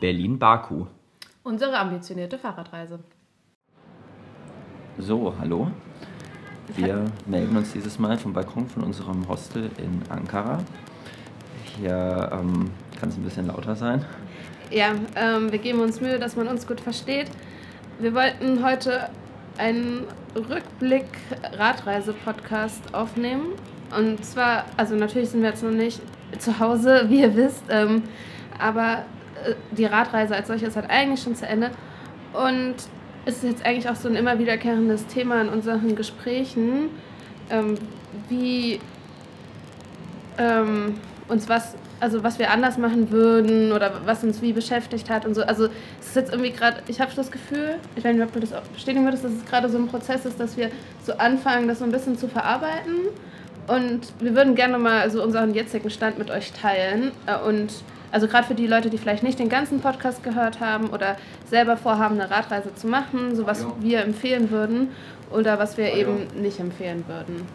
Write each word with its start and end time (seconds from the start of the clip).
Berlin-Baku. 0.00 0.86
Unsere 1.42 1.78
ambitionierte 1.78 2.38
Fahrradreise. 2.38 3.00
So, 4.98 5.34
hallo. 5.38 5.70
Wir 6.76 7.04
melden 7.26 7.56
uns 7.56 7.72
dieses 7.72 7.98
Mal 7.98 8.18
vom 8.18 8.32
Balkon 8.32 8.68
von 8.68 8.84
unserem 8.84 9.26
Hostel 9.28 9.70
in 9.78 10.02
Ankara. 10.10 10.62
Hier 11.76 12.30
ähm, 12.32 12.70
kann 13.00 13.08
es 13.08 13.16
ein 13.16 13.22
bisschen 13.22 13.46
lauter 13.46 13.74
sein. 13.74 14.04
Ja, 14.70 14.94
ähm, 15.16 15.50
wir 15.50 15.58
geben 15.58 15.80
uns 15.80 16.00
Mühe, 16.00 16.18
dass 16.18 16.36
man 16.36 16.46
uns 16.48 16.66
gut 16.66 16.80
versteht. 16.80 17.30
Wir 17.98 18.14
wollten 18.14 18.64
heute 18.64 19.10
einen 19.56 20.04
Rückblick-Radreise-Podcast 20.36 22.94
aufnehmen. 22.94 23.52
Und 23.96 24.22
zwar, 24.24 24.66
also 24.76 24.94
natürlich 24.94 25.30
sind 25.30 25.40
wir 25.40 25.48
jetzt 25.48 25.62
noch 25.62 25.70
nicht 25.70 26.02
zu 26.38 26.60
Hause, 26.60 27.06
wie 27.08 27.20
ihr 27.20 27.34
wisst, 27.34 27.64
ähm, 27.70 28.02
aber 28.58 29.04
die 29.70 29.84
Radreise 29.84 30.34
als 30.34 30.48
solches 30.48 30.76
hat 30.76 30.90
eigentlich 30.90 31.22
schon 31.22 31.34
zu 31.34 31.46
Ende. 31.46 31.70
Und 32.32 32.76
es 33.24 33.36
ist 33.36 33.44
jetzt 33.44 33.66
eigentlich 33.66 33.88
auch 33.88 33.96
so 33.96 34.08
ein 34.08 34.14
immer 34.14 34.38
wiederkehrendes 34.38 35.06
Thema 35.06 35.40
in 35.40 35.48
unseren 35.48 35.96
Gesprächen, 35.96 36.90
ähm, 37.50 37.74
wie 38.28 38.80
ähm, 40.38 40.94
uns 41.28 41.48
was, 41.48 41.74
also 42.00 42.22
was 42.22 42.38
wir 42.38 42.50
anders 42.50 42.78
machen 42.78 43.10
würden 43.10 43.72
oder 43.72 44.00
was 44.06 44.24
uns 44.24 44.40
wie 44.40 44.52
beschäftigt 44.52 45.10
hat 45.10 45.26
und 45.26 45.34
so. 45.34 45.42
Also 45.42 45.66
es 46.00 46.08
ist 46.08 46.16
jetzt 46.16 46.32
irgendwie 46.32 46.52
gerade, 46.52 46.82
ich 46.86 47.00
habe 47.00 47.10
das 47.14 47.30
Gefühl, 47.30 47.76
ich 47.96 48.04
weiß 48.04 48.14
nicht, 48.14 48.24
ob 48.24 48.32
du 48.32 48.40
das 48.40 48.52
auch 48.52 48.62
bestätigen 48.62 49.04
würdest, 49.04 49.24
dass 49.24 49.32
es 49.32 49.44
gerade 49.44 49.68
so 49.68 49.78
ein 49.78 49.88
Prozess 49.88 50.24
ist, 50.24 50.40
dass 50.40 50.56
wir 50.56 50.70
so 51.04 51.12
anfangen, 51.14 51.68
das 51.68 51.80
so 51.80 51.84
ein 51.84 51.92
bisschen 51.92 52.16
zu 52.16 52.28
verarbeiten. 52.28 52.94
Und 53.66 54.00
wir 54.20 54.34
würden 54.34 54.54
gerne 54.54 54.78
mal 54.78 55.10
so 55.10 55.22
unseren 55.22 55.52
jetzigen 55.52 55.90
Stand 55.90 56.18
mit 56.18 56.30
euch 56.30 56.52
teilen 56.52 57.12
äh, 57.26 57.36
und 57.46 57.70
also 58.10 58.26
gerade 58.26 58.46
für 58.46 58.54
die 58.54 58.66
Leute, 58.66 58.90
die 58.90 58.98
vielleicht 58.98 59.22
nicht 59.22 59.38
den 59.38 59.48
ganzen 59.48 59.80
Podcast 59.80 60.22
gehört 60.22 60.60
haben 60.60 60.88
oder 60.88 61.16
selber 61.46 61.76
vorhaben, 61.76 62.20
eine 62.20 62.30
Radreise 62.30 62.74
zu 62.74 62.86
machen, 62.86 63.36
so 63.36 63.46
was 63.46 63.66
wir 63.80 64.02
empfehlen 64.02 64.50
würden 64.50 64.88
oder 65.30 65.58
was 65.58 65.76
wir 65.76 65.94
eben 65.94 66.26
nicht 66.40 66.58
empfehlen 66.60 67.04
würden. 67.06 67.46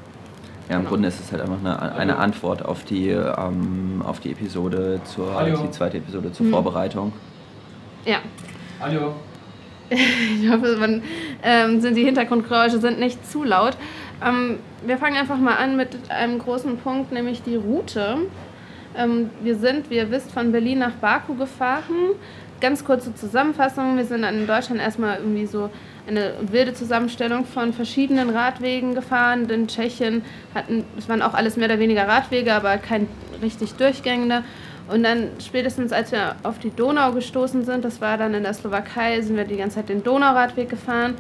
Ja, 0.70 0.76
im 0.76 0.82
genau. 0.82 0.90
Grunde 0.90 1.08
ist 1.10 1.20
es 1.20 1.32
halt 1.32 1.42
einfach 1.42 1.60
eine, 1.60 1.96
eine 1.96 2.18
Antwort 2.18 2.64
auf 2.64 2.86
die, 2.86 3.10
ähm, 3.10 4.02
auf 4.06 4.20
die 4.20 4.32
Episode, 4.32 5.02
zur, 5.04 5.44
die 5.44 5.72
zweite 5.72 5.98
Episode 5.98 6.32
zur 6.32 6.46
mhm. 6.46 6.52
Vorbereitung. 6.52 7.14
Ja. 8.06 8.18
Hallo. 8.80 9.14
Ich 9.90 10.50
hoffe, 10.50 10.78
man, 10.80 11.04
ähm, 11.44 11.80
sind 11.80 11.96
die 11.96 12.04
Hintergrundgeräusche 12.04 12.80
sind 12.80 13.00
nicht 13.00 13.30
zu 13.30 13.44
laut. 13.44 13.78
Ähm, 14.26 14.58
wir 14.86 14.98
fangen 14.98 15.18
einfach 15.18 15.38
mal 15.38 15.58
an 15.58 15.76
mit 15.76 16.10
einem 16.10 16.40
großen 16.40 16.78
Punkt, 16.78 17.12
nämlich 17.12 17.44
die 17.44 17.58
Route. 17.58 18.18
Ähm, 18.96 19.30
wir 19.42 19.56
sind, 19.56 19.90
wie 19.90 19.96
ihr 19.96 20.12
wisst, 20.12 20.32
von 20.32 20.52
Berlin 20.52 20.80
nach 20.80 20.94
Baku 20.94 21.36
gefahren. 21.36 22.16
Ganz 22.62 22.86
kurze 22.86 23.14
Zusammenfassung. 23.14 23.98
Wir 23.98 24.06
sind 24.06 24.24
in 24.24 24.48
Deutschland 24.48 24.80
erstmal 24.80 25.18
irgendwie 25.18 25.46
so 25.46 25.70
eine 26.08 26.34
wilde 26.52 26.74
Zusammenstellung 26.74 27.46
von 27.46 27.74
verschiedenen 27.74 28.30
Radwegen 28.30 28.96
gefahren. 28.96 29.50
In 29.50 29.68
Tschechien 29.68 30.24
hatten, 30.54 30.86
es 30.98 31.10
waren 31.10 31.22
auch 31.22 31.34
alles 31.34 31.58
mehr 31.58 31.68
oder 31.68 31.80
weniger 31.80 32.08
Radwege, 32.08 32.54
aber 32.54 32.78
kein 32.78 33.08
richtig 33.42 33.74
durchgängender. 33.74 34.44
Und 34.90 35.04
dann 35.04 35.30
spätestens, 35.40 35.94
als 35.94 36.12
wir 36.12 36.36
auf 36.44 36.60
die 36.60 36.70
Donau 36.70 37.14
gestoßen 37.14 37.64
sind, 37.64 37.86
das 37.86 38.02
war 38.02 38.18
dann 38.18 38.34
in 38.34 38.44
der 38.44 38.54
Slowakei, 38.54 39.22
sind 39.22 39.38
wir 39.38 39.46
die 39.46 39.58
ganze 39.58 39.78
Zeit 39.78 39.90
den 39.90 40.04
Donauradweg 40.04 40.70
gefahren. 40.70 41.16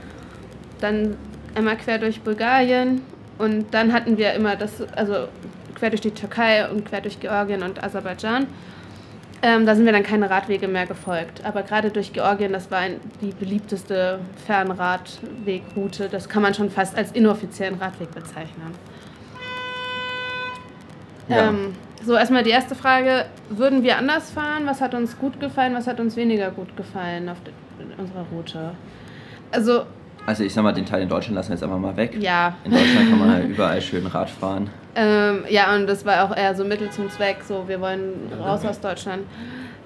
Dann 0.81 1.15
einmal 1.55 1.77
quer 1.77 1.97
durch 1.97 2.21
Bulgarien 2.21 3.01
und 3.37 3.73
dann 3.73 3.93
hatten 3.93 4.17
wir 4.17 4.33
immer 4.33 4.55
das, 4.55 4.81
also 4.95 5.27
quer 5.83 5.89
durch 5.89 6.01
die 6.01 6.11
Türkei 6.11 6.69
und 6.69 6.85
quer 6.85 7.01
durch 7.01 7.19
Georgien 7.19 7.61
und 7.61 7.83
Aserbaidschan. 7.83 8.47
Ähm, 9.41 9.65
da 9.65 9.75
sind 9.75 9.83
wir 9.83 9.91
dann 9.91 10.03
keine 10.03 10.29
Radwege 10.29 10.69
mehr 10.69 10.85
gefolgt. 10.85 11.43
Aber 11.43 11.63
gerade 11.63 11.89
durch 11.89 12.13
Georgien, 12.13 12.53
das 12.53 12.71
war 12.71 12.77
ein, 12.77 13.01
die 13.19 13.33
beliebteste 13.33 14.19
Fernradwegroute. 14.47 16.07
Das 16.07 16.29
kann 16.29 16.41
man 16.41 16.53
schon 16.53 16.69
fast 16.69 16.97
als 16.97 17.11
inoffiziellen 17.11 17.75
Radweg 17.75 18.13
bezeichnen. 18.13 18.71
Ja. 21.27 21.49
Ähm, 21.49 21.73
so, 22.01 22.13
erstmal 22.15 22.43
die 22.43 22.51
erste 22.51 22.75
Frage: 22.75 23.25
Würden 23.49 23.83
wir 23.83 23.97
anders 23.97 24.31
fahren? 24.31 24.65
Was 24.65 24.79
hat 24.79 24.93
uns 24.95 25.19
gut 25.19 25.41
gefallen? 25.41 25.75
Was 25.75 25.85
hat 25.85 25.99
uns 25.99 26.15
weniger 26.15 26.49
gut 26.51 26.77
gefallen 26.77 27.27
auf 27.27 27.39
unserer 27.97 28.25
Route? 28.31 28.71
Also, 29.51 29.83
also 30.25 30.45
ich 30.45 30.53
sag 30.53 30.63
mal, 30.63 30.71
den 30.71 30.85
Teil 30.85 31.01
in 31.01 31.09
Deutschland 31.09 31.35
lassen 31.35 31.49
wir 31.49 31.55
jetzt 31.55 31.63
einfach 31.63 31.77
mal 31.77 31.97
weg. 31.97 32.15
Ja. 32.21 32.55
In 32.63 32.71
Deutschland 32.71 33.09
kann 33.09 33.19
man 33.19 33.31
halt 33.33 33.49
überall 33.49 33.81
schön 33.81 34.07
Rad 34.07 34.29
fahren. 34.29 34.69
Ähm, 34.95 35.43
ja, 35.49 35.75
und 35.75 35.87
das 35.87 36.05
war 36.05 36.23
auch 36.23 36.35
eher 36.35 36.55
so 36.55 36.63
Mittel 36.63 36.91
zum 36.91 37.09
Zweck, 37.09 37.37
so 37.47 37.67
wir 37.67 37.81
wollen 37.81 38.31
raus 38.39 38.63
aus 38.65 38.79
Deutschland. 38.79 39.23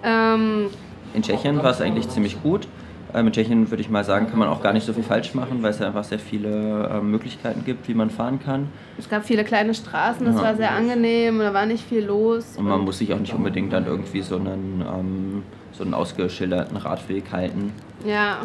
Ähm, 0.04 0.70
in 1.14 1.24
Tschechien 1.24 1.58
war 1.64 1.72
es 1.72 1.82
eigentlich 1.82 2.10
ziemlich 2.10 2.42
gut. 2.44 2.68
Ähm, 3.14 3.28
in 3.28 3.34
Tschechien 3.34 3.72
würde 3.72 3.82
ich 3.82 3.90
mal 3.90 4.04
sagen, 4.04 4.30
kann 4.30 4.38
man 4.38 4.50
auch 4.50 4.62
gar 4.62 4.74
nicht 4.74 4.86
so 4.86 4.94
viel 4.94 5.04
falsch 5.04 5.34
machen, 5.34 5.64
weil 5.64 5.72
es 5.72 5.80
ja 5.80 5.88
einfach 5.88 6.04
sehr 6.04 6.20
viele 6.20 6.90
äh, 6.90 7.02
Möglichkeiten 7.02 7.64
gibt, 7.64 7.88
wie 7.88 7.94
man 7.94 8.10
fahren 8.10 8.40
kann. 8.44 8.68
Es 8.98 9.10
gab 9.10 9.24
viele 9.24 9.44
kleine 9.44 9.74
Straßen, 9.74 10.26
das 10.26 10.36
ja. 10.36 10.42
war 10.42 10.56
sehr 10.56 10.72
angenehm, 10.72 11.40
da 11.40 11.54
war 11.54 11.66
nicht 11.66 11.88
viel 11.88 12.04
los. 12.06 12.58
Und 12.58 12.66
man 12.66 12.82
muss 12.82 12.98
sich 12.98 13.14
auch 13.14 13.20
nicht 13.20 13.34
unbedingt 13.34 13.72
dann 13.72 13.86
irgendwie 13.86 14.22
so 14.22 14.36
einen, 14.36 14.84
ähm, 14.86 15.44
so 15.72 15.84
einen 15.84 15.94
ausgeschilderten 15.94 16.76
Radweg 16.76 17.32
halten. 17.32 17.72
Ja, 18.06 18.42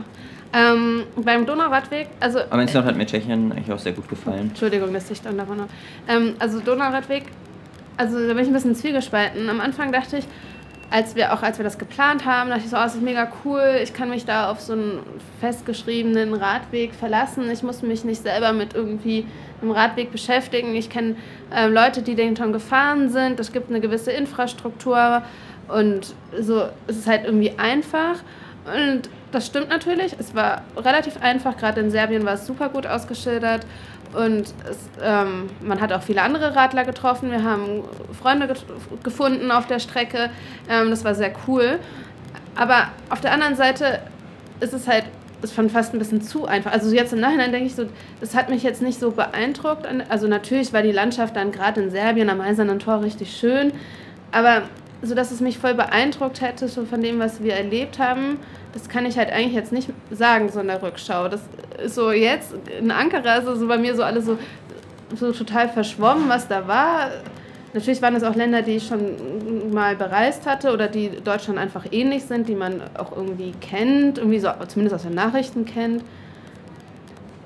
ähm, 0.52 1.04
beim 1.16 1.46
Donauradweg, 1.46 2.08
also. 2.20 2.40
Aber 2.40 2.60
insgesamt 2.60 2.86
hat 2.88 2.96
mir 2.96 3.06
Tschechien 3.06 3.52
eigentlich 3.52 3.72
auch 3.72 3.78
sehr 3.78 3.92
gut 3.92 4.08
gefallen. 4.08 4.48
Entschuldigung, 4.50 4.92
dass 4.92 5.10
ich 5.10 5.22
dann 5.22 5.38
davon 5.38 5.58
noch. 5.58 5.68
Ähm, 6.08 6.34
also 6.38 6.60
Donauradweg, 6.60 7.24
also 7.96 8.18
da 8.18 8.34
bin 8.34 8.42
ich 8.42 8.48
ein 8.48 8.52
bisschen 8.52 8.74
zwiegespalten. 8.74 9.48
Am 9.48 9.60
Anfang 9.60 9.92
dachte 9.92 10.18
ich, 10.18 10.26
als 10.90 11.16
wir 11.16 11.32
auch 11.32 11.42
als 11.42 11.58
wir 11.58 11.64
das 11.64 11.78
geplant 11.78 12.26
haben, 12.26 12.50
dachte 12.50 12.64
ich 12.64 12.70
so, 12.70 12.76
oh, 12.76 12.80
das 12.80 12.94
ist 12.94 13.02
mega 13.02 13.28
cool. 13.44 13.78
Ich 13.82 13.94
kann 13.94 14.10
mich 14.10 14.26
da 14.26 14.50
auf 14.50 14.60
so 14.60 14.74
einen 14.74 14.98
festgeschriebenen 15.40 16.34
Radweg 16.34 16.94
verlassen. 16.94 17.50
Ich 17.50 17.62
muss 17.62 17.80
mich 17.80 18.04
nicht 18.04 18.22
selber 18.22 18.52
mit 18.52 18.74
irgendwie 18.74 19.24
einem 19.62 19.70
Radweg 19.70 20.12
beschäftigen. 20.12 20.74
Ich 20.74 20.90
kenne 20.90 21.16
äh, 21.50 21.66
Leute, 21.66 22.02
die 22.02 22.14
den 22.14 22.36
schon 22.36 22.52
gefahren 22.52 23.08
sind. 23.08 23.40
Es 23.40 23.52
gibt 23.52 23.70
eine 23.70 23.80
gewisse 23.80 24.12
Infrastruktur 24.12 25.22
und 25.68 26.14
so 26.38 26.64
es 26.88 26.98
ist 26.98 27.06
halt 27.06 27.24
irgendwie 27.24 27.52
einfach. 27.56 28.16
Und 28.66 29.08
das 29.32 29.46
stimmt 29.46 29.68
natürlich. 29.68 30.14
Es 30.18 30.34
war 30.34 30.62
relativ 30.76 31.20
einfach. 31.20 31.56
Gerade 31.56 31.80
in 31.80 31.90
Serbien 31.90 32.24
war 32.24 32.34
es 32.34 32.46
super 32.46 32.68
gut 32.68 32.86
ausgeschildert. 32.86 33.66
Und 34.14 34.52
es, 34.68 34.78
ähm, 35.02 35.48
man 35.60 35.80
hat 35.80 35.92
auch 35.92 36.02
viele 36.02 36.22
andere 36.22 36.54
Radler 36.54 36.84
getroffen. 36.84 37.30
Wir 37.30 37.42
haben 37.42 37.82
Freunde 38.20 38.46
get 38.46 38.64
gefunden 39.02 39.50
auf 39.50 39.66
der 39.66 39.78
Strecke. 39.78 40.30
Ähm, 40.68 40.90
das 40.90 41.04
war 41.04 41.14
sehr 41.14 41.32
cool. 41.48 41.78
Aber 42.54 42.88
auf 43.08 43.20
der 43.20 43.32
anderen 43.32 43.56
Seite 43.56 44.00
ist 44.60 44.74
es 44.74 44.86
halt 44.86 45.04
ist 45.40 45.56
schon 45.56 45.70
fast 45.70 45.92
ein 45.92 45.98
bisschen 45.98 46.22
zu 46.22 46.46
einfach. 46.46 46.70
Also 46.72 46.94
jetzt 46.94 47.12
im 47.12 47.18
Nachhinein 47.18 47.50
denke 47.50 47.66
ich 47.66 47.74
so, 47.74 47.86
das 48.20 48.36
hat 48.36 48.48
mich 48.48 48.62
jetzt 48.62 48.80
nicht 48.80 49.00
so 49.00 49.10
beeindruckt. 49.10 49.88
Also 50.08 50.28
natürlich 50.28 50.72
war 50.72 50.82
die 50.82 50.92
Landschaft 50.92 51.34
dann 51.34 51.50
gerade 51.50 51.82
in 51.82 51.90
Serbien 51.90 52.30
am 52.30 52.40
Eisernen 52.40 52.78
Tor 52.78 53.02
richtig 53.02 53.36
schön. 53.36 53.72
Aber 54.30 54.62
so 55.02 55.14
dass 55.14 55.32
es 55.32 55.40
mich 55.40 55.58
voll 55.58 55.74
beeindruckt 55.74 56.40
hätte, 56.40 56.68
so 56.68 56.84
von 56.84 57.02
dem, 57.02 57.18
was 57.18 57.42
wir 57.42 57.54
erlebt 57.54 57.98
haben, 57.98 58.38
das 58.72 58.88
kann 58.88 59.06
ich 59.06 59.18
halt 59.18 59.30
eigentlich 59.30 59.54
jetzt 59.54 59.72
nicht 59.72 59.90
sagen, 60.10 60.48
so 60.50 60.60
in 60.60 60.68
der 60.68 60.82
Rückschau. 60.82 61.28
Das 61.28 61.40
ist 61.82 61.94
so 61.94 62.10
jetzt, 62.10 62.54
in 62.78 62.90
Ankara 62.90 63.36
ist 63.36 63.58
so 63.58 63.68
bei 63.68 63.78
mir 63.78 63.94
so 63.94 64.02
alles 64.02 64.26
so, 64.26 64.38
so 65.14 65.32
total 65.32 65.68
verschwommen, 65.68 66.28
was 66.28 66.48
da 66.48 66.66
war. 66.66 67.10
Natürlich 67.74 68.02
waren 68.02 68.14
es 68.14 68.22
auch 68.22 68.34
Länder, 68.34 68.62
die 68.62 68.76
ich 68.76 68.86
schon 68.86 69.72
mal 69.72 69.96
bereist 69.96 70.46
hatte 70.46 70.72
oder 70.72 70.88
die 70.88 71.10
Deutschland 71.24 71.58
einfach 71.58 71.86
ähnlich 71.90 72.24
sind, 72.24 72.48
die 72.48 72.54
man 72.54 72.82
auch 72.98 73.16
irgendwie 73.16 73.52
kennt, 73.60 74.18
irgendwie 74.18 74.38
so 74.40 74.50
zumindest 74.68 74.94
aus 74.94 75.02
den 75.02 75.14
Nachrichten 75.14 75.64
kennt. 75.64 76.04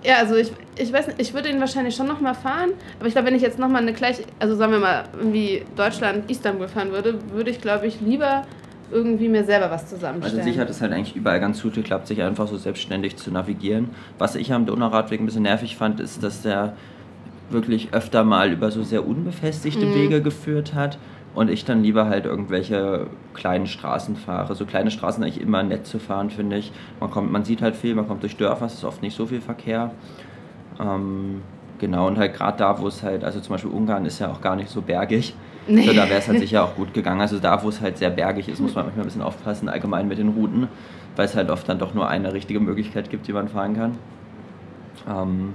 Ja, 0.03 0.19
also 0.19 0.37
ich, 0.37 0.53
ich 0.77 0.93
weiß 0.93 1.09
nicht, 1.09 1.21
ich 1.21 1.35
würde 1.35 1.49
ihn 1.49 1.59
wahrscheinlich 1.59 1.97
schon 1.97 2.07
nochmal 2.07 2.35
fahren, 2.35 2.71
aber 2.99 3.09
ich 3.09 3.15
glaube, 3.15 3.29
wenn 3.29 3.35
ich 3.35 3.43
jetzt 3.43 3.59
nochmal 3.59 3.83
eine 3.83 3.93
gleiche, 3.93 4.23
also 4.39 4.55
sagen 4.55 4.73
wir 4.73 4.79
mal, 4.79 5.05
wie 5.21 5.65
Deutschland 5.75 6.31
Istanbul 6.31 6.69
fahren 6.69 6.93
würde, 6.93 7.19
würde 7.33 7.51
ich, 7.51 7.61
glaube 7.61 7.87
ich, 7.87 8.01
lieber 8.01 8.43
irgendwie 8.91 9.29
mir 9.29 9.45
selber 9.45 9.71
was 9.71 9.89
zusammenstellen. 9.89 10.39
Also 10.39 10.51
sicher 10.51 10.63
hat 10.63 10.71
es 10.71 10.81
halt 10.81 10.93
eigentlich 10.93 11.17
überall 11.17 11.41
ganz 11.41 11.63
gut 11.63 11.75
geklappt, 11.75 12.07
sich 12.07 12.23
einfach 12.23 12.47
so 12.47 12.57
selbstständig 12.57 13.17
zu 13.17 13.31
navigieren. 13.31 13.91
Was 14.19 14.35
ich 14.37 14.53
am 14.53 14.67
Donauradweg 14.67 15.21
ein 15.21 15.27
bisschen 15.27 15.43
nervig 15.43 15.77
fand, 15.77 16.01
ist, 16.01 16.23
dass 16.23 16.43
der 16.43 16.75
wirklich 17.51 17.93
öfter 17.93 18.25
mal 18.25 18.53
über 18.53 18.71
so 18.71 18.83
sehr 18.83 19.07
unbefestigte 19.07 19.87
mhm. 19.87 19.95
Wege 19.95 20.23
geführt 20.23 20.75
hat 20.75 20.99
und 21.35 21.51
ich 21.51 21.65
dann 21.65 21.83
lieber 21.83 22.07
halt 22.07 22.25
irgendwelche 22.25 23.09
kleinen 23.35 23.67
Straßen 23.67 24.17
fahre. 24.17 24.55
So 24.55 24.65
kleine 24.65 24.91
Straßen 24.91 25.23
eigentlich 25.23 25.41
immer 25.41 25.63
nett 25.63 25.87
zu 25.87 25.99
fahren, 25.99 26.31
finde 26.31 26.57
ich. 26.57 26.73
Man, 26.99 27.11
kommt, 27.11 27.31
man 27.31 27.45
sieht 27.45 27.63
halt 27.63 27.77
viel, 27.77 27.95
man 27.95 28.09
kommt 28.09 28.23
durch 28.23 28.37
Dörfer, 28.37 28.67
es 28.67 28.75
ist 28.75 28.85
oft 28.85 29.03
nicht 29.03 29.17
so 29.17 29.27
viel 29.27 29.41
Verkehr. 29.41 29.91
Ähm, 30.81 31.43
genau, 31.79 32.07
und 32.07 32.19
halt 32.19 32.35
gerade 32.35 32.59
da, 32.59 32.81
wo 32.81 32.89
es 32.89 33.03
halt, 33.03 33.23
also 33.23 33.41
zum 33.41 33.55
Beispiel 33.55 33.71
Ungarn 33.71 34.07
ist 34.07 34.19
ja 34.19 34.31
auch 34.31 34.41
gar 34.41 34.57
nicht 34.57 34.71
so 34.71 34.81
bergig. 34.81 35.35
Nee. 35.69 35.87
So, 35.87 35.93
da 35.93 36.09
wäre 36.09 36.19
es 36.19 36.29
halt 36.29 36.39
sicher 36.39 36.65
auch 36.65 36.77
gut 36.77 36.95
gegangen. 36.95 37.21
Also 37.21 37.39
da, 37.39 37.63
wo 37.63 37.69
es 37.69 37.81
halt 37.81 37.99
sehr 37.99 38.11
bergig 38.11 38.49
ist, 38.49 38.61
muss 38.61 38.75
man 38.75 38.85
manchmal 38.85 39.05
ein 39.05 39.09
bisschen 39.09 39.23
aufpassen, 39.23 39.69
allgemein 39.69 40.07
mit 40.07 40.19
den 40.19 40.29
Routen, 40.29 40.69
weil 41.17 41.27
es 41.27 41.35
halt 41.35 41.51
oft 41.51 41.69
dann 41.69 41.79
doch 41.79 41.95
nur 41.95 42.09
eine 42.09 42.33
richtige 42.33 42.61
Möglichkeit 42.61 43.11
gibt, 43.11 43.27
die 43.27 43.33
man 43.33 43.49
fahren 43.49 43.75
kann. 43.75 43.99
Ähm, 45.09 45.55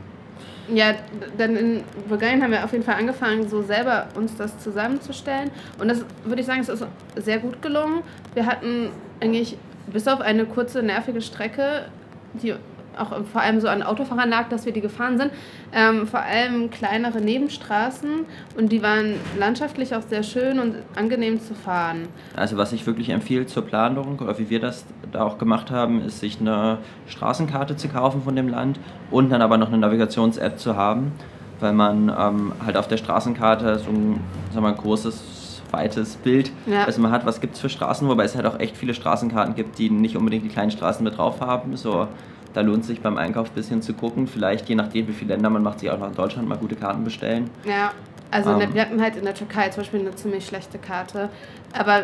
ja, 0.74 0.94
dann 1.38 1.56
in 1.56 1.84
Bulgarien 2.08 2.42
haben 2.42 2.52
wir 2.52 2.64
auf 2.64 2.72
jeden 2.72 2.84
Fall 2.84 2.96
angefangen, 2.96 3.48
so 3.50 3.62
selber 3.62 4.08
uns 4.16 4.36
das 4.36 4.58
zusammenzustellen. 4.60 5.50
Und 5.80 5.88
das 5.88 6.06
würde 6.24 6.42
ich 6.42 6.48
sagen, 6.48 6.62
es 6.62 6.70
ist 6.70 6.86
sehr 7.16 7.40
gut 7.40 7.62
gelungen. 7.62 8.04
Wir 8.34 8.46
hatten 8.46 8.90
eigentlich 9.22 9.58
bis 9.92 10.08
auf 10.08 10.22
eine 10.22 10.46
kurze, 10.46 10.84
nervige 10.84 11.22
Strecke, 11.22 11.86
die 12.34 12.54
auch 12.98 13.14
vor 13.32 13.42
allem 13.42 13.60
so 13.60 13.68
an 13.68 13.84
Autofahrern 13.84 14.30
lag, 14.30 14.50
dass 14.50 14.66
wir 14.66 14.74
die 14.74 14.82
gefahren 14.82 15.18
sind. 15.18 15.32
Ähm, 15.74 16.08
vor 16.08 16.22
allem 16.22 16.70
kleinere 16.70 17.22
Nebenstraßen 17.22 18.26
und 18.58 18.72
die 18.72 18.82
waren 18.82 19.16
landschaftlich 19.38 19.96
auch 19.96 20.02
sehr 20.02 20.24
schön 20.24 20.60
und 20.60 20.76
angenehm 20.96 21.40
zu 21.40 21.56
fahren. 21.56 22.08
Also 22.36 22.58
was 22.58 22.74
ich 22.74 22.86
wirklich 22.86 23.10
empfehle 23.10 23.46
zur 23.46 23.64
Planung, 23.66 24.20
oder 24.20 24.38
wie 24.38 24.50
wir 24.50 24.60
das 24.60 24.86
da 25.12 25.24
auch 25.24 25.38
gemacht 25.38 25.72
haben, 25.72 26.04
ist 26.04 26.20
sich 26.20 26.40
eine 26.40 26.80
Straßenkarte 27.08 27.76
zu 27.76 27.88
kaufen 27.88 28.22
von 28.24 28.36
dem 28.36 28.48
Land 28.48 28.80
und 29.10 29.30
dann 29.30 29.42
aber 29.42 29.58
noch 29.58 29.68
eine 29.68 29.78
Navigations-App 29.78 30.60
zu 30.60 30.76
haben, 30.76 31.14
weil 31.60 31.74
man 31.74 32.10
ähm, 32.10 32.54
halt 32.66 32.78
auf 32.78 32.88
der 32.88 32.98
Straßenkarte 32.98 33.80
so 33.80 33.90
ein, 33.90 34.20
sagen 34.54 34.66
wir, 34.66 34.74
großes 34.74 35.62
weites 35.72 36.18
Bild, 36.18 36.52
ja. 36.66 36.84
also 36.84 37.02
man 37.02 37.12
hat, 37.12 37.26
was 37.26 37.40
gibt 37.40 37.56
es 37.56 37.62
für 37.62 37.70
Straßen, 37.70 38.08
wobei 38.08 38.26
es 38.26 38.36
halt 38.36 38.46
auch 38.46 38.60
echt 38.60 38.76
viele 38.76 38.94
Straßenkarten 38.94 39.56
gibt, 39.56 39.78
die 39.80 39.90
nicht 39.90 40.18
unbedingt 40.18 40.44
die 40.44 40.50
kleinen 40.50 40.72
Straßen 40.72 41.04
mit 41.04 41.18
drauf 41.18 41.40
haben, 41.40 41.78
so 41.78 42.08
da 42.54 42.62
lohnt 42.62 42.82
es 42.82 42.88
sich 42.88 43.02
beim 43.02 43.18
Einkauf 43.18 43.50
ein 43.50 43.56
bisschen 43.56 43.82
zu 43.82 43.94
gucken. 43.94 44.28
Vielleicht 44.28 44.70
je 44.70 44.76
nachdem, 44.76 45.08
wie 45.08 45.14
viele 45.14 45.34
Länder 45.34 45.50
man 45.50 45.64
macht, 45.64 45.80
sich 45.80 45.90
auch 45.90 46.00
noch 46.00 46.08
in 46.08 46.16
Deutschland 46.16 46.48
mal 46.48 46.58
gute 46.58 46.76
Karten 46.76 47.04
bestellen. 47.04 47.50
Ja, 47.66 47.92
also 48.32 48.52
ähm, 48.52 48.74
wir 48.74 48.82
hatten 48.82 49.02
halt 49.02 49.16
in 49.16 49.26
der 49.26 49.34
Türkei 49.34 49.70
zum 49.70 49.84
Beispiel 49.84 50.00
eine 50.00 50.16
ziemlich 50.16 50.46
schlechte 50.46 50.78
Karte. 50.78 51.30
Aber 51.74 52.04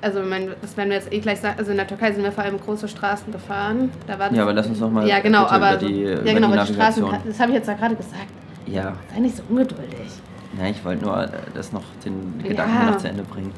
also 0.00 0.20
ich 0.20 0.28
meine, 0.28 0.56
das 0.60 0.76
werden 0.76 0.90
wir 0.90 0.96
jetzt 0.96 1.12
eh 1.12 1.18
gleich 1.18 1.40
sagen. 1.40 1.56
Also 1.58 1.70
in 1.70 1.76
der 1.76 1.86
Türkei 1.86 2.12
sind 2.12 2.22
wir 2.22 2.32
vor 2.32 2.44
allem 2.44 2.60
große 2.60 2.88
Straßen 2.88 3.32
gefahren. 3.32 3.90
Da 4.06 4.18
war 4.18 4.32
ja, 4.32 4.42
aber 4.42 4.52
lass 4.52 4.66
uns 4.66 4.80
noch 4.80 4.90
mal 4.90 5.06
ja, 5.06 5.20
genau, 5.20 5.46
aber 5.46 5.74
über 5.74 5.88
die, 5.88 6.02
ja, 6.02 6.20
genau, 6.22 6.52
die, 6.52 6.66
die 6.66 6.74
Straßen, 6.74 7.04
das 7.26 7.40
habe 7.40 7.50
ich 7.50 7.56
jetzt 7.56 7.68
ja 7.68 7.74
gerade 7.74 7.96
gesagt. 7.96 8.28
Ja. 8.66 8.94
Sei 9.12 9.20
nicht 9.20 9.36
so 9.36 9.42
ungeduldig. 9.48 10.10
Ja, 10.58 10.68
ich 10.68 10.84
wollte 10.84 11.04
nur 11.04 11.28
das 11.54 11.72
noch 11.72 11.82
den 12.04 12.38
Gedanken 12.42 12.74
ja. 12.74 12.90
noch 12.90 12.98
zu 12.98 13.08
Ende 13.08 13.22
bringen. 13.22 13.52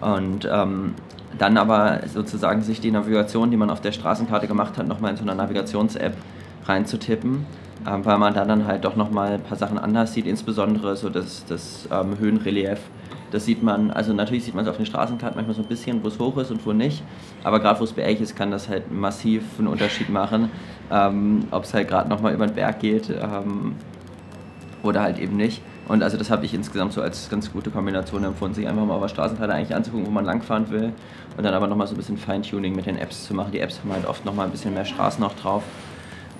Und 0.00 0.48
ähm, 0.50 0.94
dann 1.38 1.56
aber 1.56 2.00
sozusagen 2.12 2.62
sich 2.62 2.80
die 2.80 2.90
Navigation, 2.90 3.50
die 3.50 3.56
man 3.56 3.70
auf 3.70 3.80
der 3.80 3.92
Straßenkarte 3.92 4.46
gemacht 4.46 4.78
hat, 4.78 4.86
nochmal 4.86 5.12
in 5.12 5.16
so 5.16 5.22
einer 5.22 5.34
Navigations-App 5.34 6.16
reinzutippen, 6.64 7.44
ähm, 7.86 8.04
weil 8.04 8.18
man 8.18 8.34
da 8.34 8.44
dann 8.44 8.66
halt 8.66 8.84
doch 8.84 8.96
nochmal 8.96 9.34
ein 9.34 9.42
paar 9.42 9.56
Sachen 9.56 9.78
anders 9.78 10.14
sieht, 10.14 10.26
insbesondere 10.26 10.96
so 10.96 11.08
das, 11.08 11.44
das 11.46 11.88
ähm, 11.92 12.18
Höhenrelief. 12.18 12.78
Das 13.32 13.44
sieht 13.44 13.62
man, 13.62 13.90
also 13.90 14.12
natürlich 14.12 14.44
sieht 14.44 14.54
man 14.54 14.64
es 14.64 14.70
auf 14.70 14.76
den 14.76 14.86
Straßenkarten 14.86 15.36
manchmal 15.36 15.56
so 15.56 15.62
ein 15.62 15.68
bisschen, 15.68 16.02
wo 16.02 16.08
es 16.08 16.18
hoch 16.18 16.36
ist 16.38 16.50
und 16.50 16.64
wo 16.64 16.72
nicht, 16.72 17.02
aber 17.42 17.58
gerade 17.58 17.80
wo 17.80 17.84
es 17.84 17.92
bergig 17.92 18.20
ist, 18.20 18.36
kann 18.36 18.50
das 18.50 18.68
halt 18.68 18.92
massiv 18.92 19.42
einen 19.58 19.66
Unterschied 19.66 20.08
machen, 20.08 20.48
ähm, 20.90 21.40
ob 21.50 21.64
es 21.64 21.74
halt 21.74 21.88
gerade 21.88 22.08
nochmal 22.08 22.34
über 22.34 22.46
den 22.46 22.54
Berg 22.54 22.78
geht 22.78 23.10
ähm, 23.10 23.74
oder 24.82 25.02
halt 25.02 25.18
eben 25.18 25.36
nicht. 25.36 25.60
Und 25.88 26.02
also 26.02 26.16
das 26.16 26.30
habe 26.30 26.44
ich 26.44 26.52
insgesamt 26.52 26.92
so 26.92 27.00
als 27.00 27.30
ganz 27.30 27.52
gute 27.52 27.70
Kombination 27.70 28.24
empfunden, 28.24 28.54
sich 28.54 28.66
einfach 28.66 28.84
mal 28.84 28.94
auf 28.94 29.02
der 29.02 29.08
Straßenkarte 29.08 29.52
eigentlich 29.52 29.74
anzugucken, 29.74 30.06
wo 30.06 30.10
man 30.10 30.24
langfahren 30.24 30.68
will 30.70 30.92
und 31.36 31.44
dann 31.44 31.54
aber 31.54 31.68
nochmal 31.68 31.86
so 31.86 31.94
ein 31.94 31.96
bisschen 31.96 32.18
Feintuning 32.18 32.74
mit 32.74 32.86
den 32.86 32.98
Apps 32.98 33.26
zu 33.26 33.34
machen. 33.34 33.52
Die 33.52 33.60
Apps 33.60 33.80
haben 33.80 33.92
halt 33.92 34.06
oft 34.06 34.24
nochmal 34.24 34.46
ein 34.46 34.52
bisschen 34.52 34.74
mehr 34.74 34.84
Straßen 34.84 35.20
noch 35.20 35.36
drauf. 35.36 35.62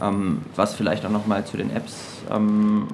Ähm, 0.03 0.43
was 0.57 0.75
vielleicht 0.75 1.07
auch 1.07 1.11
nochmal 1.11 1.45
zu 1.45 1.57
den 1.57 1.75
Apps 1.75 2.23
ähm, 2.31 2.89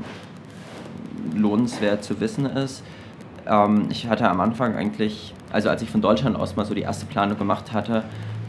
lohnenswert 1.34 2.04
zu 2.04 2.20
wissen 2.20 2.46
ist. 2.46 2.82
Ähm, 3.46 3.86
ich 3.90 4.06
hatte 4.06 4.28
am 4.28 4.40
Anfang 4.40 4.76
eigentlich, 4.76 5.34
also 5.50 5.68
als 5.68 5.82
ich 5.82 5.90
von 5.90 6.00
Deutschland 6.00 6.36
aus 6.36 6.54
mal 6.54 6.64
so 6.64 6.74
die 6.74 6.82
erste 6.82 7.06
Planung 7.06 7.38
gemacht 7.38 7.72
hatte, 7.72 8.04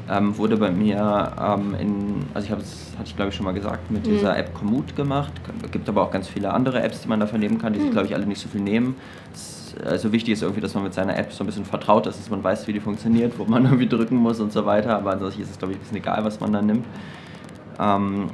ähm, 0.09 0.37
wurde 0.37 0.57
bei 0.57 0.71
mir 0.71 1.31
ähm, 1.39 1.75
in, 1.79 2.25
also 2.33 2.45
ich 2.45 2.51
habe 2.51 2.61
es, 2.61 2.91
hatte 2.97 3.09
ich 3.09 3.15
glaube 3.15 3.29
ich 3.29 3.35
schon 3.35 3.45
mal 3.45 3.53
gesagt, 3.53 3.89
mit 3.89 4.05
mhm. 4.05 4.11
dieser 4.11 4.37
App 4.37 4.53
Komoot 4.53 4.95
gemacht. 4.95 5.31
Es 5.63 5.71
gibt 5.71 5.87
aber 5.87 6.01
auch 6.01 6.11
ganz 6.11 6.27
viele 6.27 6.51
andere 6.53 6.81
Apps, 6.81 7.01
die 7.01 7.07
man 7.07 7.19
dafür 7.19 7.39
nehmen 7.39 7.57
kann, 7.57 7.73
die 7.73 7.79
mhm. 7.79 7.91
glaube 7.91 8.07
ich 8.07 8.15
alle 8.15 8.25
nicht 8.25 8.41
so 8.41 8.49
viel 8.49 8.61
nehmen. 8.61 8.95
also 9.85 10.11
wichtig 10.11 10.33
ist 10.33 10.41
irgendwie, 10.41 10.61
dass 10.61 10.73
man 10.73 10.83
mit 10.83 10.93
seiner 10.93 11.17
App 11.17 11.31
so 11.31 11.43
ein 11.43 11.47
bisschen 11.47 11.65
vertraut 11.65 12.05
ist, 12.07 12.19
dass 12.19 12.29
man 12.29 12.43
weiß, 12.43 12.67
wie 12.67 12.73
die 12.73 12.79
funktioniert, 12.79 13.37
wo 13.39 13.45
man 13.45 13.63
irgendwie 13.65 13.87
drücken 13.87 14.17
muss 14.17 14.39
und 14.39 14.51
so 14.51 14.65
weiter. 14.65 14.97
Aber 14.97 15.11
ansonsten 15.11 15.41
ist 15.41 15.51
es 15.51 15.57
glaube 15.57 15.73
ich 15.73 15.79
ein 15.79 15.81
bisschen 15.81 15.97
egal, 15.97 16.23
was 16.25 16.39
man 16.39 16.51
dann 16.51 16.65
nimmt. 16.65 16.85
Ähm, 17.79 18.29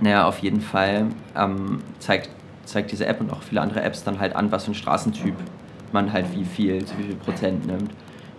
naja, 0.00 0.26
auf 0.26 0.38
jeden 0.38 0.60
Fall 0.60 1.06
ähm, 1.36 1.80
zeigt, 1.98 2.30
zeigt 2.64 2.92
diese 2.92 3.06
App 3.06 3.20
und 3.20 3.32
auch 3.32 3.42
viele 3.42 3.60
andere 3.60 3.82
Apps 3.82 4.04
dann 4.04 4.20
halt 4.20 4.34
an, 4.34 4.50
was 4.52 4.64
für 4.64 4.70
ein 4.70 4.74
Straßentyp 4.74 5.34
man 5.92 6.12
halt 6.12 6.26
wie 6.34 6.44
viel, 6.44 6.84
zu 6.84 6.96
wie 6.98 7.04
viel 7.04 7.14
Prozent 7.16 7.66
nimmt. 7.66 7.90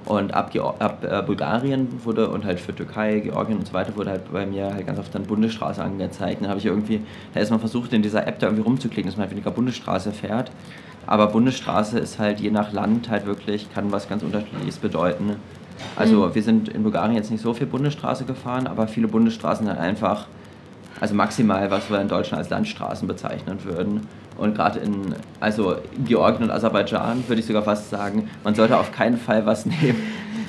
Und 0.09 0.33
ab, 0.33 0.51
ab 0.79 1.03
äh, 1.03 1.21
Bulgarien 1.21 2.03
wurde 2.03 2.29
und 2.29 2.43
halt 2.43 2.59
für 2.59 2.75
Türkei, 2.75 3.19
Georgien 3.19 3.59
und 3.59 3.67
so 3.67 3.73
weiter 3.73 3.95
wurde 3.95 4.09
halt 4.09 4.33
bei 4.33 4.43
mir 4.43 4.73
halt 4.73 4.87
ganz 4.87 4.97
oft 4.97 5.13
dann 5.13 5.21
Bundesstraße 5.21 5.83
angezeigt. 5.83 6.41
Dann 6.41 6.49
habe 6.49 6.59
ich 6.59 6.65
irgendwie, 6.65 7.01
da 7.35 7.39
ist 7.39 7.51
man 7.51 7.59
versucht 7.59 7.93
in 7.93 8.01
dieser 8.01 8.25
App 8.25 8.39
da 8.39 8.47
irgendwie 8.47 8.63
rumzuklicken, 8.63 9.07
dass 9.07 9.17
man 9.17 9.25
halt 9.25 9.31
weniger 9.31 9.51
Bundesstraße 9.51 10.11
fährt. 10.11 10.51
Aber 11.05 11.27
Bundesstraße 11.27 11.99
ist 11.99 12.17
halt 12.17 12.39
je 12.39 12.49
nach 12.49 12.73
Land 12.73 13.07
halt 13.11 13.27
wirklich, 13.27 13.71
kann 13.71 13.91
was 13.91 14.09
ganz 14.09 14.23
unterschiedliches 14.23 14.77
bedeuten. 14.77 15.35
Also 15.95 16.25
mhm. 16.25 16.33
wir 16.33 16.41
sind 16.41 16.69
in 16.69 16.81
Bulgarien 16.81 17.15
jetzt 17.15 17.29
nicht 17.29 17.43
so 17.43 17.53
viel 17.53 17.67
Bundesstraße 17.67 18.25
gefahren, 18.25 18.65
aber 18.65 18.87
viele 18.87 19.07
Bundesstraßen 19.07 19.67
sind 19.67 19.77
einfach, 19.77 20.25
also 20.99 21.13
maximal, 21.13 21.69
was 21.69 21.87
wir 21.91 22.01
in 22.01 22.07
Deutschland 22.07 22.39
als 22.39 22.49
Landstraßen 22.49 23.07
bezeichnen 23.07 23.63
würden. 23.63 24.07
Und 24.39 24.55
gerade 24.55 24.79
in 24.79 25.15
also 25.39 25.75
Georgien 26.05 26.43
und 26.43 26.51
Aserbaidschan 26.51 27.27
würde 27.27 27.41
ich 27.41 27.45
sogar 27.45 27.63
fast 27.63 27.89
sagen, 27.89 28.29
man 28.43 28.55
sollte 28.55 28.77
auf 28.77 28.91
keinen 28.91 29.17
Fall 29.17 29.45
was 29.45 29.65
nehmen. 29.65 30.01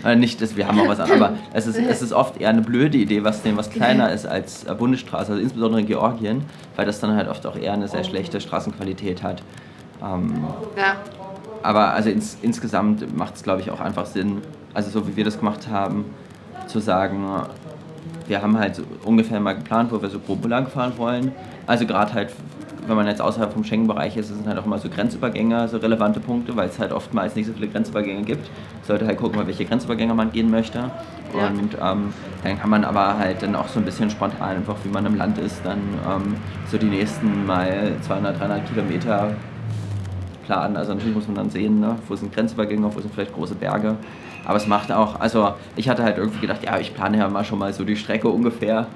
Äh, 0.05 0.17
nicht, 0.17 0.41
dass 0.41 0.57
wir 0.57 0.67
haben 0.67 0.81
auch 0.81 0.89
was 0.89 1.01
an, 1.01 1.11
aber 1.13 1.35
es 1.53 1.67
ist, 1.67 1.79
es 1.79 2.01
ist 2.01 2.13
oft 2.13 2.41
eher 2.41 2.49
eine 2.49 2.63
blöde 2.63 2.97
Idee, 2.97 3.23
was 3.23 3.45
nehmen, 3.45 3.59
was 3.59 3.69
kleiner 3.69 4.11
ist 4.13 4.27
als 4.27 4.65
äh, 4.65 4.75
Bundesstraße, 4.75 5.33
also 5.33 5.43
insbesondere 5.43 5.83
in 5.83 5.87
Georgien, 5.87 6.45
weil 6.77 6.87
das 6.87 7.01
dann 7.01 7.15
halt 7.15 7.29
oft 7.29 7.45
auch 7.47 7.57
eher 7.57 7.75
eine 7.75 7.87
sehr 7.87 8.05
schlechte 8.05 8.41
Straßenqualität 8.41 9.23
hat. 9.23 9.43
Ähm, 10.03 10.45
ja. 10.77 10.97
Aber 11.63 11.93
also 11.93 12.09
ins, 12.09 12.39
insgesamt 12.41 13.15
macht 13.15 13.37
es, 13.37 13.43
glaube 13.43 13.61
ich, 13.61 13.71
auch 13.71 13.81
einfach 13.81 14.07
Sinn, 14.07 14.39
also 14.73 14.91
so 14.91 15.07
wie 15.07 15.17
wir 15.17 15.25
das 15.25 15.39
gemacht 15.39 15.69
haben, 15.69 16.07
zu 16.67 16.79
sagen, 16.79 17.27
wir 18.27 18.41
haben 18.41 18.59
halt 18.59 18.77
so 18.77 18.85
ungefähr 19.05 19.41
mal 19.41 19.55
geplant, 19.55 19.93
wo 19.93 20.01
wir 20.01 20.09
so 20.09 20.21
grob 20.21 20.47
lang 20.49 20.69
fahren 20.69 20.93
wollen. 20.97 21.33
Also 21.67 21.85
gerade 21.85 22.15
halt 22.15 22.31
wenn 22.87 22.97
man 22.97 23.07
jetzt 23.07 23.21
außerhalb 23.21 23.53
vom 23.53 23.65
Schengen-Bereich 23.65 24.17
ist, 24.17 24.29
sind 24.29 24.47
halt 24.47 24.59
auch 24.59 24.67
immer 24.67 24.79
so 24.79 24.89
Grenzübergänge, 24.89 25.69
so 25.69 25.77
relevante 25.79 26.21
Punkte, 26.21 26.57
weil 26.57 26.69
es 26.69 26.79
halt 26.79 26.93
oftmals 26.93 27.37
nicht 27.37 27.47
so 27.47 27.53
viele 27.53 27.69
Grenzübergänge 27.69 28.23
gibt. 28.23 28.49
Sollte 28.83 29.07
halt 29.07 29.19
gucken, 29.19 29.41
welche 29.47 29.65
Grenzübergänge 29.65 30.15
man 30.15 30.33
gehen 30.33 30.51
möchte. 30.51 30.79
Ja. 30.79 31.49
Und 31.49 31.77
ähm, 31.81 32.13
dann 32.43 32.59
kann 32.59 32.71
man 32.71 32.85
aber 32.85 33.19
halt 33.19 33.43
dann 33.43 33.55
auch 33.55 33.69
so 33.69 33.79
ein 33.79 33.85
bisschen 33.85 34.11
spontan, 34.11 34.57
einfach 34.57 34.77
wie 34.85 34.89
man 34.89 35.07
im 35.07 35.17
Land 35.17 35.39
ist, 35.39 35.61
dann 35.65 35.79
ähm, 36.09 36.37
so 36.71 36.79
die 36.79 36.87
nächsten 36.87 37.47
mal 37.47 37.93
200, 38.03 38.41
300 38.41 38.69
Kilometer 38.69 39.33
planen. 40.47 40.77
Also 40.77 40.93
natürlich 40.95 41.15
muss 41.15 41.27
man 41.27 41.37
dann 41.37 41.51
sehen, 41.51 41.81
ne, 41.81 41.97
wo 42.09 42.17
sind 42.17 42.35
Grenzübergänge, 42.35 42.91
wo 42.95 43.01
sind 43.01 43.13
vielleicht 43.15 43.35
große 43.35 43.55
Berge. 43.55 43.97
Aber 44.45 44.57
es 44.57 44.67
macht 44.67 44.91
auch, 44.91 45.21
also 45.21 45.55
ich 45.77 45.89
hatte 45.89 46.03
halt 46.03 46.19
irgendwie 46.19 46.41
gedacht, 46.41 46.65
ja, 46.65 46.79
ich 46.79 46.95
plane 46.95 47.19
ja 47.19 47.29
mal 47.29 47.45
schon 47.45 47.59
mal 47.59 47.73
so 47.73 47.85
die 47.85 47.97
Strecke 47.97 48.29
ungefähr 48.29 48.87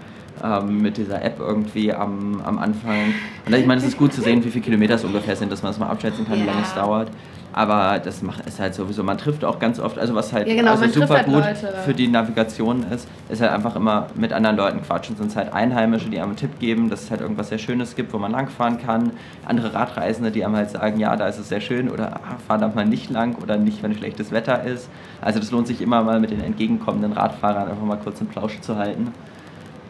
ähm, 0.43 0.83
mit 0.83 0.97
dieser 0.97 1.23
App 1.23 1.39
irgendwie 1.39 1.93
am, 1.93 2.41
am 2.45 2.59
Anfang. 2.59 3.15
Und 3.47 3.55
ich 3.55 3.67
meine, 3.67 3.81
es 3.81 3.87
ist 3.87 3.99
gut 3.99 4.13
zu 4.13 4.21
sehen, 4.21 4.45
wie 4.45 4.51
viele 4.51 4.65
Kilometer 4.65 4.95
es 4.95 5.05
ungefähr 5.05 5.37
sind, 5.37 5.53
dass 5.53 5.63
man 5.63 5.73
es 5.73 5.79
mal 5.79 5.89
abschätzen 5.89 6.27
kann, 6.27 6.41
wie 6.41 6.47
lange 6.47 6.63
es 6.63 6.75
dauert. 6.75 7.11
Aber 7.57 8.01
das 8.01 8.21
macht, 8.21 8.45
ist 8.47 8.59
halt 8.59 8.75
sowieso, 8.75 9.05
man 9.05 9.17
trifft 9.17 9.45
auch 9.45 9.61
ganz 9.61 9.79
oft, 9.79 9.97
also 9.97 10.13
was 10.17 10.33
halt 10.33 10.49
ja, 10.49 10.57
genau, 10.57 10.73
also 10.73 10.89
super 10.89 11.19
halt 11.19 11.27
gut 11.27 11.35
Leute. 11.37 11.73
für 11.85 11.95
die 11.95 12.09
Navigation 12.09 12.85
ist, 12.93 13.07
ist 13.29 13.41
halt 13.41 13.53
einfach 13.53 13.77
immer 13.77 14.09
mit 14.17 14.33
anderen 14.33 14.57
Leuten 14.57 14.83
quatschen. 14.83 15.15
Sind 15.15 15.37
halt 15.37 15.53
Einheimische, 15.53 16.11
die 16.11 16.19
einem 16.19 16.31
einen 16.31 16.37
Tipp 16.37 16.59
geben, 16.59 16.91
dass 16.91 17.05
es 17.05 17.11
halt 17.13 17.21
irgendwas 17.21 17.51
sehr 17.51 17.59
Schönes 17.59 17.95
gibt, 17.95 18.13
wo 18.13 18.19
man 18.19 18.33
langfahren 18.33 18.79
kann. 18.85 19.13
Andere 19.47 19.73
Radreisende, 19.73 20.33
die 20.33 20.45
einem 20.45 20.57
halt 20.57 20.71
sagen, 20.71 20.99
ja, 20.99 21.15
da 21.15 21.29
ist 21.29 21.39
es 21.39 21.49
sehr 21.49 21.61
schön 21.61 21.89
oder 21.89 22.17
ah, 22.17 22.39
fahr 22.45 22.59
da 22.59 22.67
mal 22.67 22.87
nicht 22.87 23.09
lang 23.09 23.37
oder 23.41 23.57
nicht, 23.57 23.85
wenn 23.85 23.95
schlechtes 23.95 24.33
Wetter 24.33 24.65
ist. 24.65 24.89
Also 25.21 25.39
das 25.39 25.53
lohnt 25.53 25.69
sich 25.69 25.81
immer 25.81 26.03
mal 26.03 26.19
mit 26.19 26.33
den 26.33 26.43
entgegenkommenden 26.43 27.13
Radfahrern 27.13 27.69
einfach 27.69 27.85
mal 27.85 27.99
kurz 28.03 28.19
einen 28.19 28.31
Plausch 28.31 28.61
zu 28.63 28.75
halten. 28.75 29.13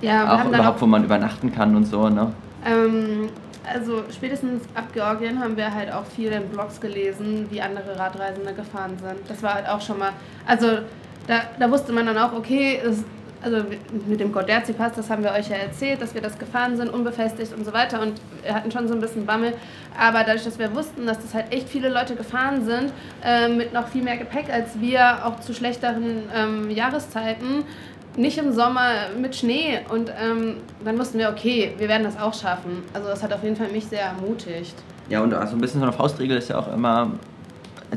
Ja, 0.05 0.35
auch 0.35 0.45
überhaupt, 0.45 0.77
auch, 0.77 0.83
wo 0.83 0.87
man 0.87 1.05
übernachten 1.05 1.53
kann 1.53 1.75
und 1.77 1.87
so, 1.87 2.09
ne? 2.09 2.33
Ähm, 2.67 3.29
also 3.73 4.05
spätestens 4.11 4.63
ab 4.75 4.85
Georgien 4.93 5.41
haben 5.41 5.57
wir 5.57 5.73
halt 5.73 5.93
auch 5.93 6.05
viel 6.05 6.31
in 6.33 6.49
Blogs 6.49 6.81
gelesen, 6.81 7.47
wie 7.51 7.63
andere 7.63 7.99
Radreisende 7.99 8.53
gefahren 8.53 8.93
sind. 8.99 9.19
Das 9.29 9.43
war 9.43 9.55
halt 9.55 9.69
auch 9.69 9.81
schon 9.81 9.99
mal, 9.99 10.11
also 10.47 10.79
da, 11.27 11.43
da 11.59 11.71
wusste 11.71 11.93
man 11.93 12.07
dann 12.07 12.19
auch, 12.19 12.33
okay, 12.35 12.81
es, 12.85 13.05
also 13.43 13.59
mit 14.07 14.21
dem 14.21 14.33
Gorderzi-Pass, 14.33 14.95
das 14.95 15.11
haben 15.11 15.23
wir 15.23 15.33
euch 15.33 15.49
ja 15.49 15.57
erzählt, 15.57 16.01
dass 16.01 16.15
wir 16.15 16.23
das 16.23 16.39
gefahren 16.39 16.77
sind, 16.77 16.89
unbefestigt 16.89 17.53
und 17.53 17.65
so 17.65 17.73
weiter 17.73 18.01
und 18.01 18.21
wir 18.43 18.55
hatten 18.55 18.71
schon 18.71 18.89
so 18.89 18.95
ein 18.95 19.01
bisschen 19.01 19.27
Bammel. 19.27 19.53
Aber 19.99 20.21
dadurch, 20.21 20.45
dass 20.45 20.59
wir 20.59 20.75
wussten, 20.75 21.07
dass 21.07 21.21
das 21.21 21.35
halt 21.35 21.53
echt 21.53 21.69
viele 21.69 21.89
Leute 21.89 22.17
gefahren 22.17 22.65
sind, 22.65 22.93
äh, 23.23 23.49
mit 23.49 23.73
noch 23.73 23.89
viel 23.89 24.03
mehr 24.03 24.17
Gepäck 24.17 24.51
als 24.51 24.81
wir, 24.81 25.27
auch 25.27 25.41
zu 25.41 25.53
schlechteren 25.53 26.23
ähm, 26.35 26.71
Jahreszeiten, 26.71 27.65
nicht 28.17 28.39
im 28.39 28.53
Sommer 28.53 29.09
mit 29.21 29.35
Schnee. 29.35 29.81
Und 29.89 30.11
ähm, 30.11 30.57
dann 30.85 30.99
wussten 30.99 31.19
wir, 31.19 31.31
okay, 31.31 31.75
wir 31.79 31.89
werden 31.89 32.05
das 32.05 32.19
auch 32.19 32.35
schaffen. 32.35 32.83
Also 32.93 33.09
das 33.09 33.23
hat 33.23 33.33
auf 33.33 33.43
jeden 33.43 33.57
Fall 33.57 33.69
mich 33.69 33.87
sehr 33.87 34.03
ermutigt. 34.03 34.75
Ja, 35.09 35.21
und 35.21 35.35
also 35.35 35.57
ein 35.57 35.61
bisschen 35.61 35.81
so 35.81 35.87
eine 35.87 35.93
Faustregel 35.93 36.37
ist 36.37 36.49
ja 36.49 36.59
auch 36.59 36.73
immer 36.73 37.13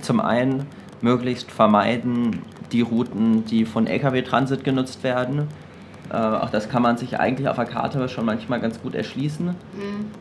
zum 0.02 0.20
einen 0.20 0.68
möglichst 1.02 1.52
vermeiden 1.52 2.42
die 2.72 2.82
Routen, 2.82 3.46
die 3.46 3.66
von 3.66 3.88
Lkw-Transit 3.88 4.64
genutzt 4.64 5.04
werden. 5.04 5.48
Äh, 6.12 6.16
auch 6.16 6.50
das 6.50 6.70
kann 6.70 6.82
man 6.82 6.98
sich 6.98 7.20
eigentlich 7.20 7.48
auf 7.48 7.56
der 7.56 7.66
Karte 7.66 8.08
schon 8.10 8.26
manchmal 8.26 8.60
ganz 8.60 8.82
gut 8.82 8.96
erschließen. 8.96 9.48
Mhm. 9.48 10.12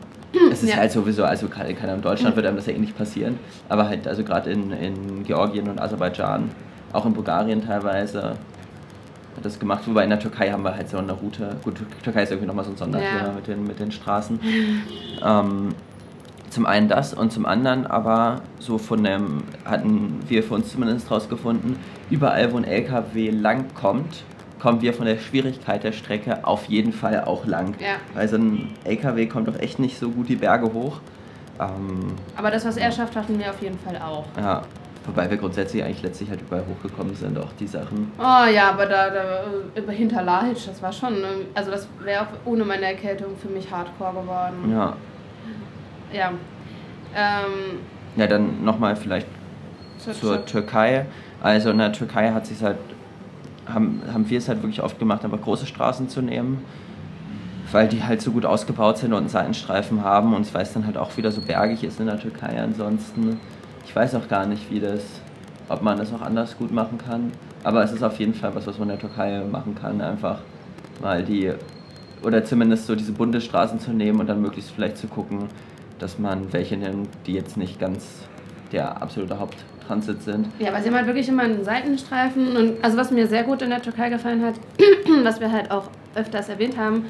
Es 0.51 0.63
ist 0.63 0.71
ja. 0.71 0.77
halt 0.77 0.91
sowieso, 0.91 1.23
also 1.23 1.47
keiner 1.47 1.93
in 1.93 2.01
Deutschland 2.01 2.35
wird 2.35 2.45
einem 2.45 2.57
das 2.57 2.65
ja 2.67 2.73
eh 2.73 2.77
nicht 2.77 2.97
passieren, 2.97 3.39
aber 3.69 3.87
halt 3.87 4.07
also 4.07 4.23
gerade 4.23 4.51
in, 4.51 4.71
in 4.71 5.23
Georgien 5.23 5.69
und 5.69 5.79
Aserbaidschan, 5.79 6.51
auch 6.93 7.05
in 7.05 7.13
Bulgarien 7.13 7.65
teilweise, 7.65 8.35
hat 9.37 9.45
das 9.45 9.59
gemacht. 9.59 9.83
Wobei 9.87 10.03
in 10.03 10.09
der 10.09 10.19
Türkei 10.19 10.51
haben 10.51 10.63
wir 10.63 10.75
halt 10.75 10.89
so 10.89 10.97
eine 10.97 11.13
Route. 11.13 11.55
Gut, 11.63 11.75
Türkei 12.03 12.23
ist 12.23 12.31
irgendwie 12.31 12.47
nochmal 12.47 12.65
so 12.65 12.71
ein 12.71 12.77
Sonderthema 12.77 13.27
Ja. 13.27 13.31
mit, 13.31 13.47
den, 13.47 13.65
mit 13.65 13.79
den 13.79 13.91
Straßen. 13.91 14.39
ähm, 15.23 15.69
zum 16.49 16.65
einen 16.65 16.87
das 16.87 17.13
und 17.13 17.31
zum 17.31 17.45
anderen 17.45 17.85
aber 17.85 18.41
so 18.59 18.77
von 18.77 19.03
dem, 19.03 19.43
hatten 19.65 20.19
wir 20.27 20.43
für 20.43 20.53
uns 20.55 20.71
zumindest 20.71 21.11
rausgefunden, 21.11 21.77
überall 22.09 22.51
wo 22.53 22.57
ein 22.57 22.63
LKW 22.63 23.29
lang 23.31 23.65
kommt, 23.73 24.23
kommen 24.59 24.81
wir 24.81 24.93
von 24.93 25.05
der 25.05 25.17
Schwierigkeit 25.19 25.83
der 25.83 25.91
Strecke 25.91 26.45
auf 26.47 26.65
jeden 26.65 26.93
Fall 26.93 27.23
auch 27.25 27.45
lang. 27.45 27.75
Ja. 27.79 27.97
Weil 28.15 28.27
so 28.27 28.37
ein 28.37 28.69
LKW 28.85 29.27
kommt 29.27 29.47
doch 29.49 29.59
echt 29.59 29.77
nicht 29.77 29.99
so 29.99 30.09
gut 30.09 30.29
die 30.29 30.35
Berge 30.37 30.73
hoch. 30.73 30.99
Ähm, 31.59 32.13
Aber 32.35 32.49
das, 32.49 32.65
was 32.65 32.77
er 32.77 32.91
schafft, 32.91 33.15
hatten 33.15 33.37
wir 33.37 33.49
auf 33.49 33.61
jeden 33.61 33.77
Fall 33.79 33.97
auch. 33.97 34.25
ja, 34.37 34.61
wobei 35.07 35.29
wir 35.29 35.37
grundsätzlich 35.37 35.83
eigentlich 35.83 36.03
letztlich 36.03 36.29
halt 36.29 36.41
überall 36.41 36.65
hochgekommen 36.67 37.15
sind, 37.15 37.37
auch 37.39 37.51
die 37.59 37.67
Sachen. 37.67 38.11
Oh 38.19 38.45
ja, 38.53 38.69
aber 38.69 38.85
da, 38.85 39.09
da 39.09 39.43
äh, 39.75 39.91
hinter 39.93 40.21
Lahitsch, 40.21 40.67
das 40.67 40.81
war 40.81 40.91
schon, 40.91 41.15
ähm, 41.15 41.45
also 41.55 41.71
das 41.71 41.87
wäre 42.03 42.23
auch 42.23 42.27
ohne 42.45 42.65
meine 42.65 42.85
Erkältung 42.85 43.35
für 43.41 43.47
mich 43.47 43.71
hardcore 43.71 44.21
geworden. 44.21 44.71
Ja, 44.71 44.93
Ja. 46.13 46.31
Ähm, 47.15 47.79
ja 48.15 48.27
dann 48.27 48.63
nochmal 48.63 48.95
vielleicht 48.95 49.27
zur, 49.97 50.13
zur 50.13 50.45
Türkei. 50.45 51.05
Also 51.41 51.69
in 51.69 51.77
der 51.77 51.93
Türkei 51.93 52.31
hat 52.31 52.45
sich 52.45 52.61
halt, 52.61 52.77
haben, 53.67 54.01
haben 54.11 54.29
wir 54.29 54.37
es 54.37 54.47
halt 54.49 54.61
wirklich 54.61 54.83
oft 54.83 54.99
gemacht, 54.99 55.23
einfach 55.23 55.41
große 55.41 55.65
Straßen 55.65 56.09
zu 56.09 56.21
nehmen, 56.21 56.63
weil 57.71 57.87
die 57.87 58.03
halt 58.03 58.21
so 58.21 58.31
gut 58.31 58.45
ausgebaut 58.45 58.97
sind 58.97 59.13
und 59.13 59.19
einen 59.19 59.29
Seitenstreifen 59.29 60.03
haben 60.03 60.33
und 60.33 60.51
weil 60.53 60.63
es 60.63 60.73
dann 60.73 60.85
halt 60.85 60.97
auch 60.97 61.15
wieder 61.17 61.31
so 61.31 61.41
bergig 61.41 61.83
ist 61.83 61.99
in 61.99 62.07
der 62.07 62.19
Türkei 62.19 62.61
ansonsten. 62.61 63.39
Ich 63.87 63.95
weiß 63.95 64.15
auch 64.15 64.27
gar 64.27 64.45
nicht, 64.45 64.69
wie 64.69 64.81
das, 64.81 65.01
ob 65.69 65.81
man 65.81 65.97
das 65.97 66.11
noch 66.11 66.21
anders 66.21 66.57
gut 66.57 66.71
machen 66.71 66.97
kann, 66.97 67.31
aber 67.63 67.83
es 67.83 67.93
ist 67.93 68.03
auf 68.03 68.19
jeden 68.19 68.33
Fall 68.33 68.53
was, 68.53 68.67
was 68.67 68.77
man 68.77 68.89
in 68.89 68.99
der 68.99 68.99
Türkei 68.99 69.41
machen 69.49 69.75
kann, 69.75 70.01
einfach 70.01 70.39
mal 71.01 71.23
die, 71.23 71.53
oder 72.21 72.43
zumindest 72.43 72.85
so 72.85 72.95
diese 72.95 73.13
Bundesstraßen 73.13 73.79
zu 73.79 73.91
nehmen 73.91 74.19
und 74.19 74.27
dann 74.27 74.41
möglichst 74.41 74.71
vielleicht 74.71 74.97
zu 74.97 75.07
gucken, 75.07 75.47
dass 75.99 76.19
man 76.19 76.51
welche 76.51 76.75
nimmt, 76.75 77.09
die 77.25 77.33
jetzt 77.33 77.55
nicht 77.55 77.79
ganz 77.79 78.23
der 78.73 79.01
absolute 79.01 79.39
Haupttransit 79.39 80.21
sind. 80.21 80.47
Ja, 80.59 80.69
aber 80.69 80.81
sie 80.81 80.89
haben 80.89 80.95
halt 80.95 81.07
wirklich 81.07 81.29
immer 81.29 81.43
einen 81.43 81.63
Seitenstreifen. 81.63 82.57
Und 82.57 82.83
also 82.83 82.97
was 82.97 83.09
mir 83.09 83.25
sehr 83.27 83.43
gut 83.43 83.61
in 83.61 83.69
der 83.69 83.81
Türkei 83.81 84.09
gefallen 84.09 84.43
hat, 84.43 84.55
was 85.23 85.39
wir 85.39 85.51
halt 85.51 85.71
auch 85.71 85.89
öfters 86.13 86.49
erwähnt 86.49 86.77
haben, 86.77 87.05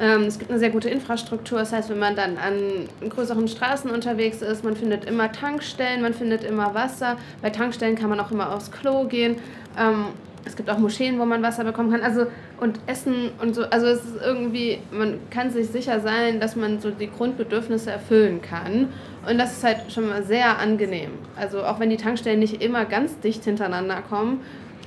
ähm, 0.00 0.22
es 0.22 0.38
gibt 0.38 0.50
eine 0.50 0.58
sehr 0.58 0.70
gute 0.70 0.88
Infrastruktur. 0.88 1.58
Das 1.58 1.72
heißt, 1.72 1.90
wenn 1.90 1.98
man 1.98 2.16
dann 2.16 2.38
an 2.38 2.88
größeren 3.08 3.46
Straßen 3.48 3.90
unterwegs 3.90 4.40
ist, 4.40 4.64
man 4.64 4.74
findet 4.74 5.04
immer 5.04 5.30
Tankstellen, 5.30 6.00
man 6.00 6.14
findet 6.14 6.42
immer 6.42 6.74
Wasser. 6.74 7.16
Bei 7.42 7.50
Tankstellen 7.50 7.96
kann 7.96 8.08
man 8.08 8.18
auch 8.18 8.30
immer 8.30 8.54
aufs 8.54 8.70
Klo 8.72 9.04
gehen. 9.04 9.36
Ähm, 9.78 10.06
es 10.46 10.56
gibt 10.56 10.70
auch 10.70 10.78
Moscheen, 10.78 11.18
wo 11.18 11.26
man 11.26 11.42
Wasser 11.42 11.64
bekommen 11.64 11.90
kann. 11.90 12.02
Also 12.02 12.26
und 12.58 12.80
Essen 12.86 13.30
und 13.42 13.54
so. 13.54 13.64
Also 13.64 13.86
es 13.86 14.04
ist 14.04 14.22
irgendwie, 14.24 14.78
man 14.90 15.18
kann 15.30 15.50
sich 15.50 15.68
sicher 15.68 16.00
sein, 16.00 16.40
dass 16.40 16.56
man 16.56 16.80
so 16.80 16.90
die 16.90 17.10
Grundbedürfnisse 17.10 17.90
erfüllen 17.90 18.40
kann. 18.40 18.88
Und 19.28 19.36
das 19.36 19.52
ist 19.52 19.64
halt 19.64 19.92
schon 19.92 20.08
mal 20.08 20.22
sehr 20.22 20.58
angenehm. 20.58 21.10
Also 21.36 21.62
auch 21.62 21.78
wenn 21.78 21.90
die 21.90 21.98
Tankstellen 21.98 22.38
nicht 22.38 22.62
immer 22.62 22.86
ganz 22.86 23.20
dicht 23.20 23.44
hintereinander 23.44 24.02
kommen, 24.08 24.40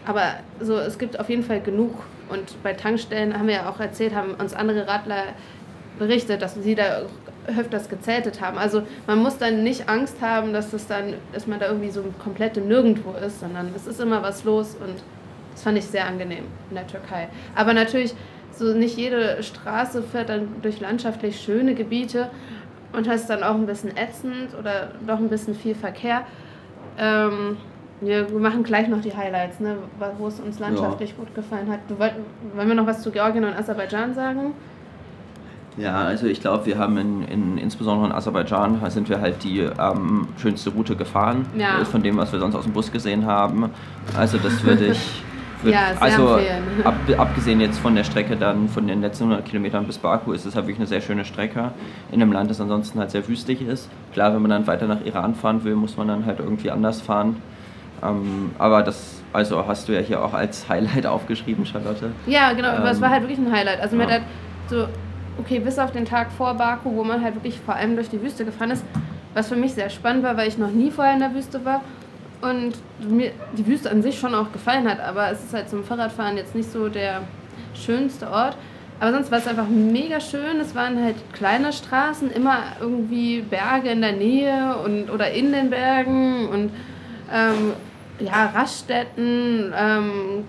aber 0.06 0.34
so 0.60 0.78
es 0.78 0.98
gibt 0.98 1.20
auf 1.20 1.30
jeden 1.30 1.44
Fall 1.44 1.62
genug. 1.62 1.92
Und 2.30 2.62
bei 2.64 2.74
Tankstellen 2.74 3.38
haben 3.38 3.48
wir 3.48 3.56
ja 3.56 3.70
auch 3.70 3.80
erzählt, 3.80 4.16
haben 4.16 4.34
uns 4.36 4.54
andere 4.54 4.88
Radler 4.88 5.24
berichtet, 6.00 6.42
dass 6.42 6.56
sie 6.56 6.76
da 6.76 7.04
öfters 7.48 7.90
gezeltet 7.90 8.42
haben. 8.42 8.58
Also 8.58 8.84
man 9.08 9.20
muss 9.20 9.38
dann 9.38 9.64
nicht 9.64 9.90
Angst 9.90 10.22
haben, 10.22 10.54
dass 10.54 10.72
das 10.72 10.88
dann, 10.88 11.16
dass 11.34 11.48
man 11.48 11.60
da 11.60 11.68
irgendwie 11.68 11.92
so 11.92 12.04
komplett 12.24 12.58
im 12.58 12.68
Nirgendwo 12.68 13.12
ist, 13.12 13.42
sondern 13.42 13.72
es 13.76 13.88
ist 13.88 14.00
immer 14.00 14.22
was 14.24 14.44
los 14.44 14.76
und 14.76 15.04
das 15.52 15.62
fand 15.62 15.78
ich 15.78 15.86
sehr 15.86 16.08
angenehm 16.08 16.46
in 16.70 16.76
der 16.76 16.88
Türkei. 16.88 17.28
Aber 17.56 17.74
natürlich, 17.74 18.16
so 18.52 18.74
nicht 18.74 18.98
jede 18.98 19.42
Straße 19.44 20.04
fährt 20.04 20.30
dann 20.30 20.48
durch 20.62 20.80
landschaftlich 20.80 21.40
schöne 21.40 21.76
Gebiete 21.76 22.30
und 22.94 23.08
das 23.08 23.22
ist 23.22 23.30
dann 23.30 23.44
auch 23.44 23.56
ein 23.56 23.66
bisschen 23.66 23.96
ätzend 23.98 24.58
oder 24.58 24.92
doch 25.06 25.18
ein 25.18 25.30
bisschen 25.30 25.56
viel 25.56 25.76
Verkehr. 25.76 26.26
Ähm, 26.98 27.58
wir 28.04 28.28
machen 28.40 28.64
gleich 28.64 28.88
noch 28.88 29.02
die 29.02 29.16
Highlights, 29.16 29.60
ne, 29.60 29.76
wo 30.18 30.28
es 30.28 30.40
uns 30.40 30.60
landschaftlich 30.60 31.16
gut 31.18 31.34
gefallen 31.36 31.70
hat. 31.72 31.80
Du 31.88 31.98
wollt, 32.00 32.14
wollen 32.56 32.68
wir 32.68 32.76
noch 32.76 32.88
was 32.88 33.02
zu 33.02 33.12
Georgien 33.12 33.44
und 33.46 33.56
Aserbaidschan 33.56 34.14
sagen? 34.14 34.54
Ja, 35.78 36.04
also 36.04 36.28
ich 36.28 36.40
glaube, 36.40 36.66
wir 36.68 36.78
haben 36.78 36.98
in, 36.98 37.24
in, 37.28 37.58
insbesondere 37.58 38.08
in 38.08 38.12
Aserbaidschan 38.12 38.80
sind 38.90 39.10
wir 39.10 39.20
halt 39.20 39.44
die 39.44 39.60
ähm, 39.60 40.28
schönste 40.38 40.70
Route 40.70 40.96
gefahren, 40.96 41.48
Ja. 41.58 41.82
äh, 41.82 41.86
von 41.86 42.04
dem, 42.04 42.18
was 42.18 42.32
wir 42.32 42.40
sonst 42.40 42.56
aus 42.56 42.64
dem 42.66 42.74
Bus 42.74 42.92
gesehen 42.92 43.26
haben. 43.26 43.70
Also 44.18 44.38
das 44.38 44.64
würde 44.64 44.88
ich... 44.88 45.24
Würd, 45.64 45.76
Ja, 45.76 45.94
sehr 45.94 46.02
also 46.02 46.28
empfehlen. 46.36 46.64
ab, 46.84 46.96
abgesehen 47.18 47.62
jetzt 47.62 47.80
von 47.80 47.96
der 47.96 48.04
Strecke 48.04 48.36
dann 48.36 48.68
von 48.68 48.86
den 48.86 49.00
letzten 49.00 49.24
100 49.24 49.46
Kilometern 49.46 49.86
bis 49.88 49.98
Baku 49.98 50.34
ist 50.34 50.46
es 50.46 50.56
halt 50.56 50.66
wirklich 50.66 50.80
eine 50.80 50.88
sehr 50.88 51.00
schöne 51.00 51.24
Strecke 51.24 51.72
in 52.12 52.22
einem 52.22 52.34
Land, 52.34 52.50
das 52.50 52.60
ansonsten 52.60 53.00
halt 53.00 53.12
sehr 53.12 53.26
wüstig 53.30 53.62
ist. 53.62 53.90
Klar, 54.12 54.34
wenn 54.34 54.42
man 54.42 54.52
dann 54.52 54.68
weiter 54.68 54.88
nach 54.88 55.06
Iran 55.06 55.36
fahren 55.36 55.64
will, 55.64 55.76
muss 55.76 55.96
man 55.96 56.10
dann 56.10 56.26
halt 56.26 56.40
irgendwie 56.40 56.70
anders 56.70 57.00
fahren. 57.02 57.38
Ähm, 58.04 58.52
aber 58.58 58.84
das 58.84 59.22
also 59.34 59.66
hast 59.68 59.88
du 59.88 59.94
ja 59.94 60.00
hier 60.00 60.24
auch 60.24 60.34
als 60.34 60.70
Highlight 60.70 61.06
aufgeschrieben, 61.08 61.66
Charlotte. 61.66 62.12
Ja, 62.28 62.54
genau, 62.54 62.70
aber 62.70 62.92
es 62.92 62.98
Ähm, 62.98 63.04
war 63.04 63.10
halt 63.10 63.24
wirklich 63.24 63.40
ein 63.40 63.52
Highlight. 63.52 63.82
Also 63.82 63.96
mir 63.96 64.04
ja. 64.04 64.10
hat 64.10 64.22
halt 64.22 64.24
so, 64.70 64.88
okay, 65.40 65.60
bis 65.60 65.80
auf 65.80 65.92
den 65.92 66.06
Tag 66.06 66.32
vor 66.32 66.54
Baku, 66.54 66.96
wo 66.96 67.04
man 67.04 67.24
halt 67.24 67.36
wirklich 67.36 67.60
vor 67.60 67.76
allem 67.76 67.96
durch 67.96 68.10
die 68.10 68.22
Wüste 68.22 68.46
gefahren 68.46 68.72
ist, 68.72 68.86
was 69.34 69.50
für 69.50 69.56
mich 69.56 69.74
sehr 69.74 69.90
spannend 69.90 70.24
war, 70.24 70.38
weil 70.38 70.48
ich 70.48 70.58
noch 70.58 70.72
nie 70.72 70.92
vorher 70.92 71.14
in 71.14 71.20
der 71.20 71.34
Wüste 71.34 71.66
war 71.66 71.82
und 72.42 72.74
mir 73.00 73.32
die 73.58 73.66
Wüste 73.66 73.90
an 73.90 74.04
sich 74.04 74.20
schon 74.20 74.36
auch 74.36 74.52
gefallen 74.52 74.88
hat, 74.88 75.00
aber 75.00 75.32
es 75.32 75.44
ist 75.44 75.54
halt 75.54 75.70
zum 75.70 75.84
Fahrradfahren 75.84 76.38
jetzt 76.38 76.54
nicht 76.54 76.72
so 76.72 76.90
der 76.90 77.22
schönste 77.74 78.30
Ort. 78.30 78.58
Aber 79.00 79.12
sonst 79.12 79.32
war 79.32 79.40
es 79.40 79.48
einfach 79.48 79.68
mega 79.68 80.20
schön. 80.20 80.60
Es 80.62 80.76
waren 80.76 81.04
halt 81.04 81.16
kleine 81.34 81.74
Straßen, 81.74 82.32
immer 82.32 82.60
irgendwie 82.80 83.42
Berge 83.42 83.90
in 83.90 84.02
der 84.02 84.12
Nähe 84.14 84.78
und 84.86 85.10
oder 85.10 85.32
in 85.32 85.52
den 85.52 85.72
Bergen 85.72 86.48
und 86.48 86.72
ähm, 87.34 87.74
ja, 88.26 88.46
Raststätten, 88.48 89.74
ähm, 89.78 90.46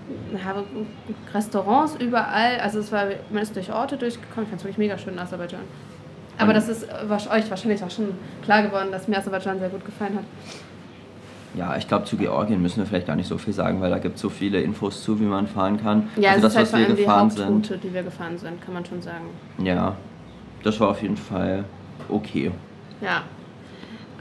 Restaurants 1.33 1.95
überall. 1.99 2.59
Also 2.61 2.79
es 2.79 2.91
war, 2.91 3.05
man 3.31 3.41
ist 3.43 3.55
durch 3.55 3.71
Orte 3.71 3.97
durchgekommen. 3.97 4.43
Ich 4.43 4.49
fand 4.49 4.59
es 4.61 4.63
wirklich 4.63 4.77
mega 4.77 4.97
schön 4.97 5.13
in 5.13 5.19
Aserbaidschan. 5.19 5.61
Aber 6.37 6.49
Und- 6.49 6.55
das 6.55 6.69
ist 6.69 6.87
euch 6.91 7.49
wahrscheinlich 7.49 7.83
auch 7.83 7.91
schon 7.91 8.13
klar 8.43 8.61
geworden, 8.63 8.89
dass 8.91 9.07
mir 9.07 9.17
Aserbaidschan 9.17 9.59
sehr 9.59 9.69
gut 9.69 9.85
gefallen 9.85 10.15
hat. 10.15 10.23
Ja, 11.55 11.77
ich 11.77 11.87
glaube, 11.87 12.03
zu 12.03 12.17
Georgien 12.17 12.61
müssen 12.61 12.79
wir 12.79 12.85
vielleicht 12.85 13.07
gar 13.07 13.15
nicht 13.15 13.29
so 13.29 13.37
viel 13.37 13.53
sagen, 13.53 13.79
weil 13.79 13.89
da 13.89 13.97
gibt 13.97 14.15
es 14.15 14.21
so 14.21 14.29
viele 14.29 14.59
Infos 14.61 15.01
zu, 15.03 15.19
wie 15.21 15.23
man 15.23 15.47
fahren 15.47 15.81
kann. 15.81 16.09
Ja, 16.17 16.31
also 16.31 16.47
es 16.47 16.53
das, 16.53 16.53
ist 16.53 16.57
halt 16.57 16.65
was 16.65 16.73
wir 16.73 16.85
allem 16.87 16.95
die 16.97 17.01
gefahren 17.03 17.29
sind. 17.29 17.83
Die 17.83 17.93
wir 17.93 18.03
gefahren 18.03 18.37
sind, 18.37 18.61
kann 18.61 18.73
man 18.73 18.83
schon 18.85 19.01
sagen. 19.01 19.29
Ja, 19.59 19.95
das 20.63 20.77
war 20.81 20.89
auf 20.89 21.01
jeden 21.01 21.15
Fall 21.15 21.63
okay. 22.09 22.51
Ja. 22.99 23.21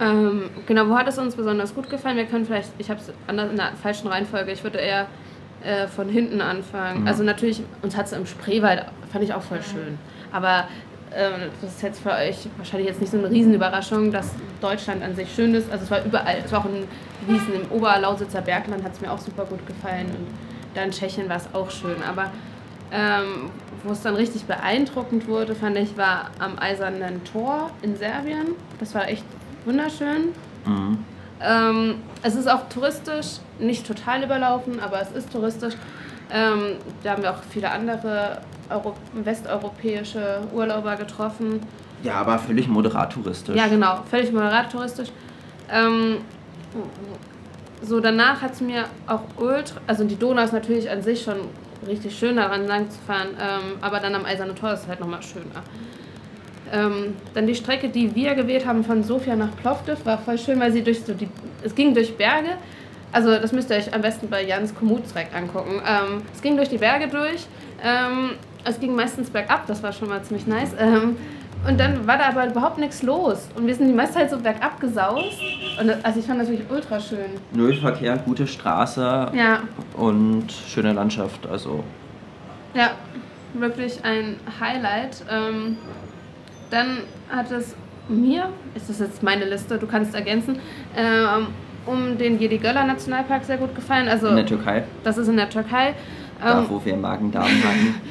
Ähm, 0.01 0.51
genau, 0.67 0.89
wo 0.89 0.97
hat 0.97 1.07
es 1.09 1.19
uns 1.19 1.37
besonders 1.37 1.75
gut 1.75 1.89
gefallen? 1.89 2.17
Wir 2.17 2.27
können 2.27 2.45
vielleicht, 2.45 2.71
ich 2.79 2.91
habe 2.91 3.01
es 3.01 3.13
in 3.29 3.37
der 3.37 3.73
falschen 3.81 4.09
Reihenfolge, 4.09 4.51
ich 4.51 4.65
würde 4.65 4.79
eher 4.79 5.07
äh, 5.63 5.87
von 5.87 6.09
hinten 6.09 6.41
anfangen. 6.41 7.03
Mhm. 7.03 7.09
Also 7.09 7.23
natürlich, 7.23 7.63
uns 7.83 7.97
hat 7.97 8.07
es 8.07 8.13
im 8.13 8.27
Spreewald, 8.27 8.85
fand 9.13 9.25
ich 9.25 9.33
auch 9.33 9.43
voll 9.43 9.63
schön. 9.63 9.99
Aber 10.33 10.69
ähm, 11.15 11.51
das 11.61 11.75
ist 11.75 11.83
jetzt 11.83 12.03
für 12.03 12.11
euch 12.11 12.49
wahrscheinlich 12.57 12.89
jetzt 12.89 13.01
nicht 13.01 13.13
so 13.13 13.19
eine 13.19 13.31
Riesenüberraschung, 13.31 14.11
dass 14.11 14.35
Deutschland 14.61 15.03
an 15.03 15.15
sich 15.15 15.33
schön 15.33 15.55
ist. 15.55 15.71
Also 15.71 15.85
es 15.85 15.91
war 15.91 16.05
überall, 16.05 16.43
es 16.45 16.51
war 16.51 16.61
auch 16.61 16.67
in 16.67 16.89
Wiesen 17.29 17.55
im 17.55 17.71
Oberlausitzer 17.71 18.43
Bergland, 18.43 18.83
hat 18.83 18.95
es 18.95 19.01
mir 19.01 19.13
auch 19.13 19.19
super 19.19 19.45
gut 19.45 19.65
gefallen. 19.67 20.07
Und 20.07 20.27
da 20.75 20.83
in 20.83 20.91
Tschechien 20.91 21.29
war 21.29 21.37
es 21.37 21.49
auch 21.55 21.71
schön. 21.71 22.03
Aber 22.09 22.33
ähm, 22.91 23.51
wo 23.85 23.93
es 23.93 24.03
dann 24.03 24.17
richtig 24.17 24.45
beeindruckend 24.45 25.29
wurde, 25.29 25.55
fand 25.55 25.77
ich, 25.77 25.97
war 25.97 26.31
am 26.41 26.59
Eisernen 26.59 27.23
Tor 27.25 27.71
in 27.83 27.97
Serbien. 27.97 28.49
Das 28.81 28.95
war 28.95 29.09
echt 29.09 29.25
wunderschön. 29.65 30.29
Mhm. 30.65 30.99
Ähm, 31.41 31.95
es 32.23 32.35
ist 32.35 32.49
auch 32.49 32.69
touristisch, 32.69 33.39
nicht 33.59 33.87
total 33.87 34.23
überlaufen, 34.23 34.81
aber 34.81 35.01
es 35.01 35.13
ist 35.13 35.33
touristisch. 35.33 35.75
Ähm, 36.31 36.77
da 37.03 37.13
haben 37.13 37.23
wir 37.23 37.31
auch 37.31 37.43
viele 37.51 37.71
andere 37.71 38.41
Euro 38.71 38.95
westeuropäische 39.13 40.41
Urlauber 40.55 40.97
getroffen. 40.97 41.61
Ja, 42.03 42.15
aber 42.15 42.39
völlig 42.39 42.69
moderat 42.69 43.13
touristisch. 43.13 43.57
Ja, 43.57 43.67
genau, 43.67 44.01
völlig 44.11 44.33
moderat 44.33 44.73
touristisch. 44.73 45.09
Ähm, 45.71 46.19
so, 47.83 48.01
danach 48.01 48.41
hat 48.41 48.53
es 48.53 48.61
mir 48.61 48.85
auch 49.07 49.23
ultra, 49.37 49.81
also 49.87 50.05
die 50.05 50.17
Donau 50.19 50.43
ist 50.43 50.53
natürlich 50.53 50.91
an 50.91 51.03
sich 51.03 51.23
schon 51.23 51.37
richtig 51.87 52.17
schön, 52.19 52.37
daran 52.37 52.67
lang 52.67 52.91
zu 52.91 52.99
fahren, 53.07 53.29
ähm, 53.39 53.79
aber 53.81 54.01
dann 54.01 54.15
am 54.15 54.25
Eisernen 54.25 54.57
Tor 54.57 54.73
ist 54.73 54.83
es 54.83 54.89
halt 54.89 55.01
nochmal 55.01 55.23
schöner. 55.23 55.63
Ähm, 56.75 57.15
dann 57.35 57.47
die 57.47 57.55
Strecke, 57.55 57.89
die 57.89 58.15
wir 58.15 58.35
gewählt 58.35 58.67
haben 58.67 58.83
von 58.85 59.03
Sofia 59.05 59.37
nach 59.37 59.55
Plovdiv, 59.63 60.05
war 60.05 60.19
voll 60.19 60.39
schön, 60.39 60.59
weil 60.59 60.73
sie 60.73 60.83
durch 60.83 61.05
so 61.05 61.15
die, 61.15 61.29
es 61.63 61.75
ging 61.75 61.95
durch 61.95 62.17
Berge. 62.17 62.51
Also 63.13 63.31
das 63.39 63.53
müsst 63.53 63.71
ihr 63.71 63.77
euch 63.77 63.95
am 63.95 64.03
besten 64.03 64.29
bei 64.29 64.43
Jans 64.45 64.75
Komutsreck 64.75 65.29
angucken. 65.35 65.81
Ähm, 65.87 66.23
es 66.35 66.43
ging 66.43 66.57
durch 66.57 66.69
die 66.69 66.79
Berge 66.79 67.07
durch. 67.07 67.47
Ähm, 67.83 68.31
es 68.65 68.81
ging 68.81 68.95
meistens 68.97 69.31
bergab, 69.31 69.67
das 69.67 69.83
war 69.83 69.93
schon 69.93 70.09
mal 70.09 70.23
ziemlich 70.23 70.47
nice. 70.47 70.73
Ähm, 70.79 71.17
Und 71.67 71.79
dann 71.81 72.07
war 72.07 72.19
da 72.19 72.25
aber 72.29 72.47
überhaupt 72.47 72.77
nichts 72.79 73.03
los. 73.03 73.49
Und 73.55 73.67
wir 73.67 73.75
sind 73.75 73.89
die 73.89 73.95
meiste 73.95 74.17
Zeit 74.17 74.31
so 74.31 74.39
bergab 74.39 74.81
gesaust. 74.81 75.39
Und 75.81 75.87
das, 75.87 76.05
also 76.05 76.21
ich 76.21 76.27
fand 76.27 76.41
das 76.41 76.49
wirklich 76.49 76.69
ultra 76.71 77.01
schön. 77.01 77.31
Null 77.53 77.75
Verkehr, 77.75 78.19
gute 78.19 78.47
Straße 78.47 79.29
Ja, 79.35 79.61
und 79.97 80.47
schöne 80.53 80.93
Landschaft. 80.93 81.47
Also 81.47 81.83
ja, 82.75 82.91
wirklich 83.55 84.05
ein 84.05 84.37
Highlight. 84.61 85.23
Dann 86.71 86.99
hat 87.31 87.51
es 87.51 87.75
mir, 88.09 88.49
ist 88.75 88.91
das 88.91 88.99
jetzt 88.99 89.23
meine 89.23 89.45
Liste, 89.45 89.79
du 89.79 89.87
kannst 89.87 90.15
ergänzen, 90.15 90.59
ähm, 90.97 91.49
um 91.87 92.19
den 92.19 92.39
Jedi-Göller 92.39 92.85
Nationalpark 92.85 93.45
sehr 93.45 93.59
gut 93.59 93.75
gefallen. 93.75 94.09
Also 94.09 94.29
in 94.29 94.37
der 94.37 94.47
Türkei, 94.47 94.85
das 95.03 95.19
ist 95.19 95.29
in 95.29 95.37
der 95.37 95.51
Türkei. 95.51 95.95
da 96.41 96.61
Ähm, 96.61 96.67
wo 96.69 96.85
wir 96.85 96.97
Magen-Darm 96.97 97.45
hatten. 97.45 97.95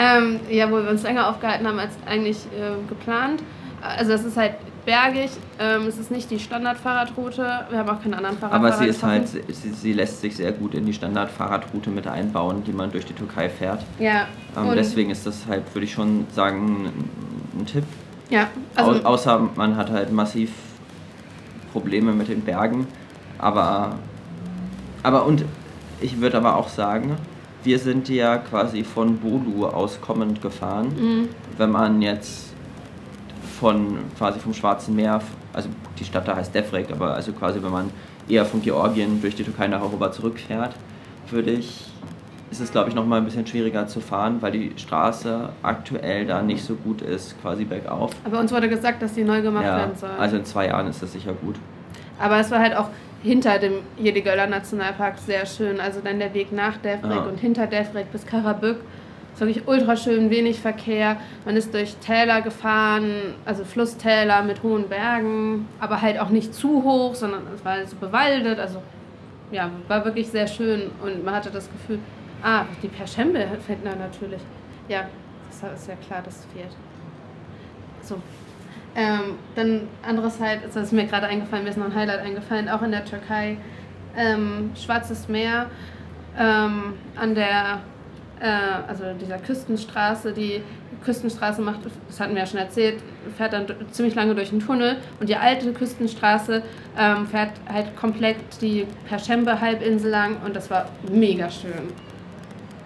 Ähm, 0.00 0.38
ja, 0.48 0.70
wo 0.70 0.76
wir 0.76 0.88
uns 0.90 1.02
länger 1.02 1.28
aufgehalten 1.28 1.66
haben 1.66 1.80
als 1.80 1.90
eigentlich 2.06 2.36
äh, 2.56 2.88
geplant. 2.88 3.42
Also 3.82 4.12
es 4.12 4.24
ist 4.24 4.36
halt 4.36 4.52
bergig, 4.88 5.30
ähm, 5.60 5.82
es 5.86 5.98
ist 5.98 6.10
nicht 6.10 6.30
die 6.30 6.38
Standardfahrradroute, 6.38 7.66
wir 7.68 7.78
haben 7.78 7.88
auch 7.90 8.02
keinen 8.02 8.14
anderen 8.14 8.38
Fahrradfahrer 8.38 8.74
Aber 8.74 8.82
sie 8.82 8.86
ist 8.86 9.02
halt, 9.02 9.28
sie, 9.28 9.42
sie 9.70 9.92
lässt 9.92 10.22
sich 10.22 10.34
sehr 10.36 10.50
gut 10.52 10.74
in 10.74 10.86
die 10.86 10.94
Standardfahrradroute 10.94 11.90
mit 11.90 12.06
einbauen, 12.06 12.64
die 12.64 12.72
man 12.72 12.90
durch 12.90 13.04
die 13.04 13.12
Türkei 13.12 13.50
fährt. 13.50 13.84
Ja, 13.98 14.26
Ähm, 14.56 14.70
deswegen 14.74 15.10
ist 15.10 15.26
das 15.26 15.46
halt, 15.46 15.62
würde 15.74 15.84
ich 15.84 15.92
schon 15.92 16.26
sagen, 16.34 16.86
ein, 16.86 17.60
ein 17.60 17.66
Tipp. 17.66 17.84
ja, 18.30 18.48
Au 18.76 18.86
also, 18.88 19.04
außer 19.04 19.48
man 19.56 19.76
hat 19.76 19.90
halt 19.90 20.10
massiv 20.10 20.52
Probleme 21.72 22.12
mit 22.12 22.28
den 22.28 22.40
Bergen. 22.40 22.86
Aber, 23.38 23.96
aber 25.02 25.26
und 25.26 25.44
ich 26.00 26.18
würde 26.18 26.38
aber 26.38 26.56
auch 26.56 26.68
sagen, 26.68 27.16
wir 27.62 27.78
sind 27.78 28.08
ja 28.08 28.38
quasi 28.38 28.84
von 28.84 29.18
Bolu 29.18 29.66
aus 29.66 30.00
kommend 30.00 30.40
gefahren. 30.40 30.86
mh, 30.98 31.28
Wenn 31.58 31.70
man 31.72 32.00
jetzt 32.00 32.47
von 33.58 33.98
quasi 34.16 34.38
vom 34.38 34.54
Schwarzen 34.54 34.94
Meer, 34.94 35.20
also 35.52 35.68
die 35.98 36.04
Stadt 36.04 36.28
da 36.28 36.36
heißt 36.36 36.54
Defrek, 36.54 36.90
aber 36.92 37.14
also 37.14 37.32
quasi 37.32 37.62
wenn 37.62 37.70
man 37.72 37.90
eher 38.28 38.44
von 38.44 38.62
Georgien 38.62 39.20
durch 39.20 39.34
die 39.34 39.42
Türkei 39.44 39.66
nach 39.66 39.80
Europa 39.80 40.12
zurückfährt, 40.12 40.74
würde 41.30 41.50
ich, 41.50 41.86
ist 42.50 42.60
es 42.60 42.70
glaube 42.70 42.88
ich 42.90 42.94
nochmal 42.94 43.18
ein 43.20 43.24
bisschen 43.24 43.46
schwieriger 43.46 43.86
zu 43.86 44.00
fahren, 44.00 44.36
weil 44.40 44.52
die 44.52 44.72
Straße 44.76 45.48
aktuell 45.62 46.26
da 46.26 46.42
nicht 46.42 46.64
so 46.64 46.74
gut 46.74 47.02
ist, 47.02 47.40
quasi 47.42 47.64
bergauf. 47.64 48.12
aber 48.24 48.38
uns 48.38 48.52
wurde 48.52 48.68
gesagt, 48.68 49.02
dass 49.02 49.14
die 49.14 49.24
neu 49.24 49.42
gemacht 49.42 49.64
Ja, 49.64 49.76
werden 49.78 49.96
soll. 49.96 50.10
also 50.18 50.36
in 50.36 50.44
zwei 50.44 50.66
Jahren 50.68 50.86
ist 50.86 51.02
das 51.02 51.12
sicher 51.12 51.32
gut. 51.32 51.56
Aber 52.20 52.38
es 52.38 52.50
war 52.50 52.60
halt 52.60 52.76
auch 52.76 52.88
hinter 53.22 53.58
dem 53.58 53.74
Jedigöller 53.96 54.46
Nationalpark 54.46 55.18
sehr 55.18 55.44
schön. 55.46 55.80
Also 55.80 56.00
dann 56.02 56.18
der 56.20 56.34
Weg 56.34 56.52
nach 56.52 56.76
Defrek 56.78 57.10
Ja. 57.10 57.22
und 57.22 57.38
hinter 57.38 57.66
Defrek 57.66 58.10
bis 58.12 58.24
Karabük. 58.26 58.76
Ist 59.38 59.46
wirklich 59.46 59.68
ultra 59.68 59.94
schön, 59.94 60.30
wenig 60.30 60.58
Verkehr. 60.58 61.16
Man 61.44 61.56
ist 61.56 61.72
durch 61.72 61.94
Täler 61.98 62.42
gefahren, 62.42 63.34
also 63.44 63.64
Flusstäler 63.64 64.42
mit 64.42 64.64
hohen 64.64 64.88
Bergen, 64.88 65.68
aber 65.78 66.02
halt 66.02 66.18
auch 66.18 66.30
nicht 66.30 66.52
zu 66.52 66.82
hoch, 66.82 67.14
sondern 67.14 67.42
es 67.54 67.64
war 67.64 67.86
so 67.86 67.94
bewaldet. 67.94 68.58
Also 68.58 68.82
ja, 69.52 69.70
war 69.86 70.04
wirklich 70.04 70.28
sehr 70.28 70.48
schön 70.48 70.90
und 71.04 71.24
man 71.24 71.36
hatte 71.36 71.50
das 71.52 71.70
Gefühl, 71.70 72.00
ah, 72.42 72.64
die 72.82 72.88
Perschembe 72.88 73.46
fehlt 73.64 73.78
da 73.84 73.94
natürlich. 73.94 74.40
Ja, 74.88 75.04
das 75.48 75.82
ist 75.82 75.88
ja 75.88 75.94
klar, 76.04 76.20
das 76.24 76.44
fehlt. 76.52 76.74
So. 78.02 78.20
Ähm, 78.96 79.36
dann 79.54 79.82
andererseits, 80.04 80.74
das 80.74 80.86
ist 80.86 80.92
mir 80.92 81.04
gerade 81.04 81.28
eingefallen, 81.28 81.62
mir 81.62 81.70
ist 81.70 81.78
noch 81.78 81.86
ein 81.86 81.94
Highlight 81.94 82.22
eingefallen, 82.22 82.68
auch 82.68 82.82
in 82.82 82.90
der 82.90 83.04
Türkei, 83.04 83.56
ähm, 84.16 84.72
Schwarzes 84.74 85.28
Meer, 85.28 85.66
ähm, 86.36 86.94
an 87.14 87.36
der, 87.36 87.82
also 88.46 89.04
dieser 89.20 89.38
Küstenstraße, 89.38 90.32
die 90.32 90.62
Küstenstraße 91.04 91.62
macht, 91.62 91.80
das 92.08 92.20
hatten 92.20 92.34
wir 92.34 92.40
ja 92.40 92.46
schon 92.46 92.58
erzählt, 92.58 93.02
fährt 93.36 93.52
dann 93.52 93.66
ziemlich 93.90 94.14
lange 94.14 94.34
durch 94.34 94.50
den 94.50 94.60
Tunnel 94.60 94.96
und 95.20 95.28
die 95.28 95.36
alte 95.36 95.72
Küstenstraße 95.72 96.62
ähm, 96.98 97.26
fährt 97.26 97.52
halt 97.72 97.96
komplett 97.96 98.36
die 98.60 98.86
Perschembe-Halbinsel 99.08 100.10
lang 100.10 100.36
und 100.44 100.56
das 100.56 100.70
war 100.70 100.86
mega 101.10 101.50
schön. 101.50 101.92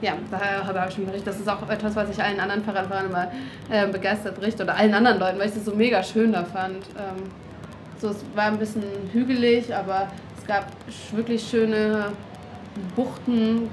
Ja, 0.02 0.14
daher 0.30 0.66
habe 0.66 0.85
ich 0.88 0.94
schon 0.94 1.06
berichtet. 1.06 1.28
Das 1.28 1.38
ist 1.38 1.49
auch 1.49 1.68
etwas, 1.68 1.94
was 1.94 2.11
ich 2.11 2.21
allen 2.21 2.40
anderen 2.40 2.64
Fahrradfahrern 2.64 3.06
immer 3.06 3.30
äh, 3.70 3.87
begeistert 3.87 4.35
berichte 4.35 4.64
oder 4.64 4.76
allen 4.76 4.92
anderen 4.94 5.20
Leuten, 5.20 5.38
weil 5.38 5.48
ich 5.48 5.55
es 5.55 5.64
so 5.64 5.74
mega 5.74 6.03
schön 6.03 6.33
da 6.33 6.42
fand. 6.42 6.79
Ähm, 6.98 7.31
so, 8.00 8.09
es 8.09 8.24
war 8.35 8.46
ein 8.46 8.59
bisschen 8.59 8.83
hügelig, 9.12 9.72
aber 9.72 10.09
es 10.37 10.44
gab 10.44 10.66
wirklich 11.12 11.48
schöne 11.48 12.07
Buchten, 12.96 13.68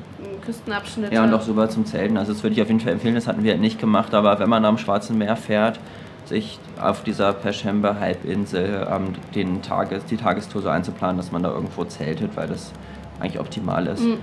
Küstenabschnitte. 0.45 1.13
Ja, 1.13 1.23
und 1.23 1.33
auch 1.33 1.41
sogar 1.41 1.69
zum 1.69 1.85
Zelten. 1.85 2.17
Also 2.17 2.33
das 2.33 2.43
würde 2.43 2.55
ich 2.55 2.61
auf 2.61 2.67
jeden 2.67 2.79
Fall 2.79 2.93
empfehlen, 2.93 3.15
das 3.15 3.27
hatten 3.27 3.43
wir 3.43 3.51
halt 3.51 3.61
nicht 3.61 3.79
gemacht, 3.79 4.13
aber 4.13 4.39
wenn 4.39 4.49
man 4.49 4.65
am 4.65 4.77
Schwarzen 4.77 5.17
Meer 5.17 5.35
fährt, 5.35 5.79
sich 6.25 6.59
auf 6.79 7.03
dieser 7.03 7.33
Perschembe-Halbinsel 7.33 8.87
ähm, 8.91 9.13
den 9.33 9.61
Tages, 9.61 10.05
die 10.05 10.17
Tagestour 10.17 10.61
so 10.61 10.69
einzuplanen, 10.69 11.17
dass 11.17 11.31
man 11.31 11.41
da 11.43 11.49
irgendwo 11.49 11.85
zeltet, 11.85 12.35
weil 12.35 12.47
das 12.47 12.71
eigentlich 13.19 13.39
optimal 13.39 13.87
ist. 13.87 14.01
Mhm. 14.03 14.17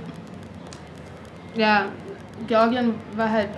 Ja, 1.56 1.86
Georgien 2.46 2.94
war 3.16 3.30
halt 3.30 3.48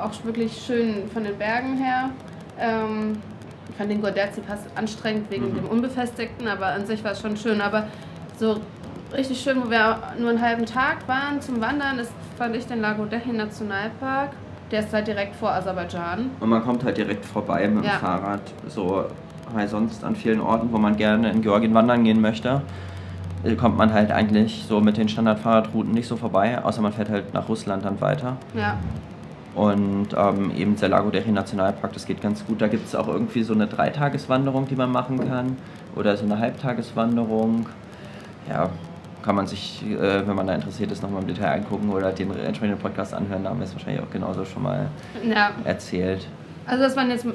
auch 0.00 0.12
wirklich 0.24 0.62
schön 0.66 1.08
von 1.12 1.24
den 1.24 1.36
Bergen 1.38 1.76
her. 1.78 2.10
Ähm, 2.58 3.18
ich 3.70 3.76
fand 3.76 3.90
den 3.90 4.00
Gorderzi-Pass 4.02 4.60
anstrengend 4.74 5.30
wegen 5.30 5.50
Mhm. 5.50 5.54
dem 5.56 5.64
Unbefestigten, 5.66 6.48
aber 6.48 6.66
an 6.66 6.86
sich 6.86 7.02
war 7.04 7.12
es 7.12 7.20
schon 7.20 7.36
schön. 7.36 7.60
Aber 7.60 7.86
so 8.38 8.60
richtig 9.14 9.40
schön, 9.40 9.62
wo 9.64 9.70
wir 9.70 9.98
nur 10.18 10.30
einen 10.30 10.40
halben 10.40 10.66
Tag 10.66 11.06
waren 11.06 11.40
zum 11.40 11.60
Wandern, 11.60 11.98
ist, 11.98 12.12
fand 12.38 12.54
ich 12.56 12.66
den 12.66 12.80
Lago-Dehi 12.80 13.32
Nationalpark. 13.32 14.30
Der 14.70 14.80
ist 14.80 14.92
halt 14.92 15.06
direkt 15.06 15.36
vor 15.36 15.52
Aserbaidschan. 15.52 16.30
Und 16.40 16.48
man 16.48 16.62
kommt 16.64 16.82
halt 16.84 16.96
direkt 16.96 17.24
vorbei 17.24 17.68
mit 17.68 17.84
dem 17.84 17.84
Ja. 17.84 17.90
Fahrrad. 17.98 18.40
So 18.68 19.04
halt 19.54 19.70
sonst 19.70 20.02
an 20.02 20.16
vielen 20.16 20.40
Orten, 20.40 20.68
wo 20.72 20.78
man 20.78 20.96
gerne 20.96 21.30
in 21.30 21.40
Georgien 21.40 21.72
wandern 21.72 22.02
gehen 22.02 22.20
möchte, 22.20 22.62
äh, 23.44 23.54
kommt 23.54 23.76
man 23.78 23.92
halt 23.92 24.10
eigentlich 24.10 24.64
so 24.68 24.80
mit 24.80 24.96
den 24.96 25.08
Standardfahrradrouten 25.08 25.92
nicht 25.92 26.08
so 26.08 26.16
vorbei, 26.16 26.58
außer 26.64 26.82
man 26.82 26.92
fährt 26.92 27.10
halt 27.10 27.32
nach 27.32 27.48
Russland 27.48 27.84
dann 27.84 28.00
weiter. 28.00 28.36
Ja, 28.54 28.76
Und 29.54 30.08
ähm, 30.18 30.50
eben 30.56 30.74
der 30.76 30.88
Lago 30.88 31.10
Dehi 31.10 31.30
Nationalpark, 31.30 31.92
das 31.92 32.04
geht 32.04 32.20
ganz 32.20 32.44
gut. 32.44 32.60
Da 32.60 32.66
gibt 32.66 32.86
es 32.88 32.94
auch 32.96 33.06
irgendwie 33.06 33.44
so 33.44 33.54
eine 33.54 33.68
Dreitageswanderung, 33.68 34.66
die 34.66 34.74
man 34.76 34.90
machen 34.90 35.28
kann. 35.28 35.56
Oder 35.94 36.16
so 36.16 36.24
eine 36.24 36.38
Halbtageswanderung. 36.40 37.66
Ja, 38.50 38.68
kann 39.26 39.34
man 39.34 39.48
sich, 39.48 39.82
äh, 39.84 40.24
wenn 40.24 40.36
man 40.36 40.46
da 40.46 40.54
interessiert 40.54 40.92
ist, 40.92 41.02
nochmal 41.02 41.20
im 41.20 41.26
Detail 41.26 41.50
angucken 41.56 41.90
oder 41.90 42.12
den 42.12 42.30
entsprechenden 42.30 42.78
Podcast 42.78 43.12
anhören. 43.12 43.42
Da 43.42 43.50
haben 43.50 43.58
wir 43.58 43.64
es 43.64 43.72
wahrscheinlich 43.74 44.00
auch 44.00 44.10
genauso 44.10 44.44
schon 44.44 44.62
mal 44.62 44.86
ja. 45.28 45.50
erzählt. 45.64 46.28
Also 46.64 46.84
das 46.84 46.96
waren 46.96 47.10
jetzt 47.10 47.26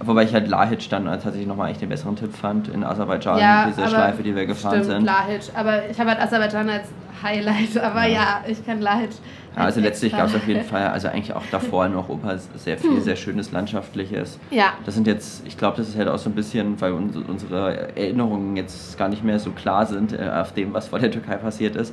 Wobei 0.00 0.24
ich 0.24 0.32
halt 0.32 0.48
Lahitsch 0.48 0.88
dann 0.90 1.06
tatsächlich 1.06 1.46
nochmal 1.46 1.66
eigentlich 1.66 1.78
den 1.78 1.88
besseren 1.88 2.16
Tipp 2.16 2.34
fand 2.34 2.68
in 2.68 2.84
Aserbaidschan, 2.84 3.38
ja, 3.38 3.66
diese 3.66 3.88
Schleife, 3.88 4.22
die 4.22 4.34
wir 4.34 4.46
gefahren 4.46 4.84
stimmt, 4.84 4.86
sind. 4.86 5.04
Lahitsch. 5.04 5.48
Aber 5.54 5.88
ich 5.88 5.98
habe 5.98 6.10
halt 6.10 6.20
Aserbaidschan 6.20 6.70
als 6.70 6.88
Highlight. 7.22 7.76
Aber 7.82 8.06
ja, 8.06 8.42
ich 8.46 8.64
kann 8.64 8.80
Lahitsch. 8.80 9.16
Ja, 9.56 9.64
also 9.64 9.80
als 9.80 9.88
letztlich 9.88 10.12
gab 10.12 10.28
es 10.28 10.36
auf 10.36 10.46
jeden 10.46 10.62
Fall, 10.62 10.86
also 10.88 11.08
eigentlich 11.08 11.34
auch 11.34 11.42
davor 11.50 11.84
in 11.86 11.94
Europa 11.94 12.36
sehr 12.54 12.78
viel, 12.78 13.00
sehr 13.00 13.16
schönes 13.16 13.50
Landschaftliches. 13.50 14.38
Ja, 14.50 14.74
Das 14.84 14.94
sind 14.94 15.06
jetzt, 15.06 15.44
ich 15.46 15.58
glaube, 15.58 15.78
das 15.78 15.88
ist 15.88 15.98
halt 15.98 16.08
auch 16.08 16.18
so 16.18 16.30
ein 16.30 16.34
bisschen, 16.34 16.80
weil 16.80 16.92
uns, 16.92 17.16
unsere 17.16 17.96
Erinnerungen 17.96 18.56
jetzt 18.56 18.96
gar 18.98 19.08
nicht 19.08 19.24
mehr 19.24 19.40
so 19.40 19.50
klar 19.50 19.86
sind 19.86 20.12
äh, 20.12 20.28
auf 20.28 20.52
dem, 20.52 20.74
was 20.74 20.88
vor 20.88 21.00
der 21.00 21.10
Türkei 21.10 21.36
passiert 21.36 21.74
ist. 21.74 21.92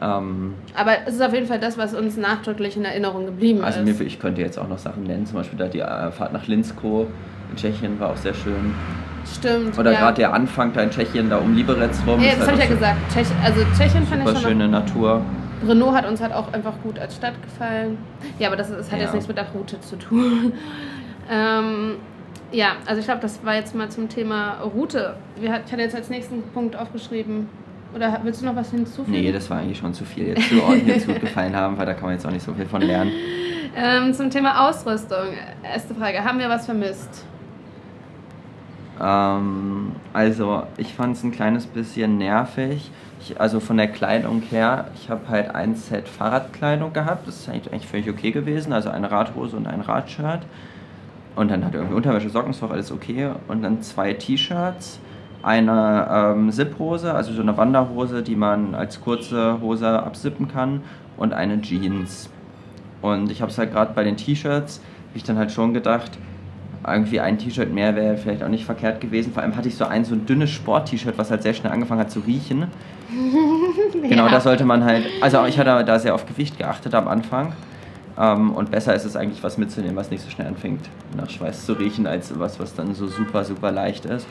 Ähm, 0.00 0.54
aber 0.76 0.92
es 1.06 1.14
ist 1.14 1.22
auf 1.22 1.32
jeden 1.32 1.46
Fall 1.46 1.58
das, 1.58 1.76
was 1.76 1.94
uns 1.94 2.16
nachdrücklich 2.16 2.76
in 2.76 2.84
Erinnerung 2.84 3.26
geblieben 3.26 3.62
also 3.62 3.80
ist. 3.80 4.00
ich 4.00 4.18
könnte 4.18 4.40
jetzt 4.40 4.58
auch 4.58 4.68
noch 4.68 4.78
Sachen 4.78 5.04
nennen, 5.04 5.26
zum 5.26 5.36
Beispiel 5.36 5.58
da 5.58 5.66
die 5.66 5.80
äh, 5.80 6.10
Fahrt 6.10 6.32
nach 6.32 6.46
Linsko 6.46 7.08
in 7.50 7.56
Tschechien 7.56 7.98
war 7.98 8.10
auch 8.10 8.16
sehr 8.16 8.34
schön. 8.34 8.74
Stimmt. 9.24 9.78
Oder 9.78 9.92
ja. 9.92 10.00
gerade 10.00 10.16
der 10.16 10.32
Anfang 10.32 10.72
da 10.72 10.82
in 10.82 10.90
Tschechien, 10.90 11.28
da 11.30 11.38
um 11.38 11.54
Liberec 11.54 11.90
rum. 12.06 12.20
Ja, 12.20 12.30
das 12.30 12.40
halt 12.40 12.50
habe 12.50 12.62
ich 12.62 12.68
ja 12.68 12.74
gesagt. 12.74 12.96
Tschech, 13.12 13.26
also 13.42 13.60
Tschechien 13.76 14.06
fand 14.06 14.22
ich 14.22 14.30
schon 14.30 14.50
schöne 14.50 14.68
Natur. 14.68 15.22
Renault 15.66 15.94
hat 15.94 16.06
uns 16.06 16.20
halt 16.20 16.32
auch 16.32 16.52
einfach 16.52 16.74
gut 16.82 16.98
als 16.98 17.16
Stadt 17.16 17.34
gefallen. 17.42 17.98
Ja, 18.38 18.48
aber 18.48 18.56
das, 18.56 18.70
das 18.70 18.90
hat 18.90 18.98
Ja. 18.98 19.04
jetzt 19.04 19.14
nichts 19.14 19.28
mit 19.28 19.36
der 19.36 19.46
Route 19.50 19.80
zu 19.80 19.96
tun. 19.96 20.52
ähm, 21.30 21.96
ja, 22.52 22.76
also 22.86 23.00
ich 23.00 23.06
glaube, 23.06 23.20
das 23.20 23.44
war 23.44 23.54
jetzt 23.54 23.74
mal 23.74 23.88
zum 23.90 24.08
Thema 24.08 24.60
Route. 24.60 25.16
Wir 25.36 25.60
ich 25.66 25.72
hatte 25.72 25.82
jetzt 25.82 25.96
als 25.96 26.08
nächsten 26.08 26.42
Punkt 26.54 26.76
aufgeschrieben. 26.76 27.48
Oder 27.94 28.20
willst 28.22 28.42
du 28.42 28.46
noch 28.46 28.56
was 28.56 28.70
hinzufügen? 28.70 29.12
Nee, 29.12 29.32
das 29.32 29.48
war 29.48 29.58
eigentlich 29.58 29.78
schon 29.78 29.94
zu 29.94 30.04
viel 30.04 30.28
jetzt 30.28 30.48
zu 30.48 30.62
Orten, 30.62 30.84
die 30.84 30.92
uns 30.92 31.06
gut 31.06 31.20
gefallen 31.20 31.56
haben, 31.56 31.78
weil 31.78 31.86
da 31.86 31.94
kann 31.94 32.04
man 32.04 32.12
jetzt 32.12 32.26
auch 32.26 32.30
nicht 32.30 32.44
so 32.44 32.52
viel 32.52 32.66
von 32.66 32.82
lernen. 32.82 33.12
Ähm, 33.76 34.12
zum 34.12 34.30
Thema 34.30 34.68
Ausrüstung. 34.68 35.34
Erste 35.62 35.94
Frage, 35.94 36.24
haben 36.24 36.40
wir 36.40 36.48
was 36.48 36.66
vermisst? 36.66 37.24
Ähm, 39.00 39.92
also, 40.12 40.64
ich 40.76 40.94
fand 40.94 41.16
es 41.16 41.22
ein 41.22 41.30
kleines 41.30 41.66
bisschen 41.66 42.18
nervig. 42.18 42.90
Ich, 43.20 43.40
also 43.40 43.60
von 43.60 43.76
der 43.76 43.88
Kleidung 43.88 44.42
her, 44.42 44.88
ich 44.96 45.10
habe 45.10 45.28
halt 45.28 45.54
ein 45.54 45.76
Set 45.76 46.08
Fahrradkleidung 46.08 46.92
gehabt. 46.92 47.28
Das 47.28 47.40
ist 47.40 47.48
eigentlich, 47.48 47.72
eigentlich 47.72 47.86
völlig 47.86 48.08
okay 48.08 48.30
gewesen. 48.30 48.72
Also 48.72 48.90
eine 48.90 49.10
Radhose 49.10 49.56
und 49.56 49.66
ein 49.66 49.80
Radshirt. 49.80 50.40
Und 51.36 51.50
dann 51.50 51.64
hat 51.64 51.74
irgendwie 51.74 51.94
Unterwäsche, 51.94 52.30
Socken, 52.30 52.50
ist 52.50 52.62
auch 52.62 52.70
alles 52.70 52.90
okay. 52.90 53.30
Und 53.46 53.62
dann 53.62 53.82
zwei 53.82 54.12
T-Shirts, 54.12 54.98
eine 55.42 56.08
ähm, 56.36 56.50
Zip-Hose, 56.52 57.14
also 57.14 57.32
so 57.32 57.42
eine 57.42 57.56
Wanderhose, 57.56 58.22
die 58.22 58.36
man 58.36 58.74
als 58.74 59.00
kurze 59.00 59.60
Hose 59.60 59.88
absippen 59.88 60.48
kann. 60.48 60.82
Und 61.16 61.32
eine 61.32 61.60
Jeans. 61.60 62.30
Und 63.02 63.30
ich 63.32 63.40
habe 63.42 63.50
es 63.50 63.58
halt 63.58 63.72
gerade 63.72 63.92
bei 63.92 64.04
den 64.04 64.16
T-Shirts, 64.16 64.78
habe 65.08 65.16
ich 65.16 65.24
dann 65.24 65.36
halt 65.36 65.50
schon 65.50 65.74
gedacht, 65.74 66.12
irgendwie 66.86 67.18
ein 67.18 67.38
T-Shirt 67.38 67.72
mehr 67.72 67.96
wäre 67.96 68.16
vielleicht 68.16 68.42
auch 68.44 68.48
nicht 68.48 68.64
verkehrt 68.64 69.00
gewesen. 69.00 69.32
Vor 69.32 69.42
allem 69.42 69.56
hatte 69.56 69.66
ich 69.66 69.76
so 69.76 69.84
ein 69.84 70.04
so 70.04 70.14
ein 70.14 70.26
dünnes 70.26 70.50
Sport-T-Shirt, 70.50 71.18
was 71.18 71.30
halt 71.32 71.42
sehr 71.42 71.54
schnell 71.54 71.72
angefangen 71.72 72.00
hat 72.00 72.10
zu 72.12 72.20
riechen. 72.20 72.66
genau, 74.08 74.26
Ja. 74.26 74.28
da 74.30 74.40
sollte 74.40 74.64
man 74.64 74.84
halt, 74.84 75.06
also 75.20 75.44
ich 75.46 75.58
hatte 75.58 75.84
da 75.84 75.98
sehr 75.98 76.14
auf 76.14 76.24
Gewicht 76.26 76.56
geachtet 76.58 76.94
am 76.94 77.08
Anfang. 77.08 77.52
Ähm, 78.18 78.52
und 78.52 78.70
besser 78.70 78.94
ist 78.94 79.04
es 79.04 79.16
eigentlich, 79.16 79.42
was 79.42 79.58
mitzunehmen, 79.58 79.96
was 79.96 80.10
nicht 80.10 80.22
so 80.22 80.30
schnell 80.30 80.46
anfängt, 80.46 80.88
nach 81.16 81.30
Schweiß 81.30 81.66
zu 81.66 81.72
riechen, 81.74 82.06
als 82.06 82.36
was, 82.38 82.58
was 82.58 82.74
dann 82.74 82.94
so 82.94 83.06
super, 83.06 83.44
super 83.44 83.70
leicht 83.72 84.04
ist. 84.06 84.26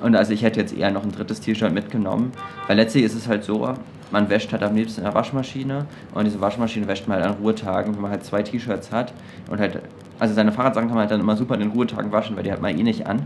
Und 0.00 0.16
also 0.16 0.32
ich 0.32 0.42
hätte 0.42 0.60
jetzt 0.60 0.76
eher 0.76 0.90
noch 0.90 1.04
ein 1.04 1.12
drittes 1.12 1.40
T-Shirt 1.40 1.72
mitgenommen, 1.72 2.32
weil 2.66 2.76
letztlich 2.76 3.04
ist 3.04 3.14
es 3.14 3.28
halt 3.28 3.44
so, 3.44 3.74
man 4.10 4.28
wäscht 4.28 4.52
halt 4.52 4.62
am 4.62 4.74
liebsten 4.74 5.00
in 5.00 5.04
der 5.04 5.14
Waschmaschine 5.14 5.86
und 6.14 6.24
diese 6.24 6.40
Waschmaschine 6.40 6.86
wäscht 6.86 7.08
man 7.08 7.20
halt 7.20 7.30
an 7.30 7.36
Ruhetagen, 7.42 7.94
wenn 7.94 8.02
man 8.02 8.10
halt 8.10 8.24
zwei 8.24 8.42
T-Shirts 8.42 8.92
hat 8.92 9.12
und 9.50 9.60
halt, 9.60 9.80
also 10.18 10.34
seine 10.34 10.52
Fahrradsachen 10.52 10.88
kann 10.88 10.96
man 10.96 11.02
halt 11.02 11.10
dann 11.10 11.20
immer 11.20 11.36
super 11.36 11.54
in 11.54 11.60
den 11.60 11.70
Ruhetagen 11.70 12.12
waschen, 12.12 12.36
weil 12.36 12.42
die 12.42 12.52
hat 12.52 12.60
man 12.60 12.78
eh 12.78 12.82
nicht 12.82 13.06
an. 13.06 13.22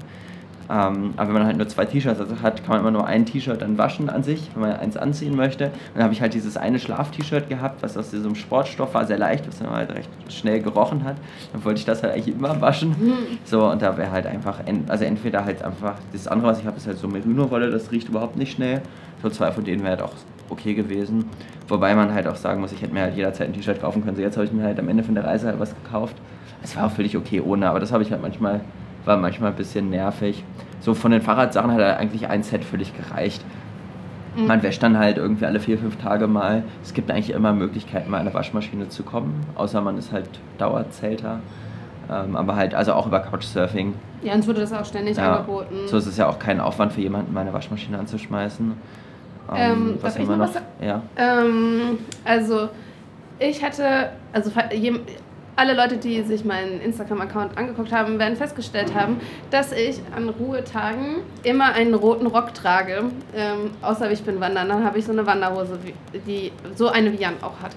Ähm, 0.71 1.15
aber 1.17 1.29
wenn 1.29 1.39
man 1.39 1.47
halt 1.47 1.57
nur 1.57 1.67
zwei 1.69 1.87
T-Shirts 1.87 2.21
also 2.21 2.41
hat, 2.43 2.63
kann 2.63 2.73
man 2.73 2.81
immer 2.81 2.91
nur 2.91 3.07
ein 3.07 3.25
T-Shirt 3.25 3.63
dann 3.63 3.79
waschen 3.79 4.11
an 4.11 4.23
sich, 4.23 4.51
wenn 4.55 4.63
man 4.63 4.73
eins 4.77 4.97
anziehen 4.97 5.35
möchte. 5.35 5.67
Und 5.67 5.73
dann 5.95 6.05
habe 6.05 6.13
ich 6.13 6.21
halt 6.21 6.35
dieses 6.35 6.57
eine 6.57 6.79
Schlaf-T-Shirt 6.79 7.49
gehabt, 7.49 7.83
was 7.83 7.97
aus 7.97 8.11
diesem 8.11 8.35
Sportstoff 8.35 8.93
war, 8.95 9.07
sehr 9.07 9.19
leicht, 9.19 9.47
was 9.49 9.59
dann 9.59 9.71
halt 9.71 9.95
recht 9.95 10.11
schnell 10.29 10.61
gerochen 10.61 11.05
hat. 11.05 11.17
Dann 11.53 11.65
wollte 11.65 11.79
ich 11.81 11.87
das 11.87 12.03
halt 12.03 12.13
eigentlich 12.13 12.35
immer 12.35 12.61
waschen. 12.61 12.95
So, 13.45 13.65
und 13.71 13.81
da 13.81 13.97
wäre 13.97 14.11
halt 14.11 14.27
einfach, 14.27 14.61
en- 14.67 14.85
also 14.89 15.05
entweder 15.05 15.45
halt 15.45 15.63
einfach, 15.63 15.95
das 16.13 16.29
andere, 16.29 16.49
was 16.51 16.61
ich 16.61 16.67
habe, 16.67 16.77
ist 16.77 16.87
halt 16.87 16.99
so 16.99 17.09
Merino-Wolle, 17.09 17.71
das 17.71 17.91
riecht 17.91 18.09
überhaupt 18.09 18.37
nicht 18.37 18.53
schnell. 18.53 18.83
So 19.23 19.31
zwei 19.31 19.51
von 19.51 19.65
denen 19.65 19.81
wäre 19.83 19.93
halt 19.93 20.03
auch 20.03 20.13
okay 20.51 20.75
gewesen. 20.75 21.25
Wobei 21.67 21.95
man 21.95 22.13
halt 22.15 22.27
auch 22.27 22.37
sagen 22.37 22.61
muss, 22.61 22.73
ich 22.73 22.83
hätte 22.83 22.95
mir 22.95 23.03
halt 23.03 23.17
jederzeit 23.17 23.49
ein 23.49 23.53
T-Shirt 23.55 23.81
kaufen 23.81 24.05
können. 24.05 24.17
So 24.17 24.23
jetzt 24.23 24.37
habe 24.37 24.47
ich 24.47 24.53
mir 24.53 24.63
halt 24.65 24.79
am 24.79 24.89
Ende 24.89 25.03
von 25.03 25.15
der 25.15 25.25
Reise 25.25 25.47
halt 25.47 25.59
was 25.61 25.75
gekauft. 25.83 26.17
Es 26.63 26.77
war 26.77 26.87
auch 26.87 26.91
völlig 26.91 27.17
okay 27.17 27.41
ohne, 27.41 27.69
aber 27.69 27.81
das 27.81 27.93
habe 27.93 28.03
ich 28.03 28.11
halt 28.11 28.21
manchmal, 28.23 28.61
war 29.09 29.17
manchmal 29.17 29.51
ein 29.51 29.57
bisschen 29.57 29.91
nervig. 29.91 30.45
So 30.81 30.95
von 30.95 31.11
den 31.11 31.23
Fahrradsachen 31.23 31.73
hat 31.73 31.81
eigentlich 31.81 32.29
ein 32.29 32.45
Set 32.45 32.65
völlig 32.65 32.93
gereicht. 32.97 33.45
Man 34.37 34.63
wäscht 34.63 34.81
dann 34.85 34.97
halt 34.97 35.17
irgendwie 35.17 35.47
alle 35.47 35.59
vier, 35.59 35.79
fünf 35.79 35.97
Tage 35.97 36.29
mal. 36.29 36.63
Es 36.85 36.95
gibt 36.95 37.11
eigentlich 37.11 37.31
immer 37.31 37.53
Möglichkeiten, 37.53 38.09
mal 38.09 38.19
an 38.19 38.27
eine 38.29 38.35
Waschmaschine 38.35 38.89
zu 38.89 39.03
kommen, 39.03 39.45
außer 39.57 39.81
man 39.81 39.99
ist 39.99 40.13
halt 40.13 40.29
Dauerzelter. 40.59 41.41
Ähm, 42.09 42.37
aber 42.37 42.55
halt, 42.55 42.73
also 42.75 42.93
auch 42.93 43.07
über 43.09 43.19
Couchsurfing. 43.19 43.95
Ja, 44.23 44.35
uns 44.35 44.47
wurde 44.47 44.61
das 44.61 44.73
auch 44.73 44.85
ständig 44.85 45.17
Ja, 45.17 45.37
angeboten. 45.37 45.75
so 45.87 45.97
ist 45.97 46.07
es 46.07 46.17
ja 46.17 46.29
auch 46.29 46.39
kein 46.39 46.61
Aufwand 46.61 46.93
für 46.93 47.01
jemanden, 47.01 47.35
meine 47.35 47.53
Waschmaschine 47.53 47.99
anzuschmeißen. 47.99 48.75
Ähm, 49.57 49.99
darf 50.01 50.15
haben 50.15 50.23
ich 50.23 50.29
wir 50.29 50.37
noch 50.37 50.55
was 50.55 50.63
Ja. 50.81 51.03
Ähm, 51.17 51.99
also, 52.25 52.69
ich 53.41 53.65
hatte, 53.65 54.11
also 54.33 54.51
alle 55.59 55.75
Leute, 55.75 55.97
die 55.97 56.23
sich 56.23 56.45
meinen 56.45 56.81
Instagram-Account 56.81 57.59
angeguckt 57.59 57.93
haben, 57.93 58.19
werden 58.19 58.37
festgestellt 58.37 58.95
haben, 58.95 59.21
dass 59.51 59.73
ich 59.73 60.01
an 60.15 60.29
Ruhetagen 60.29 61.17
immer 61.43 61.73
einen 61.75 61.95
roten 61.95 62.29
Rock 62.29 62.55
trage. 62.55 63.05
Ähm, 63.35 63.73
außer 63.83 64.11
ich 64.11 64.23
bin 64.23 64.41
wandern, 64.41 64.69
dann 64.69 64.85
habe 64.85 64.99
ich 64.99 65.05
so 65.05 65.13
eine 65.13 65.27
Wanderhose, 65.27 65.79
die 66.27 66.53
so 66.77 66.89
eine 66.89 67.13
wie 67.13 67.17
Jan 67.17 67.35
auch 67.43 67.61
hat. 67.61 67.73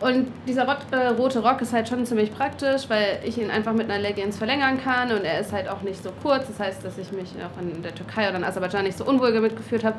Und 0.00 0.26
dieser 0.48 0.66
rot, 0.66 0.78
äh, 0.90 1.08
rote 1.08 1.38
Rock 1.38 1.62
ist 1.62 1.72
halt 1.72 1.88
schon 1.88 2.04
ziemlich 2.04 2.34
praktisch, 2.34 2.90
weil 2.90 3.20
ich 3.24 3.38
ihn 3.38 3.50
einfach 3.50 3.72
mit 3.72 3.88
einer 3.88 4.02
Leggings 4.02 4.36
verlängern 4.36 4.82
kann 4.82 5.12
und 5.12 5.24
er 5.24 5.40
ist 5.40 5.52
halt 5.52 5.68
auch 5.68 5.82
nicht 5.82 6.02
so 6.02 6.10
kurz. 6.22 6.48
Das 6.48 6.58
heißt, 6.58 6.84
dass 6.84 6.98
ich 6.98 7.12
mich 7.12 7.30
auch 7.36 7.62
in 7.62 7.82
der 7.82 7.94
Türkei 7.94 8.28
oder 8.28 8.38
in 8.38 8.44
Aserbaidschan 8.44 8.84
nicht 8.84 8.98
so 8.98 9.04
unwohl 9.04 9.32
mitgeführt 9.40 9.84
habe. 9.84 9.96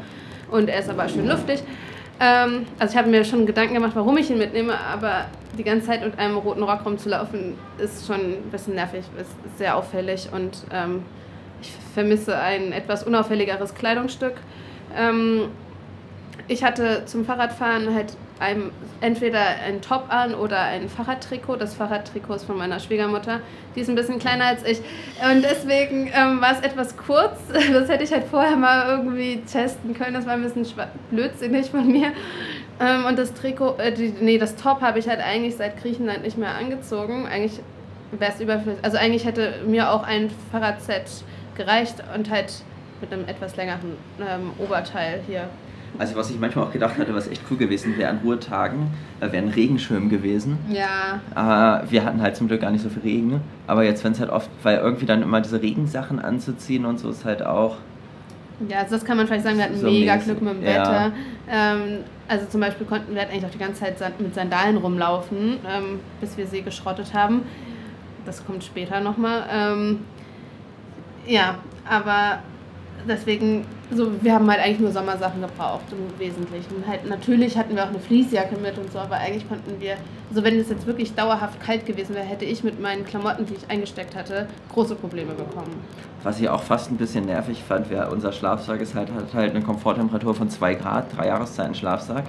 Und 0.52 0.70
er 0.70 0.80
ist 0.80 0.90
aber 0.90 1.08
schön 1.08 1.28
luftig. 1.28 1.64
Ähm, 2.20 2.66
also 2.80 2.94
ich 2.94 2.98
habe 2.98 3.10
mir 3.10 3.26
schon 3.26 3.46
Gedanken 3.46 3.74
gemacht, 3.74 3.94
warum 3.96 4.18
ich 4.18 4.30
ihn 4.30 4.38
mitnehme, 4.38 4.80
aber 4.80 5.26
die 5.58 5.64
ganze 5.64 5.88
Zeit 5.88 6.04
mit 6.04 6.18
einem 6.18 6.38
roten 6.38 6.64
Rock 6.64 6.86
rumzulaufen 6.86 7.56
ist 7.78 8.08
schon 8.08 8.20
ein 8.20 8.50
bisschen 8.52 8.76
nervig, 8.76 9.04
ist 9.20 9.58
sehr 9.58 9.76
auffällig 9.76 10.30
und 10.32 10.64
ähm, 10.72 11.04
ich 11.62 11.72
vermisse 11.94 12.38
ein 12.38 12.72
etwas 12.72 13.04
unauffälligeres 13.04 13.76
Kleidungsstück. 13.76 14.36
Ähm, 14.96 15.50
ich 16.48 16.64
hatte 16.64 17.06
zum 17.06 17.26
Fahrradfahren 17.26 17.94
halt 17.94 18.16
ein, 18.44 18.72
entweder 19.02 19.40
ein 19.40 19.82
Top 19.82 20.06
an 20.10 20.36
oder 20.36 20.60
ein 20.60 20.90
Fahrradtrikot. 20.90 21.56
Das 21.56 21.74
Fahrradtrikot 21.74 22.36
ist 22.36 22.44
von 22.46 22.58
meiner 22.58 22.80
Schwiegermutter. 22.80 23.40
Die 23.76 23.80
ist 23.80 23.90
ein 23.90 23.96
bisschen 23.96 24.20
kleiner 24.20 24.46
als 24.46 24.64
ich. 24.64 24.80
Und 24.80 25.44
deswegen 25.44 26.12
ähm, 26.14 26.42
war 26.42 26.52
es 26.52 26.60
etwas 26.60 26.98
kurz. 26.98 27.40
Das 27.74 27.90
hätte 27.90 28.04
ich 28.04 28.12
halt 28.12 28.26
vorher 28.26 28.56
mal 28.56 28.90
irgendwie 28.90 29.42
testen 29.42 29.94
können. 29.94 30.14
Das 30.14 30.26
war 30.26 30.34
ein 30.34 30.44
bisschen 30.44 30.66
blödsinnig 31.10 31.72
von 31.72 31.88
mir. 31.88 32.12
Ähm, 32.80 33.06
und 33.06 33.18
das 33.18 33.34
Trikot, 33.34 33.78
äh, 33.78 33.92
die, 33.94 34.14
nee, 34.20 34.38
das 34.38 34.56
Top 34.56 34.82
habe 34.82 35.00
ich 35.00 35.08
halt 35.08 35.20
eigentlich 35.20 35.56
seit 35.56 35.82
Griechenland 35.82 36.24
nicht 36.24 36.38
mehr 36.38 36.56
angezogen. 36.56 37.26
Eigentlich 37.26 37.60
wäre 38.12 38.32
es 38.32 38.42
überflüssig. 38.42 38.84
Also 38.84 38.98
eigentlich 38.98 39.26
hätte 39.26 39.62
mir 39.66 39.92
auch 39.92 40.04
ein 40.04 40.30
Fahrradset 40.52 41.06
gereicht 41.56 41.96
und 42.14 42.30
halt 42.30 42.54
mit 43.02 43.12
einem 43.12 43.28
etwas 43.28 43.56
längeren 43.56 43.98
ähm, 44.20 44.52
Oberteil 44.60 45.22
hier. 45.28 45.50
Also 46.00 46.16
was 46.16 46.30
ich 46.32 46.40
manchmal 46.40 46.66
auch 46.66 46.72
gedacht 46.72 46.98
hatte, 46.98 47.14
was 47.14 47.28
echt 47.28 47.42
cool 47.52 47.58
gewesen 47.58 47.98
wäre 47.98 48.10
an 48.10 48.20
Ruhetagen, 48.24 48.88
da 49.20 49.32
wäre 49.32 49.44
ein 49.44 49.50
Regenschirm 49.52 50.10
gewesen. 50.10 50.58
Ja, 50.70 51.20
Äh, 51.36 51.92
wir 51.92 52.04
hatten 52.04 52.22
halt 52.22 52.36
zum 52.36 52.48
Glück 52.48 52.62
gar 52.62 52.72
nicht 52.72 52.82
so 52.84 52.90
viel 52.90 53.04
Regen, 53.04 53.42
aber 53.68 53.84
jetzt 53.84 54.04
wenn 54.04 54.14
es 54.14 54.20
halt 54.20 54.30
oft, 54.32 54.50
weil 54.64 54.78
irgendwie 54.78 55.06
dann 55.06 55.22
immer 55.22 55.40
diese 55.42 55.62
Regensachen 55.62 56.20
anzuziehen 56.20 56.86
und 56.86 57.00
so 57.00 57.10
ist 57.10 57.26
halt 57.26 57.46
auch, 57.46 57.78
Ja, 58.68 58.80
also 58.80 58.96
das 58.96 59.06
kann 59.06 59.18
man 59.18 59.28
vielleicht 59.28 59.44
sagen, 59.44 59.58
wir 59.58 59.66
hatten 59.66 59.78
So 59.78 59.88
mega 59.90 60.16
mäßig, 60.16 60.28
Glück 60.30 60.42
mit 60.42 60.54
dem 60.56 60.64
ja. 60.64 60.70
Wetter. 60.70 61.12
Ähm, 61.50 61.82
also 62.28 62.46
zum 62.48 62.62
Beispiel 62.62 62.86
konnten 62.88 63.14
wir 63.14 63.22
halt 63.22 63.32
eigentlich 63.32 63.46
auch 63.46 63.52
die 63.52 63.58
ganze 63.60 63.82
Zeit 63.96 64.20
mit 64.20 64.34
Sandalen 64.34 64.78
rumlaufen, 64.78 65.58
ähm, 65.70 66.00
bis 66.22 66.38
wir 66.38 66.48
sie 66.48 66.62
geschrottet 66.62 67.14
haben. 67.14 67.42
Das 68.26 68.46
kommt 68.46 68.64
später 68.64 69.00
nochmal. 69.02 69.44
Ähm, 69.52 70.00
ja, 71.28 71.56
aber 71.88 72.40
deswegen, 73.08 73.66
so, 73.92 74.12
wir 74.22 74.34
haben 74.34 74.50
halt 74.50 74.60
eigentlich 74.62 74.80
nur 74.80 74.92
Sommersachen 74.92 75.42
gebraucht 75.42 75.86
im 75.92 76.20
Wesentlichen. 76.20 76.84
Halt, 76.88 77.08
natürlich 77.08 77.58
hatten 77.58 77.76
wir 77.76 77.84
auch 77.84 77.90
eine 77.90 78.00
Fließjacke 78.00 78.58
mit 78.58 78.78
und 78.78 78.92
so, 78.92 79.00
aber 79.00 79.16
eigentlich 79.18 79.48
konnten 79.48 79.80
wir, 79.80 79.96
also 80.30 80.44
wenn 80.44 80.60
es 80.60 80.70
jetzt 80.70 80.88
wirklich 80.88 81.14
dauerhaft 81.14 81.60
kalt 81.60 81.86
gewesen 81.86 82.16
wäre, 82.16 82.26
hätte 82.26 82.46
ich 82.46 82.64
mit 82.64 82.80
meinen 82.82 83.06
Klamotten, 83.06 83.46
die 83.46 83.56
ich 83.56 83.70
eingesteckt 83.70 84.16
hatte, 84.16 84.48
große 84.72 84.96
Probleme 84.96 85.34
bekommen. 85.34 85.74
was 86.24 86.40
ich 86.40 86.50
auch 86.50 86.64
fast 86.64 86.90
ein 86.92 86.98
bisschen 86.98 87.26
nervig 87.26 87.62
fand, 87.68 87.90
wäre 87.90 88.10
unser 88.10 88.32
Schlafsack 88.32 88.82
ist 88.82 88.96
halt, 88.96 89.12
hat 89.14 89.34
halt 89.34 89.52
eine 89.52 89.64
Komforttemperatur 89.64 90.34
von 90.34 90.50
2 90.50 90.76
Grad, 90.76 91.16
drei 91.16 91.28
Jahreszeiten 91.28 91.76
Schlafsack. 91.76 92.26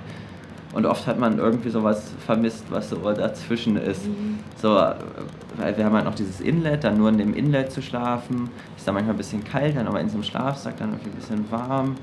Und 0.74 0.86
oft 0.86 1.06
hat 1.06 1.20
man 1.20 1.38
irgendwie 1.38 1.70
sowas 1.70 2.10
vermisst, 2.26 2.64
was 2.70 2.90
so 2.90 2.96
dazwischen 2.96 3.76
ist. 3.76 4.02
So, 4.60 4.76
äh, 4.76 4.94
weil 5.56 5.76
wir 5.76 5.84
haben 5.84 5.94
halt 5.94 6.04
noch 6.04 6.16
dieses 6.16 6.40
Inlet, 6.40 6.82
dann 6.82 6.98
nur 6.98 7.08
in 7.10 7.18
dem 7.18 7.32
Inlet 7.32 7.70
zu 7.70 7.80
schlafen. 7.80 8.50
Ist 8.76 8.86
dann 8.86 8.94
manchmal 8.94 9.14
ein 9.14 9.18
bisschen 9.18 9.44
kalt, 9.44 9.76
dann 9.76 9.86
aber 9.86 10.00
in 10.00 10.08
so 10.08 10.14
einem 10.14 10.24
Schlafsack 10.24 10.76
dann 10.78 10.90
irgendwie 10.90 11.10
ein 11.10 11.16
bisschen 11.16 11.50
warm. 11.50 11.94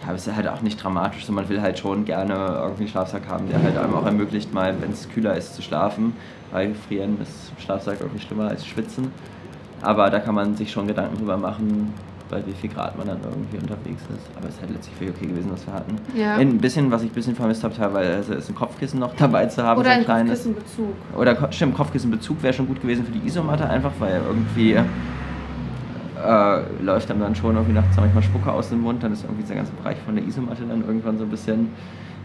Ja, 0.00 0.08
aber 0.08 0.14
es 0.16 0.26
ist 0.26 0.34
halt 0.34 0.48
auch 0.48 0.62
nicht 0.62 0.82
dramatisch. 0.82 1.26
So, 1.26 1.32
man 1.34 1.48
will 1.50 1.60
halt 1.60 1.78
schon 1.78 2.06
gerne 2.06 2.34
irgendwie 2.34 2.84
einen 2.84 2.88
Schlafsack 2.88 3.28
haben, 3.28 3.48
der 3.48 3.62
halt 3.62 3.76
einem 3.76 3.94
auch 3.94 4.06
ermöglicht, 4.06 4.54
mal, 4.54 4.74
wenn 4.80 4.92
es 4.92 5.08
kühler 5.10 5.36
ist, 5.36 5.54
zu 5.54 5.60
schlafen. 5.60 6.14
Weil 6.50 6.74
frieren 6.74 7.20
ist 7.20 7.52
im 7.54 7.62
Schlafsack 7.62 8.00
irgendwie 8.00 8.24
schlimmer 8.24 8.48
als 8.48 8.66
schwitzen. 8.66 9.12
Aber 9.82 10.08
da 10.08 10.18
kann 10.18 10.34
man 10.34 10.56
sich 10.56 10.72
schon 10.72 10.86
Gedanken 10.86 11.18
drüber 11.18 11.36
machen, 11.36 11.92
bei 12.30 12.44
wie 12.46 12.52
viel 12.52 12.70
Grad 12.70 12.96
man 12.98 13.06
dann 13.06 13.18
irgendwie 13.22 13.56
unterwegs 13.58 14.02
ist. 14.14 14.28
Aber 14.36 14.48
es 14.48 14.54
ist 14.54 14.60
halt 14.60 14.72
letztlich 14.72 14.94
völlig 14.96 15.14
okay 15.16 15.26
gewesen, 15.26 15.50
was 15.52 15.66
wir 15.66 15.72
hatten. 15.72 15.96
Ja. 16.14 16.34
Ein 16.36 16.58
bisschen, 16.58 16.90
was 16.90 17.02
ich 17.02 17.10
ein 17.10 17.14
bisschen 17.14 17.34
vermisst 17.34 17.64
habe, 17.64 17.74
teilweise 17.74 18.34
ist 18.34 18.48
ein 18.48 18.54
Kopfkissen 18.54 19.00
noch 19.00 19.14
dabei 19.18 19.46
zu 19.46 19.62
haben. 19.62 19.80
Oder 19.80 19.90
so 19.90 19.96
ein 19.98 20.04
kleines. 20.04 20.44
Kopfkissenbezug. 20.44 20.94
Oder 21.18 21.52
stimmt, 21.52 21.74
Kopfkissenbezug 21.74 22.42
wäre 22.42 22.52
schon 22.54 22.66
gut 22.66 22.80
gewesen 22.80 23.04
für 23.04 23.12
die 23.12 23.26
Isomatte 23.26 23.68
einfach, 23.68 23.92
weil 23.98 24.20
irgendwie 24.26 24.72
äh, 26.24 26.60
läuft 26.82 27.10
einem 27.10 27.20
dann 27.20 27.34
schon 27.34 27.54
irgendwie 27.54 27.74
nachts 27.74 27.96
manchmal 27.96 28.22
Spucke 28.22 28.50
aus 28.52 28.68
dem 28.70 28.80
Mund, 28.80 29.02
dann 29.02 29.12
ist 29.12 29.24
irgendwie 29.24 29.42
dieser 29.42 29.54
ganze 29.54 29.72
Bereich 29.72 29.96
von 30.04 30.16
der 30.16 30.24
Isomatte 30.24 30.62
dann 30.68 30.84
irgendwann 30.86 31.16
so 31.18 31.24
ein 31.24 31.30
bisschen 31.30 31.70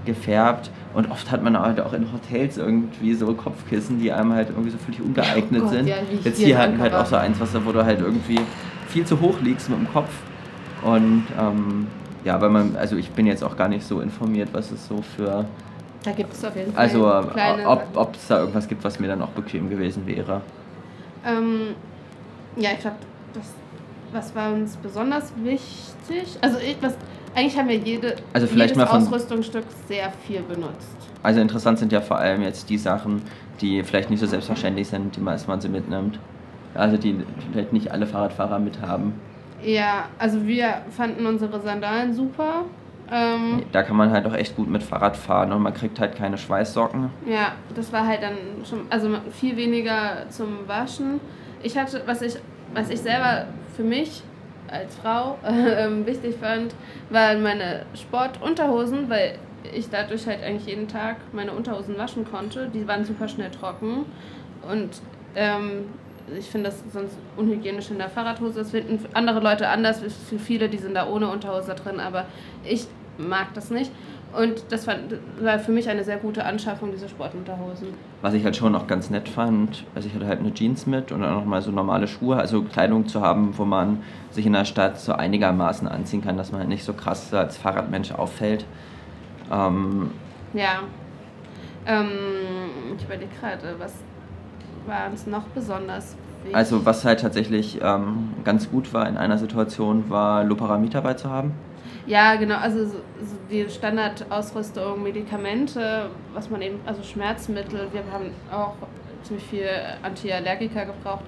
gefärbt 0.05 0.69
und 0.93 1.09
oft 1.11 1.31
hat 1.31 1.43
man 1.43 1.57
halt 1.57 1.79
auch 1.79 1.93
in 1.93 2.11
Hotels 2.11 2.57
irgendwie 2.57 3.13
so 3.13 3.33
Kopfkissen, 3.33 3.99
die 3.99 4.11
einem 4.11 4.33
halt 4.33 4.49
irgendwie 4.49 4.71
so 4.71 4.77
völlig 4.77 4.99
ungeeignet 5.01 5.61
Oh 5.61 5.65
Gott, 5.65 5.73
sind. 5.73 5.87
ja, 5.87 5.95
Jetzt 6.23 6.39
hier 6.41 6.57
hatten 6.57 6.77
halt 6.79 6.93
auch 6.93 7.05
so 7.05 7.15
eins, 7.15 7.39
was, 7.39 7.49
wo 7.63 7.71
du 7.71 7.85
halt 7.85 8.01
irgendwie 8.01 8.39
viel 8.93 9.05
zu 9.05 9.19
hoch 9.19 9.39
liegst 9.41 9.69
mit 9.69 9.79
dem 9.79 9.91
Kopf 9.91 10.11
und 10.83 11.23
ähm, 11.39 11.87
ja, 12.23 12.39
weil 12.39 12.49
man, 12.49 12.75
also 12.77 12.95
ich 12.95 13.09
bin 13.11 13.25
jetzt 13.27 13.43
auch 13.43 13.57
gar 13.57 13.67
nicht 13.67 13.85
so 13.85 13.99
informiert, 13.99 14.49
was 14.53 14.71
es 14.71 14.87
so 14.87 15.01
für 15.01 15.45
Da 16.05 16.11
gibt 16.11 16.33
es 16.33 16.45
auf 16.45 16.55
jeden 16.55 16.71
Fall 16.71 16.83
also, 16.83 17.31
kleine 17.33 17.67
ob, 17.95 18.15
es 18.15 18.27
da 18.27 18.39
irgendwas 18.39 18.67
gibt, 18.67 18.83
was 18.83 18.99
mir 18.99 19.07
dann 19.07 19.21
auch 19.21 19.29
bequem 19.29 19.69
gewesen 19.69 20.05
wäre. 20.07 20.41
Ähm, 21.25 21.75
ja, 22.55 22.69
ich 22.73 22.79
glaube, 22.79 22.97
das 23.33 23.53
was 24.13 24.35
war 24.35 24.53
uns 24.53 24.77
besonders 24.77 25.33
wichtig. 25.43 26.37
Also 26.41 26.59
ich, 26.59 26.77
was, 26.81 26.95
eigentlich 27.35 27.57
haben 27.57 27.67
wir 27.67 27.77
jede, 27.77 28.15
Also 28.33 28.47
vielleicht 28.47 28.75
jedes 28.75 28.77
mal 28.77 28.85
von- 28.87 29.01
Ausrüstungsstück 29.07 29.65
sehr 29.87 30.11
viel 30.27 30.41
benutzt. 30.41 30.95
Also 31.23 31.39
interessant 31.39 31.79
sind 31.79 31.91
ja 31.91 32.01
vor 32.01 32.19
allem 32.19 32.43
jetzt 32.43 32.69
die 32.69 32.77
Sachen, 32.77 33.21
die 33.59 33.81
vielleicht 33.83 34.09
nicht 34.09 34.19
so 34.19 34.27
selbstverständlich 34.27 34.87
sind, 34.87 35.15
die 35.15 35.21
man, 35.21 35.33
dass 35.33 35.47
man 35.47 35.59
sie 35.61 35.69
mitnimmt. 35.69 36.19
Also 36.75 36.97
die 36.97 37.23
vielleicht 37.51 37.73
nicht 37.73 37.91
alle 37.91 38.05
Fahrradfahrer 38.05 38.59
mithaben. 38.59 39.13
Ja, 39.63 40.05
also 40.19 40.45
wir 40.45 40.81
fanden 40.89 41.25
unsere 41.25 41.59
Sandalen 41.61 42.13
super. 42.13 42.65
Ähm, 43.11 43.63
Da 43.71 43.83
kann 43.83 43.95
man 43.95 44.11
halt 44.11 44.25
auch 44.25 44.33
echt 44.33 44.55
gut 44.55 44.69
mit 44.69 44.81
Fahrrad 44.83 45.15
fahren 45.15 45.51
und 45.51 45.61
man 45.61 45.73
kriegt 45.73 45.99
halt 45.99 46.15
keine 46.15 46.37
Schweißsocken. 46.37 47.09
Ja, 47.27 47.53
das 47.75 47.91
war 47.93 48.05
halt 48.07 48.23
dann 48.23 48.35
schon, 48.67 48.81
also 48.89 49.09
viel 49.31 49.55
weniger 49.55 50.27
zum 50.29 50.67
Waschen. 50.67 51.19
Ich 51.61 51.77
hatte, 51.77 52.01
was 52.05 52.21
ich 52.21 52.35
was 52.73 52.89
ich 52.89 52.99
selber 53.01 53.45
für 53.75 53.83
mich 53.83 54.23
als 54.67 54.95
Frau 54.95 55.37
äh, 55.45 55.87
wichtig 56.05 56.35
fand, 56.41 56.73
waren 57.09 57.43
meine 57.43 57.85
Sportunterhosen, 57.93 59.09
weil 59.09 59.35
ich 59.73 59.89
dadurch 59.89 60.25
halt 60.27 60.43
eigentlich 60.43 60.65
jeden 60.67 60.87
Tag 60.87 61.17
meine 61.31 61.51
Unterhosen 61.51 61.97
waschen 61.97 62.25
konnte. 62.25 62.69
Die 62.73 62.87
waren 62.87 63.05
super 63.05 63.27
schnell 63.27 63.51
trocken 63.51 64.05
und 64.69 64.89
ähm, 65.35 65.85
ich 66.37 66.45
finde 66.45 66.69
das 66.69 66.83
sonst 66.91 67.17
unhygienisch 67.35 67.91
in 67.91 67.97
der 67.97 68.09
Fahrradhose. 68.09 68.59
Das 68.59 68.71
finden 68.71 68.99
andere 69.13 69.39
Leute 69.39 69.67
anders. 69.67 70.01
Für 70.01 70.39
viele, 70.39 70.69
die 70.69 70.77
sind 70.77 70.95
da 70.95 71.07
ohne 71.07 71.29
Unterhose 71.29 71.75
drin, 71.75 71.99
aber 71.99 72.25
ich 72.63 72.87
mag 73.17 73.53
das 73.53 73.69
nicht. 73.69 73.91
Und 74.35 74.63
das 74.69 74.87
war, 74.87 74.95
war 75.41 75.59
für 75.59 75.71
mich 75.71 75.87
eine 75.89 76.03
sehr 76.03 76.17
gute 76.17 76.43
Anschaffung, 76.43 76.91
diese 76.91 77.07
Sportunterhosen. 77.07 77.89
Was 78.23 78.33
ich 78.33 78.43
halt 78.43 78.55
schon 78.55 78.73
auch 78.73 78.87
ganz 78.87 79.11
nett 79.11 79.29
fand, 79.29 79.83
also 79.93 80.07
ich 80.07 80.15
hatte 80.15 80.25
halt 80.25 80.39
eine 80.39 80.51
Jeans 80.53 80.87
mit 80.87 81.11
und 81.11 81.21
dann 81.21 81.35
nochmal 81.35 81.61
so 81.61 81.69
normale 81.69 82.07
Schuhe, 82.07 82.37
also 82.37 82.63
Kleidung 82.63 83.07
zu 83.07 83.21
haben, 83.21 83.55
wo 83.57 83.65
man 83.65 84.01
sich 84.31 84.47
in 84.47 84.53
der 84.53 84.65
Stadt 84.65 84.99
so 84.99 85.13
einigermaßen 85.13 85.87
anziehen 85.87 86.23
kann, 86.23 86.35
dass 86.35 86.51
man 86.51 86.61
halt 86.61 86.69
nicht 86.69 86.83
so 86.83 86.93
krass 86.93 87.31
als 87.31 87.57
Fahrradmensch 87.57 88.11
auffällt. 88.11 88.65
Ähm, 89.51 90.09
ja. 90.53 90.79
Ähm, 91.85 92.07
ich 92.97 93.03
überlege 93.03 93.29
gerade, 93.39 93.75
was 93.77 93.93
war 94.85 95.09
uns 95.09 95.27
noch 95.27 95.43
besonders 95.47 96.15
wichtig? 96.43 96.55
Also 96.55 96.85
was 96.85 97.05
halt 97.05 97.21
tatsächlich 97.21 97.79
ähm, 97.81 98.29
ganz 98.43 98.69
gut 98.69 98.93
war 98.93 99.07
in 99.07 99.17
einer 99.17 99.37
Situation, 99.37 100.09
war 100.09 100.43
Loparamid 100.43 100.93
dabei 100.93 101.13
zu 101.13 101.29
haben. 101.29 101.53
Ja, 102.05 102.35
genau, 102.35 102.57
also 102.57 102.85
so, 102.85 102.97
so 103.21 103.37
die 103.49 103.69
Standardausrüstung, 103.69 105.01
Medikamente, 105.01 106.09
was 106.33 106.49
man 106.49 106.61
eben, 106.61 106.79
also 106.85 107.01
Schmerzmittel, 107.01 107.87
wir 107.93 108.03
haben 108.11 108.31
auch 108.51 108.73
ziemlich 109.23 109.45
viel 109.45 109.69
Antiallergika 110.01 110.83
gebraucht, 110.83 111.23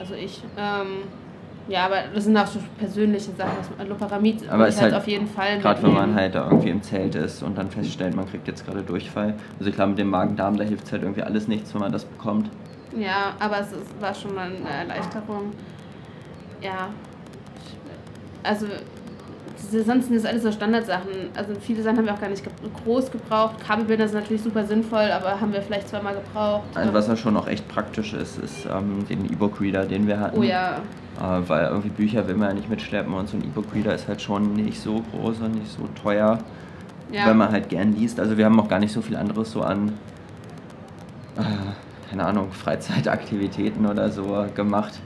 also 0.00 0.14
ich. 0.14 0.42
Ähm, 0.56 1.04
ja, 1.68 1.86
aber 1.86 1.98
das 2.12 2.24
sind 2.24 2.36
auch 2.36 2.46
so 2.46 2.58
persönliche 2.76 3.30
Sachen. 3.32 3.52
Das 3.78 3.88
Loparamid 3.88 4.48
aber 4.48 4.66
ist 4.66 4.80
halt, 4.80 4.92
halt 4.92 5.02
auf 5.02 5.08
jeden 5.08 5.28
Fall 5.28 5.60
Gerade 5.60 5.80
wenn 5.84 5.94
man 5.94 6.14
halt 6.14 6.34
da 6.34 6.50
irgendwie 6.50 6.70
im 6.70 6.82
Zelt 6.82 7.14
ist 7.14 7.42
und 7.44 7.56
dann 7.56 7.70
feststellt, 7.70 8.16
man 8.16 8.28
kriegt 8.28 8.48
jetzt 8.48 8.66
gerade 8.66 8.82
Durchfall. 8.82 9.34
Also 9.58 9.70
ich 9.70 9.76
glaube, 9.76 9.90
mit 9.90 9.98
dem 10.00 10.10
Magen-Darm, 10.10 10.56
da 10.56 10.64
hilft 10.64 10.86
es 10.86 10.92
halt 10.92 11.02
irgendwie 11.02 11.22
alles 11.22 11.46
nichts, 11.46 11.72
wenn 11.72 11.80
man 11.80 11.92
das 11.92 12.04
bekommt. 12.04 12.50
Ja, 12.96 13.34
aber 13.38 13.60
es 13.60 13.72
ist, 13.72 14.00
war 14.00 14.14
schon 14.14 14.34
mal 14.34 14.46
eine 14.46 14.68
Erleichterung. 14.68 15.52
Ja. 16.60 16.90
Also 18.42 18.66
sonst 19.80 20.06
sind 20.06 20.16
das 20.16 20.24
alles 20.24 20.42
so 20.42 20.52
Standardsachen. 20.52 21.30
Also 21.34 21.54
viele 21.60 21.82
Sachen 21.82 21.98
haben 21.98 22.06
wir 22.06 22.14
auch 22.14 22.20
gar 22.20 22.28
nicht 22.28 22.44
groß 22.84 23.10
gebraucht. 23.10 23.56
Kabelbinder 23.66 24.06
sind 24.08 24.20
natürlich 24.20 24.42
super 24.42 24.64
sinnvoll, 24.64 25.10
aber 25.10 25.40
haben 25.40 25.52
wir 25.52 25.62
vielleicht 25.62 25.88
zweimal 25.88 26.14
gebraucht. 26.14 26.64
Also 26.74 26.92
was 26.92 27.08
ja 27.08 27.16
schon 27.16 27.36
auch 27.36 27.48
echt 27.48 27.66
praktisch 27.68 28.12
ist, 28.12 28.38
ist 28.38 28.66
ähm, 28.66 29.06
den 29.08 29.24
E-Book-Reader, 29.26 29.86
den 29.86 30.06
wir 30.06 30.20
hatten. 30.20 30.38
Oh 30.38 30.42
ja. 30.42 30.76
Äh, 31.20 31.48
weil 31.48 31.66
irgendwie 31.66 31.90
Bücher 31.90 32.26
will 32.26 32.36
man 32.36 32.48
ja 32.48 32.54
nicht 32.54 32.68
mitschleppen 32.68 33.12
und 33.14 33.28
so 33.28 33.36
ein 33.36 33.44
E-Book-Reader 33.44 33.94
ist 33.94 34.08
halt 34.08 34.20
schon 34.20 34.54
nicht 34.54 34.80
so 34.80 35.02
groß 35.12 35.40
und 35.40 35.54
nicht 35.54 35.70
so 35.70 35.88
teuer, 36.02 36.38
ja. 37.10 37.26
wenn 37.26 37.36
man 37.36 37.50
halt 37.50 37.68
gern 37.68 37.94
liest. 37.94 38.20
Also 38.20 38.36
wir 38.36 38.44
haben 38.44 38.58
auch 38.60 38.68
gar 38.68 38.78
nicht 38.78 38.92
so 38.92 39.02
viel 39.02 39.16
anderes 39.16 39.52
so 39.52 39.62
an, 39.62 39.92
äh, 41.38 41.42
keine 42.12 42.26
Ahnung, 42.26 42.52
Freizeitaktivitäten 42.52 43.86
oder 43.86 44.10
so 44.10 44.46
gemacht. 44.54 45.00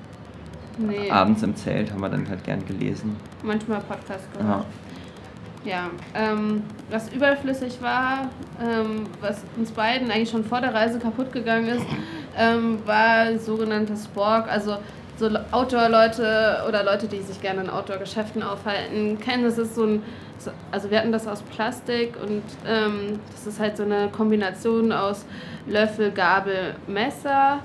Nee. 0.77 1.09
Abends 1.09 1.41
im 1.45 1.55
Zelt 1.55 1.93
haben 1.93 2.01
wir 2.01 2.09
dann 2.09 2.29
halt 2.29 2.43
gern 2.43 2.67
gelesen. 2.67 3.17
Manchmal 3.45 3.81
Podcast 3.81 4.25
gehört. 4.33 4.67
Ja, 5.65 5.71
ja 5.71 5.91
ähm, 6.33 6.65
was 6.91 7.09
überflüssig 7.13 7.81
war, 7.81 8.29
ähm, 8.61 9.07
was 9.21 9.45
uns 9.57 9.71
beiden 9.71 10.11
eigentlich 10.11 10.31
schon 10.31 10.45
vor 10.45 10.61
der 10.61 10.75
Reise 10.75 10.99
kaputt 10.99 11.33
gegangen 11.33 11.69
ist, 11.69 11.87
ähm, 12.37 12.81
war 12.85 13.39
sogenanntes 13.39 14.07
Spork. 14.07 14.51
Also 14.51 14.79
so 15.17 15.29
Outdoor-Leute 15.51 16.65
oder 16.69 16.85
Leute, 16.85 17.09
die 17.09 17.21
sich 17.21 17.41
gerne 17.41 17.63
in 17.63 17.71
Outdoor-Geschäften 17.71 18.43
aufhalten, 18.43 19.19
kennen. 19.19 19.45
Das 19.45 19.59
ist 19.59 19.75
so 19.75 19.85
ein, 19.85 20.03
also 20.71 20.91
wir 20.91 20.99
hatten 20.99 21.13
das 21.13 21.27
aus 21.27 21.43
Plastik 21.43 22.15
und 22.21 22.43
ähm, 22.67 23.19
das 23.31 23.47
ist 23.47 23.61
halt 23.61 23.77
so 23.77 23.83
eine 23.83 24.09
Kombination 24.09 24.93
aus 24.93 25.25
Löffel, 25.67 26.11
Gabel, 26.11 26.75
Messer 26.87 27.61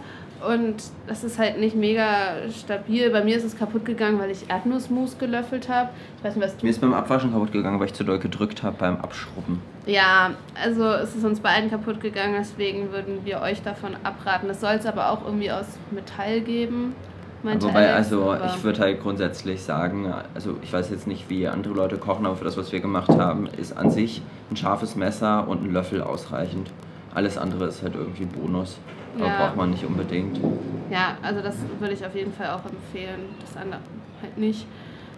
und 0.48 0.76
das 1.08 1.24
ist 1.24 1.38
halt 1.38 1.60
nicht 1.60 1.76
mega 1.76 2.50
stabil. 2.50 3.10
Bei 3.12 3.24
mir 3.24 3.38
ist 3.38 3.44
es 3.44 3.58
kaputt 3.58 3.86
gegangen, 3.86 4.18
weil 4.20 4.32
ich 4.32 4.50
Erdnussmus 4.50 5.18
gelöffelt 5.18 5.70
habe. 5.70 5.90
Ich 6.18 6.24
weiß 6.24 6.36
nicht, 6.36 6.46
was 6.46 6.58
du. 6.58 6.66
Mir 6.66 6.72
ist 6.72 6.82
beim 6.82 6.94
Abwaschen 6.94 7.32
kaputt 7.32 7.52
gegangen, 7.52 7.80
weil 7.80 7.88
ich 7.88 7.94
zu 7.94 8.04
doll 8.04 8.18
gedrückt 8.18 8.64
habe 8.64 8.76
beim 8.80 8.98
Abschrubben. 8.98 9.62
Ja, 9.86 10.32
also 10.62 10.86
es 10.94 11.16
ist 11.16 11.26
uns 11.26 11.40
beiden 11.40 11.70
kaputt 11.70 12.02
gegangen, 12.02 12.36
deswegen 12.40 12.92
würden 12.92 13.24
wir 13.24 13.42
euch 13.42 13.62
davon 13.62 13.96
abraten. 14.04 14.50
Es 14.50 14.62
soll 14.62 14.76
es 14.76 14.86
aber 14.86 15.12
auch 15.12 15.26
irgendwie 15.26 15.52
aus 15.52 15.66
Metall 15.92 16.42
geben. 16.42 16.96
Wobei, 17.44 17.92
Alex, 17.92 18.12
also 18.12 18.36
ich 18.46 18.64
würde 18.64 18.80
halt 18.80 19.02
grundsätzlich 19.02 19.64
sagen, 19.64 20.14
also 20.36 20.58
ich 20.62 20.72
weiß 20.72 20.92
jetzt 20.92 21.08
nicht, 21.08 21.30
wie 21.30 21.48
andere 21.48 21.74
Leute 21.74 21.98
kochen, 21.98 22.26
aber 22.26 22.36
für 22.36 22.44
das, 22.44 22.56
was 22.58 22.72
wir 22.72 22.80
gemacht 22.80 23.10
haben, 23.10 23.48
ist 23.48 23.76
an 23.76 23.90
sich 23.90 24.22
ein 24.52 24.58
scharfes 24.58 24.96
Messer 24.96 25.48
und 25.48 25.64
ein 25.64 25.74
Löffel 25.74 26.02
ausreichend. 26.02 26.72
Alles 27.14 27.38
andere 27.38 27.66
ist 27.66 27.82
halt 27.82 27.96
irgendwie 27.96 28.26
Bonus. 28.26 28.78
Aber 29.18 29.28
ja. 29.28 29.38
braucht 29.38 29.58
man 29.58 29.72
nicht 29.72 29.86
unbedingt. 29.86 30.40
Ja, 30.90 31.18
also 31.22 31.42
das 31.42 31.56
würde 31.80 31.94
ich 31.94 32.06
auf 32.06 32.16
jeden 32.16 32.32
Fall 32.32 32.50
auch 32.50 32.64
empfehlen. 32.66 33.30
Das 33.42 33.58
andere 33.58 33.82
halt 34.22 34.38
nicht. 34.38 34.66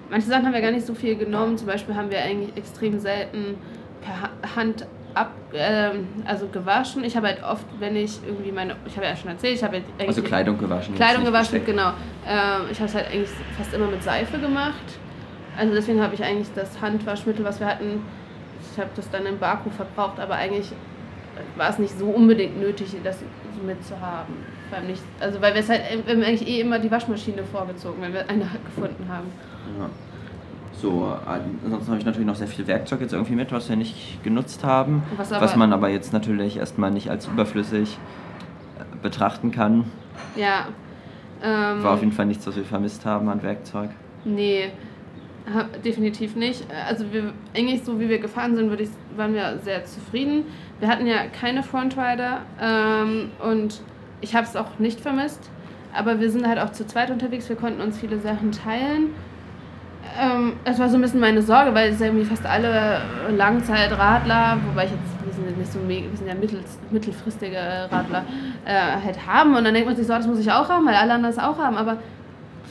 Manche 0.10 0.28
Sachen 0.28 0.46
haben 0.46 0.54
wir 0.54 0.62
gar 0.62 0.72
nicht 0.72 0.86
so 0.86 0.94
viel 0.94 1.16
genommen. 1.16 1.58
Zum 1.58 1.68
Beispiel 1.68 1.96
haben 1.96 2.10
wir 2.10 2.22
eigentlich 2.22 2.56
extrem 2.56 3.00
selten 3.00 3.56
per 4.02 4.56
Hand 4.56 4.88
ab, 5.14 5.32
ähm, 5.54 6.08
also 6.26 6.48
gewaschen. 6.48 7.04
Ich 7.04 7.16
habe 7.16 7.28
halt 7.28 7.44
oft, 7.44 7.66
wenn 7.80 7.96
ich 7.96 8.20
irgendwie 8.26 8.52
meine, 8.52 8.76
ich 8.86 8.96
habe 8.96 9.06
ja 9.06 9.16
schon 9.16 9.30
erzählt, 9.30 9.56
ich 9.56 9.64
habe 9.64 9.78
halt 9.78 9.86
eigentlich 9.98 10.10
also 10.10 10.24
Kleidung 10.24 10.58
gewaschen. 10.58 10.96
Kleidung 10.96 11.24
gewaschen, 11.24 11.64
genau. 11.66 11.90
Ähm, 12.28 12.68
ich 12.72 12.80
habe 12.80 12.90
es 12.90 12.96
halt 12.96 13.08
eigentlich 13.08 13.30
fast 13.58 13.74
immer 13.74 13.88
mit 13.88 14.04
Seife 14.04 14.40
gemacht. 14.40 15.00
Also 15.58 15.74
deswegen 15.74 16.02
habe 16.02 16.16
ich 16.16 16.24
eigentlich 16.24 16.48
das 16.56 16.82
Handwaschmittel, 16.82 17.46
was 17.46 17.60
wir 17.60 17.68
hatten, 17.68 18.02
ich 18.72 18.80
habe 18.80 18.90
das 18.96 19.10
dann 19.12 19.26
im 19.28 19.38
Baku 19.38 19.70
verbraucht, 19.70 20.20
aber 20.20 20.36
eigentlich 20.36 20.72
war 21.56 21.70
es 21.70 21.80
nicht 21.80 21.98
so 21.98 22.08
unbedingt 22.08 22.60
nötig, 22.60 22.96
das 23.04 23.20
mitzuhaben. 23.66 24.36
Beim 24.72 24.88
nicht, 24.88 25.04
also 25.20 25.42
weil 25.42 25.54
wir 25.54 25.62
es 25.62 25.70
halt, 25.70 25.82
wir 26.06 26.16
haben 26.16 26.24
eigentlich 26.24 26.48
eh 26.48 26.62
immer 26.62 26.80
die 26.80 26.90
Waschmaschine 26.90 27.44
vorgezogen, 27.44 28.02
wenn 28.02 28.14
wir 28.14 28.28
eine 28.28 28.50
gefunden 28.66 29.08
haben. 29.08 29.32
Ja. 29.80 29.90
So, 30.82 31.16
ansonsten 31.26 31.88
habe 31.88 32.00
ich 32.00 32.06
natürlich 32.06 32.28
noch 32.28 32.36
sehr 32.36 32.48
viel 32.48 32.68
Werkzeug 32.68 33.02
jetzt 33.02 33.14
irgendwie 33.14 33.36
mit, 33.36 33.52
was 33.52 33.70
wir 33.70 33.76
nicht 33.76 34.24
genutzt 34.24 34.64
haben, 34.64 35.04
was, 35.16 35.32
was 35.32 35.56
man 35.56 35.72
aber 35.72 35.90
jetzt 35.90 36.12
natürlich 36.14 36.58
erstmal 36.58 36.92
nicht 36.92 37.10
als 37.10 37.28
überflüssig 37.28 37.98
äh, 38.80 38.84
betrachten 39.02 39.52
kann. 39.52 39.86
Ja. 40.36 40.68
Ähm, 41.42 41.84
War 41.84 41.94
auf 41.94 42.02
jeden 42.02 42.12
Fall 42.12 42.26
nichts, 42.26 42.46
was 42.48 42.56
wir 42.56 42.66
vermisst 42.66 43.06
haben 43.06 43.30
an 43.30 43.44
Werkzeug. 43.44 43.92
Nee, 44.26 44.72
definitiv 45.84 46.36
nicht. 46.36 46.66
Also 46.88 47.12
wir, 47.12 47.34
eigentlich 47.56 47.84
so 47.84 48.00
wie 48.00 48.10
wir 48.10 48.20
gefahren 48.20 48.56
sind, 48.56 48.70
würde 48.70 48.84
ich, 48.84 48.90
waren 49.18 49.34
wir 49.34 49.60
sehr 49.60 49.86
zufrieden. 49.86 50.46
Wir 50.80 50.88
hatten 50.88 51.06
ja 51.06 51.28
keine 51.28 51.64
Frontrider 51.64 52.42
ähm, 52.62 53.32
und 53.44 53.82
ich 54.22 54.36
habe 54.36 54.46
es 54.46 54.56
auch 54.56 54.80
nicht 54.80 55.02
vermisst. 55.02 55.50
Aber 55.94 56.20
wir 56.20 56.32
sind 56.32 56.48
halt 56.48 56.60
auch 56.60 56.72
zu 56.72 56.88
zweit 56.88 57.12
unterwegs, 57.12 57.50
wir 57.50 57.56
konnten 57.56 57.82
uns 57.82 58.00
viele 58.00 58.20
Sachen 58.20 58.52
teilen. 58.52 59.12
Ähm, 60.20 60.54
das 60.64 60.80
war 60.80 60.90
so 60.90 60.96
ein 60.96 61.02
bisschen 61.02 61.20
meine 61.20 61.42
Sorge, 61.42 61.74
weil 61.74 61.92
es 61.92 62.00
ja 62.00 62.08
irgendwie 62.08 62.26
fast 62.26 62.46
alle 62.46 63.02
Langzeitradler, 63.36 64.58
wobei 64.68 64.86
ich 64.86 64.92
jetzt, 64.92 65.26
wir 65.26 65.34
sind 65.34 65.58
nicht 65.58 65.72
so 65.72 65.80
wir 65.88 66.18
sind 66.18 66.28
ja 66.28 66.36
mittel, 66.36 66.60
mittelfristige 66.92 67.58
Radler, 67.92 68.24
äh, 68.66 69.02
halt 69.04 69.26
haben. 69.26 69.56
Und 69.56 69.64
dann 69.64 69.74
denkt 69.74 69.88
man 69.88 69.96
sich 69.96 70.06
so, 70.06 70.14
das 70.14 70.28
muss 70.28 70.40
ich 70.40 70.52
auch 70.52 70.70
haben, 70.70 70.86
weil 70.86 70.96
alle 70.96 71.14
anderen 71.14 71.36
das 71.36 71.44
auch 71.44 71.58
haben. 71.58 71.78
Aber 71.78 71.98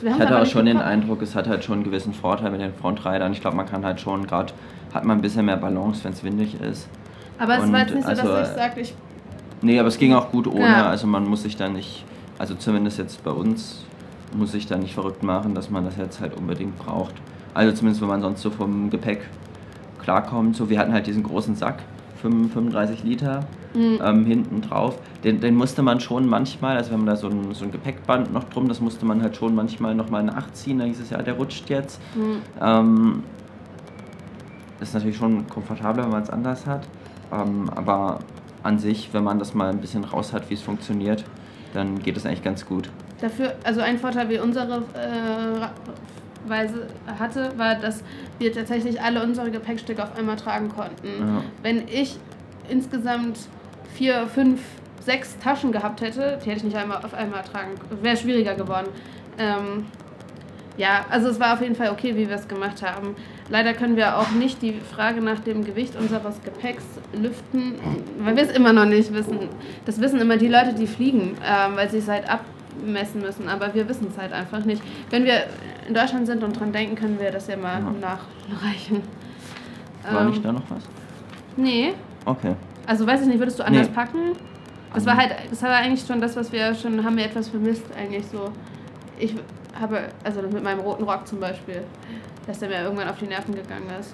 ich 0.01 0.11
hatte 0.19 0.41
auch 0.41 0.45
schon 0.45 0.65
den 0.65 0.79
Eindruck, 0.79 1.21
es 1.21 1.35
hat 1.35 1.47
halt 1.47 1.63
schon 1.63 1.75
einen 1.75 1.83
gewissen 1.83 2.13
Vorteil 2.13 2.51
mit 2.51 2.61
den 2.61 2.73
Frontridern. 2.73 3.31
Ich 3.31 3.41
glaube, 3.41 3.57
man 3.57 3.65
kann 3.65 3.85
halt 3.85 3.99
schon 3.99 4.25
gerade, 4.27 4.53
hat 4.93 5.05
man 5.05 5.17
ein 5.17 5.21
bisschen 5.21 5.45
mehr 5.45 5.57
Balance, 5.57 6.03
wenn 6.03 6.13
es 6.13 6.23
windig 6.23 6.59
ist. 6.61 6.87
Aber 7.39 7.57
es 7.57 7.71
war 7.71 7.79
jetzt 7.79 7.95
nicht 7.95 8.03
so, 8.03 8.09
also, 8.09 8.27
dass 8.27 8.49
ich 8.49 8.55
sage, 8.55 8.81
ich. 8.81 8.95
Nee, 9.61 9.79
aber 9.79 9.87
es 9.87 9.97
ging 9.97 10.13
auch 10.13 10.29
gut 10.29 10.47
ohne. 10.47 10.61
Ja. 10.61 10.89
Also 10.89 11.07
man 11.07 11.25
muss 11.25 11.43
sich 11.43 11.55
da 11.55 11.69
nicht, 11.69 12.05
also 12.37 12.55
zumindest 12.55 12.97
jetzt 12.97 13.23
bei 13.23 13.31
uns, 13.31 13.85
muss 14.35 14.51
sich 14.51 14.67
da 14.67 14.77
nicht 14.77 14.93
verrückt 14.93 15.23
machen, 15.23 15.55
dass 15.55 15.69
man 15.69 15.85
das 15.85 15.97
jetzt 15.97 16.19
halt 16.19 16.35
unbedingt 16.35 16.77
braucht. 16.77 17.13
Also 17.53 17.75
zumindest, 17.75 18.01
wenn 18.01 18.09
man 18.09 18.21
sonst 18.21 18.41
so 18.41 18.49
vom 18.49 18.89
Gepäck 18.89 19.21
klarkommt. 19.99 20.55
So, 20.55 20.69
wir 20.69 20.79
hatten 20.79 20.93
halt 20.93 21.07
diesen 21.07 21.23
großen 21.23 21.55
Sack, 21.55 21.83
35 22.21 23.03
Liter 23.03 23.45
mhm. 23.73 23.99
ähm, 24.03 24.25
hinten 24.25 24.61
drauf. 24.61 24.99
Den, 25.23 25.39
den 25.39 25.55
musste 25.55 25.81
man 25.81 25.99
schon 25.99 26.27
manchmal, 26.27 26.77
also 26.77 26.91
wir 26.91 26.97
haben 26.97 27.05
da 27.05 27.15
so 27.15 27.27
ein, 27.27 27.53
so 27.53 27.65
ein 27.65 27.71
Gepäckband 27.71 28.33
noch 28.33 28.45
drum, 28.45 28.67
das 28.67 28.81
musste 28.81 29.05
man 29.05 29.21
halt 29.21 29.35
schon 29.35 29.55
manchmal 29.55 29.95
nochmal 29.95 30.23
nachziehen. 30.23 30.79
Da 30.79 30.85
hieß 30.85 30.99
es 30.99 31.09
ja, 31.09 31.21
der 31.21 31.35
rutscht 31.35 31.69
jetzt. 31.69 31.99
Mhm. 32.15 32.41
Ähm, 32.61 33.23
ist 34.79 34.93
natürlich 34.93 35.17
schon 35.17 35.47
komfortabler, 35.47 36.03
wenn 36.03 36.11
man 36.11 36.23
es 36.23 36.29
anders 36.29 36.65
hat. 36.65 36.87
Ähm, 37.31 37.69
aber 37.73 38.19
an 38.63 38.79
sich, 38.79 39.09
wenn 39.13 39.23
man 39.23 39.39
das 39.39 39.53
mal 39.53 39.69
ein 39.69 39.79
bisschen 39.79 40.03
raus 40.03 40.33
hat, 40.33 40.49
wie 40.49 40.53
es 40.53 40.61
funktioniert, 40.61 41.23
dann 41.73 41.99
geht 41.99 42.17
es 42.17 42.25
eigentlich 42.25 42.43
ganz 42.43 42.65
gut. 42.65 42.89
Dafür, 43.21 43.55
also 43.63 43.81
ein 43.81 43.97
Vorteil 43.97 44.29
wie 44.29 44.39
unsere 44.39 44.83
äh, 44.93 46.49
Weise 46.49 46.87
hatte, 47.19 47.51
war, 47.57 47.75
dass 47.75 48.03
wir 48.39 48.53
tatsächlich 48.53 49.01
alle 49.01 49.23
unsere 49.23 49.51
Gepäckstücke 49.51 50.03
auf 50.03 50.17
einmal 50.17 50.35
tragen 50.35 50.69
konnten. 50.69 51.07
Ja. 51.19 51.43
Wenn 51.61 51.87
ich 51.87 52.17
insgesamt 52.69 53.39
vier, 53.93 54.27
fünf, 54.27 54.61
sechs 54.99 55.37
Taschen 55.39 55.71
gehabt 55.71 56.01
hätte, 56.01 56.39
die 56.43 56.49
hätte 56.49 56.59
ich 56.59 56.63
nicht 56.63 56.77
einmal 56.77 57.03
auf 57.03 57.13
einmal 57.13 57.43
tragen, 57.43 57.71
wäre 58.01 58.17
schwieriger 58.17 58.55
geworden. 58.55 58.87
Ähm, 59.37 59.85
ja, 60.77 61.05
also 61.09 61.29
es 61.29 61.39
war 61.39 61.53
auf 61.53 61.61
jeden 61.61 61.75
Fall 61.75 61.89
okay, 61.91 62.15
wie 62.15 62.27
wir 62.27 62.35
es 62.35 62.47
gemacht 62.47 62.81
haben. 62.81 63.15
Leider 63.49 63.73
können 63.73 63.97
wir 63.97 64.17
auch 64.17 64.31
nicht 64.31 64.61
die 64.61 64.79
Frage 64.95 65.21
nach 65.21 65.39
dem 65.39 65.65
Gewicht 65.65 65.95
unseres 65.95 66.41
Gepäcks 66.43 66.83
lüften, 67.13 67.75
weil 68.19 68.35
wir 68.35 68.43
es 68.43 68.51
immer 68.51 68.71
noch 68.73 68.85
nicht 68.85 69.13
wissen. 69.13 69.49
Das 69.85 69.99
wissen 69.99 70.19
immer 70.21 70.37
die 70.37 70.47
Leute, 70.47 70.73
die 70.73 70.87
fliegen, 70.87 71.37
ähm, 71.45 71.75
weil 71.75 71.89
sie 71.89 71.97
es 71.97 72.07
halt 72.07 72.25
abmessen 72.29 73.21
müssen, 73.21 73.49
aber 73.49 73.73
wir 73.73 73.87
wissen 73.89 74.07
es 74.09 74.17
halt 74.17 74.31
einfach 74.31 74.63
nicht. 74.63 74.81
Wenn 75.09 75.25
wir 75.25 75.43
in 75.87 75.93
Deutschland 75.93 76.25
sind 76.25 76.43
und 76.43 76.57
dran 76.57 76.71
denken, 76.71 76.95
können 76.95 77.19
wir 77.19 77.31
das 77.31 77.47
ja 77.47 77.57
mal 77.57 77.81
ja. 77.81 77.91
nachreichen. 77.91 79.01
War 80.09 80.21
ähm, 80.21 80.29
nicht 80.29 80.43
da 80.43 80.51
noch 80.51 80.63
was? 80.69 80.83
Nee. 81.57 81.93
Okay. 82.25 82.55
Also 82.85 83.05
weiß 83.05 83.21
ich 83.21 83.27
nicht, 83.27 83.39
würdest 83.39 83.59
du 83.59 83.63
anders 83.63 83.87
nee. 83.89 83.95
packen? 83.95 84.19
Das 84.93 85.05
war 85.05 85.17
halt, 85.17 85.31
das 85.49 85.61
war 85.63 85.71
eigentlich 85.71 86.05
schon 86.05 86.21
das, 86.21 86.35
was 86.35 86.51
wir 86.51 86.75
schon, 86.75 87.03
haben 87.03 87.17
wir 87.17 87.25
etwas 87.25 87.49
vermisst 87.49 87.85
eigentlich 87.97 88.25
so. 88.27 88.51
Ich 89.17 89.35
habe, 89.79 90.09
also 90.23 90.41
mit 90.41 90.63
meinem 90.63 90.79
roten 90.79 91.03
Rock 91.03 91.27
zum 91.27 91.39
Beispiel, 91.39 91.83
dass 92.47 92.59
der 92.59 92.69
mir 92.69 92.81
irgendwann 92.83 93.07
auf 93.09 93.17
die 93.17 93.27
Nerven 93.27 93.55
gegangen 93.55 93.89
ist. 93.99 94.13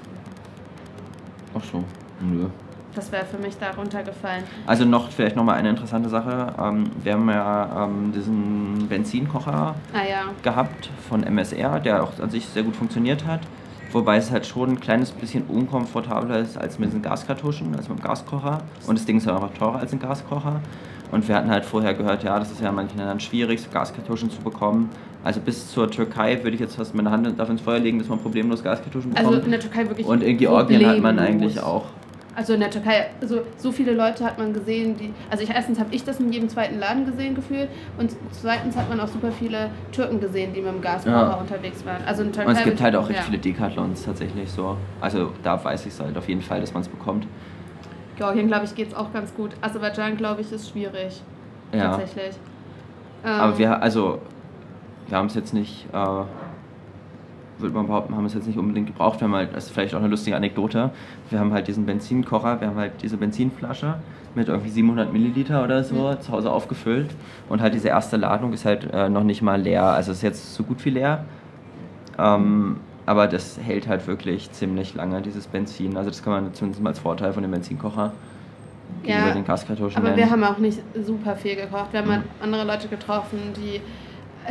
Ach 1.57 1.63
so, 1.71 1.83
nö. 2.21 2.47
Das 2.95 3.11
wäre 3.11 3.25
für 3.25 3.37
mich 3.37 3.55
da 3.57 3.71
runtergefallen. 3.71 4.43
Also 4.65 4.83
noch 4.83 5.11
vielleicht 5.11 5.35
nochmal 5.35 5.55
eine 5.55 5.69
interessante 5.69 6.09
Sache. 6.09 6.53
Ähm, 6.59 6.89
wir 7.03 7.13
haben 7.13 7.29
ja 7.29 7.85
ähm, 7.85 8.11
diesen 8.11 8.87
Benzinkocher 8.89 9.75
ah, 9.93 9.97
ja. 10.09 10.23
gehabt 10.41 10.89
von 11.07 11.23
MSR, 11.23 11.79
der 11.79 12.03
auch 12.03 12.19
an 12.19 12.29
sich 12.29 12.45
sehr 12.47 12.63
gut 12.63 12.75
funktioniert 12.75 13.25
hat. 13.25 13.41
Wobei 13.91 14.17
es 14.17 14.31
halt 14.31 14.45
schon 14.45 14.69
ein 14.71 14.79
kleines 14.79 15.11
bisschen 15.11 15.45
unkomfortabler 15.45 16.39
ist 16.39 16.57
als 16.57 16.77
mit 16.77 16.93
den 16.93 17.01
Gaskartuschen, 17.01 17.75
als 17.75 17.89
mit 17.89 17.99
dem 17.99 18.03
Gaskocher. 18.03 18.61
Und 18.85 18.97
das 18.97 19.05
Ding 19.05 19.17
ist 19.17 19.27
halt 19.27 19.35
einfach 19.35 19.57
teurer 19.57 19.79
als 19.79 19.93
ein 19.93 19.99
Gaskocher. 19.99 20.61
Und 21.11 21.27
wir 21.27 21.35
hatten 21.35 21.49
halt 21.49 21.65
vorher 21.65 21.95
gehört, 21.95 22.23
ja, 22.23 22.37
das 22.37 22.51
ist 22.51 22.61
ja 22.61 22.69
in 22.69 22.75
manchen 22.75 22.97
Ländern 22.97 23.19
schwierig, 23.19 23.71
Gaskartuschen 23.71 24.29
zu 24.29 24.41
bekommen. 24.41 24.89
Also 25.23 25.41
bis 25.41 25.69
zur 25.69 25.89
Türkei 25.91 26.43
würde 26.43 26.55
ich 26.55 26.62
jetzt 26.62 26.75
fast 26.75 26.95
meine 26.95 27.12
Hand 27.12 27.27
dafür 27.38 27.51
ins 27.51 27.62
Feuer 27.62 27.79
legen, 27.79 27.99
dass 27.99 28.08
man 28.08 28.19
problemlos 28.19 28.63
Gaskartuschen 28.63 29.12
bekommt. 29.12 29.27
Also 29.27 29.45
in 29.45 29.51
der 29.51 29.60
Türkei 29.60 29.88
wirklich 29.88 30.08
Und 30.08 30.23
in 30.23 30.38
Georgien 30.38 30.86
hat 30.88 31.01
man 31.01 31.19
eigentlich 31.19 31.62
auch 31.62 31.86
also 32.39 32.53
in 32.53 32.62
der 32.62 32.69
Türkei, 32.69 33.08
also 33.19 33.41
so 33.58 33.69
viele 33.69 33.93
Leute 33.93 34.23
hat 34.23 34.38
man 34.38 34.53
gesehen, 34.53 34.95
die. 34.95 35.13
Also 35.29 35.43
ich, 35.43 35.49
erstens 35.49 35.77
habe 35.77 35.93
ich 35.93 36.05
das 36.05 36.21
in 36.21 36.32
jedem 36.32 36.47
zweiten 36.47 36.79
Laden 36.79 37.05
gesehen 37.05 37.36
gefühlt 37.36 37.67
und 37.97 38.15
zweitens 38.32 38.77
hat 38.77 38.88
man 38.88 38.97
auch 39.01 39.10
super 39.10 39.29
viele 39.34 39.69
Türken 39.91 40.21
gesehen, 40.21 40.53
die 40.53 40.62
mit 40.62 40.73
dem 40.73 40.82
Gaskocher 40.82 41.12
ja. 41.12 41.34
unterwegs 41.34 41.86
waren. 41.86 42.01
Also 42.05 42.23
in 42.23 42.32
Türkei 42.32 42.49
und 42.49 42.58
es 42.58 42.63
gibt 42.63 42.79
halt 42.79 42.95
auch 42.95 43.10
recht 43.10 43.19
ja. 43.19 43.25
viele 43.25 43.39
Decathlons 43.39 44.05
tatsächlich 44.05 44.49
so. 44.49 44.77
Also 45.01 45.34
da 45.43 45.62
weiß 45.62 45.86
ich 45.86 45.91
es 45.91 45.99
halt 45.99 46.17
auf 46.17 46.29
jeden 46.29 46.41
Fall, 46.41 46.62
dass 46.62 46.73
man 46.73 46.82
es 46.82 46.88
bekommt. 46.88 47.27
Georgien, 48.15 48.47
glaube 48.47 48.63
ich, 48.63 48.73
geht 48.73 48.88
es 48.88 48.93
auch 48.93 49.12
ganz 49.12 49.34
gut. 49.34 49.51
Aserbaidschan, 49.60 50.15
glaube 50.15 50.39
ich, 50.39 50.49
ist 50.49 50.69
schwierig. 50.69 51.21
Ja. 51.73 51.97
Tatsächlich. 51.97 52.36
Aber 53.23 53.51
ähm, 53.51 53.58
wir, 53.58 53.82
also, 53.82 54.19
wir 55.09 55.17
haben 55.17 55.27
es 55.27 55.35
jetzt 55.35 55.53
nicht. 55.53 55.87
Äh, 55.93 56.23
würde 57.59 57.75
man 57.75 57.87
behaupten, 57.87 58.15
haben 58.15 58.25
es 58.25 58.33
jetzt 58.33 58.47
nicht 58.47 58.57
unbedingt 58.57 58.87
gebraucht. 58.87 59.19
Wir 59.19 59.27
haben 59.27 59.35
halt, 59.35 59.53
das 59.53 59.65
ist 59.65 59.71
vielleicht 59.71 59.93
auch 59.93 59.99
eine 59.99 60.07
lustige 60.07 60.35
Anekdote, 60.35 60.91
wir 61.29 61.39
haben 61.39 61.51
halt 61.53 61.67
diesen 61.67 61.85
Benzinkocher, 61.85 62.61
wir 62.61 62.69
haben 62.69 62.77
halt 62.77 62.93
diese 63.01 63.17
Benzinflasche 63.17 63.95
mit 64.35 64.47
irgendwie 64.47 64.69
700 64.69 65.11
Milliliter 65.11 65.63
oder 65.63 65.83
so 65.83 66.09
mhm. 66.09 66.21
zu 66.21 66.31
Hause 66.31 66.51
aufgefüllt 66.51 67.09
und 67.49 67.61
halt 67.61 67.73
diese 67.73 67.89
erste 67.89 68.17
Ladung 68.17 68.53
ist 68.53 68.65
halt 68.65 68.87
äh, 68.93 69.09
noch 69.09 69.23
nicht 69.23 69.41
mal 69.41 69.59
leer, 69.61 69.83
also 69.83 70.11
ist 70.11 70.21
jetzt 70.21 70.53
so 70.53 70.63
gut 70.63 70.83
wie 70.85 70.91
leer. 70.91 71.25
Ähm, 72.17 72.77
aber 73.05 73.27
das 73.27 73.59
hält 73.59 73.87
halt 73.87 74.05
wirklich 74.05 74.51
ziemlich 74.51 74.93
lange, 74.93 75.21
dieses 75.21 75.47
Benzin. 75.47 75.97
Also 75.97 76.11
das 76.11 76.21
kann 76.21 76.31
man 76.31 76.53
zumindest 76.53 76.83
mal 76.83 76.91
als 76.91 76.99
Vorteil 76.99 77.33
von 77.33 77.41
dem 77.41 77.51
Benzinkocher 77.51 78.11
gegenüber 79.01 79.27
ja, 79.29 79.33
den 79.33 79.45
Gaskartuschen 79.45 79.97
Aber 79.97 80.09
nennen. 80.09 80.17
wir 80.17 80.29
haben 80.29 80.43
auch 80.43 80.59
nicht 80.59 80.79
super 81.03 81.35
viel 81.35 81.55
gekocht. 81.55 81.91
Wir 81.91 82.01
haben 82.01 82.07
mhm. 82.07 82.13
halt 82.13 82.23
andere 82.41 82.65
Leute 82.65 82.87
getroffen, 82.87 83.39
die 83.55 83.81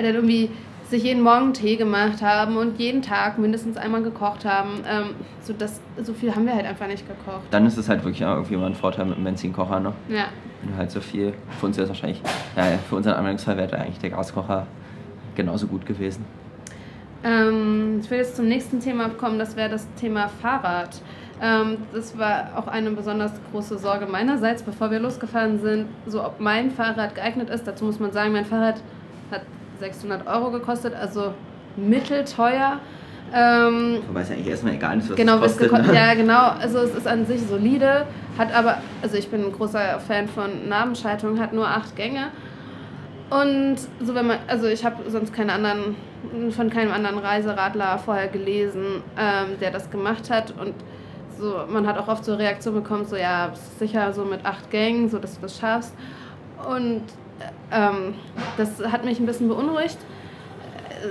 dann 0.02 0.14
irgendwie 0.14 0.50
sich 0.88 1.02
jeden 1.02 1.22
Morgen 1.22 1.52
Tee 1.52 1.76
gemacht 1.76 2.22
haben 2.22 2.56
und 2.56 2.78
jeden 2.78 3.02
Tag 3.02 3.38
mindestens 3.38 3.76
einmal 3.76 4.02
gekocht 4.02 4.44
haben. 4.44 4.82
Ähm, 4.88 5.10
so, 5.42 5.52
das, 5.52 5.80
so 6.02 6.14
viel 6.14 6.34
haben 6.34 6.46
wir 6.46 6.54
halt 6.54 6.66
einfach 6.66 6.86
nicht 6.86 7.06
gekocht. 7.06 7.42
Dann 7.50 7.66
ist 7.66 7.76
es 7.76 7.88
halt 7.88 8.04
wirklich 8.04 8.22
irgendwie 8.22 8.56
mal 8.56 8.66
ein 8.66 8.74
Vorteil 8.74 9.04
mit 9.04 9.16
dem 9.16 9.24
Benzinkocher, 9.24 9.80
ne? 9.80 9.92
Ja. 10.08 10.24
Wenn 10.62 10.76
halt 10.76 10.90
so 10.90 11.00
viel, 11.00 11.34
für 11.60 11.66
uns 11.66 11.76
wäre 11.76 11.84
es 11.84 11.90
wahrscheinlich, 11.90 12.22
ja, 12.56 12.64
für 12.88 12.96
unseren 12.96 13.14
Anwendungsfall 13.14 13.56
wäre 13.56 13.76
eigentlich 13.78 13.98
der 13.98 14.10
Gaskocher 14.10 14.66
genauso 15.34 15.66
gut 15.66 15.84
gewesen. 15.84 16.24
Ähm, 17.22 18.00
ich 18.02 18.10
will 18.10 18.18
jetzt 18.18 18.36
zum 18.36 18.46
nächsten 18.46 18.80
Thema 18.80 19.08
kommen, 19.10 19.38
das 19.38 19.56
wäre 19.56 19.68
das 19.68 19.86
Thema 19.94 20.28
Fahrrad. 20.28 21.00
Ähm, 21.40 21.78
das 21.92 22.18
war 22.18 22.50
auch 22.56 22.66
eine 22.66 22.90
besonders 22.90 23.32
große 23.52 23.78
Sorge 23.78 24.06
meinerseits, 24.06 24.62
bevor 24.62 24.90
wir 24.90 24.98
losgefahren 25.00 25.60
sind, 25.60 25.86
so 26.06 26.24
ob 26.24 26.40
mein 26.40 26.70
Fahrrad 26.70 27.14
geeignet 27.14 27.50
ist. 27.50 27.66
Dazu 27.66 27.84
muss 27.84 28.00
man 28.00 28.12
sagen, 28.12 28.32
mein 28.32 28.44
Fahrrad 28.44 28.80
600 29.78 30.26
Euro 30.26 30.50
gekostet, 30.50 30.94
also 30.94 31.32
mittelteuer. 31.76 32.80
Ähm, 33.32 33.98
Wobei 34.06 34.22
es 34.22 34.30
eigentlich 34.30 34.48
erstmal 34.48 34.74
egal 34.74 34.98
ist, 34.98 35.10
was 35.10 35.16
genau, 35.16 35.42
es 35.42 35.58
kostet. 35.58 35.86
Ne? 35.86 35.94
Ja, 35.94 36.14
genau. 36.14 36.50
Also 36.60 36.78
es 36.78 36.94
ist 36.94 37.06
an 37.06 37.26
sich 37.26 37.42
solide, 37.42 38.06
hat 38.38 38.54
aber, 38.54 38.78
also 39.02 39.16
ich 39.16 39.28
bin 39.28 39.44
ein 39.44 39.52
großer 39.52 40.00
Fan 40.00 40.28
von 40.28 40.68
Nabenschaltung, 40.68 41.38
hat 41.38 41.52
nur 41.52 41.68
acht 41.68 41.94
Gänge. 41.94 42.28
Und 43.30 43.76
so 44.00 44.14
wenn 44.14 44.26
man, 44.26 44.38
also 44.46 44.66
ich 44.66 44.84
habe 44.84 45.10
sonst 45.10 45.34
keine 45.34 45.52
anderen, 45.52 45.96
von 46.50 46.70
keinem 46.70 46.92
anderen 46.92 47.18
Reiseradler 47.18 47.98
vorher 47.98 48.28
gelesen, 48.28 49.02
ähm, 49.18 49.58
der 49.60 49.70
das 49.70 49.90
gemacht 49.90 50.30
hat. 50.30 50.54
Und 50.58 50.74
so, 51.38 51.64
man 51.68 51.86
hat 51.86 51.98
auch 51.98 52.08
oft 52.08 52.24
so 52.24 52.34
Reaktionen 52.34 52.82
bekommen, 52.82 53.04
so 53.04 53.16
ja, 53.16 53.52
sicher 53.78 54.12
so 54.14 54.24
mit 54.24 54.44
acht 54.44 54.70
Gängen, 54.70 55.10
so 55.10 55.18
dass 55.18 55.34
du 55.34 55.42
das 55.42 55.58
schaffst. 55.58 55.94
Und 56.66 57.02
ähm, 57.72 58.14
das 58.56 58.80
hat 58.90 59.04
mich 59.04 59.18
ein 59.20 59.26
bisschen 59.26 59.48
beunruhigt. 59.48 59.98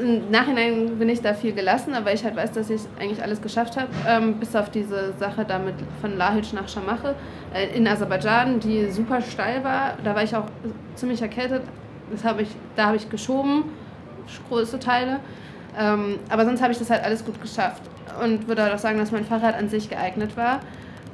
Im 0.02 0.30
Nachhinein 0.32 1.00
bin 1.00 1.08
ich 1.08 1.22
da 1.22 1.34
viel 1.34 1.54
gelassen, 1.54 1.94
aber 1.94 2.12
ich 2.12 2.24
halt 2.26 2.36
weiß, 2.36 2.52
dass 2.52 2.70
ich 2.70 2.82
eigentlich 3.00 3.24
alles 3.24 3.42
geschafft 3.42 3.78
habe, 3.78 3.88
ähm, 4.06 4.36
bis 4.36 4.54
auf 4.56 4.70
diese 4.70 5.14
Sache 5.14 5.46
damit 5.46 5.76
von 6.02 6.18
Lahitsch 6.18 6.52
nach 6.52 6.68
Schamache 6.68 7.16
äh, 7.54 7.76
in 7.76 7.88
Aserbaidschan, 7.88 8.60
die 8.60 8.92
super 8.92 9.22
steil 9.22 9.64
war. 9.64 9.94
Da 10.04 10.14
war 10.14 10.24
ich 10.24 10.36
auch 10.36 10.46
ziemlich 10.96 11.22
erkältet. 11.22 11.64
Das 12.12 12.26
hab 12.26 12.40
ich, 12.42 12.50
da 12.76 12.88
habe 12.88 12.98
ich 12.98 13.10
geschoben, 13.10 13.64
große 14.50 14.80
Teile. 14.80 15.20
Ähm, 15.80 16.20
aber 16.30 16.44
sonst 16.46 16.62
habe 16.62 16.74
ich 16.74 16.80
das 16.80 16.90
halt 16.90 17.04
alles 17.04 17.24
gut 17.24 17.42
geschafft 17.42 17.84
und 18.22 18.48
würde 18.48 18.74
auch 18.74 18.80
sagen, 18.80 18.98
dass 18.98 19.12
mein 19.12 19.26
Fahrrad 19.26 19.56
an 19.56 19.70
sich 19.70 19.90
geeignet 19.90 20.36
war. 20.36 20.60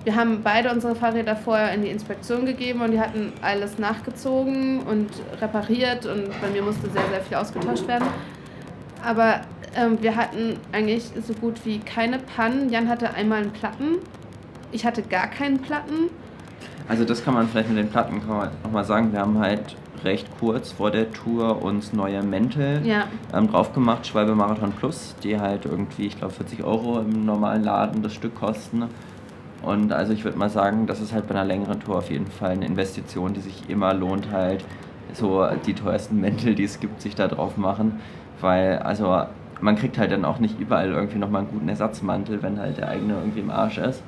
Wir 0.04 0.16
haben 0.16 0.42
beide 0.44 0.72
unsere 0.72 0.96
Fahrräder 0.96 1.36
vorher 1.36 1.74
in 1.74 1.82
die 1.82 1.90
Inspektion 1.90 2.46
gegeben 2.46 2.82
und 2.82 2.92
die 2.92 3.00
hatten 3.00 3.32
alles 3.42 3.78
nachgezogen 3.80 4.82
und 4.82 5.10
repariert 5.40 6.06
und 6.06 6.30
bei 6.42 6.50
mir 6.50 6.62
musste 6.62 6.90
sehr, 6.90 7.08
sehr 7.10 7.22
viel 7.22 7.38
ausgetauscht 7.38 7.88
werden. 7.88 8.08
Aber 9.04 9.42
ähm, 9.76 9.98
wir 10.02 10.16
hatten 10.16 10.58
eigentlich 10.72 11.06
so 11.26 11.34
gut 11.34 11.66
wie 11.66 11.80
keine 11.80 12.20
Pannen. 12.20 12.70
Jan 12.70 12.90
hatte 12.90 13.14
einmal 13.14 13.42
einen 13.42 13.52
Platten. 13.52 14.00
Ich 14.72 14.86
hatte 14.86 15.04
gar 15.04 15.28
keinen 15.28 15.60
Platten. 15.60 16.10
Also 16.90 17.06
das 17.06 17.24
kann 17.24 17.34
man 17.34 17.48
vielleicht 17.48 17.70
mit 17.70 17.78
den 17.78 17.90
Platten 17.90 18.22
nochmal 18.64 18.86
sagen. 18.86 19.14
Wir 19.14 19.22
haben 19.22 19.40
halt 19.40 19.78
recht 20.04 20.28
kurz 20.38 20.74
vor 20.74 20.92
der 20.92 21.14
Tour 21.14 21.62
uns 21.62 21.94
neue 21.94 22.24
Mäntel 22.24 22.86
ja. 22.86 23.06
ähm, 23.34 23.50
drauf 23.50 23.74
gemacht, 23.74 24.06
Schwalbe 24.06 24.36
Marathon 24.36 24.74
Plus, 24.74 25.16
die 25.24 25.40
halt 25.40 25.66
irgendwie, 25.66 26.08
ich 26.08 26.18
glaube, 26.18 26.34
40 26.34 26.64
Euro 26.66 27.00
im 27.00 27.26
normalen 27.26 27.64
Laden 27.64 28.04
das 28.04 28.14
Stück 28.14 28.36
kosten. 28.36 28.84
Und 29.64 29.94
also 29.94 30.12
ich 30.14 30.24
würde 30.26 30.38
mal 30.38 30.50
sagen, 30.50 30.88
das 30.88 31.00
ist 31.00 31.14
halt 31.14 31.28
bei 31.28 31.36
einer 31.36 31.46
längeren 31.46 31.80
Tour 31.80 31.98
auf 31.98 32.12
jeden 32.12 32.28
Fall 32.28 32.52
eine 32.52 32.66
Investition, 32.66 33.34
die 33.34 33.40
sich 33.40 33.70
immer 33.70 33.94
lohnt, 33.94 34.30
halt 34.32 34.64
so 35.14 35.48
die 35.66 35.74
teuersten 35.74 36.20
Mäntel, 36.20 36.54
die 36.54 36.66
es 36.66 36.80
gibt, 36.80 37.02
sich 37.02 37.16
da 37.16 37.28
drauf 37.28 37.56
machen. 37.56 38.00
Weil, 38.42 38.80
also 38.80 39.24
man 39.62 39.78
kriegt 39.78 39.98
halt 39.98 40.12
dann 40.12 40.26
auch 40.26 40.40
nicht 40.40 40.60
überall 40.60 40.92
irgendwie 40.92 41.18
nochmal 41.18 41.42
einen 41.42 41.52
guten 41.52 41.70
Ersatzmantel, 41.70 42.44
wenn 42.44 42.60
halt 42.60 42.78
der 42.78 42.90
eigene 42.90 43.14
irgendwie 43.14 43.40
im 43.40 43.50
Arsch 43.50 43.78
ist. 43.78 44.04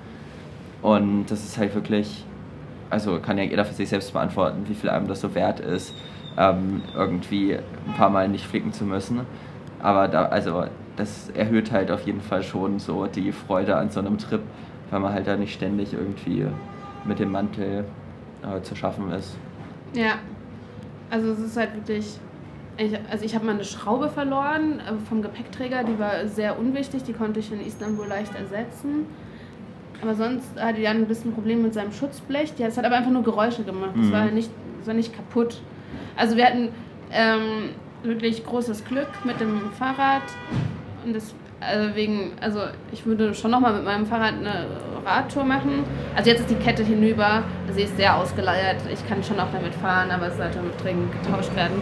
Und 0.82 1.28
das 1.28 1.46
ist 1.46 1.58
halt 1.58 1.74
wirklich, 1.74 2.26
also 2.90 3.20
kann 3.20 3.38
ja 3.38 3.46
jeder 3.46 3.64
für 3.64 3.74
sich 3.74 3.88
selbst 3.88 4.12
beantworten, 4.12 4.66
wie 4.68 4.76
viel 4.76 4.90
einem 4.90 5.08
das 5.08 5.22
so 5.22 5.34
wert 5.34 5.62
ist, 5.62 5.94
ähm, 6.38 6.82
irgendwie 6.96 7.56
ein 7.56 7.94
paar 7.96 8.10
Mal 8.10 8.28
nicht 8.28 8.46
flicken 8.46 8.74
zu 8.74 8.84
müssen. 8.84 9.22
Aber 9.82 10.10
da, 10.10 10.26
also 10.26 10.66
das 10.98 11.30
erhöht 11.30 11.72
halt 11.72 11.92
auf 11.92 12.06
jeden 12.06 12.22
Fall 12.22 12.44
schon 12.44 12.80
so 12.80 13.06
die 13.06 13.32
Freude 13.32 13.78
an 13.78 13.90
so 13.90 14.02
einem 14.02 14.18
Trip 14.18 14.42
weil 14.90 15.00
man 15.00 15.14
halt 15.14 15.28
da 15.28 15.36
nicht 15.36 15.54
ständig 15.54 15.94
irgendwie 15.94 16.46
mit 17.06 17.20
dem 17.20 17.32
Mantel 17.32 17.86
äh, 18.44 18.62
zu 18.62 18.76
schaffen 18.76 19.12
ist. 19.12 19.36
Ja, 19.94 20.16
also 21.10 21.32
es 21.32 21.40
ist 21.40 21.58
halt 21.58 21.74
wirklich. 21.76 22.20
Ich, 22.78 22.94
also 23.10 23.24
ich 23.24 23.34
habe 23.36 23.46
mal 23.46 23.54
eine 23.54 23.64
Schraube 23.64 24.10
verloren 24.10 24.82
äh, 24.82 24.94
vom 25.08 25.22
Gepäckträger, 25.22 25.86
die 25.86 25.98
war 25.98 26.28
sehr 26.28 26.60
unwichtig, 26.60 27.04
die 27.04 27.14
konnte 27.14 27.40
ich 27.40 27.52
in 27.52 27.66
Istanbul 27.66 28.06
leicht 28.06 28.36
ersetzen. 28.36 29.06
Aber 30.02 30.14
sonst 30.14 30.60
hatte 30.60 30.82
Jan 30.82 30.98
ein 30.98 31.08
bisschen 31.08 31.34
Probleme 31.34 31.64
mit 31.64 31.74
seinem 31.74 31.94
Schutzblech. 31.94 32.54
Das 32.58 32.78
hat 32.78 32.84
aber 32.84 32.98
einfach 32.98 33.12
nur 33.12 33.24
Geräusche 33.24 33.64
gemacht. 33.64 33.92
Das 33.96 34.08
mhm. 34.08 34.12
war 34.12 34.26
nicht, 34.26 34.52
war 34.84 34.94
nicht 34.94 35.16
kaputt. 35.16 35.62
Also 36.18 36.36
wir 36.36 36.46
hatten 36.46 36.70
ähm, 37.12 37.70
wirklich 38.04 38.46
großes 38.46 38.84
Glück 38.84 39.08
mit 39.24 39.40
dem 39.40 39.72
Fahrrad 39.72 40.24
und 41.06 41.16
das 41.16 41.34
also 41.68 41.96
wegen, 41.96 42.32
also 42.42 42.62
ich 42.92 43.06
würde 43.06 43.34
schon 43.34 43.52
nochmal 43.52 43.74
mit 43.74 43.86
meinem 43.86 44.06
Fahrrad 44.06 44.34
eine 44.34 44.68
Radtour 45.06 45.44
machen. 45.44 45.84
Also 46.16 46.30
jetzt 46.30 46.42
ist 46.42 46.50
die 46.50 46.56
Kette 46.56 46.84
hinüber, 46.84 47.44
sie 47.72 47.84
ist 47.84 47.98
sehr 47.98 48.16
ausgeleiert. 48.18 48.78
Ich 48.92 49.08
kann 49.08 49.24
schon 49.24 49.40
auch 49.40 49.52
damit 49.52 49.74
fahren, 49.76 50.12
aber 50.12 50.28
es 50.28 50.38
sollte 50.38 50.60
dringend 50.82 51.12
getauscht 51.22 51.56
werden. 51.56 51.82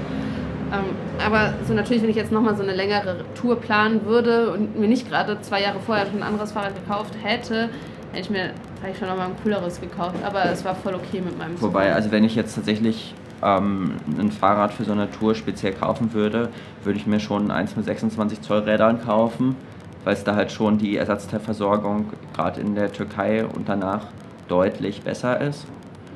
Ähm, 0.71 0.95
aber 1.23 1.53
so 1.67 1.73
natürlich, 1.73 2.01
wenn 2.01 2.09
ich 2.09 2.15
jetzt 2.15 2.31
nochmal 2.31 2.55
so 2.55 2.63
eine 2.63 2.73
längere 2.73 3.17
Tour 3.35 3.59
planen 3.59 4.05
würde 4.05 4.51
und 4.51 4.77
mir 4.79 4.87
nicht 4.87 5.07
gerade 5.07 5.39
zwei 5.41 5.61
Jahre 5.61 5.79
vorher 5.79 6.05
schon 6.07 6.17
ein 6.17 6.23
anderes 6.23 6.51
Fahrrad 6.51 6.75
gekauft 6.75 7.13
hätte, 7.21 7.69
hätte 8.11 8.21
ich 8.21 8.29
mir 8.29 8.51
vielleicht 8.79 8.99
schon 8.99 9.07
nochmal 9.07 9.27
ein 9.27 9.35
cooleres 9.43 9.79
gekauft. 9.79 10.15
Aber 10.23 10.45
es 10.45 10.65
war 10.65 10.75
voll 10.75 10.95
okay 10.95 11.21
mit 11.21 11.37
meinem 11.37 11.61
Wobei, 11.61 11.93
also 11.93 12.11
wenn 12.11 12.23
ich 12.23 12.35
jetzt 12.35 12.55
tatsächlich 12.55 13.13
ähm, 13.43 13.93
ein 14.17 14.31
Fahrrad 14.31 14.73
für 14.73 14.83
so 14.83 14.93
eine 14.93 15.11
Tour 15.11 15.35
speziell 15.35 15.73
kaufen 15.73 16.13
würde, 16.13 16.49
würde 16.83 16.97
ich 16.97 17.05
mir 17.05 17.19
schon 17.19 17.51
eins 17.51 17.75
mit 17.75 17.85
26 17.85 18.41
Zoll 18.41 18.59
Rädern 18.59 19.01
kaufen, 19.03 19.55
weil 20.03 20.13
es 20.13 20.23
da 20.23 20.35
halt 20.35 20.51
schon 20.51 20.77
die 20.77 20.97
Ersatzteilversorgung 20.97 22.07
gerade 22.35 22.61
in 22.61 22.75
der 22.75 22.91
Türkei 22.91 23.45
und 23.45 23.69
danach 23.69 24.07
deutlich 24.47 25.01
besser 25.03 25.39
ist. 25.41 25.65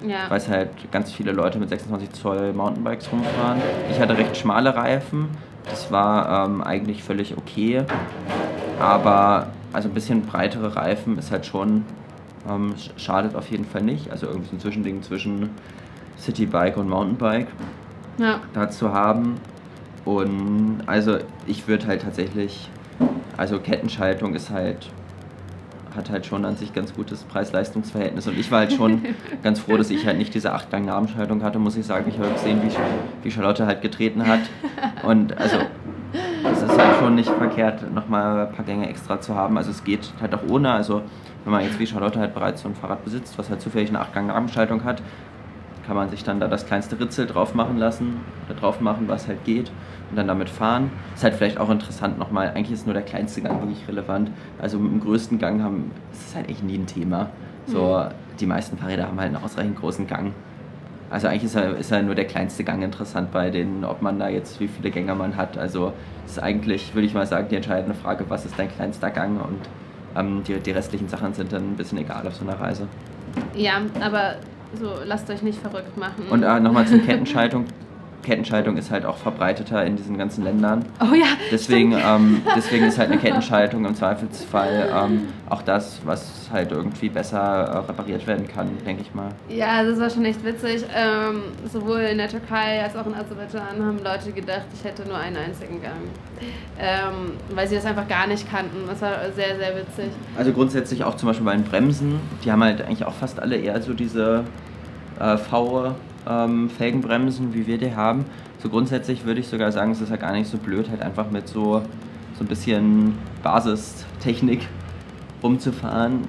Ja. 0.06 0.30
Weil 0.30 0.38
es 0.38 0.48
halt 0.48 0.70
ganz 0.92 1.12
viele 1.12 1.32
Leute 1.32 1.58
mit 1.58 1.70
26 1.70 2.12
Zoll 2.14 2.54
Mountainbikes 2.54 3.12
rumfahren. 3.12 3.60
Ich 3.90 4.00
hatte 4.00 4.16
recht 4.18 4.38
schmale 4.38 4.76
Reifen, 4.76 5.30
das 5.70 5.92
war 5.92 6.46
ähm, 6.46 6.62
eigentlich 6.62 7.04
völlig 7.04 7.36
okay. 7.38 7.84
Aber 8.80 9.48
also 9.74 9.90
ein 9.90 9.94
bisschen 9.94 10.22
breitere 10.22 10.76
Reifen 10.76 11.18
ist 11.18 11.32
halt 11.32 11.46
schon, 11.46 11.84
ähm, 12.50 12.74
schadet 12.98 13.36
auf 13.36 13.50
jeden 13.50 13.66
Fall 13.66 13.82
nicht. 13.82 14.12
Also 14.12 14.28
irgendwie 14.28 14.50
so 14.50 14.56
ein 14.56 14.60
Zwischending 14.60 15.02
zwischen 15.02 15.50
Citybike 16.20 16.80
und 16.80 16.90
Mountainbike 16.90 17.48
Ja. 18.18 18.40
dazu 18.54 18.94
haben. 18.94 19.36
Und 20.06 20.84
also 20.86 21.18
ich 21.48 21.68
würde 21.68 21.88
halt 21.88 22.04
tatsächlich, 22.04 22.70
also 23.38 23.60
Kettenschaltung 23.60 24.34
ist 24.34 24.50
halt, 24.50 24.90
hat 25.96 26.10
halt 26.10 26.26
schon 26.26 26.44
an 26.44 26.58
sich 26.58 26.74
ganz 26.74 26.94
gutes 26.94 27.24
Preis-Leistungs-Verhältnis. 27.24 28.28
Und 28.28 28.38
ich 28.38 28.52
war 28.52 28.60
halt 28.60 28.74
schon 28.74 29.04
ganz 29.44 29.60
froh, 29.60 29.78
dass 29.78 29.92
ich 29.92 30.06
halt 30.06 30.18
nicht 30.18 30.34
diese 30.34 30.54
8-Gang-Nabenschaltung 30.54 31.44
hatte, 31.44 31.60
muss 31.60 31.78
ich 31.78 31.86
sagen. 31.86 32.06
Ich 32.10 32.18
habe 32.18 32.32
gesehen, 32.32 32.62
wie, 32.64 33.24
wie 33.24 33.32
Charlotte 33.32 33.68
halt 33.68 33.82
getreten 33.82 34.28
hat. 34.28 34.42
Und 35.04 35.38
also 35.38 35.58
es 36.52 36.64
ist 36.64 36.78
halt 36.78 36.98
schon 37.00 37.16
nicht 37.16 37.30
verkehrt, 37.30 37.94
nochmal 37.94 38.48
ein 38.48 38.54
paar 38.54 38.66
Gänge 38.66 38.90
extra 38.90 39.22
zu 39.22 39.36
haben. 39.36 39.58
Also 39.58 39.70
es 39.70 39.84
geht 39.84 40.12
halt 40.20 40.34
auch 40.34 40.44
ohne. 40.50 40.72
Also 40.72 41.04
wenn 41.44 41.54
man 41.54 41.64
jetzt 41.64 41.80
wie 41.80 41.86
Charlotte 41.86 42.20
halt 42.20 42.34
bereits 42.34 42.64
so 42.64 42.70
ein 42.70 42.76
Fahrrad 42.76 43.04
besitzt, 43.04 43.38
was 43.38 43.50
halt 43.52 43.62
zufällig 43.62 43.90
eine 43.90 44.00
8-Gang-Nabenschaltung 44.00 44.84
hat, 44.84 45.04
kann 45.86 45.96
man 45.96 46.10
sich 46.10 46.24
dann 46.24 46.40
da 46.40 46.48
das 46.48 46.66
kleinste 46.66 47.00
Ritzel 47.00 47.28
drauf 47.28 47.54
machen 47.54 47.78
lassen, 47.78 48.20
oder 48.46 48.60
drauf 48.60 48.82
machen, 48.82 49.08
was 49.08 49.28
halt 49.28 49.46
geht 49.46 49.72
und 50.10 50.16
dann 50.16 50.28
damit 50.28 50.50
fahren. 50.50 50.92
Ist 51.16 51.24
halt 51.24 51.36
vielleicht 51.36 51.60
auch 51.60 51.70
interessant 51.70 52.18
nochmal, 52.18 52.50
eigentlich 52.50 52.72
ist 52.72 52.86
nur 52.86 52.94
der 52.94 53.04
kleinste 53.04 53.42
Gang 53.42 53.62
wirklich 53.62 53.88
relevant. 53.88 54.32
Also 54.60 54.80
mit 54.80 54.92
dem 54.92 55.02
größten 55.02 55.40
Gang 55.40 55.62
haben, 55.62 55.92
ist 56.12 56.30
es 56.30 56.36
halt 56.36 56.50
echt 56.50 56.64
nie 56.64 56.78
ein 56.78 56.86
Thema. 56.86 57.30
So, 57.66 58.06
die 58.40 58.46
meisten 58.46 58.78
Fahrräder 58.78 59.08
haben 59.08 59.20
halt 59.20 59.36
einen 59.36 59.44
ausreichend 59.44 59.78
großen 59.78 60.08
Gang. 60.08 60.34
Also 61.10 61.28
eigentlich 61.28 61.46
ist 61.46 61.56
ja, 61.56 61.62
ist 61.72 61.92
ja 61.92 62.02
nur 62.02 62.16
der 62.16 62.26
kleinste 62.26 62.64
Gang 62.64 62.84
interessant 62.84 63.32
bei 63.32 63.50
denen, 63.50 63.86
ob 63.86 64.02
man 64.02 64.20
da 64.20 64.30
jetzt, 64.30 64.60
wie 64.60 64.68
viele 64.68 64.92
Gänge 64.92 65.16
man 65.16 65.38
hat. 65.38 65.58
Also 65.58 65.94
ist 66.26 66.42
eigentlich, 66.42 66.94
würde 66.94 67.08
ich 67.08 67.14
mal 67.14 67.26
sagen, 67.26 67.48
die 67.50 67.56
entscheidende 67.56 67.96
Frage, 67.96 68.26
was 68.30 68.46
ist 68.46 68.58
dein 68.58 68.70
kleinster 68.70 69.10
Gang 69.10 69.42
und 69.42 69.60
ähm, 70.18 70.44
die, 70.48 70.60
die 70.60 70.72
restlichen 70.72 71.08
Sachen 71.08 71.34
sind 71.34 71.52
dann 71.54 71.72
ein 71.72 71.76
bisschen 71.76 71.98
egal 71.98 72.28
auf 72.28 72.36
so 72.36 72.46
einer 72.46 72.60
Reise. 72.60 72.88
Ja, 73.56 73.82
aber 74.02 74.36
so, 74.80 74.92
lasst 75.06 75.30
euch 75.30 75.42
nicht 75.44 75.60
verrückt 75.60 75.98
machen. 75.98 76.24
Und 76.30 76.44
äh, 76.44 76.60
nochmal 76.60 76.86
zur 76.86 77.00
Kettenschaltung. 77.06 77.66
Kettenschaltung 78.24 78.78
ist 78.78 78.92
halt 78.92 79.06
auch 79.06 79.18
verbreiteter 79.18 79.86
in 79.86 79.96
diesen 79.96 80.18
ganzen 80.18 80.44
Ländern. 80.44 80.86
oh 81.02 81.14
ja, 81.14 81.28
Deswegen, 81.52 81.94
ähm, 81.94 82.42
deswegen 82.56 82.86
ist 82.86 82.98
halt 82.98 83.12
eine 83.12 83.20
Kettenschaltung 83.22 83.86
im 83.86 83.96
Zweifelsfall 83.96 84.90
ähm, 84.94 85.28
auch 85.50 85.62
das, 85.62 86.00
was 86.04 86.50
halt 86.52 86.72
irgendwie 86.72 87.10
besser 87.10 87.38
äh, 87.40 87.78
repariert 87.90 88.28
werden 88.28 88.48
kann, 88.48 88.70
denke 88.86 89.02
ich 89.02 89.14
mal. 89.14 89.30
Ja, 89.50 89.84
das 89.84 90.00
war 90.00 90.10
schon 90.10 90.26
echt 90.26 90.44
witzig. 90.44 90.84
Ähm, 90.96 91.42
sowohl 91.72 92.00
in 92.02 92.18
der 92.18 92.28
Türkei 92.30 92.84
als 92.84 92.96
auch 92.96 93.06
in 93.06 93.14
Aserbaidschan 93.14 93.86
haben 93.86 94.00
Leute 94.04 94.32
gedacht, 94.32 94.66
ich 94.74 94.84
hätte 94.84 95.08
nur 95.08 95.18
einen 95.18 95.38
einzigen 95.38 95.82
Gang. 95.82 95.94
Ähm, 96.80 97.32
weil 97.54 97.68
sie 97.68 97.76
das 97.76 97.86
einfach 97.86 98.08
gar 98.08 98.28
nicht 98.28 98.50
kannten. 98.50 98.88
Das 98.88 99.02
war 99.02 99.14
sehr, 99.36 99.58
sehr 99.58 99.76
witzig. 99.76 100.12
Also 100.38 100.52
grundsätzlich 100.52 101.04
auch 101.04 101.16
zum 101.16 101.28
Beispiel 101.28 101.46
bei 101.46 101.56
den 101.56 101.64
Bremsen, 101.64 102.20
die 102.44 102.52
haben 102.52 102.64
halt 102.64 102.82
eigentlich 102.82 103.06
auch 103.06 103.14
fast 103.14 103.40
alle 103.40 103.56
eher 103.58 103.82
so 103.82 103.94
diese 103.94 104.44
äh, 105.20 105.38
V-Felgenbremsen, 106.28 107.54
wie 107.54 107.68
wir 107.68 107.78
die 107.78 107.96
haben. 107.96 108.26
So 108.60 108.70
grundsätzlich 108.70 109.26
würde 109.26 109.40
ich 109.40 109.48
sogar 109.48 109.72
sagen, 109.72 109.92
es 109.92 110.02
ist 110.02 110.10
ja 110.10 110.18
gar 110.18 110.34
nicht 110.34 110.50
so 110.50 110.58
blöd, 110.58 110.90
halt 110.90 111.02
einfach 111.02 111.32
mit 111.32 111.48
so, 111.48 111.82
so 112.38 112.44
ein 112.44 112.48
bisschen 112.48 113.16
Basistechnik 113.44 114.68
rumzufahren. 115.42 116.22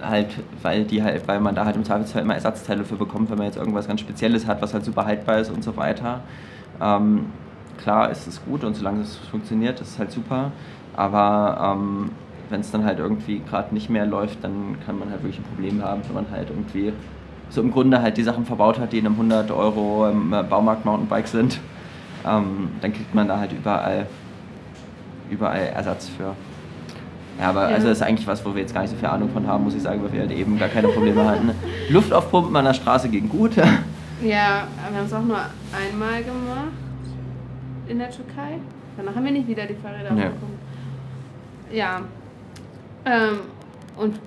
Halt, 0.00 0.28
weil 0.62 0.84
die 0.84 1.02
halt, 1.02 1.28
weil 1.28 1.40
man 1.40 1.54
da 1.54 1.64
halt 1.64 1.76
im 1.76 1.84
Zweifelsfall 1.84 2.22
immer 2.22 2.34
Ersatzteile 2.34 2.84
für 2.84 2.96
bekommt, 2.96 3.30
wenn 3.30 3.38
man 3.38 3.46
jetzt 3.46 3.56
irgendwas 3.56 3.86
ganz 3.86 4.00
Spezielles 4.00 4.46
hat, 4.46 4.60
was 4.60 4.74
halt 4.74 4.84
super 4.84 5.04
haltbar 5.04 5.38
ist 5.38 5.50
und 5.50 5.62
so 5.62 5.76
weiter. 5.76 6.20
Ähm, 6.80 7.26
klar 7.78 8.10
ist 8.10 8.26
es 8.26 8.44
gut 8.44 8.64
und 8.64 8.74
solange 8.74 9.02
es 9.02 9.16
funktioniert, 9.16 9.80
ist 9.80 9.90
es 9.90 9.98
halt 9.98 10.10
super. 10.10 10.50
Aber 10.94 11.76
ähm, 11.76 12.10
wenn 12.50 12.60
es 12.60 12.70
dann 12.70 12.84
halt 12.84 12.98
irgendwie 12.98 13.40
gerade 13.48 13.72
nicht 13.72 13.90
mehr 13.90 14.04
läuft, 14.04 14.42
dann 14.42 14.76
kann 14.84 14.98
man 14.98 15.10
halt 15.10 15.22
wirklich 15.22 15.38
ein 15.38 15.44
Problem 15.44 15.82
haben, 15.82 16.02
wenn 16.06 16.14
man 16.14 16.30
halt 16.30 16.50
irgendwie 16.50 16.92
so 17.52 17.60
im 17.60 17.70
Grunde 17.70 18.00
halt 18.02 18.16
die 18.16 18.22
Sachen 18.22 18.44
verbaut 18.46 18.78
hat, 18.80 18.92
die 18.92 18.98
in 18.98 19.06
einem 19.06 19.14
100 19.14 19.50
Euro 19.50 20.08
ähm, 20.08 20.34
Baumarkt 20.48 20.84
Mountainbike 20.84 21.28
sind. 21.28 21.60
Ähm, 22.26 22.70
dann 22.80 22.92
kriegt 22.92 23.14
man 23.14 23.28
da 23.28 23.38
halt 23.38 23.52
überall, 23.52 24.06
überall 25.30 25.60
Ersatz 25.74 26.08
für. 26.08 26.34
Ja, 27.40 27.50
aber 27.50 27.68
Ja. 27.68 27.74
also 27.76 27.88
das 27.88 27.98
ist 27.98 28.02
eigentlich 28.02 28.26
was, 28.26 28.44
wo 28.44 28.54
wir 28.54 28.62
jetzt 28.62 28.72
gar 28.74 28.80
nicht 28.82 28.90
so 28.90 28.96
viel 28.96 29.08
Ahnung 29.08 29.28
von 29.30 29.46
haben, 29.46 29.64
muss 29.64 29.74
ich 29.74 29.82
sagen, 29.82 30.02
weil 30.02 30.12
wir 30.12 30.20
halt 30.20 30.32
eben 30.32 30.58
gar 30.58 30.68
keine 30.68 30.88
Probleme 30.88 31.24
hatten. 31.26 31.50
Luft 31.90 32.12
aufpumpen 32.12 32.56
an 32.56 32.64
der 32.64 32.74
Straße 32.74 33.08
ging 33.08 33.28
gut. 33.28 33.54
Ja, 33.56 33.64
wir 34.22 34.98
haben 34.98 35.06
es 35.06 35.12
auch 35.12 35.22
nur 35.22 35.36
einmal 35.38 36.22
gemacht 36.22 36.72
in 37.88 37.98
der 37.98 38.10
Türkei. 38.10 38.58
Danach 38.96 39.14
haben 39.14 39.24
wir 39.24 39.32
nicht 39.32 39.48
wieder 39.48 39.66
die 39.66 39.74
Fahrräder 39.74 40.12
Nee. 40.12 40.22
aufgehoben. 40.26 40.58
Ja. 41.72 42.00
Ähm, 43.04 43.38
und 43.96 44.20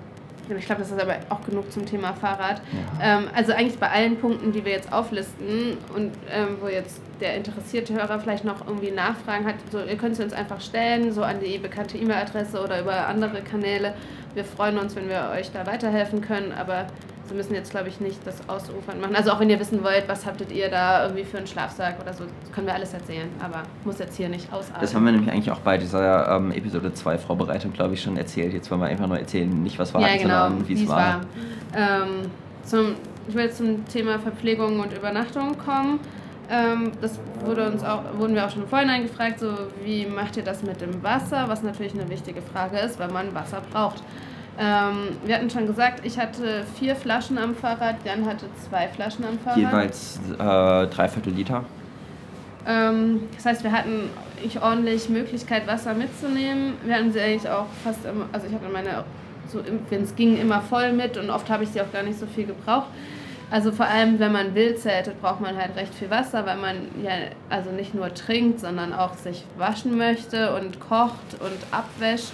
ich 0.50 0.66
glaube, 0.66 0.82
das 0.82 0.90
ist 0.90 1.00
aber 1.00 1.16
auch 1.28 1.44
genug 1.44 1.72
zum 1.72 1.86
Thema 1.86 2.12
Fahrrad. 2.12 2.60
Ja. 3.00 3.18
Ähm, 3.18 3.28
also 3.34 3.52
eigentlich 3.52 3.78
bei 3.78 3.90
allen 3.90 4.16
Punkten, 4.16 4.52
die 4.52 4.64
wir 4.64 4.72
jetzt 4.72 4.92
auflisten 4.92 5.78
und 5.94 6.12
ähm, 6.30 6.58
wo 6.60 6.68
jetzt 6.68 7.00
der 7.20 7.36
interessierte 7.36 7.94
Hörer 7.94 8.20
vielleicht 8.20 8.44
noch 8.44 8.66
irgendwie 8.66 8.90
Nachfragen 8.90 9.46
hat, 9.46 9.54
so, 9.72 9.80
ihr 9.80 9.96
könnt 9.96 10.16
sie 10.16 10.22
uns 10.22 10.32
einfach 10.32 10.60
stellen, 10.60 11.12
so 11.12 11.22
an 11.22 11.40
die 11.40 11.58
bekannte 11.58 11.98
E-Mail-Adresse 11.98 12.62
oder 12.62 12.80
über 12.80 13.06
andere 13.08 13.42
Kanäle. 13.42 13.94
Wir 14.34 14.44
freuen 14.44 14.78
uns, 14.78 14.94
wenn 14.96 15.08
wir 15.08 15.30
euch 15.34 15.50
da 15.50 15.66
weiterhelfen 15.66 16.20
können, 16.20 16.52
aber 16.52 16.86
Sie 17.28 17.34
müssen 17.34 17.54
jetzt, 17.54 17.70
glaube 17.70 17.88
ich, 17.88 18.00
nicht 18.00 18.24
das 18.24 18.36
ausufern 18.48 19.00
machen. 19.00 19.16
Also 19.16 19.32
auch 19.32 19.40
wenn 19.40 19.50
ihr 19.50 19.58
wissen 19.58 19.82
wollt, 19.82 20.08
was 20.08 20.26
habtet 20.26 20.52
ihr 20.52 20.68
da 20.68 21.04
irgendwie 21.04 21.24
für 21.24 21.38
einen 21.38 21.46
Schlafsack 21.46 22.00
oder 22.00 22.12
so, 22.12 22.24
das 22.42 22.52
können 22.52 22.66
wir 22.66 22.74
alles 22.74 22.94
erzählen, 22.94 23.28
aber 23.42 23.62
muss 23.84 23.98
jetzt 23.98 24.16
hier 24.16 24.28
nicht 24.28 24.52
ausarten. 24.52 24.80
Das 24.80 24.94
haben 24.94 25.04
wir 25.04 25.12
nämlich 25.12 25.30
eigentlich 25.32 25.50
auch 25.50 25.60
bei 25.60 25.76
dieser 25.78 26.36
ähm, 26.36 26.52
Episode 26.52 26.92
2 26.92 27.18
Vorbereitung, 27.18 27.72
glaube 27.72 27.94
ich, 27.94 28.02
schon 28.02 28.16
erzählt. 28.16 28.52
Jetzt 28.52 28.70
wollen 28.70 28.80
wir 28.80 28.86
einfach 28.86 29.06
nur 29.06 29.18
erzählen, 29.18 29.50
nicht 29.62 29.78
was 29.78 29.92
war, 29.92 30.00
ja, 30.00 30.16
genau, 30.16 30.48
sondern 30.48 30.68
wie 30.68 30.74
es 30.74 30.88
war. 30.88 31.20
Ähm, 31.74 32.30
zum, 32.64 32.94
ich 33.28 33.34
will 33.34 33.44
jetzt 33.44 33.58
zum 33.58 33.86
Thema 33.88 34.18
Verpflegung 34.18 34.80
und 34.80 34.92
Übernachtung 34.92 35.56
kommen. 35.58 36.00
Ähm, 36.48 36.92
das 37.00 37.18
wurde 37.44 37.68
uns 37.68 37.82
auch, 37.82 38.02
wurden 38.18 38.34
wir 38.34 38.46
auch 38.46 38.50
schon 38.50 38.62
im 38.62 38.68
Vorhinein 38.68 39.02
gefragt, 39.02 39.40
so 39.40 39.52
wie 39.82 40.06
macht 40.06 40.36
ihr 40.36 40.44
das 40.44 40.62
mit 40.62 40.80
dem 40.80 41.02
Wasser, 41.02 41.48
was 41.48 41.62
natürlich 41.62 41.94
eine 41.94 42.08
wichtige 42.08 42.40
Frage 42.40 42.78
ist, 42.78 42.98
weil 42.98 43.08
man 43.10 43.34
Wasser 43.34 43.62
braucht. 43.72 44.02
Ähm, 44.58 45.16
wir 45.24 45.36
hatten 45.36 45.50
schon 45.50 45.66
gesagt, 45.66 46.00
ich 46.04 46.18
hatte 46.18 46.64
vier 46.78 46.96
Flaschen 46.96 47.36
am 47.36 47.54
Fahrrad, 47.54 47.96
Jan 48.04 48.24
hatte 48.24 48.46
zwei 48.68 48.88
Flaschen 48.88 49.24
am 49.24 49.38
Fahrrad. 49.38 49.58
Jeweils 49.58 50.18
äh, 50.32 50.86
dreiviertel 50.86 51.32
Liter. 51.34 51.64
Ähm, 52.66 53.22
das 53.34 53.46
heißt, 53.46 53.64
wir 53.64 53.72
hatten 53.72 54.10
ich 54.42 54.60
ordentlich 54.60 55.08
Möglichkeit, 55.08 55.66
Wasser 55.66 55.94
mitzunehmen. 55.94 56.74
Wir 56.84 56.96
hatten 56.96 57.12
sie 57.12 57.20
eigentlich 57.20 57.48
auch 57.48 57.66
fast 57.84 58.04
immer, 58.04 58.26
also 58.32 58.46
ich 58.46 58.54
hatte 58.54 58.68
meine, 58.72 59.04
so 59.48 59.60
wenn 59.90 60.02
es 60.02 60.14
ging, 60.16 60.38
immer 60.38 60.60
voll 60.60 60.92
mit 60.92 61.16
und 61.16 61.30
oft 61.30 61.48
habe 61.50 61.64
ich 61.64 61.70
sie 61.70 61.80
auch 61.80 61.92
gar 61.92 62.02
nicht 62.02 62.18
so 62.18 62.26
viel 62.26 62.46
gebraucht. 62.46 62.88
Also 63.48 63.70
vor 63.70 63.86
allem, 63.86 64.18
wenn 64.18 64.32
man 64.32 64.56
wild 64.56 64.80
zeltet, 64.80 65.20
braucht 65.22 65.40
man 65.40 65.56
halt 65.56 65.76
recht 65.76 65.94
viel 65.94 66.10
Wasser, 66.10 66.44
weil 66.46 66.56
man 66.56 66.76
ja 67.02 67.12
also 67.48 67.70
nicht 67.70 67.94
nur 67.94 68.12
trinkt, 68.12 68.58
sondern 68.58 68.92
auch 68.92 69.14
sich 69.14 69.44
waschen 69.56 69.96
möchte 69.96 70.56
und 70.56 70.80
kocht 70.80 71.38
und 71.38 71.58
abwäscht. 71.70 72.32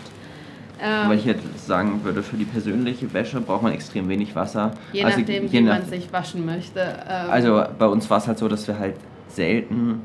Ähm, 0.85 1.09
Weil 1.09 1.18
ich 1.18 1.24
jetzt 1.24 1.66
sagen 1.66 2.01
würde, 2.03 2.22
für 2.22 2.37
die 2.37 2.45
persönliche 2.45 3.12
Wäsche 3.14 3.41
braucht 3.41 3.62
man 3.62 3.72
extrem 3.72 4.09
wenig 4.09 4.35
Wasser. 4.35 4.72
je 4.93 5.05
Also 5.05 5.20
nachdem, 5.20 5.47
je 5.47 5.53
wie 5.53 5.61
nach- 5.62 5.78
man 5.78 5.87
sich 5.89 6.12
waschen 6.12 6.45
möchte. 6.45 6.80
Ähm, 6.80 7.30
Also 7.30 7.62
bei 7.78 7.87
uns 7.87 8.11
war 8.11 8.18
es 8.18 8.26
halt 8.26 8.39
so, 8.39 8.49
dass 8.49 8.66
wir 8.66 8.78
halt 8.78 8.97
selten 9.28 10.01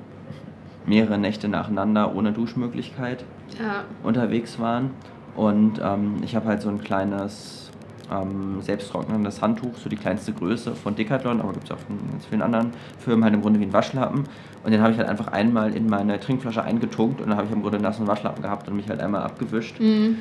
mehrere 0.86 1.18
Nächte 1.18 1.48
nacheinander 1.48 2.16
ohne 2.16 2.32
Duschmöglichkeit 2.32 3.24
ja, 3.60 3.84
unterwegs 4.04 4.60
waren. 4.60 4.92
Und 5.36 5.82
ähm, 5.84 6.16
ich 6.24 6.36
habe 6.36 6.48
halt 6.48 6.62
so 6.62 6.70
ein 6.70 6.82
kleines 6.82 7.72
ähm, 8.12 8.62
selbsttrocknendes 8.62 9.42
Handtuch, 9.42 9.76
so 9.84 9.90
die 9.90 9.98
kleinste 9.98 10.32
Größe 10.32 10.76
von 10.76 10.96
Decathlon, 10.96 11.42
aber 11.42 11.52
gibt 11.54 11.66
es 11.66 11.72
auch 11.72 11.80
von 11.80 11.98
ganz 12.12 12.26
vielen 12.26 12.42
anderen 12.42 12.72
Firmen, 13.00 13.24
halt 13.24 13.34
im 13.34 13.42
Grunde 13.42 13.60
wie 13.60 13.66
ein 13.66 13.74
Waschlappen. 13.74 14.24
Und 14.64 14.72
den 14.72 14.82
habe 14.82 14.92
ich 14.94 14.98
halt 14.98 15.10
einfach 15.10 15.28
einmal 15.28 15.76
in 15.76 15.88
meine 15.90 16.20
Trinkflasche 16.20 16.64
eingetunkt 16.64 17.20
und 17.22 17.30
dann 17.30 17.38
habe 17.38 17.48
ich 17.48 17.54
im 17.54 17.62
Grunde 17.62 17.78
einen 17.78 17.84
nassen 17.84 18.08
Waschlappen 18.08 18.42
gehabt 18.42 18.68
und 18.70 18.76
mich 18.78 18.88
halt 18.90 19.02
einmal 19.02 19.24
abgewischt. 19.24 19.80
mhm. 19.80 20.18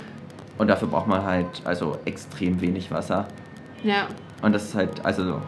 Und 0.59 0.69
dafür 0.69 0.89
braucht 0.89 1.07
man 1.07 1.25
halt 1.25 1.63
also 1.65 1.99
extrem 2.05 2.61
wenig 2.61 2.91
Wasser. 2.91 3.27
ja. 3.83 4.07
Und 4.43 4.53
das 4.53 4.65
ist 4.65 4.75
halt, 4.75 5.05
also 5.05 5.41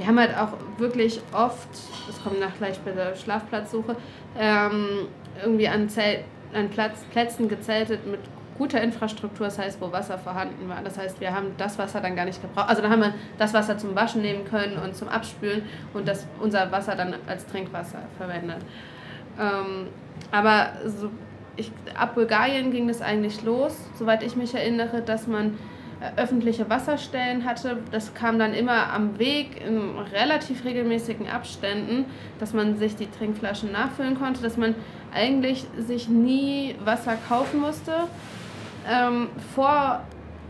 wir 0.00 0.06
haben 0.06 0.18
halt 0.18 0.34
auch 0.34 0.54
wirklich 0.78 1.20
oft, 1.32 1.68
das 2.06 2.22
kommt 2.22 2.40
nach 2.40 2.56
gleich 2.56 2.78
bei 2.80 2.92
der 2.92 3.14
Schlafplatzsuche, 3.14 3.96
ähm, 4.38 5.08
irgendwie 5.42 5.68
an, 5.68 5.90
Zelt, 5.90 6.24
an 6.54 6.70
Platz, 6.70 7.00
Plätzen 7.10 7.50
gezeltet 7.50 8.06
mit 8.06 8.20
guter 8.56 8.80
Infrastruktur, 8.80 9.46
das 9.46 9.58
heißt, 9.58 9.78
wo 9.78 9.92
Wasser 9.92 10.16
vorhanden 10.16 10.70
war. 10.70 10.82
Das 10.82 10.96
heißt, 10.96 11.20
wir 11.20 11.34
haben 11.34 11.48
das 11.58 11.78
Wasser 11.78 12.00
dann 12.00 12.16
gar 12.16 12.24
nicht 12.24 12.40
gebraucht. 12.40 12.70
Also 12.70 12.80
da 12.80 12.88
haben 12.88 13.02
wir 13.02 13.12
das 13.38 13.52
Wasser 13.52 13.76
zum 13.76 13.94
Waschen 13.94 14.22
nehmen 14.22 14.46
können 14.46 14.78
und 14.78 14.96
zum 14.96 15.08
Abspülen 15.08 15.64
und 15.92 16.08
das, 16.08 16.26
unser 16.40 16.72
Wasser 16.72 16.96
dann 16.96 17.14
als 17.26 17.46
Trinkwasser 17.46 17.98
verwendet. 18.16 18.58
Ähm, 19.38 19.88
aber 20.30 20.72
so, 20.86 21.10
ich, 21.56 21.70
ab 21.94 22.14
Bulgarien 22.14 22.70
ging 22.70 22.88
es 22.88 23.02
eigentlich 23.02 23.42
los, 23.42 23.76
soweit 23.98 24.22
ich 24.22 24.36
mich 24.36 24.54
erinnere, 24.54 25.02
dass 25.02 25.26
man 25.26 25.58
äh, 26.00 26.18
öffentliche 26.20 26.70
Wasserstellen 26.70 27.44
hatte. 27.44 27.78
Das 27.90 28.14
kam 28.14 28.38
dann 28.38 28.54
immer 28.54 28.92
am 28.92 29.18
Weg 29.18 29.62
in 29.64 29.98
relativ 30.12 30.64
regelmäßigen 30.64 31.28
Abständen, 31.28 32.06
dass 32.38 32.54
man 32.54 32.78
sich 32.78 32.96
die 32.96 33.10
Trinkflaschen 33.10 33.70
nachfüllen 33.72 34.18
konnte, 34.18 34.42
dass 34.42 34.56
man 34.56 34.74
eigentlich 35.12 35.66
sich 35.76 36.08
nie 36.08 36.74
Wasser 36.84 37.18
kaufen 37.28 37.60
musste. 37.60 37.92
Ähm, 38.88 39.28
vor, 39.54 40.02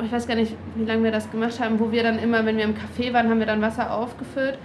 ich 0.05 0.12
weiß 0.12 0.28
gar 0.28 0.36
nicht, 0.36 0.55
wie 0.76 0.84
lange 0.84 1.03
wir 1.03 1.11
das 1.12 1.30
gemacht 1.30 1.59
haben, 1.59 1.80
wo 1.80 1.90
wir 1.90 2.05
dann 2.05 2.18
immer, 2.18 2.46
wenn 2.46 2.57
wir 2.57 2.64
im 2.64 2.74
Café 2.74 3.12
waren, 3.12 3.28
haben 3.28 3.40
wir 3.40 3.46
dann 3.46 3.61
Wasser 3.61 3.92
aufgefüllt. 3.92 4.57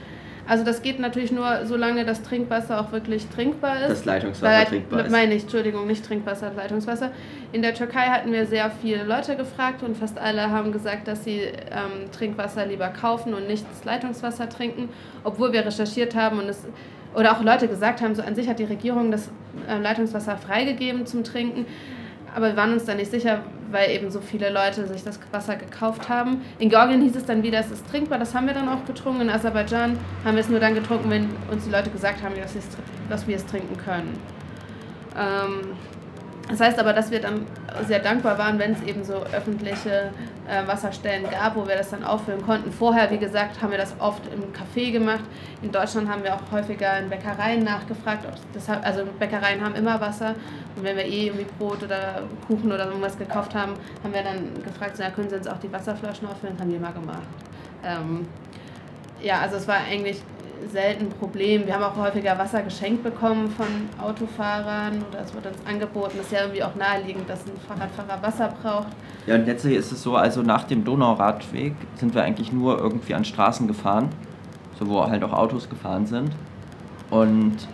Also 0.47 0.63
das 0.63 0.81
geht 0.81 0.99
natürlich 0.99 1.31
nur, 1.31 1.65
solange 1.65 2.05
das 2.05 2.21
Trinkwasser 2.21 2.79
auch 2.79 2.91
wirklich 2.91 3.27
trinkbar 3.27 3.81
ist. 3.81 3.89
Das 3.89 4.05
Leitungswasser 4.05 4.53
Weil, 4.53 4.65
trinkbar 4.65 5.05
ist. 5.05 5.11
Meine 5.11 5.33
ich, 5.33 5.43
Entschuldigung, 5.43 5.87
nicht 5.87 6.05
Trinkwasser, 6.05 6.51
Leitungswasser. 6.55 7.11
In 7.51 7.61
der 7.61 7.73
Türkei 7.73 8.07
hatten 8.07 8.31
wir 8.31 8.45
sehr 8.45 8.69
viele 8.69 9.03
Leute 9.03 9.35
gefragt 9.35 9.81
und 9.81 9.97
fast 9.97 10.19
alle 10.19 10.51
haben 10.51 10.71
gesagt, 10.71 11.07
dass 11.07 11.23
sie 11.23 11.39
ähm, 11.39 12.11
Trinkwasser 12.11 12.65
lieber 12.65 12.89
kaufen 12.89 13.33
und 13.33 13.47
nicht 13.47 13.65
das 13.69 13.83
Leitungswasser 13.85 14.47
trinken, 14.49 14.89
obwohl 15.23 15.51
wir 15.51 15.65
recherchiert 15.65 16.15
haben 16.15 16.39
und 16.39 16.47
es 16.47 16.65
oder 17.15 17.31
auch 17.31 17.41
Leute 17.41 17.67
gesagt 17.67 18.01
haben, 18.01 18.13
so 18.13 18.21
an 18.21 18.35
sich 18.35 18.49
hat 18.49 18.59
die 18.59 18.65
Regierung 18.65 19.09
das 19.09 19.29
äh, 19.69 19.79
Leitungswasser 19.79 20.37
freigegeben 20.37 21.05
zum 21.05 21.23
Trinken, 21.23 21.65
aber 22.35 22.47
wir 22.49 22.57
waren 22.57 22.73
uns 22.73 22.83
da 22.83 22.93
nicht 22.93 23.09
sicher, 23.09 23.39
weil 23.71 23.91
eben 23.91 24.11
so 24.11 24.19
viele 24.19 24.49
Leute 24.49 24.85
sich 24.87 25.03
das 25.03 25.19
Wasser 25.31 25.55
gekauft 25.55 26.09
haben. 26.09 26.41
In 26.59 26.69
Georgien 26.69 27.01
hieß 27.01 27.15
es 27.15 27.25
dann 27.25 27.43
wieder, 27.43 27.59
es 27.59 27.71
ist 27.71 27.89
trinkbar, 27.89 28.19
das 28.19 28.35
haben 28.35 28.45
wir 28.45 28.53
dann 28.53 28.67
auch 28.67 28.83
getrunken. 28.85 29.21
In 29.21 29.29
Aserbaidschan 29.29 29.97
haben 30.25 30.35
wir 30.35 30.41
es 30.41 30.49
nur 30.49 30.59
dann 30.59 30.75
getrunken, 30.75 31.09
wenn 31.09 31.29
uns 31.49 31.63
die 31.63 31.71
Leute 31.71 31.89
gesagt 31.89 32.21
haben, 32.21 32.35
dass, 32.35 32.53
dass 33.09 33.27
wir 33.27 33.37
es 33.37 33.45
trinken 33.45 33.77
können. 33.77 34.19
Ähm, 35.17 35.77
das 36.47 36.59
heißt 36.59 36.79
aber, 36.79 36.93
dass 36.93 37.09
wir 37.09 37.19
dann 37.21 37.47
sehr 37.87 37.99
dankbar 37.99 38.37
waren, 38.37 38.59
wenn 38.59 38.73
es 38.73 38.83
eben 38.83 39.03
so 39.03 39.15
öffentliche 39.15 40.11
äh, 40.47 40.67
Wasserstellen 40.67 41.27
gab, 41.29 41.55
wo 41.55 41.67
wir 41.67 41.75
das 41.75 41.89
dann 41.89 42.03
auffüllen 42.03 42.45
konnten. 42.45 42.71
Vorher, 42.71 43.09
wie 43.09 43.17
gesagt, 43.17 43.61
haben 43.61 43.71
wir 43.71 43.79
das 43.79 43.95
oft 43.99 44.21
im 44.27 44.53
Café 44.53 44.91
gemacht. 44.91 45.23
In 45.63 45.71
Deutschland 45.71 46.07
haben 46.07 46.23
wir 46.23 46.35
auch 46.35 46.51
häufiger 46.51 46.99
in 46.99 47.09
Bäckereien 47.09 47.63
nachgefragt. 47.63 48.27
Das, 48.53 48.69
also 48.69 49.05
Bäckereien 49.17 49.63
haben 49.63 49.73
immer 49.73 49.99
Wasser. 49.99 50.35
Und 50.75 50.83
wenn 50.83 50.95
wir 50.95 51.05
eh 51.05 51.27
irgendwie 51.27 51.47
Brot 51.57 51.81
oder 51.81 52.21
Kuchen 52.47 52.71
oder 52.71 52.85
irgendwas 52.85 53.17
gekauft 53.17 53.55
haben, 53.55 53.73
haben 54.03 54.13
wir 54.13 54.21
dann 54.21 54.63
gefragt, 54.63 54.97
na, 54.99 55.09
können 55.09 55.29
Sie 55.29 55.35
uns 55.37 55.47
auch 55.47 55.59
die 55.59 55.71
Wasserflaschen 55.71 56.27
auffüllen? 56.27 56.59
Haben 56.59 56.69
wir 56.69 56.77
immer 56.77 56.91
gemacht. 56.91 57.27
Ähm, 57.83 58.27
ja, 59.21 59.39
also 59.39 59.55
es 59.55 59.67
war 59.67 59.77
eigentlich 59.77 60.21
selten 60.71 61.05
ein 61.05 61.09
Problem. 61.09 61.65
Wir 61.65 61.75
haben 61.75 61.83
auch 61.83 61.95
häufiger 61.95 62.37
Wasser 62.37 62.61
geschenkt 62.61 63.03
bekommen 63.03 63.49
von 63.49 63.67
Autofahrern 64.01 65.03
oder 65.09 65.21
es 65.21 65.33
wird 65.33 65.45
uns 65.45 65.57
angeboten. 65.65 66.13
Das 66.17 66.27
ist 66.27 66.31
ja 66.31 66.41
irgendwie 66.41 66.63
auch 66.63 66.75
naheliegend, 66.75 67.29
dass 67.29 67.45
ein 67.45 67.51
Fahrradfahrer 67.67 68.21
Wasser 68.21 68.53
braucht. 68.61 68.87
Ja, 69.27 69.35
und 69.35 69.45
letztlich 69.45 69.75
ist 69.75 69.91
es 69.91 70.03
so, 70.03 70.15
also 70.15 70.41
nach 70.41 70.63
dem 70.63 70.83
Donauradweg 70.83 71.73
sind 71.95 72.13
wir 72.13 72.23
eigentlich 72.23 72.51
nur 72.51 72.77
irgendwie 72.79 73.15
an 73.15 73.25
Straßen 73.25 73.67
gefahren, 73.67 74.09
so 74.79 74.87
wo 74.87 75.05
halt 75.05 75.23
auch 75.23 75.33
Autos 75.33 75.69
gefahren 75.69 76.05
sind. 76.05 76.31
Und 77.09 77.67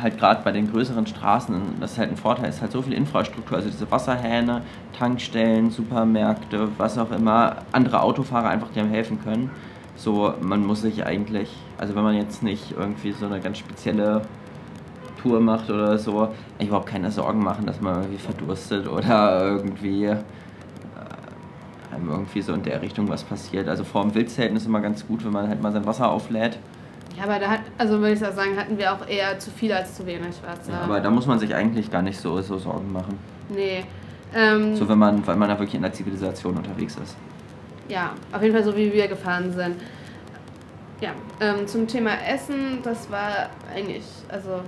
halt 0.00 0.18
gerade 0.18 0.42
bei 0.42 0.52
den 0.52 0.70
größeren 0.70 1.06
Straßen, 1.06 1.60
das 1.80 1.92
ist 1.92 1.98
halt 1.98 2.10
ein 2.10 2.16
Vorteil, 2.16 2.48
ist 2.48 2.60
halt 2.60 2.72
so 2.72 2.82
viel 2.82 2.94
Infrastruktur, 2.94 3.56
also 3.56 3.70
diese 3.70 3.90
Wasserhähne, 3.90 4.62
Tankstellen, 4.98 5.70
Supermärkte, 5.70 6.68
was 6.78 6.98
auch 6.98 7.10
immer, 7.10 7.56
andere 7.72 8.02
Autofahrer 8.02 8.48
einfach, 8.48 8.68
die 8.74 8.80
einem 8.80 8.90
helfen 8.90 9.22
können. 9.22 9.50
So, 9.96 10.34
man 10.40 10.66
muss 10.66 10.82
sich 10.82 11.06
eigentlich, 11.06 11.50
also 11.78 11.94
wenn 11.94 12.02
man 12.02 12.16
jetzt 12.16 12.42
nicht 12.42 12.72
irgendwie 12.76 13.12
so 13.12 13.26
eine 13.26 13.40
ganz 13.40 13.58
spezielle 13.58 14.22
Tour 15.20 15.40
macht 15.40 15.70
oder 15.70 15.98
so, 15.98 16.28
eigentlich 16.54 16.68
überhaupt 16.68 16.88
keine 16.88 17.10
Sorgen 17.10 17.42
machen, 17.42 17.66
dass 17.66 17.80
man 17.80 18.02
irgendwie 18.02 18.18
verdurstet 18.18 18.86
oder 18.86 19.42
irgendwie 19.42 20.04
äh, 20.04 20.16
einem 21.92 22.10
irgendwie 22.10 22.42
so 22.42 22.52
in 22.52 22.62
der 22.62 22.82
Richtung 22.82 23.08
was 23.08 23.24
passiert. 23.24 23.68
Also 23.68 23.84
vor 23.84 24.02
dem 24.02 24.14
Wildzelten 24.14 24.56
ist 24.56 24.66
immer 24.66 24.80
ganz 24.80 25.06
gut, 25.06 25.24
wenn 25.24 25.32
man 25.32 25.48
halt 25.48 25.62
mal 25.62 25.72
sein 25.72 25.86
Wasser 25.86 26.10
auflädt. 26.10 26.58
Ja, 27.16 27.24
aber 27.24 27.38
da 27.38 27.48
hat, 27.48 27.60
also 27.78 28.00
würde 28.00 28.12
ich 28.12 28.18
sagen, 28.18 28.56
hatten 28.56 28.76
wir 28.76 28.92
auch 28.92 29.06
eher 29.08 29.38
zu 29.38 29.50
viel 29.50 29.72
als 29.72 29.94
zu 29.94 30.04
wenig 30.04 30.34
Wasser. 30.44 30.72
Ja, 30.72 30.80
aber 30.82 31.00
da 31.00 31.10
muss 31.10 31.26
man 31.26 31.38
sich 31.38 31.54
eigentlich 31.54 31.90
gar 31.90 32.02
nicht 32.02 32.18
so, 32.18 32.40
so 32.42 32.58
Sorgen 32.58 32.92
machen. 32.92 33.18
Nee. 33.48 33.84
Ähm, 34.34 34.74
so 34.74 34.88
wenn 34.88 34.98
man, 34.98 35.24
weil 35.26 35.36
man 35.36 35.48
da 35.48 35.58
wirklich 35.58 35.76
in 35.76 35.82
der 35.82 35.92
Zivilisation 35.92 36.56
unterwegs 36.56 36.96
ist. 37.02 37.16
Ja, 37.88 38.10
auf 38.32 38.42
jeden 38.42 38.54
Fall 38.54 38.64
so 38.64 38.76
wie 38.76 38.92
wir 38.92 39.06
gefahren 39.06 39.52
sind. 39.52 39.76
Ja, 41.04 41.12
ähm, 41.38 41.66
zum 41.66 41.86
Thema 41.86 42.12
Essen, 42.26 42.78
das 42.82 43.10
war 43.10 43.50
eigentlich, 43.70 44.04
also 44.30 44.62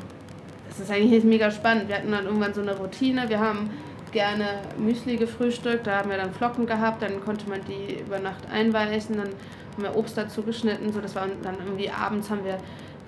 das 0.68 0.80
ist 0.80 0.90
eigentlich 0.90 1.24
mega 1.24 1.50
spannend. 1.50 1.88
Wir 1.88 1.96
hatten 1.96 2.12
dann 2.12 2.26
irgendwann 2.26 2.52
so 2.52 2.60
eine 2.60 2.76
Routine. 2.76 3.26
Wir 3.30 3.40
haben 3.40 3.70
gerne 4.12 4.58
Müsli 4.76 5.16
gefrühstückt, 5.16 5.86
da 5.86 5.96
haben 5.96 6.10
wir 6.10 6.18
dann 6.18 6.34
Flocken 6.34 6.66
gehabt, 6.66 7.00
dann 7.00 7.24
konnte 7.24 7.48
man 7.48 7.62
die 7.64 8.00
über 8.00 8.18
Nacht 8.18 8.42
einweichen, 8.52 9.16
dann 9.16 9.28
haben 9.28 9.82
wir 9.82 9.96
Obst 9.96 10.18
dazu 10.18 10.42
geschnitten, 10.42 10.92
so 10.92 11.00
das 11.00 11.14
war 11.14 11.26
dann 11.42 11.56
irgendwie 11.64 11.88
abends 11.88 12.28
haben 12.28 12.44
wir 12.44 12.58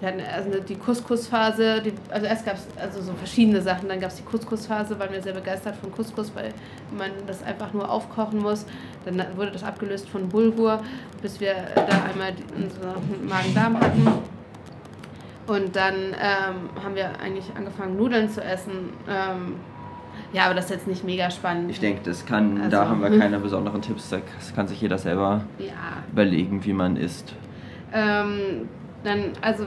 wir 0.01 0.09
hatten 0.09 0.21
also 0.21 0.61
die 0.61 0.77
Couscous-Phase, 0.77 1.83
also 2.11 2.27
erst 2.27 2.47
gab 2.47 2.55
es 2.55 2.67
also 2.81 3.03
so 3.03 3.13
verschiedene 3.15 3.61
Sachen, 3.61 3.89
dann 3.89 3.99
gab 3.99 4.11
es 4.11 4.17
die 4.17 4.23
Couscous-Phase, 4.23 4.99
waren 4.99 5.13
wir 5.13 5.21
sehr 5.21 5.33
begeistert 5.33 5.75
von 5.77 5.91
Couscous, 5.91 6.33
weil 6.37 6.55
man 6.97 7.11
das 7.27 7.43
einfach 7.43 7.73
nur 7.73 7.91
aufkochen 7.91 8.41
muss. 8.41 8.65
Dann 9.05 9.21
wurde 9.37 9.51
das 9.51 9.65
abgelöst 9.65 10.09
von 10.09 10.29
Bulgur, 10.29 10.83
bis 11.21 11.41
wir 11.41 11.55
da 11.75 12.05
einmal 12.05 12.33
unseren 12.57 13.29
Magen-Darm 13.29 13.81
hatten. 13.81 14.07
Und 15.49 15.75
dann 15.75 15.95
ähm, 15.95 16.85
haben 16.85 16.95
wir 16.95 17.19
eigentlich 17.21 17.47
angefangen, 17.57 17.97
Nudeln 17.97 18.29
zu 18.29 18.45
essen. 18.45 18.91
Ähm, 19.09 19.55
ja, 20.33 20.45
aber 20.45 20.55
das 20.55 20.67
ist 20.67 20.71
jetzt 20.71 20.87
nicht 20.87 21.05
mega 21.05 21.31
spannend. 21.31 21.71
Ich 21.71 21.81
denke, 21.81 22.03
das 22.05 22.25
kann, 22.27 22.59
also, 22.59 22.71
da 22.71 22.89
haben 22.89 23.01
wir 23.01 23.19
keine 23.19 23.41
besonderen 23.41 23.81
Tipps. 23.81 24.11
Das 24.11 24.55
kann 24.55 24.69
sich 24.69 24.81
jeder 24.81 24.99
selber 24.99 25.43
ja. 25.59 25.73
überlegen, 26.13 26.65
wie 26.65 26.75
man 26.75 26.97
isst. 26.97 27.35
Ähm, 27.93 28.69
dann, 29.05 29.33
also 29.41 29.65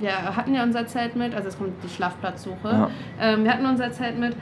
wir 0.00 0.36
hatten 0.36 0.54
ja 0.54 0.62
unser 0.62 0.86
Zelt 0.86 1.16
mit, 1.16 1.34
also 1.34 1.48
es 1.48 1.58
kommt 1.58 1.82
die 1.82 1.88
Schlafplatzsuche. 1.88 2.68
Ja. 2.68 2.90
Ähm, 3.20 3.44
wir 3.44 3.52
hatten 3.52 3.66
unser 3.66 3.90
Zelt 3.92 4.18
mit. 4.18 4.36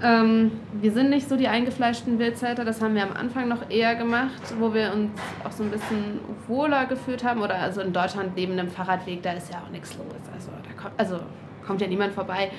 Ähm, 0.00 0.52
wir 0.72 0.92
sind 0.92 1.10
nicht 1.10 1.28
so 1.28 1.36
die 1.36 1.48
eingefleischten 1.48 2.18
Wildzelter, 2.20 2.64
das 2.64 2.80
haben 2.80 2.94
wir 2.94 3.02
am 3.02 3.12
Anfang 3.12 3.48
noch 3.48 3.68
eher 3.68 3.96
gemacht, 3.96 4.54
wo 4.60 4.72
wir 4.72 4.92
uns 4.92 5.10
auch 5.44 5.50
so 5.50 5.64
ein 5.64 5.70
bisschen 5.70 6.20
wohler 6.46 6.86
gefühlt 6.86 7.24
haben. 7.24 7.42
Oder 7.42 7.56
also 7.56 7.80
in 7.80 7.92
Deutschland 7.92 8.36
neben 8.36 8.56
dem 8.56 8.68
Fahrradweg, 8.68 9.22
da 9.22 9.32
ist 9.32 9.52
ja 9.52 9.58
auch 9.58 9.70
nichts 9.70 9.96
los. 9.96 10.06
Also, 10.32 10.50
da 10.50 10.80
kommt, 10.80 10.94
also 10.98 11.20
kommt 11.66 11.80
ja 11.80 11.88
niemand 11.88 12.14
vorbei 12.14 12.50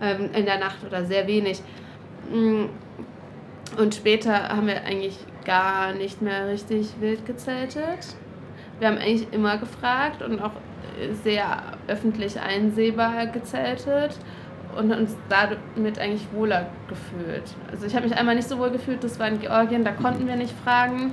ähm, 0.00 0.30
in 0.32 0.44
der 0.44 0.58
Nacht 0.58 0.84
oder 0.86 1.04
sehr 1.04 1.26
wenig. 1.26 1.60
Mm. 2.32 2.66
Und 3.76 3.94
später 3.94 4.50
haben 4.50 4.68
wir 4.68 4.84
eigentlich 4.84 5.18
gar 5.44 5.94
nicht 5.94 6.22
mehr 6.22 6.46
richtig 6.46 6.88
wild 7.00 7.26
gezeltet. 7.26 8.14
Wir 8.78 8.88
haben 8.88 8.98
eigentlich 8.98 9.32
immer 9.32 9.58
gefragt 9.58 10.22
und 10.22 10.40
auch 10.40 10.52
sehr 11.22 11.62
öffentlich 11.88 12.40
einsehbar 12.40 13.26
gezeltet 13.26 14.18
und 14.76 14.92
uns 14.92 15.16
damit 15.28 15.98
eigentlich 15.98 16.26
wohler 16.32 16.66
gefühlt. 16.88 17.44
Also 17.70 17.86
ich 17.86 17.94
habe 17.94 18.06
mich 18.06 18.16
einmal 18.16 18.34
nicht 18.34 18.48
so 18.48 18.58
wohl 18.58 18.70
gefühlt, 18.70 19.04
das 19.04 19.18
war 19.18 19.28
in 19.28 19.40
Georgien, 19.40 19.84
da 19.84 19.92
konnten 19.92 20.26
wir 20.26 20.36
nicht 20.36 20.54
fragen. 20.64 21.12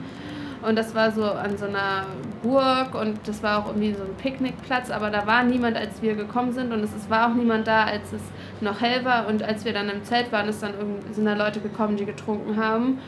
Und 0.61 0.77
das 0.77 0.93
war 0.93 1.11
so 1.11 1.23
an 1.23 1.57
so 1.57 1.65
einer 1.65 2.05
Burg 2.43 2.93
und 2.93 3.27
das 3.27 3.41
war 3.41 3.57
auch 3.57 3.67
irgendwie 3.69 3.95
so 3.95 4.03
ein 4.03 4.13
Picknickplatz, 4.17 4.91
aber 4.91 5.09
da 5.09 5.25
war 5.25 5.43
niemand, 5.43 5.75
als 5.75 6.03
wir 6.03 6.13
gekommen 6.13 6.53
sind 6.53 6.71
und 6.71 6.83
es 6.83 7.09
war 7.09 7.31
auch 7.31 7.33
niemand 7.33 7.65
da, 7.65 7.85
als 7.85 8.13
es 8.13 8.21
noch 8.61 8.79
hell 8.79 9.03
war 9.03 9.27
und 9.27 9.41
als 9.41 9.65
wir 9.65 9.73
dann 9.73 9.89
im 9.89 10.03
Zelt 10.03 10.31
waren, 10.31 10.47
ist 10.47 10.61
dann 10.61 10.73
sind 11.11 11.25
da 11.25 11.33
Leute 11.33 11.61
gekommen, 11.61 11.97
die 11.97 12.05
getrunken 12.05 12.63
haben. 12.63 12.99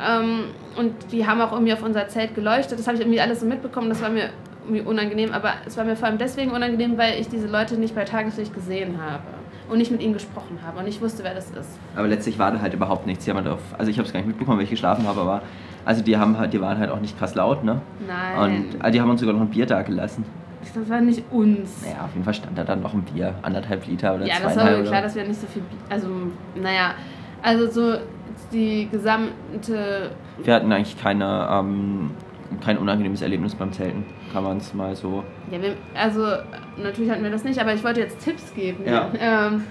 Ähm, 0.00 0.44
und 0.76 0.92
die 1.12 1.26
haben 1.26 1.40
auch 1.40 1.52
irgendwie 1.52 1.72
auf 1.72 1.82
unser 1.82 2.08
Zelt 2.08 2.34
geleuchtet. 2.34 2.78
Das 2.78 2.86
habe 2.86 2.96
ich 2.96 3.02
irgendwie 3.02 3.20
alles 3.20 3.40
so 3.40 3.46
mitbekommen. 3.46 3.88
Das 3.88 4.00
war 4.00 4.10
mir 4.10 4.30
irgendwie 4.64 4.86
unangenehm, 4.86 5.32
aber 5.32 5.54
es 5.66 5.76
war 5.76 5.84
mir 5.84 5.96
vor 5.96 6.08
allem 6.08 6.18
deswegen 6.18 6.50
unangenehm, 6.50 6.98
weil 6.98 7.18
ich 7.20 7.28
diese 7.28 7.48
Leute 7.48 7.76
nicht 7.76 7.94
bei 7.94 8.04
Tageslicht 8.04 8.54
gesehen 8.54 9.00
habe 9.00 9.22
und 9.68 9.78
nicht 9.78 9.90
mit 9.90 10.02
ihnen 10.02 10.12
gesprochen 10.12 10.58
habe 10.64 10.78
und 10.80 10.86
ich 10.86 11.00
wusste, 11.00 11.24
wer 11.24 11.34
das 11.34 11.50
ist. 11.50 11.78
Aber 11.96 12.06
letztlich 12.06 12.38
war 12.38 12.52
da 12.52 12.60
halt 12.60 12.74
überhaupt 12.74 13.06
nichts. 13.06 13.24
Die 13.24 13.32
auf, 13.32 13.60
also 13.76 13.90
ich 13.90 13.98
habe 13.98 14.06
es 14.06 14.12
gar 14.12 14.20
nicht 14.20 14.28
mitbekommen, 14.28 14.58
weil 14.58 14.64
ich 14.64 14.70
geschlafen 14.70 15.06
habe, 15.06 15.20
aber 15.20 15.42
also 15.84 16.02
die 16.02 16.16
haben 16.16 16.38
halt, 16.38 16.52
die 16.52 16.60
waren 16.60 16.78
halt 16.78 16.90
auch 16.90 17.00
nicht 17.00 17.18
krass 17.18 17.34
laut, 17.34 17.64
ne? 17.64 17.80
Nein. 18.06 18.64
Und 18.72 18.82
also 18.82 18.92
die 18.92 19.00
haben 19.00 19.10
uns 19.10 19.20
sogar 19.20 19.34
noch 19.34 19.42
ein 19.42 19.50
Bier 19.50 19.66
da 19.66 19.82
gelassen. 19.82 20.24
Das 20.74 20.88
war 20.90 21.00
nicht 21.00 21.22
uns. 21.30 21.82
Naja, 21.82 22.04
auf 22.04 22.12
jeden 22.12 22.24
Fall 22.24 22.34
stand 22.34 22.58
da 22.58 22.64
dann 22.64 22.82
noch 22.82 22.92
ein 22.92 23.02
Bier, 23.02 23.34
anderthalb 23.42 23.86
Liter 23.86 24.14
oder 24.14 24.26
Ja, 24.26 24.34
das 24.42 24.56
war 24.56 24.64
mir 24.64 24.82
klar, 24.82 25.02
dass 25.02 25.14
wir 25.14 25.24
nicht 25.24 25.40
so 25.40 25.46
viel, 25.46 25.62
also 25.88 26.08
naja, 26.54 26.94
also 27.42 27.70
so 27.70 27.98
die 28.52 28.88
gesamte... 28.90 30.10
Wir 30.42 30.54
hatten 30.54 30.72
eigentlich 30.72 31.00
keine, 31.00 31.48
ähm, 31.50 32.10
kein 32.64 32.78
unangenehmes 32.78 33.22
Erlebnis 33.22 33.54
beim 33.54 33.72
Zelten, 33.72 34.04
kann 34.32 34.44
man 34.44 34.58
es 34.58 34.74
mal 34.74 34.94
so. 34.94 35.24
Ja, 35.50 35.60
wir, 35.60 35.76
also 35.94 36.26
natürlich 36.76 37.10
hatten 37.10 37.22
wir 37.22 37.30
das 37.30 37.44
nicht, 37.44 37.60
aber 37.60 37.74
ich 37.74 37.84
wollte 37.84 38.00
jetzt 38.00 38.24
Tipps 38.24 38.54
geben. 38.54 38.84
Ja. 38.86 39.10
Ähm, 39.20 39.64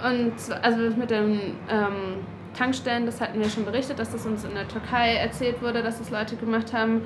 und 0.00 0.34
also 0.62 0.96
mit 0.96 1.10
den 1.10 1.40
ähm, 1.68 2.18
Tankstellen, 2.54 3.04
das 3.04 3.20
hatten 3.20 3.40
wir 3.40 3.48
schon 3.48 3.64
berichtet, 3.64 3.98
dass 3.98 4.12
das 4.12 4.24
uns 4.26 4.44
in 4.44 4.54
der 4.54 4.68
Türkei 4.68 5.14
erzählt 5.14 5.60
wurde, 5.60 5.82
dass 5.82 5.98
das 5.98 6.10
Leute 6.10 6.36
gemacht 6.36 6.72
haben. 6.72 7.02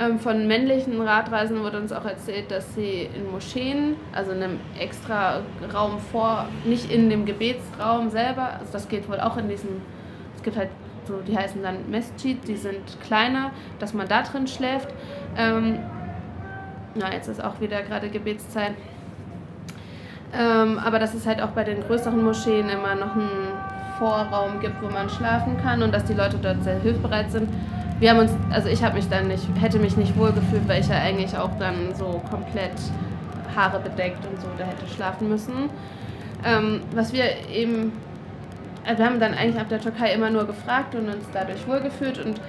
Ähm, 0.00 0.18
von 0.18 0.48
männlichen 0.48 1.00
Radreisenden 1.00 1.64
wurde 1.64 1.78
uns 1.78 1.92
auch 1.92 2.04
erzählt, 2.04 2.50
dass 2.50 2.74
sie 2.74 3.08
in 3.14 3.30
Moscheen, 3.30 3.96
also 4.12 4.32
in 4.32 4.42
einem 4.42 4.60
extra 4.78 5.40
Raum 5.72 5.98
vor, 6.10 6.46
nicht 6.64 6.90
in 6.90 7.10
dem 7.10 7.24
Gebetsraum 7.24 8.10
selber, 8.10 8.54
also 8.58 8.72
das 8.72 8.88
geht 8.88 9.08
wohl 9.08 9.20
auch 9.20 9.36
in 9.36 9.48
diesem, 9.48 9.82
es 10.36 10.42
gibt 10.42 10.56
halt 10.56 10.70
so, 11.06 11.20
die 11.20 11.36
heißen 11.36 11.62
dann 11.62 11.90
Mesjid, 11.90 12.48
die 12.48 12.56
sind 12.56 13.00
kleiner, 13.02 13.52
dass 13.78 13.94
man 13.94 14.08
da 14.08 14.22
drin 14.22 14.46
schläft. 14.46 14.88
Ähm, 15.36 15.78
na, 16.94 17.12
jetzt 17.12 17.28
ist 17.28 17.42
auch 17.42 17.60
wieder 17.60 17.82
gerade 17.82 18.08
Gebetszeit. 18.08 18.72
Ähm, 20.32 20.78
aber 20.78 20.98
dass 20.98 21.14
es 21.14 21.26
halt 21.26 21.40
auch 21.40 21.50
bei 21.50 21.62
den 21.62 21.82
größeren 21.82 22.22
Moscheen 22.24 22.68
immer 22.68 22.94
noch 22.94 23.14
einen 23.14 23.52
Vorraum 23.98 24.58
gibt, 24.60 24.82
wo 24.82 24.88
man 24.88 25.08
schlafen 25.08 25.56
kann 25.62 25.82
und 25.82 25.92
dass 25.94 26.04
die 26.04 26.14
Leute 26.14 26.38
dort 26.38 26.64
sehr 26.64 26.78
hilfsbereit 26.80 27.30
sind. 27.30 27.48
Wir 28.04 28.10
haben 28.10 28.18
uns, 28.18 28.32
also 28.50 28.68
ich 28.68 28.84
habe 28.84 28.96
mich 28.96 29.08
dann 29.08 29.28
nicht, 29.28 29.48
hätte 29.58 29.78
mich 29.78 29.96
nicht 29.96 30.14
wohl 30.18 30.30
gefühlt, 30.30 30.68
weil 30.68 30.82
ich 30.82 30.88
ja 30.88 30.96
eigentlich 30.96 31.34
auch 31.38 31.58
dann 31.58 31.94
so 31.94 32.20
komplett 32.28 32.74
Haare 33.56 33.80
bedeckt 33.80 34.18
und 34.26 34.38
so 34.42 34.46
da 34.58 34.64
hätte 34.64 34.86
schlafen 34.94 35.30
müssen. 35.30 35.70
Ähm, 36.44 36.82
was 36.94 37.14
wir 37.14 37.24
eben, 37.50 37.92
also 38.84 38.98
wir 38.98 39.06
haben 39.06 39.20
dann 39.20 39.32
eigentlich 39.32 39.58
ab 39.58 39.70
der 39.70 39.80
Türkei 39.80 40.12
immer 40.12 40.28
nur 40.28 40.44
gefragt 40.44 40.94
und 40.94 41.08
uns 41.08 41.24
dadurch 41.32 41.66
wohlgefühlt 41.66 42.18
und 42.22 42.42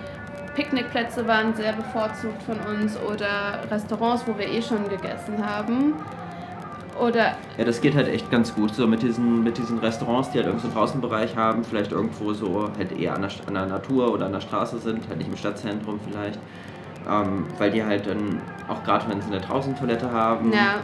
Picknickplätze 0.55 1.25
waren 1.25 1.55
sehr 1.55 1.71
bevorzugt 1.71 2.43
von 2.43 2.59
uns 2.75 2.97
oder 2.99 3.61
Restaurants, 3.71 4.27
wo 4.27 4.37
wir 4.37 4.49
eh 4.49 4.61
schon 4.61 4.89
gegessen 4.89 5.37
haben. 5.41 5.93
Oder 6.99 7.35
Ja, 7.57 7.65
das 7.65 7.81
geht 7.81 7.95
halt 7.95 8.07
echt 8.07 8.31
ganz 8.31 8.53
gut. 8.55 8.73
So 8.73 8.87
mit 8.87 9.01
diesen, 9.01 9.43
mit 9.43 9.57
diesen 9.57 9.79
Restaurants, 9.79 10.31
die 10.31 10.37
halt 10.37 10.47
irgendwo 10.47 10.67
so 10.67 10.67
einen 10.67 10.77
Draußenbereich 10.77 11.35
haben, 11.35 11.63
vielleicht 11.63 11.91
irgendwo 11.91 12.33
so 12.33 12.69
halt 12.77 12.97
eher 12.97 13.15
an 13.15 13.21
der, 13.21 13.31
an 13.47 13.53
der 13.53 13.65
Natur 13.65 14.13
oder 14.13 14.25
an 14.27 14.31
der 14.31 14.41
Straße 14.41 14.79
sind, 14.79 15.07
halt 15.07 15.17
nicht 15.17 15.29
im 15.29 15.37
Stadtzentrum 15.37 15.99
vielleicht. 16.07 16.39
Ähm, 17.09 17.45
weil 17.57 17.71
die 17.71 17.83
halt 17.83 18.07
dann, 18.07 18.41
auch 18.67 18.83
gerade 18.83 19.09
wenn 19.09 19.21
sie 19.21 19.27
eine 19.27 19.41
Draußentoilette 19.41 20.11
haben, 20.11 20.51
Ja. 20.51 20.75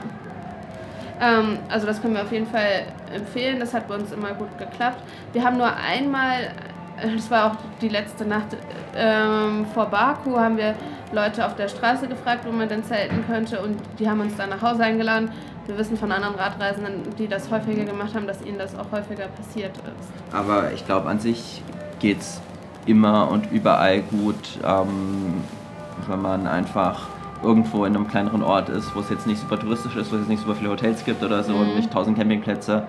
Ähm, 1.21 1.59
also 1.69 1.85
das 1.85 2.01
können 2.01 2.15
wir 2.15 2.23
auf 2.23 2.31
jeden 2.31 2.47
Fall 2.47 2.85
empfehlen. 3.13 3.59
Das 3.59 3.73
hat 3.73 3.87
bei 3.87 3.95
uns 3.95 4.11
immer 4.11 4.33
gut 4.33 4.57
geklappt. 4.57 5.03
Wir 5.33 5.43
haben 5.43 5.57
nur 5.57 5.71
einmal, 5.75 6.51
das 7.01 7.29
war 7.31 7.51
auch 7.51 7.55
die 7.81 7.89
letzte 7.89 8.25
Nacht 8.25 8.57
ähm, 8.95 9.65
vor 9.73 9.85
Baku, 9.87 10.37
haben 10.37 10.57
wir 10.57 10.75
Leute 11.11 11.45
auf 11.45 11.55
der 11.55 11.67
Straße 11.67 12.07
gefragt, 12.07 12.45
wo 12.45 12.51
man 12.51 12.69
denn 12.69 12.83
zelten 12.83 13.23
könnte 13.27 13.59
und 13.61 13.77
die 13.99 14.09
haben 14.09 14.21
uns 14.21 14.35
dann 14.37 14.49
nach 14.49 14.61
Hause 14.61 14.83
eingeladen. 14.83 15.31
Wir 15.67 15.77
wissen 15.77 15.97
von 15.97 16.11
anderen 16.11 16.35
Radreisenden, 16.35 17.03
die 17.17 17.27
das 17.27 17.49
häufiger 17.51 17.83
gemacht 17.85 18.15
haben, 18.15 18.27
dass 18.27 18.41
ihnen 18.43 18.57
das 18.57 18.75
auch 18.77 18.91
häufiger 18.91 19.27
passiert 19.27 19.71
ist. 19.77 20.33
Aber 20.35 20.71
ich 20.73 20.85
glaube, 20.85 21.07
an 21.09 21.19
sich 21.19 21.61
geht's 21.99 22.41
immer 22.85 23.29
und 23.29 23.51
überall 23.51 24.01
gut, 24.01 24.35
ähm, 24.65 25.43
wenn 26.07 26.21
man 26.21 26.47
einfach 26.47 27.07
irgendwo 27.43 27.85
in 27.85 27.95
einem 27.95 28.07
kleineren 28.07 28.43
Ort 28.43 28.69
ist, 28.69 28.95
wo 28.95 28.99
es 28.99 29.09
jetzt 29.09 29.27
nicht 29.27 29.39
super 29.39 29.59
touristisch 29.59 29.95
ist, 29.95 30.11
wo 30.11 30.15
es 30.15 30.21
jetzt 30.21 30.29
nicht 30.29 30.41
super 30.41 30.55
viele 30.55 30.69
Hotels 30.71 31.03
gibt 31.05 31.23
oder 31.23 31.43
so 31.43 31.53
und 31.55 31.69
Mhm. 31.69 31.75
nicht 31.75 31.91
tausend 31.91 32.17
Campingplätze. 32.17 32.83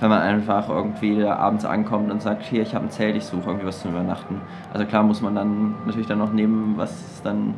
Wenn 0.00 0.10
man 0.10 0.20
einfach 0.20 0.68
irgendwie 0.68 1.24
abends 1.24 1.64
ankommt 1.64 2.10
und 2.10 2.20
sagt, 2.20 2.42
hier, 2.42 2.62
ich 2.62 2.74
habe 2.74 2.84
ein 2.84 2.90
Zelt, 2.90 3.16
ich 3.16 3.24
suche 3.24 3.46
irgendwie 3.46 3.66
was 3.66 3.80
zum 3.80 3.92
Übernachten. 3.92 4.40
Also 4.72 4.84
klar 4.84 5.02
muss 5.02 5.22
man 5.22 5.34
dann 5.34 5.74
natürlich 5.86 6.06
dann 6.06 6.18
noch 6.18 6.32
nehmen, 6.32 6.74
was 6.76 6.90
es 6.90 7.22
dann, 7.22 7.54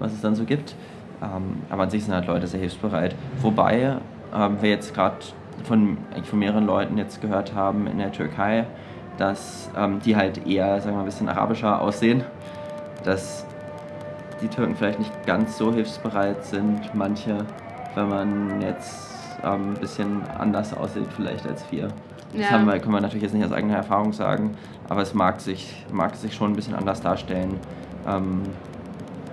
was 0.00 0.12
es 0.12 0.20
dann 0.20 0.34
so 0.34 0.44
gibt. 0.44 0.74
Ähm, 1.22 1.62
aber 1.70 1.84
an 1.84 1.90
sich 1.90 2.04
sind 2.04 2.14
halt 2.14 2.26
Leute 2.26 2.46
sehr 2.46 2.60
hilfsbereit. 2.60 3.14
Wobei 3.40 3.98
ähm, 4.34 4.56
wir 4.60 4.70
jetzt 4.70 4.94
gerade 4.94 5.16
von, 5.64 5.98
von 6.24 6.38
mehreren 6.38 6.66
Leuten 6.66 6.98
jetzt 6.98 7.20
gehört 7.20 7.54
haben 7.54 7.86
in 7.86 7.98
der 7.98 8.10
Türkei, 8.10 8.66
dass 9.18 9.70
ähm, 9.76 10.00
die 10.04 10.16
halt 10.16 10.46
eher, 10.46 10.80
sagen 10.80 10.92
wir 10.92 10.96
mal, 10.96 11.00
ein 11.00 11.06
bisschen 11.06 11.28
arabischer 11.28 11.80
aussehen. 11.80 12.24
Dass 13.04 13.46
die 14.42 14.48
Türken 14.48 14.74
vielleicht 14.74 14.98
nicht 14.98 15.26
ganz 15.26 15.58
so 15.58 15.72
hilfsbereit 15.72 16.44
sind, 16.44 16.94
manche, 16.94 17.44
wenn 17.94 18.08
man 18.08 18.60
jetzt 18.60 19.08
ähm, 19.44 19.74
ein 19.74 19.80
bisschen 19.80 20.22
anders 20.38 20.74
aussieht 20.76 21.06
vielleicht 21.16 21.46
als 21.46 21.64
wir. 21.70 21.88
Das 22.32 22.42
Ja. 22.42 22.50
haben 22.50 22.66
wir, 22.66 22.78
können 22.78 22.94
wir 22.94 23.00
natürlich 23.00 23.22
jetzt 23.24 23.34
nicht 23.34 23.44
aus 23.44 23.52
eigener 23.52 23.76
Erfahrung 23.76 24.12
sagen, 24.12 24.56
aber 24.88 25.02
es 25.02 25.14
mag 25.14 25.40
sich, 25.40 25.84
mag 25.92 26.14
sich 26.16 26.34
schon 26.34 26.52
ein 26.52 26.56
bisschen 26.56 26.74
anders 26.74 27.00
darstellen. 27.00 27.58
Ähm, 28.08 28.42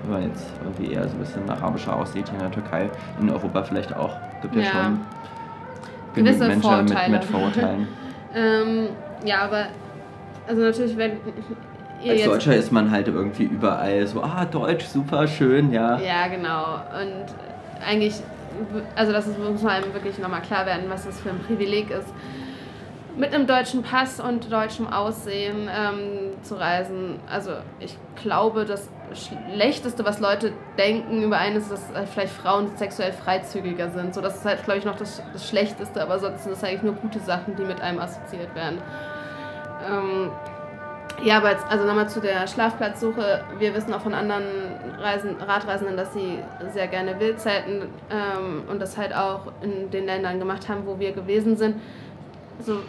wenn 0.04 0.12
man 0.22 0.30
jetzt 0.30 0.46
irgendwie 0.64 0.94
eher 0.94 1.04
so 1.08 1.16
ein 1.16 1.20
bisschen 1.20 1.50
arabischer 1.50 1.96
aussieht 1.96 2.28
hier 2.30 2.36
in 2.38 2.44
der 2.44 2.52
Türkei, 2.52 2.90
in 3.20 3.30
Europa 3.30 3.64
vielleicht 3.64 3.96
auch. 3.96 4.16
Gibt 4.42 4.56
ja, 4.56 4.62
Ja. 4.62 4.68
schon 4.72 5.00
Gewisse 6.16 6.48
Menschen 6.48 6.56
mit, 6.56 6.64
Vorurteile. 6.64 7.12
mit 7.12 7.24
Vorurteilen. 7.26 7.88
Ähm, 8.36 8.90
ja, 9.26 9.44
aber 9.46 9.68
also 10.48 10.62
natürlich, 10.62 10.96
wenn 10.98 11.14
Als 12.08 12.24
Deutscher 12.26 12.56
ist 12.56 12.72
man 12.72 12.92
halt 12.92 13.08
irgendwie 13.08 13.46
überall 13.46 14.06
so, 14.06 14.22
ah, 14.22 14.46
Deutsch, 14.46 14.86
super, 14.86 15.26
schön, 15.28 15.72
ja. 15.72 15.98
Ja, 16.00 16.28
genau. 16.28 16.76
Und 17.02 17.26
eigentlich, 17.84 18.22
also 18.96 19.12
das 19.12 19.28
ist, 19.28 19.40
muss 19.40 19.66
einem 19.66 19.94
wirklich 19.94 20.18
nochmal 20.18 20.42
klar 20.42 20.66
werden, 20.66 20.86
was 20.90 21.06
das 21.06 21.20
für 21.20 21.30
ein 21.30 21.40
Privileg 21.40 21.90
ist, 21.92 22.14
mit 23.18 23.34
einem 23.34 23.48
deutschen 23.48 23.82
Pass 23.82 24.20
und 24.20 24.52
deutschem 24.52 24.88
Aussehen 24.88 25.70
ähm, 25.76 26.42
zu 26.44 26.56
reisen. 26.56 27.20
Also 27.30 27.52
ich 27.80 27.98
glaube, 28.22 28.66
das 28.66 28.90
Schlechteste, 29.14 30.06
was 30.06 30.20
Leute 30.20 30.54
denken 30.78 31.24
über 31.24 31.38
einen, 31.38 31.58
ist, 31.58 31.72
dass 31.72 31.90
vielleicht 32.14 32.34
Frauen 32.34 32.76
sexuell 32.78 33.14
freizügiger 33.14 33.90
sind. 33.90 34.14
So, 34.14 34.22
das 34.22 34.38
ist 34.38 34.46
halt, 34.46 34.64
glaube 34.64 34.80
ich, 34.80 34.86
noch 34.86 34.98
das, 34.98 35.24
das 35.34 35.50
Schlechteste, 35.50 36.02
aber 36.02 36.20
sonst 36.20 36.44
sind 36.44 36.54
es 36.54 36.64
eigentlich 36.64 36.84
nur 36.84 36.94
gute 36.94 37.20
Sachen, 37.20 37.56
die 37.56 37.64
mit 37.64 37.82
einem 37.82 38.00
assoziiert 38.00 38.54
werden. 38.54 38.80
Ähm, 39.90 40.32
ja, 41.24 41.38
aber 41.38 41.52
jetzt, 41.52 41.66
also 41.70 41.86
nochmal 41.86 42.08
zu 42.10 42.22
der 42.22 42.48
Schlafplatzsuche. 42.48 43.44
Wir 43.58 43.74
wissen 43.74 43.94
auch 43.94 44.02
von 44.02 44.14
anderen 44.14 44.44
Reisen, 45.00 45.36
Radreisenden, 45.42 45.98
dass 45.98 46.14
sie 46.14 46.40
sehr 46.72 46.88
gerne 46.88 47.20
Wildzelten 47.20 47.84
ähm, 48.12 48.64
und 48.70 48.80
das 48.80 48.98
halt 48.98 49.16
auch 49.16 49.52
in 49.62 49.90
den 49.90 50.06
Ländern 50.06 50.40
gemacht 50.40 50.70
haben, 50.70 50.86
wo 50.86 51.00
wir 51.00 51.14
gewesen 51.14 51.58
sind. 51.58 51.78
So, 52.60 52.80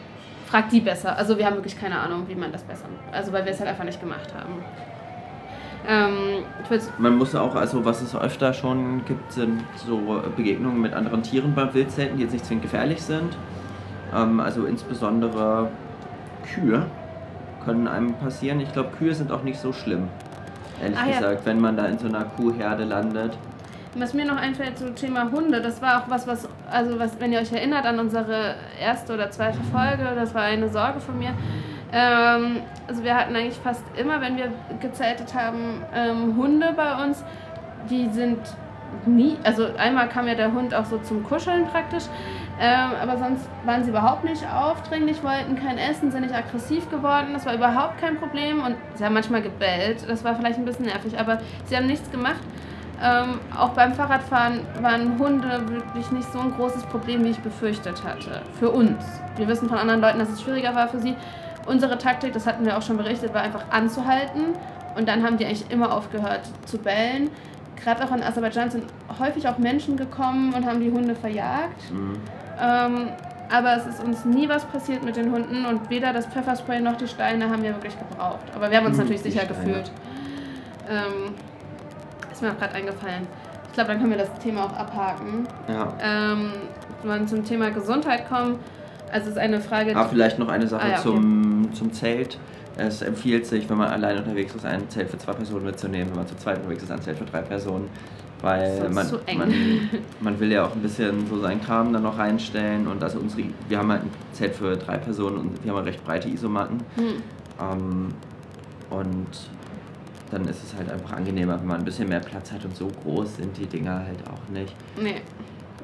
fragt 0.46 0.72
die 0.72 0.80
besser. 0.80 1.16
Also 1.16 1.38
wir 1.38 1.46
haben 1.46 1.56
wirklich 1.56 1.80
keine 1.80 1.98
Ahnung, 1.98 2.24
wie 2.28 2.34
man 2.34 2.52
das 2.52 2.62
besser 2.62 2.84
macht. 2.88 3.14
Also 3.14 3.32
weil 3.32 3.44
wir 3.44 3.52
es 3.52 3.60
halt 3.60 3.70
einfach 3.70 3.84
nicht 3.84 4.00
gemacht 4.00 4.34
haben. 4.34 4.62
Ähm, 5.86 6.44
Man 6.98 7.16
muss 7.16 7.34
auch, 7.34 7.54
also 7.54 7.84
was 7.84 8.02
es 8.02 8.14
öfter 8.14 8.52
schon 8.52 9.04
gibt, 9.06 9.32
sind 9.32 9.64
so 9.76 10.22
Begegnungen 10.36 10.82
mit 10.82 10.92
anderen 10.92 11.22
Tieren 11.22 11.54
beim 11.54 11.72
Wildzelten, 11.72 12.18
die 12.18 12.24
jetzt 12.24 12.32
nicht 12.32 12.44
zwingend 12.44 12.64
gefährlich 12.64 13.00
sind. 13.00 13.36
Ähm, 14.14 14.40
also 14.40 14.66
insbesondere 14.66 15.70
Kühe 16.52 16.86
können 17.68 17.86
einem 17.86 18.14
passieren. 18.14 18.60
Ich 18.60 18.72
glaube, 18.72 18.90
Kühe 18.96 19.14
sind 19.14 19.30
auch 19.30 19.42
nicht 19.42 19.60
so 19.60 19.74
schlimm. 19.74 20.08
Ehrlich 20.82 20.98
ja. 20.98 21.18
gesagt, 21.18 21.44
wenn 21.44 21.60
man 21.60 21.76
da 21.76 21.84
in 21.84 21.98
so 21.98 22.08
einer 22.08 22.24
Kuhherde 22.24 22.84
landet. 22.84 23.36
Was 23.94 24.14
mir 24.14 24.24
noch 24.24 24.36
einfällt 24.36 24.78
zum 24.78 24.94
Thema 24.94 25.30
Hunde, 25.30 25.60
das 25.60 25.82
war 25.82 26.02
auch 26.02 26.10
was, 26.10 26.26
was, 26.26 26.48
also 26.70 26.98
was, 26.98 27.20
wenn 27.20 27.32
ihr 27.32 27.40
euch 27.40 27.52
erinnert 27.52 27.84
an 27.84 27.98
unsere 27.98 28.54
erste 28.80 29.12
oder 29.12 29.30
zweite 29.30 29.58
Folge, 29.72 30.14
das 30.14 30.34
war 30.34 30.42
eine 30.42 30.70
Sorge 30.70 31.00
von 31.00 31.18
mir. 31.18 31.32
Ähm, 31.92 32.60
also 32.86 33.04
wir 33.04 33.14
hatten 33.14 33.36
eigentlich 33.36 33.58
fast 33.58 33.82
immer, 33.98 34.20
wenn 34.20 34.36
wir 34.36 34.50
gezeltet 34.80 35.34
haben, 35.34 35.82
ähm, 35.94 36.36
Hunde 36.36 36.72
bei 36.74 37.04
uns. 37.04 37.22
Die 37.90 38.08
sind 38.10 38.38
nie, 39.04 39.36
also 39.44 39.66
einmal 39.76 40.08
kam 40.08 40.26
ja 40.26 40.34
der 40.34 40.52
Hund 40.52 40.74
auch 40.74 40.86
so 40.86 40.98
zum 40.98 41.22
Kuscheln 41.22 41.66
praktisch, 41.66 42.04
ähm, 42.60 42.90
aber 43.00 43.16
sonst 43.16 43.48
waren 43.64 43.84
sie 43.84 43.90
überhaupt 43.90 44.24
nicht 44.24 44.44
aufdringlich, 44.52 45.22
wollten 45.22 45.56
kein 45.56 45.78
Essen, 45.78 46.10
sind 46.10 46.22
nicht 46.22 46.34
aggressiv 46.34 46.90
geworden. 46.90 47.28
Das 47.32 47.46
war 47.46 47.54
überhaupt 47.54 47.98
kein 47.98 48.16
Problem 48.16 48.64
und 48.64 48.74
sie 48.96 49.04
haben 49.04 49.14
manchmal 49.14 49.42
gebellt. 49.42 50.08
Das 50.08 50.24
war 50.24 50.34
vielleicht 50.34 50.58
ein 50.58 50.64
bisschen 50.64 50.86
nervig, 50.86 51.18
aber 51.18 51.38
sie 51.66 51.76
haben 51.76 51.86
nichts 51.86 52.10
gemacht. 52.10 52.40
Ähm, 53.00 53.38
auch 53.56 53.70
beim 53.70 53.94
Fahrradfahren 53.94 54.60
waren 54.80 55.18
Hunde 55.20 55.68
wirklich 55.68 56.10
nicht 56.10 56.32
so 56.32 56.40
ein 56.40 56.52
großes 56.52 56.82
Problem, 56.86 57.24
wie 57.24 57.30
ich 57.30 57.38
befürchtet 57.38 58.02
hatte. 58.02 58.42
Für 58.58 58.70
uns. 58.70 59.04
Wir 59.36 59.46
wissen 59.46 59.68
von 59.68 59.78
anderen 59.78 60.00
Leuten, 60.00 60.18
dass 60.18 60.30
es 60.30 60.42
schwieriger 60.42 60.74
war 60.74 60.88
für 60.88 60.98
sie. 60.98 61.14
Unsere 61.66 61.96
Taktik, 61.96 62.32
das 62.32 62.44
hatten 62.44 62.66
wir 62.66 62.76
auch 62.76 62.82
schon 62.82 62.96
berichtet, 62.96 63.32
war 63.34 63.42
einfach 63.42 63.70
anzuhalten. 63.70 64.54
Und 64.96 65.06
dann 65.06 65.22
haben 65.22 65.36
die 65.36 65.46
eigentlich 65.46 65.70
immer 65.70 65.92
aufgehört 65.92 66.40
zu 66.64 66.78
bellen. 66.78 67.30
Gerade 67.76 68.04
auch 68.04 68.10
in 68.10 68.24
Aserbaidschan 68.24 68.70
sind 68.72 68.84
häufig 69.20 69.46
auch 69.46 69.58
Menschen 69.58 69.96
gekommen 69.96 70.52
und 70.54 70.66
haben 70.66 70.80
die 70.80 70.90
Hunde 70.90 71.14
verjagt. 71.14 71.92
Mhm. 71.92 72.20
Ähm, 72.60 73.08
aber 73.50 73.76
es 73.76 73.86
ist 73.86 74.02
uns 74.04 74.24
nie 74.26 74.48
was 74.48 74.64
passiert 74.66 75.02
mit 75.02 75.16
den 75.16 75.32
Hunden 75.32 75.64
und 75.64 75.88
weder 75.88 76.12
das 76.12 76.26
Pfefferspray 76.26 76.80
noch 76.80 76.96
die 76.96 77.08
Steine 77.08 77.48
haben 77.48 77.62
wir 77.62 77.72
wirklich 77.74 77.96
gebraucht. 77.98 78.40
Aber 78.54 78.70
wir 78.70 78.76
haben 78.76 78.86
uns 78.86 78.96
Hm, 78.98 79.04
natürlich 79.04 79.22
sicher 79.22 79.40
Steine. 79.44 79.54
gefühlt. 79.58 79.90
Ähm, 80.88 81.34
ist 82.30 82.42
mir 82.42 82.50
auch 82.52 82.58
gerade 82.58 82.74
eingefallen. 82.74 83.26
Ich 83.68 83.72
glaube, 83.72 83.90
dann 83.90 83.98
können 84.00 84.10
wir 84.10 84.18
das 84.18 84.32
Thema 84.42 84.64
auch 84.64 84.72
abhaken. 84.76 85.46
Ja. 85.68 85.92
Ähm, 86.02 86.52
wenn 87.02 87.20
wir 87.20 87.26
zum 87.26 87.44
Thema 87.44 87.70
Gesundheit 87.70 88.28
kommen, 88.28 88.58
also 89.12 89.26
es 89.26 89.32
ist 89.36 89.38
eine 89.38 89.60
Frage, 89.60 89.94
Ah, 89.96 90.04
vielleicht 90.08 90.38
noch 90.38 90.48
eine 90.48 90.66
Sache 90.66 90.82
Ah, 90.82 90.88
ja, 90.88 90.94
okay. 90.94 91.02
zum, 91.02 91.70
zum 91.72 91.92
Zelt. 91.92 92.38
es 92.76 93.02
empfiehlt 93.02 93.46
sich, 93.46 93.68
wenn 93.70 93.76
man 93.78 93.88
allein 93.88 94.18
unterwegs 94.18 94.54
ist, 94.54 94.64
ein 94.66 94.88
Zelt 94.90 95.10
für 95.10 95.18
zwei 95.18 95.32
Personen 95.32 95.64
mitzunehmen. 95.64 96.10
Wenn 96.10 96.16
man 96.18 96.26
zu 96.26 96.36
zweit 96.36 96.58
unterwegs 96.58 96.82
ist, 96.82 96.90
ein 96.92 97.00
Zelt 97.02 97.18
für 97.18 97.24
drei 97.24 97.40
Personen. 97.40 97.88
Weil 98.40 98.88
man, 98.90 99.06
man, 99.36 99.90
man 100.20 100.40
will 100.40 100.52
ja 100.52 100.64
auch 100.64 100.72
ein 100.72 100.80
bisschen 100.80 101.26
so 101.26 101.40
seinen 101.40 101.60
Kram 101.60 101.92
dann 101.92 102.04
noch 102.04 102.18
reinstellen. 102.18 102.86
Und 102.86 103.02
also 103.02 103.18
unsere, 103.18 103.48
wir 103.68 103.78
haben 103.78 103.90
halt 103.90 104.02
ein 104.02 104.10
Zelt 104.32 104.54
für 104.54 104.76
drei 104.76 104.96
Personen 104.96 105.38
und 105.38 105.64
wir 105.64 105.74
haben 105.74 105.84
recht 105.84 106.04
breite 106.04 106.28
Isomatten. 106.28 106.80
Hm. 106.96 107.22
Ähm, 107.60 108.08
und 108.90 109.26
dann 110.30 110.44
ist 110.46 110.62
es 110.62 110.74
halt 110.76 110.90
einfach 110.90 111.12
angenehmer, 111.12 111.58
wenn 111.58 111.66
man 111.66 111.78
ein 111.78 111.84
bisschen 111.84 112.08
mehr 112.08 112.20
Platz 112.20 112.52
hat 112.52 112.64
und 112.64 112.76
so 112.76 112.88
groß 113.02 113.36
sind 113.36 113.56
die 113.56 113.66
Dinger 113.66 114.04
halt 114.04 114.18
auch 114.28 114.52
nicht. 114.52 114.74
Nee. 115.00 115.22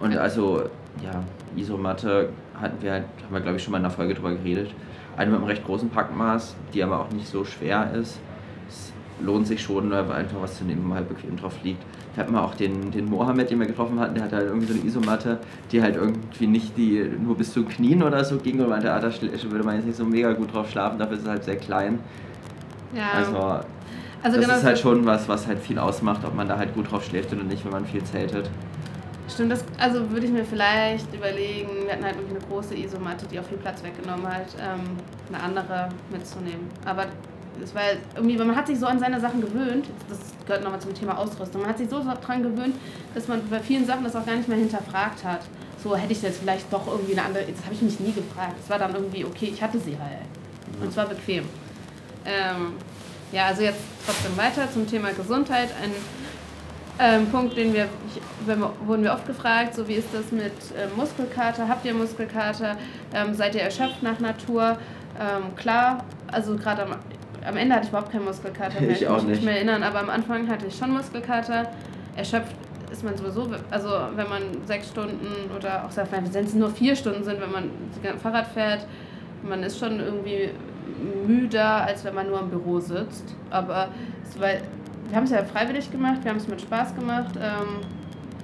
Und 0.00 0.16
also, 0.16 0.64
ja, 1.02 1.22
Isomatte 1.57 2.28
hatten 2.61 2.82
wir 2.82 2.92
halt, 2.92 3.05
haben 3.24 3.32
wir 3.32 3.40
glaube 3.40 3.57
ich 3.57 3.62
schon 3.62 3.72
mal 3.72 3.78
in 3.78 3.84
einer 3.84 3.94
Folge 3.94 4.14
drüber 4.14 4.32
geredet. 4.32 4.70
Eine 5.16 5.30
mit 5.30 5.40
einem 5.40 5.48
recht 5.48 5.64
großen 5.64 5.88
Packmaß, 5.90 6.57
die 6.72 6.82
aber 6.82 7.00
auch 7.00 7.11
nicht 7.11 7.28
so 7.28 7.44
schwer 7.44 7.92
ist. 7.94 8.18
Es 8.68 8.92
lohnt 9.20 9.46
sich 9.46 9.62
schon, 9.62 9.92
einfach 9.92 10.42
was 10.42 10.59
zu 10.59 10.64
nehmen, 10.64 10.82
wo 10.82 10.88
man 10.88 10.98
halt 10.98 11.09
bequem 11.09 11.36
drauf 11.36 11.55
liegt. 11.62 11.82
Da 12.14 12.22
hat 12.22 12.30
man 12.30 12.42
auch 12.42 12.54
den, 12.54 12.90
den 12.90 13.06
Mohammed, 13.06 13.50
den 13.50 13.58
wir 13.58 13.66
getroffen 13.66 13.98
hatten, 13.98 14.14
der 14.14 14.24
hat 14.24 14.32
halt 14.32 14.46
irgendwie 14.46 14.66
so 14.66 14.74
eine 14.74 14.84
Isomatte, 14.84 15.38
die 15.72 15.82
halt 15.82 15.96
irgendwie 15.96 16.46
nicht 16.46 16.76
die 16.76 17.10
nur 17.20 17.36
bis 17.36 17.52
zu 17.52 17.64
Knien 17.64 18.02
oder 18.02 18.24
so 18.24 18.38
ging 18.38 18.60
und 18.60 18.68
meinte, 18.68 18.92
ah, 18.92 19.00
da 19.00 19.10
würde 19.10 19.64
man 19.64 19.76
jetzt 19.76 19.86
nicht 19.86 19.96
so 19.96 20.04
mega 20.04 20.32
gut 20.32 20.54
drauf 20.54 20.70
schlafen, 20.70 20.98
dafür 20.98 21.16
ist 21.16 21.22
es 21.22 21.28
halt 21.28 21.44
sehr 21.44 21.56
klein. 21.56 21.98
Ja. 22.94 23.10
Also, 23.16 23.36
also 23.36 24.36
das 24.36 24.46
genau 24.46 24.58
ist 24.58 24.64
halt 24.64 24.78
schon 24.78 25.04
was, 25.04 25.28
was 25.28 25.46
halt 25.46 25.58
viel 25.58 25.78
ausmacht, 25.78 26.24
ob 26.24 26.34
man 26.34 26.48
da 26.48 26.56
halt 26.56 26.72
gut 26.74 26.90
drauf 26.90 27.04
schläft 27.04 27.32
oder 27.32 27.42
nicht, 27.42 27.64
wenn 27.64 27.72
man 27.72 27.84
viel 27.84 28.04
zeltet. 28.04 28.48
Stimmt, 29.28 29.52
das, 29.52 29.64
also 29.78 30.10
würde 30.10 30.26
ich 30.26 30.32
mir 30.32 30.44
vielleicht 30.44 31.12
überlegen, 31.14 31.68
wir 31.84 31.92
hatten 31.92 32.04
halt 32.04 32.16
irgendwie 32.16 32.36
eine 32.36 32.46
große 32.46 32.76
Isomatte, 32.76 33.26
die 33.26 33.40
auch 33.40 33.44
viel 33.44 33.58
Platz 33.58 33.82
weggenommen 33.82 34.26
hat, 34.26 34.54
ähm, 34.60 34.82
eine 35.32 35.42
andere 35.42 35.88
mitzunehmen. 36.12 36.68
Aber 36.84 37.06
es 37.62 37.74
war 37.74 37.82
irgendwie, 38.14 38.36
man 38.36 38.57
hat 38.57 38.66
sich 38.66 38.78
so 38.78 38.86
an 38.86 38.98
seine 38.98 39.20
Sachen 39.20 39.40
gewöhnt, 39.40 39.86
das 40.09 40.18
gehört 40.46 40.62
nochmal 40.64 40.80
zum 40.80 40.94
Thema 40.94 41.18
Ausrüstung, 41.18 41.62
man 41.62 41.70
hat 41.70 41.78
sich 41.78 41.88
so 41.88 42.00
daran 42.00 42.42
gewöhnt, 42.42 42.76
dass 43.14 43.28
man 43.28 43.48
bei 43.48 43.61
vielen 43.61 43.86
Sachen 43.86 44.05
das 44.05 44.16
auch 44.16 44.26
gar 44.26 44.36
nicht 44.36 44.48
mehr 44.48 44.59
hinterfragt 44.59 45.24
hat. 45.24 45.40
So 45.82 45.94
hätte 45.94 46.12
ich 46.12 46.22
jetzt 46.22 46.40
vielleicht 46.40 46.72
doch 46.72 46.86
irgendwie 46.86 47.12
eine 47.12 47.24
andere, 47.26 47.44
das 47.44 47.64
habe 47.64 47.74
ich 47.74 47.82
mich 47.82 48.00
nie 48.00 48.12
gefragt. 48.12 48.55
Es 48.62 48.70
war 48.70 48.78
dann 48.78 48.94
irgendwie, 48.94 49.24
okay, 49.24 49.50
ich 49.52 49.62
hatte 49.62 49.78
sie 49.78 49.98
halt. 49.98 50.22
Und 50.80 50.92
zwar 50.92 51.07
bequem. 51.07 51.44
Ähm, 52.24 52.72
ja, 53.32 53.46
also 53.46 53.62
jetzt 53.62 53.80
trotzdem 54.07 54.36
weiter 54.36 54.70
zum 54.72 54.88
Thema 54.88 55.12
Gesundheit. 55.12 55.68
Ein 55.82 55.92
ähm, 56.98 57.26
Punkt, 57.26 57.57
den 57.57 57.74
wir, 57.74 57.88
wir, 58.46 58.70
wurden 58.86 59.02
wir 59.02 59.12
oft 59.12 59.26
gefragt, 59.26 59.74
so 59.74 59.86
wie 59.88 59.94
ist 59.94 60.09
das 60.12 60.30
mit 60.30 60.52
äh, 60.52 60.86
Muskelkater? 60.96 61.68
Habt 61.68 61.84
ihr 61.84 61.92
Muskelkater? 61.92 62.76
Ähm, 63.12 63.34
seid 63.34 63.55
ihr 63.55 63.62
erschöpft 63.62 64.02
nach 64.02 64.20
Natur? 64.20 64.78
Ähm, 65.18 65.55
klar, 65.57 66.05
also 66.30 66.57
gerade 66.57 66.86
am, 67.45 67.57
Ende 67.57 67.74
hatte 67.74 67.84
ich 67.84 67.90
überhaupt 67.90 68.12
keinen 68.12 68.24
Muskelkater 68.24 68.80
mehr. 68.80 68.90
Ich 68.90 69.07
auch 69.07 69.16
nicht. 69.18 69.28
nicht 69.28 69.45
mehr 69.45 69.57
erinnern, 69.57 69.82
aber 69.82 70.01
am 70.01 70.11
Anfang 70.11 70.49
hatte 70.49 70.66
ich 70.66 70.76
schon 70.76 70.92
Muskelkater. 70.92 71.70
Erschöpft 72.16 72.55
ist 72.90 73.03
man 73.03 73.16
sowieso, 73.16 73.49
also 73.70 73.88
wenn 74.14 74.28
man 74.28 74.42
sechs 74.66 74.88
Stunden 74.88 75.51
oder 75.57 75.84
auch 75.84 75.90
wenn 76.11 76.24
es 76.24 76.55
nur 76.55 76.70
vier 76.70 76.95
Stunden 76.95 77.24
sind, 77.24 77.40
wenn 77.40 77.51
man 77.51 77.70
Fahrrad 78.20 78.47
fährt, 78.49 78.86
man 79.42 79.62
ist 79.62 79.78
schon 79.78 79.99
irgendwie 80.01 80.51
müder, 81.26 81.84
als 81.84 82.05
wenn 82.05 82.14
man 82.14 82.28
nur 82.28 82.40
im 82.40 82.51
Büro 82.51 82.78
sitzt. 82.78 83.34
Aber 83.51 83.88
es 84.22 84.40
war 84.40 84.49
wir 85.09 85.16
haben 85.16 85.24
es 85.24 85.30
ja 85.30 85.45
freiwillig 85.45 85.90
gemacht, 85.90 86.18
wir 86.22 86.30
haben 86.30 86.38
es 86.38 86.49
mit 86.49 86.61
Spaß 86.61 86.95
gemacht. 86.95 87.34
Ähm, 87.36 87.80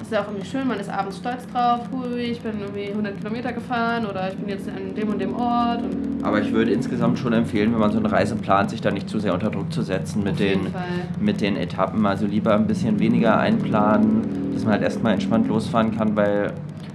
ist 0.03 0.13
ja 0.13 0.23
auch 0.23 0.29
irgendwie 0.29 0.47
schön, 0.47 0.67
man 0.67 0.81
ist 0.81 0.91
abends 0.91 1.19
stolz 1.19 1.47
drauf, 1.53 1.81
hui, 1.93 2.21
ich 2.21 2.41
bin 2.41 2.61
irgendwie 2.61 2.89
100 2.89 3.19
Kilometer 3.19 3.53
gefahren 3.53 4.07
oder 4.07 4.29
ich 4.31 4.37
bin 4.37 4.49
jetzt 4.49 4.69
an 4.69 4.95
dem 4.95 5.09
und 5.09 5.21
dem 5.21 5.35
Ort. 5.35 5.83
Und 5.83 6.23
Aber 6.23 6.41
ich 6.41 6.53
würde 6.53 6.73
insgesamt 6.73 7.19
schon 7.19 7.33
empfehlen, 7.33 7.73
wenn 7.73 7.81
man 7.81 7.93
so 7.93 7.99
eine 7.99 8.11
Reise 8.11 8.37
plant, 8.37 8.71
sich 8.71 8.81
da 8.81 8.91
nicht 8.91 9.09
zu 9.09 9.19
sehr 9.19 9.35
unter 9.35 9.51
Druck 9.51 9.73
zu 9.73 9.83
setzen 9.83 10.23
mit, 10.23 10.39
den, 10.39 10.73
mit 11.21 11.41
den 11.41 11.57
Etappen. 11.57 12.05
Also 12.07 12.27
lieber 12.27 12.55
ein 12.55 12.67
bisschen 12.67 12.99
weniger 12.99 13.39
einplanen, 13.39 14.53
dass 14.55 14.65
man 14.65 14.73
halt 14.73 14.83
erstmal 14.83 15.15
entspannt 15.15 15.49
losfahren 15.49 15.97
kann, 15.97 16.17
weil 16.17 16.53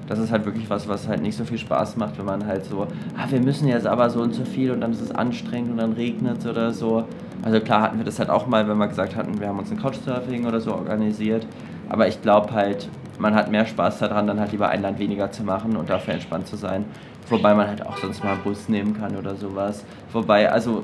das 0.07 0.19
ist 0.19 0.31
halt 0.31 0.45
wirklich 0.45 0.69
was, 0.69 0.87
was 0.87 1.07
halt 1.07 1.21
nicht 1.21 1.35
so 1.35 1.45
viel 1.45 1.57
Spaß 1.57 1.97
macht, 1.97 2.17
wenn 2.17 2.25
man 2.25 2.45
halt 2.45 2.65
so, 2.65 2.87
ah, 3.17 3.25
wir 3.29 3.39
müssen 3.39 3.67
jetzt 3.67 3.87
aber 3.87 4.09
so 4.09 4.21
und 4.21 4.35
so 4.35 4.45
viel 4.45 4.71
und 4.71 4.81
dann 4.81 4.91
ist 4.91 5.01
es 5.01 5.11
anstrengend 5.11 5.71
und 5.71 5.77
dann 5.77 5.93
regnet 5.93 6.39
es 6.39 6.45
oder 6.45 6.71
so. 6.73 7.05
Also 7.41 7.59
klar 7.59 7.81
hatten 7.81 7.97
wir 7.97 8.05
das 8.05 8.19
halt 8.19 8.29
auch 8.29 8.47
mal, 8.47 8.67
wenn 8.67 8.77
wir 8.77 8.87
gesagt 8.87 9.15
hatten, 9.15 9.39
wir 9.39 9.47
haben 9.47 9.59
uns 9.59 9.71
ein 9.71 9.77
Couchsurfing 9.77 10.45
oder 10.45 10.59
so 10.59 10.73
organisiert. 10.73 11.45
Aber 11.89 12.07
ich 12.07 12.21
glaube 12.21 12.51
halt, 12.53 12.89
man 13.19 13.35
hat 13.35 13.51
mehr 13.51 13.65
Spaß 13.65 13.99
daran, 13.99 14.27
dann 14.27 14.39
halt 14.39 14.51
lieber 14.51 14.69
ein 14.69 14.81
Land 14.81 14.99
weniger 14.99 15.31
zu 15.31 15.43
machen 15.43 15.75
und 15.75 15.89
dafür 15.89 16.13
entspannt 16.13 16.47
zu 16.47 16.55
sein. 16.55 16.85
Wobei 17.29 17.53
man 17.55 17.67
halt 17.67 17.85
auch 17.85 17.97
sonst 17.97 18.23
mal 18.23 18.33
einen 18.33 18.43
Bus 18.43 18.69
nehmen 18.69 18.97
kann 18.97 19.15
oder 19.15 19.35
sowas. 19.35 19.83
Wobei, 20.11 20.51
also 20.51 20.83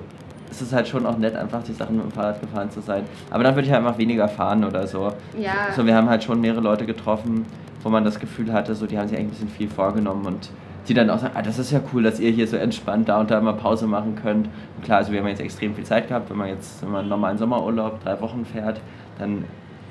es 0.49 0.61
ist 0.61 0.73
halt 0.73 0.87
schon 0.87 1.05
auch 1.05 1.17
nett, 1.17 1.35
einfach 1.35 1.63
die 1.63 1.73
Sachen 1.73 1.97
mit 1.97 2.05
dem 2.05 2.11
Fahrrad 2.11 2.41
gefahren 2.41 2.69
zu 2.71 2.81
sein. 2.81 3.03
Aber 3.29 3.43
dann 3.43 3.55
würde 3.55 3.67
ich 3.67 3.73
halt 3.73 3.85
einfach 3.85 3.97
weniger 3.97 4.27
fahren 4.27 4.63
oder 4.63 4.87
so. 4.87 5.13
Ja. 5.37 5.71
So, 5.75 5.85
wir 5.85 5.95
haben 5.95 6.09
halt 6.09 6.23
schon 6.23 6.41
mehrere 6.41 6.61
Leute 6.61 6.85
getroffen, 6.85 7.45
wo 7.83 7.89
man 7.89 8.03
das 8.03 8.19
Gefühl 8.19 8.51
hatte, 8.51 8.75
so 8.75 8.85
die 8.85 8.97
haben 8.97 9.07
sich 9.07 9.17
eigentlich 9.17 9.39
ein 9.39 9.47
bisschen 9.47 9.49
viel 9.49 9.69
vorgenommen 9.69 10.25
und 10.25 10.49
die 10.87 10.93
dann 10.93 11.09
auch 11.09 11.19
sagen, 11.19 11.33
ah, 11.35 11.41
das 11.41 11.59
ist 11.59 11.71
ja 11.71 11.79
cool, 11.93 12.03
dass 12.03 12.19
ihr 12.19 12.31
hier 12.31 12.47
so 12.47 12.57
entspannt 12.57 13.07
da 13.07 13.19
und 13.19 13.29
da 13.29 13.37
immer 13.37 13.53
Pause 13.53 13.85
machen 13.87 14.15
könnt. 14.15 14.47
Und 14.75 14.83
klar, 14.83 14.97
also 14.97 15.11
wir 15.11 15.19
haben 15.19 15.27
jetzt 15.27 15.41
extrem 15.41 15.75
viel 15.75 15.85
Zeit 15.85 16.07
gehabt, 16.07 16.29
wenn 16.29 16.37
man 16.37 16.49
jetzt, 16.49 16.81
wenn 16.81 16.91
man 16.91 17.01
einen 17.01 17.09
normalen 17.09 17.37
Sommerurlaub 17.37 18.03
drei 18.03 18.19
Wochen 18.19 18.45
fährt, 18.45 18.81
dann 19.19 19.45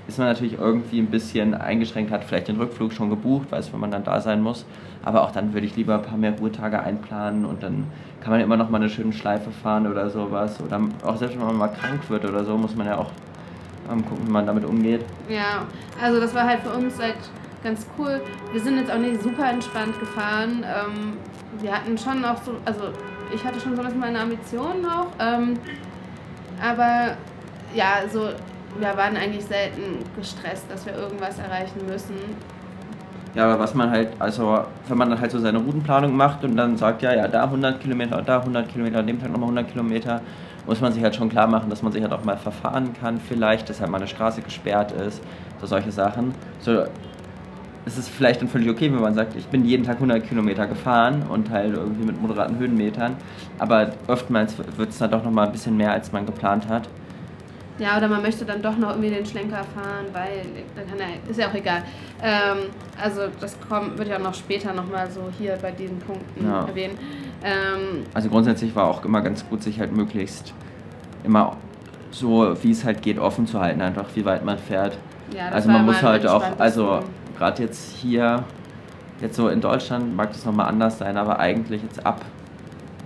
ist 0.08 0.18
man 0.18 0.28
natürlich 0.28 0.58
irgendwie 0.58 0.98
ein 0.98 1.06
bisschen 1.06 1.54
eingeschränkt, 1.54 2.10
hat 2.10 2.24
vielleicht 2.24 2.48
den 2.48 2.56
Rückflug 2.56 2.92
schon 2.92 3.10
gebucht, 3.10 3.50
weiß, 3.52 3.72
wenn 3.72 3.80
man 3.80 3.90
dann 3.90 4.04
da 4.04 4.20
sein 4.20 4.42
muss. 4.42 4.64
Aber 5.04 5.22
auch 5.22 5.30
dann 5.30 5.54
würde 5.54 5.66
ich 5.66 5.76
lieber 5.76 5.94
ein 5.94 6.02
paar 6.02 6.18
mehr 6.18 6.32
Ruhetage 6.38 6.80
einplanen 6.80 7.44
und 7.44 7.62
dann 7.62 7.84
kann 8.20 8.32
man 8.32 8.40
immer 8.40 8.56
noch 8.56 8.68
mal 8.68 8.78
eine 8.78 8.90
schöne 8.90 9.12
Schleife 9.12 9.50
fahren 9.50 9.86
oder 9.86 10.10
sowas. 10.10 10.60
Oder 10.60 10.80
auch 11.04 11.16
selbst 11.16 11.38
wenn 11.38 11.46
man 11.46 11.56
mal 11.56 11.68
krank 11.68 12.08
wird 12.10 12.24
oder 12.24 12.44
so, 12.44 12.56
muss 12.56 12.74
man 12.74 12.86
ja 12.86 12.98
auch 12.98 13.10
ähm, 13.90 14.04
gucken, 14.04 14.26
wie 14.26 14.32
man 14.32 14.46
damit 14.46 14.64
umgeht. 14.64 15.04
Ja, 15.28 15.66
also 16.02 16.20
das 16.20 16.34
war 16.34 16.44
halt 16.44 16.60
für 16.60 16.70
uns 16.70 17.00
halt 17.00 17.16
ganz 17.62 17.86
cool. 17.98 18.20
Wir 18.52 18.60
sind 18.60 18.76
jetzt 18.76 18.90
auch 18.90 18.98
nicht 18.98 19.22
super 19.22 19.50
entspannt 19.50 19.98
gefahren. 19.98 20.64
Ähm, 20.64 21.14
wir 21.60 21.72
hatten 21.72 21.96
schon 21.96 22.24
auch 22.24 22.42
so, 22.42 22.52
also 22.64 22.92
ich 23.34 23.44
hatte 23.44 23.60
schon 23.60 23.74
so 23.74 23.80
ein 23.80 23.86
bisschen 23.86 24.00
meine 24.00 24.20
Ambitionen 24.20 24.84
auch. 24.86 25.08
Ähm, 25.18 25.54
aber 26.62 27.16
ja, 27.74 28.02
so, 28.12 28.30
wir 28.78 28.96
waren 28.96 29.16
eigentlich 29.16 29.44
selten 29.44 30.04
gestresst, 30.16 30.64
dass 30.70 30.86
wir 30.86 30.94
irgendwas 30.94 31.38
erreichen 31.38 31.86
müssen. 31.86 32.14
Ja, 33.34 33.44
aber 33.44 33.60
was 33.60 33.74
man 33.74 33.90
halt, 33.90 34.08
also 34.18 34.64
wenn 34.88 34.98
man 34.98 35.10
dann 35.10 35.20
halt 35.20 35.30
so 35.30 35.38
seine 35.38 35.58
Routenplanung 35.58 36.16
macht 36.16 36.42
und 36.44 36.56
dann 36.56 36.76
sagt, 36.76 37.02
ja, 37.02 37.14
ja, 37.14 37.28
da 37.28 37.44
100 37.44 37.80
Kilometer, 37.80 38.22
da 38.22 38.40
100 38.40 38.68
Kilometer, 38.68 38.98
an 38.98 39.06
dem 39.06 39.20
Tag 39.20 39.30
nochmal 39.30 39.50
100 39.50 39.70
Kilometer, 39.70 40.20
muss 40.66 40.80
man 40.80 40.92
sich 40.92 41.02
halt 41.02 41.14
schon 41.14 41.28
klar 41.28 41.46
machen, 41.46 41.70
dass 41.70 41.82
man 41.82 41.92
sich 41.92 42.02
halt 42.02 42.12
auch 42.12 42.24
mal 42.24 42.36
verfahren 42.36 42.92
kann 43.00 43.20
vielleicht, 43.20 43.68
dass 43.68 43.80
halt 43.80 43.90
mal 43.90 43.98
eine 43.98 44.08
Straße 44.08 44.42
gesperrt 44.42 44.92
ist, 44.92 45.22
so 45.60 45.66
solche 45.66 45.92
Sachen. 45.92 46.34
So, 46.58 46.84
es 47.86 47.98
ist 47.98 48.08
vielleicht 48.08 48.40
dann 48.42 48.48
völlig 48.48 48.68
okay, 48.68 48.92
wenn 48.92 49.00
man 49.00 49.14
sagt, 49.14 49.36
ich 49.36 49.46
bin 49.46 49.64
jeden 49.64 49.84
Tag 49.84 49.96
100 49.96 50.28
Kilometer 50.28 50.66
gefahren 50.66 51.22
und 51.28 51.50
halt 51.50 51.74
irgendwie 51.74 52.04
mit 52.04 52.20
moderaten 52.20 52.58
Höhenmetern, 52.58 53.16
aber 53.58 53.92
oftmals 54.06 54.56
wird 54.76 54.90
es 54.90 54.98
dann 54.98 55.10
doch 55.10 55.24
nochmal 55.24 55.46
ein 55.46 55.52
bisschen 55.52 55.76
mehr, 55.76 55.92
als 55.92 56.12
man 56.12 56.26
geplant 56.26 56.68
hat. 56.68 56.88
Ja, 57.80 57.96
oder 57.96 58.08
man 58.08 58.20
möchte 58.20 58.44
dann 58.44 58.60
doch 58.60 58.76
noch 58.76 58.90
irgendwie 58.90 59.08
den 59.08 59.24
Schlenker 59.24 59.64
fahren, 59.74 60.06
weil 60.12 60.42
dann 60.76 60.86
kann 60.86 60.98
er, 61.00 61.30
ist 61.30 61.40
ja 61.40 61.48
auch 61.48 61.54
egal. 61.54 61.82
Ähm, 62.22 62.58
also 63.02 63.22
das 63.40 63.56
kommt, 63.66 63.96
wird 63.96 64.08
ja 64.08 64.16
auch 64.16 64.22
noch 64.22 64.34
später 64.34 64.74
nochmal 64.74 65.10
so 65.10 65.22
hier 65.38 65.56
bei 65.60 65.70
diesen 65.70 65.98
Punkten 65.98 66.46
ja. 66.46 66.66
erwähnen. 66.66 66.98
Ähm, 67.42 68.04
also 68.12 68.28
grundsätzlich 68.28 68.76
war 68.76 68.86
auch 68.86 69.02
immer 69.04 69.22
ganz 69.22 69.48
gut, 69.48 69.62
sich 69.62 69.80
halt 69.80 69.96
möglichst 69.96 70.52
immer 71.24 71.56
so, 72.10 72.54
wie 72.62 72.70
es 72.70 72.84
halt 72.84 73.00
geht, 73.00 73.18
offen 73.18 73.46
zu 73.46 73.58
halten, 73.58 73.80
einfach 73.80 74.06
wie 74.14 74.26
weit 74.26 74.44
man 74.44 74.58
fährt. 74.58 74.98
Ja, 75.34 75.48
also 75.48 75.70
man 75.70 75.86
muss 75.86 76.02
halt 76.02 76.26
auch, 76.26 76.44
also 76.58 77.00
gerade 77.38 77.62
jetzt 77.62 77.96
hier, 77.96 78.44
jetzt 79.22 79.36
so 79.36 79.48
in 79.48 79.62
Deutschland 79.62 80.14
mag 80.14 80.32
das 80.32 80.44
nochmal 80.44 80.68
anders 80.68 80.98
sein, 80.98 81.16
aber 81.16 81.38
eigentlich 81.38 81.82
jetzt 81.82 82.04
ab 82.04 82.20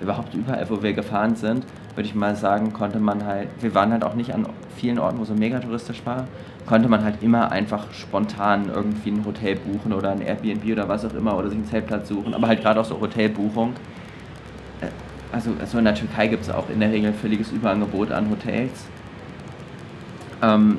überhaupt 0.01 0.35
überall, 0.35 0.68
wo 0.68 0.83
wir 0.83 0.95
gefahren 0.95 1.37
sind, 1.37 1.64
würde 1.95 2.09
ich 2.09 2.14
mal 2.14 2.36
sagen, 2.36 2.72
konnte 2.72 2.99
man 2.99 3.24
halt, 3.24 3.49
wir 3.61 3.74
waren 3.74 3.92
halt 3.92 4.05
auch 4.05 4.14
nicht 4.14 4.34
an 4.34 4.47
vielen 4.76 4.99
Orten, 4.99 5.18
wo 5.18 5.24
so 5.24 5.34
mega 5.34 5.61
touristisch 5.61 6.05
war, 6.05 6.26
konnte 6.66 6.88
man 6.88 7.05
halt 7.05 7.22
immer 7.22 7.53
einfach 7.53 7.92
spontan 7.92 8.70
irgendwie 8.74 9.11
ein 9.11 9.24
Hotel 9.24 9.57
buchen 9.57 9.92
oder 9.92 10.11
ein 10.11 10.20
Airbnb 10.20 10.64
oder 10.72 10.88
was 10.88 11.05
auch 11.05 11.14
immer 11.14 11.36
oder 11.36 11.49
sich 11.49 11.59
einen 11.59 11.66
Zeltplatz 11.66 12.09
suchen, 12.09 12.34
aber 12.34 12.49
halt 12.49 12.62
gerade 12.62 12.80
auch 12.80 12.84
so 12.84 13.01
Hotelbuchung. 13.01 13.74
Äh, 14.80 14.86
also, 15.32 15.51
also 15.61 15.78
in 15.78 15.84
der 15.84 15.95
Türkei 15.95 16.26
gibt 16.26 16.42
es 16.42 16.51
auch 16.51 16.68
in 16.70 16.80
der 16.80 16.90
Regel 16.90 17.12
völliges 17.12 17.53
Überangebot 17.53 18.11
an 18.12 18.30
Hotels. 18.30 18.86
Ähm, 20.42 20.78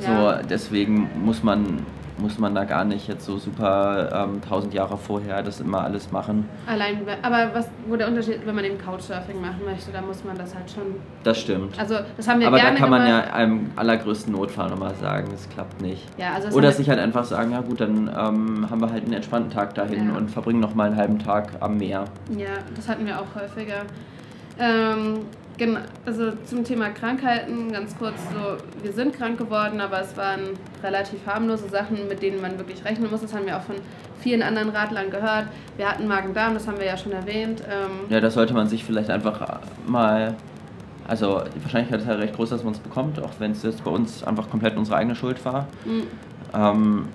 ja. 0.00 0.40
So, 0.40 0.46
deswegen 0.48 1.08
muss 1.24 1.42
man 1.42 1.80
muss 2.18 2.38
man 2.38 2.54
da 2.54 2.64
gar 2.64 2.84
nicht 2.84 3.08
jetzt 3.08 3.24
so 3.24 3.38
super 3.38 4.26
ähm, 4.28 4.40
tausend 4.40 4.72
Jahre 4.74 4.96
vorher 4.96 5.42
das 5.42 5.60
immer 5.60 5.82
alles 5.82 6.12
machen. 6.12 6.48
Allein, 6.66 7.00
aber 7.22 7.50
was, 7.54 7.68
wo 7.86 7.96
der 7.96 8.08
Unterschied, 8.08 8.40
wenn 8.44 8.54
man 8.54 8.64
eben 8.64 8.78
Couchsurfing 8.78 9.40
machen 9.40 9.64
möchte, 9.64 9.90
da 9.92 10.00
muss 10.00 10.24
man 10.24 10.36
das 10.36 10.54
halt 10.54 10.70
schon. 10.70 10.96
Das 11.24 11.40
stimmt. 11.40 11.78
Also 11.78 11.96
das 12.16 12.28
haben 12.28 12.40
wir 12.40 12.46
aber 12.46 12.58
da 12.58 12.70
kann 12.72 12.90
man 12.90 13.04
gemacht. 13.04 13.28
ja 13.34 13.42
im 13.42 13.70
allergrößten 13.76 14.32
Notfall 14.32 14.70
nochmal 14.70 14.94
sagen, 14.94 15.28
es 15.34 15.48
klappt 15.48 15.80
nicht. 15.80 16.06
Ja, 16.18 16.34
also 16.34 16.56
Oder 16.56 16.72
sich 16.72 16.88
halt 16.88 16.98
einfach 16.98 17.24
sagen, 17.24 17.52
ja 17.52 17.60
gut, 17.60 17.80
dann 17.80 18.08
ähm, 18.08 18.70
haben 18.70 18.80
wir 18.80 18.90
halt 18.90 19.04
einen 19.04 19.14
entspannten 19.14 19.50
Tag 19.50 19.74
dahin 19.74 20.08
ja. 20.08 20.16
und 20.16 20.30
verbringen 20.30 20.60
nochmal 20.60 20.88
einen 20.88 20.96
halben 20.96 21.18
Tag 21.18 21.50
am 21.60 21.78
Meer. 21.78 22.04
Ja, 22.36 22.58
das 22.74 22.88
hatten 22.88 23.06
wir 23.06 23.20
auch 23.20 23.34
häufiger. 23.34 23.82
Ähm, 24.58 25.20
Genau, 25.56 25.80
also 26.04 26.32
zum 26.44 26.64
Thema 26.64 26.90
Krankheiten 26.90 27.70
ganz 27.70 27.96
kurz 27.96 28.16
so, 28.32 28.56
wir 28.82 28.92
sind 28.92 29.14
krank 29.14 29.38
geworden, 29.38 29.80
aber 29.80 30.00
es 30.00 30.16
waren 30.16 30.40
relativ 30.82 31.24
harmlose 31.26 31.68
Sachen, 31.68 32.08
mit 32.08 32.22
denen 32.22 32.40
man 32.40 32.58
wirklich 32.58 32.84
rechnen 32.84 33.08
muss. 33.10 33.20
Das 33.20 33.32
haben 33.32 33.46
wir 33.46 33.56
auch 33.56 33.62
von 33.62 33.76
vielen 34.18 34.42
anderen 34.42 34.70
Radlern 34.70 35.10
gehört. 35.10 35.46
Wir 35.76 35.88
hatten 35.88 36.08
Magen-Darm, 36.08 36.54
das 36.54 36.66
haben 36.66 36.78
wir 36.78 36.86
ja 36.86 36.96
schon 36.96 37.12
erwähnt. 37.12 37.62
Ähm 37.70 37.90
ja, 38.08 38.20
da 38.20 38.30
sollte 38.30 38.52
man 38.52 38.66
sich 38.66 38.84
vielleicht 38.84 39.10
einfach 39.10 39.60
mal, 39.86 40.34
also 41.06 41.42
die 41.54 41.62
Wahrscheinlichkeit 41.62 42.00
ist 42.00 42.08
ja 42.08 42.14
recht 42.14 42.34
groß, 42.34 42.50
dass 42.50 42.64
man 42.64 42.72
es 42.72 42.80
bekommt, 42.80 43.22
auch 43.22 43.32
wenn 43.38 43.52
es 43.52 43.62
jetzt 43.62 43.84
bei 43.84 43.92
uns 43.92 44.24
einfach 44.24 44.50
komplett 44.50 44.76
unsere 44.76 44.96
eigene 44.96 45.14
Schuld 45.14 45.44
war. 45.44 45.68
Mhm. 45.84 46.02
Ähm, 46.52 47.08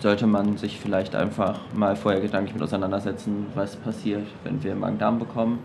sollte 0.00 0.26
man 0.26 0.56
sich 0.56 0.80
vielleicht 0.80 1.14
einfach 1.14 1.60
mal 1.74 1.96
vorher 1.96 2.22
gedanklich 2.22 2.54
mit 2.54 2.62
auseinandersetzen, 2.62 3.48
was 3.54 3.76
passiert, 3.76 4.26
wenn 4.44 4.62
wir 4.64 4.74
Magen-Darm 4.74 5.18
bekommen 5.18 5.58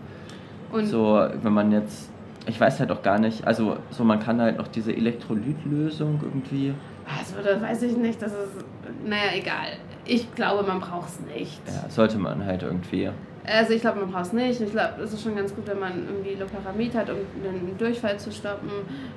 und 0.72 0.86
so, 0.86 1.26
wenn 1.42 1.54
man 1.54 1.72
jetzt, 1.72 2.10
ich 2.48 2.60
weiß 2.60 2.80
halt 2.80 2.92
auch 2.92 3.02
gar 3.02 3.20
nicht, 3.20 3.46
also 3.46 3.78
so 3.92 4.04
man 4.04 4.20
kann 4.20 4.42
halt 4.42 4.58
noch 4.58 4.68
diese 4.68 4.96
Elektrolytlösung 4.96 6.20
irgendwie. 6.24 6.74
Also, 7.06 7.36
das 7.44 7.62
weiß 7.62 7.84
ich 7.84 7.98
nicht, 7.98 8.22
das 8.22 8.32
ist, 8.32 8.66
naja, 9.06 9.32
egal. 9.36 9.78
Ich 10.06 10.34
glaube, 10.36 10.68
man 10.68 10.80
braucht 10.80 11.10
es 11.10 11.20
nicht. 11.36 11.62
Ja, 11.68 11.90
sollte 11.90 12.18
man 12.18 12.46
halt 12.46 12.64
irgendwie. 12.64 13.10
Also 13.48 13.74
ich 13.74 13.82
glaube, 13.82 14.00
man 14.00 14.12
braucht 14.12 14.26
es 14.26 14.34
nicht. 14.34 14.60
Ich 14.60 14.72
glaube, 14.72 15.02
es 15.04 15.14
ist 15.14 15.22
schon 15.22 15.36
ganz 15.36 15.54
gut, 15.54 15.68
wenn 15.68 15.80
man 15.80 16.06
irgendwie 16.08 16.36
Loperamid 16.36 16.96
hat, 16.96 17.10
um 17.10 17.18
den 17.44 17.78
Durchfall 17.78 18.18
zu 18.18 18.32
stoppen 18.32 18.70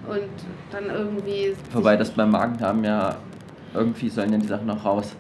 und 0.07 0.29
dann 0.71 0.85
irgendwie... 0.91 1.55
Wobei 1.73 1.97
das 1.97 2.11
beim 2.11 2.31
Magen-Darm 2.31 2.85
ja 2.85 3.17
irgendwie 3.75 4.09
sollen 4.09 4.33
ja 4.33 4.39
die 4.39 4.47
Sachen 4.47 4.67
noch 4.67 4.85
raus. 4.85 5.15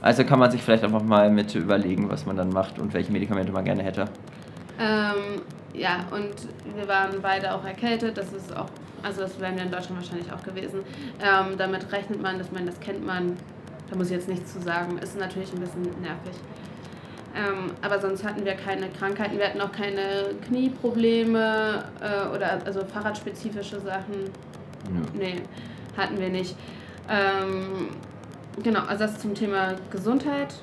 Also 0.00 0.24
kann 0.24 0.38
man 0.38 0.50
sich 0.50 0.62
vielleicht 0.62 0.84
einfach 0.84 1.02
mal 1.02 1.30
mit 1.30 1.54
überlegen, 1.54 2.08
was 2.08 2.24
man 2.26 2.36
dann 2.36 2.50
macht 2.50 2.78
und 2.78 2.94
welche 2.94 3.10
Medikamente 3.12 3.52
man 3.52 3.64
gerne 3.64 3.82
hätte. 3.82 4.06
Ähm, 4.78 5.42
ja, 5.74 6.06
und 6.10 6.34
wir 6.76 6.86
waren 6.86 7.20
beide 7.20 7.52
auch 7.52 7.64
erkältet. 7.64 8.16
Das 8.16 8.32
ist 8.32 8.56
auch, 8.56 8.68
also 9.02 9.22
das 9.22 9.40
wären 9.40 9.56
wir 9.56 9.64
in 9.64 9.70
Deutschland 9.70 10.00
wahrscheinlich 10.00 10.32
auch 10.32 10.42
gewesen. 10.42 10.80
Ähm, 11.20 11.56
damit 11.56 11.90
rechnet 11.92 12.22
man, 12.22 12.38
dass 12.38 12.52
man, 12.52 12.66
das 12.66 12.78
kennt 12.80 13.04
man. 13.04 13.36
Da 13.90 13.96
muss 13.96 14.06
ich 14.08 14.12
jetzt 14.12 14.28
nichts 14.28 14.52
zu 14.52 14.60
sagen. 14.60 14.98
Ist 14.98 15.18
natürlich 15.18 15.52
ein 15.52 15.60
bisschen 15.60 15.82
nervig. 15.82 16.34
Ähm, 17.34 17.72
aber 17.82 18.00
sonst 18.00 18.24
hatten 18.24 18.44
wir 18.44 18.54
keine 18.54 18.88
Krankheiten. 18.88 19.38
Wir 19.38 19.46
hatten 19.46 19.60
auch 19.60 19.72
keine 19.72 20.34
Knieprobleme 20.46 21.84
äh, 22.00 22.34
oder 22.34 22.60
also 22.64 22.84
fahrradspezifische 22.84 23.80
Sachen. 23.80 24.30
Ja. 24.84 25.00
Nee, 25.14 25.42
hatten 25.96 26.18
wir 26.18 26.30
nicht. 26.30 26.56
Ähm, 27.08 27.88
Genau, 28.62 28.80
also 28.80 29.04
das 29.04 29.18
zum 29.18 29.34
Thema 29.34 29.74
Gesundheit. 29.90 30.54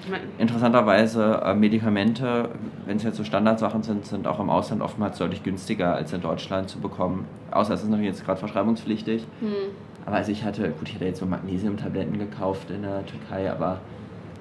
Ich 0.00 0.08
mein, 0.10 0.20
Interessanterweise 0.38 1.40
äh, 1.44 1.54
Medikamente, 1.54 2.48
wenn 2.86 2.96
es 2.96 3.04
jetzt 3.04 3.16
so 3.16 3.24
Standardsachen 3.24 3.82
sind, 3.82 4.04
sind 4.04 4.26
auch 4.26 4.40
im 4.40 4.50
Ausland 4.50 4.82
oftmals 4.82 5.18
deutlich 5.18 5.42
günstiger 5.42 5.94
als 5.94 6.12
in 6.12 6.20
Deutschland 6.20 6.68
zu 6.68 6.80
bekommen. 6.80 7.26
Außer 7.52 7.74
es 7.74 7.82
ist 7.82 7.88
natürlich 7.88 8.08
jetzt 8.08 8.24
gerade 8.24 8.38
verschreibungspflichtig. 8.38 9.26
Hm. 9.40 9.52
Aber 10.04 10.16
also 10.16 10.32
ich 10.32 10.42
hatte, 10.44 10.70
gut, 10.70 10.88
ich 10.88 10.96
hatte 10.96 11.04
jetzt 11.04 11.20
so 11.20 11.26
Magnesiumtabletten 11.26 12.18
gekauft 12.18 12.70
in 12.70 12.82
der 12.82 13.06
Türkei, 13.06 13.50
aber 13.50 13.78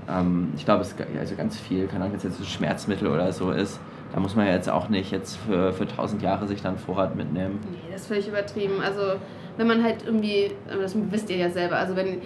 ähm, 0.09 0.51
ich 0.55 0.65
glaube, 0.65 0.81
es 0.81 0.93
ist 0.93 0.97
also 1.19 1.35
ganz 1.35 1.59
viel, 1.59 1.85
keine 1.85 2.05
Ahnung, 2.05 2.13
wenn 2.13 2.17
es 2.17 2.23
jetzt 2.23 2.37
so 2.37 2.43
Schmerzmittel 2.43 3.07
oder 3.07 3.31
so 3.31 3.51
ist, 3.51 3.79
da 4.13 4.19
muss 4.19 4.35
man 4.35 4.47
ja 4.47 4.53
jetzt 4.53 4.69
auch 4.69 4.89
nicht 4.89 5.11
jetzt 5.11 5.37
für, 5.37 5.71
für 5.71 5.83
1000 5.83 6.21
Jahre 6.21 6.47
sich 6.47 6.61
dann 6.61 6.77
Vorrat 6.77 7.15
mitnehmen. 7.15 7.59
Nee, 7.71 7.91
das 7.91 8.01
ist 8.01 8.07
völlig 8.07 8.27
übertrieben. 8.27 8.81
Also 8.83 9.19
wenn 9.57 9.67
man 9.67 9.83
halt 9.83 10.03
irgendwie, 10.05 10.51
das 10.67 10.95
wisst 11.11 11.29
ihr 11.29 11.37
ja 11.37 11.49
selber, 11.49 11.77
also 11.77 11.95
wenn 11.95 12.21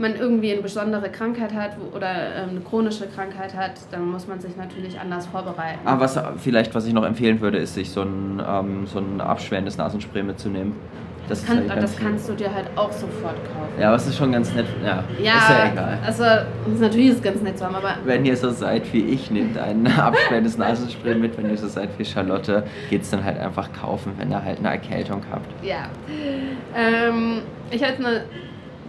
man 0.00 0.16
irgendwie 0.16 0.52
eine 0.52 0.62
besondere 0.62 1.10
Krankheit 1.10 1.54
hat 1.54 1.76
oder 1.94 2.08
ähm, 2.08 2.50
eine 2.50 2.60
chronische 2.60 3.06
Krankheit 3.06 3.54
hat, 3.54 3.72
dann 3.90 4.10
muss 4.10 4.26
man 4.26 4.40
sich 4.40 4.56
natürlich 4.56 4.98
anders 4.98 5.26
vorbereiten. 5.26 5.80
Aber 5.84 5.98
ah, 5.98 6.00
was 6.00 6.42
vielleicht, 6.42 6.74
was 6.74 6.86
ich 6.86 6.94
noch 6.94 7.04
empfehlen 7.04 7.40
würde, 7.40 7.58
ist, 7.58 7.74
sich 7.74 7.90
so 7.90 8.02
ein, 8.02 8.42
ähm, 8.46 8.86
so 8.86 8.98
ein 8.98 9.20
abschwellendes 9.20 9.76
Nasenspray 9.76 10.22
mitzunehmen. 10.22 10.72
Das, 11.28 11.46
kann, 11.46 11.70
halt 11.70 11.80
das 11.80 11.96
kannst 11.96 12.28
du 12.28 12.32
dir 12.32 12.52
halt 12.52 12.66
auch 12.74 12.90
sofort 12.90 13.36
kaufen. 13.36 13.80
Ja, 13.80 13.88
aber 13.88 13.96
es 13.96 14.06
ist 14.08 14.16
schon 14.16 14.32
ganz 14.32 14.52
nett. 14.52 14.66
Ja, 14.84 15.04
ja 15.22 15.38
ist 15.38 15.48
ja 15.48 15.72
egal. 15.72 15.98
Also, 16.04 16.24
ist 16.72 16.80
natürlich 16.80 17.10
ist 17.10 17.22
ganz 17.22 17.40
nett 17.40 17.56
zu 17.56 17.64
haben, 17.64 17.76
aber. 17.76 17.94
Wenn 18.04 18.24
ihr 18.24 18.36
so 18.36 18.50
seid 18.50 18.92
wie 18.92 19.04
ich, 19.04 19.30
nehmt 19.30 19.56
ein 19.56 19.86
abschwellendes 19.98 20.58
Nasenspray 20.58 21.14
mit. 21.14 21.38
Wenn 21.38 21.48
ihr 21.48 21.56
so 21.56 21.68
seid 21.68 21.90
wie 21.98 22.04
Charlotte, 22.04 22.64
geht 22.88 23.02
es 23.02 23.10
dann 23.10 23.22
halt 23.22 23.38
einfach 23.38 23.68
kaufen, 23.72 24.14
wenn 24.16 24.32
ihr 24.32 24.42
halt 24.42 24.58
eine 24.58 24.70
Erkältung 24.70 25.22
habt. 25.30 25.46
Ja. 25.64 25.84
Ähm, 26.74 27.42
ich 27.70 27.84
hatte 27.84 28.04
eine 28.04 28.22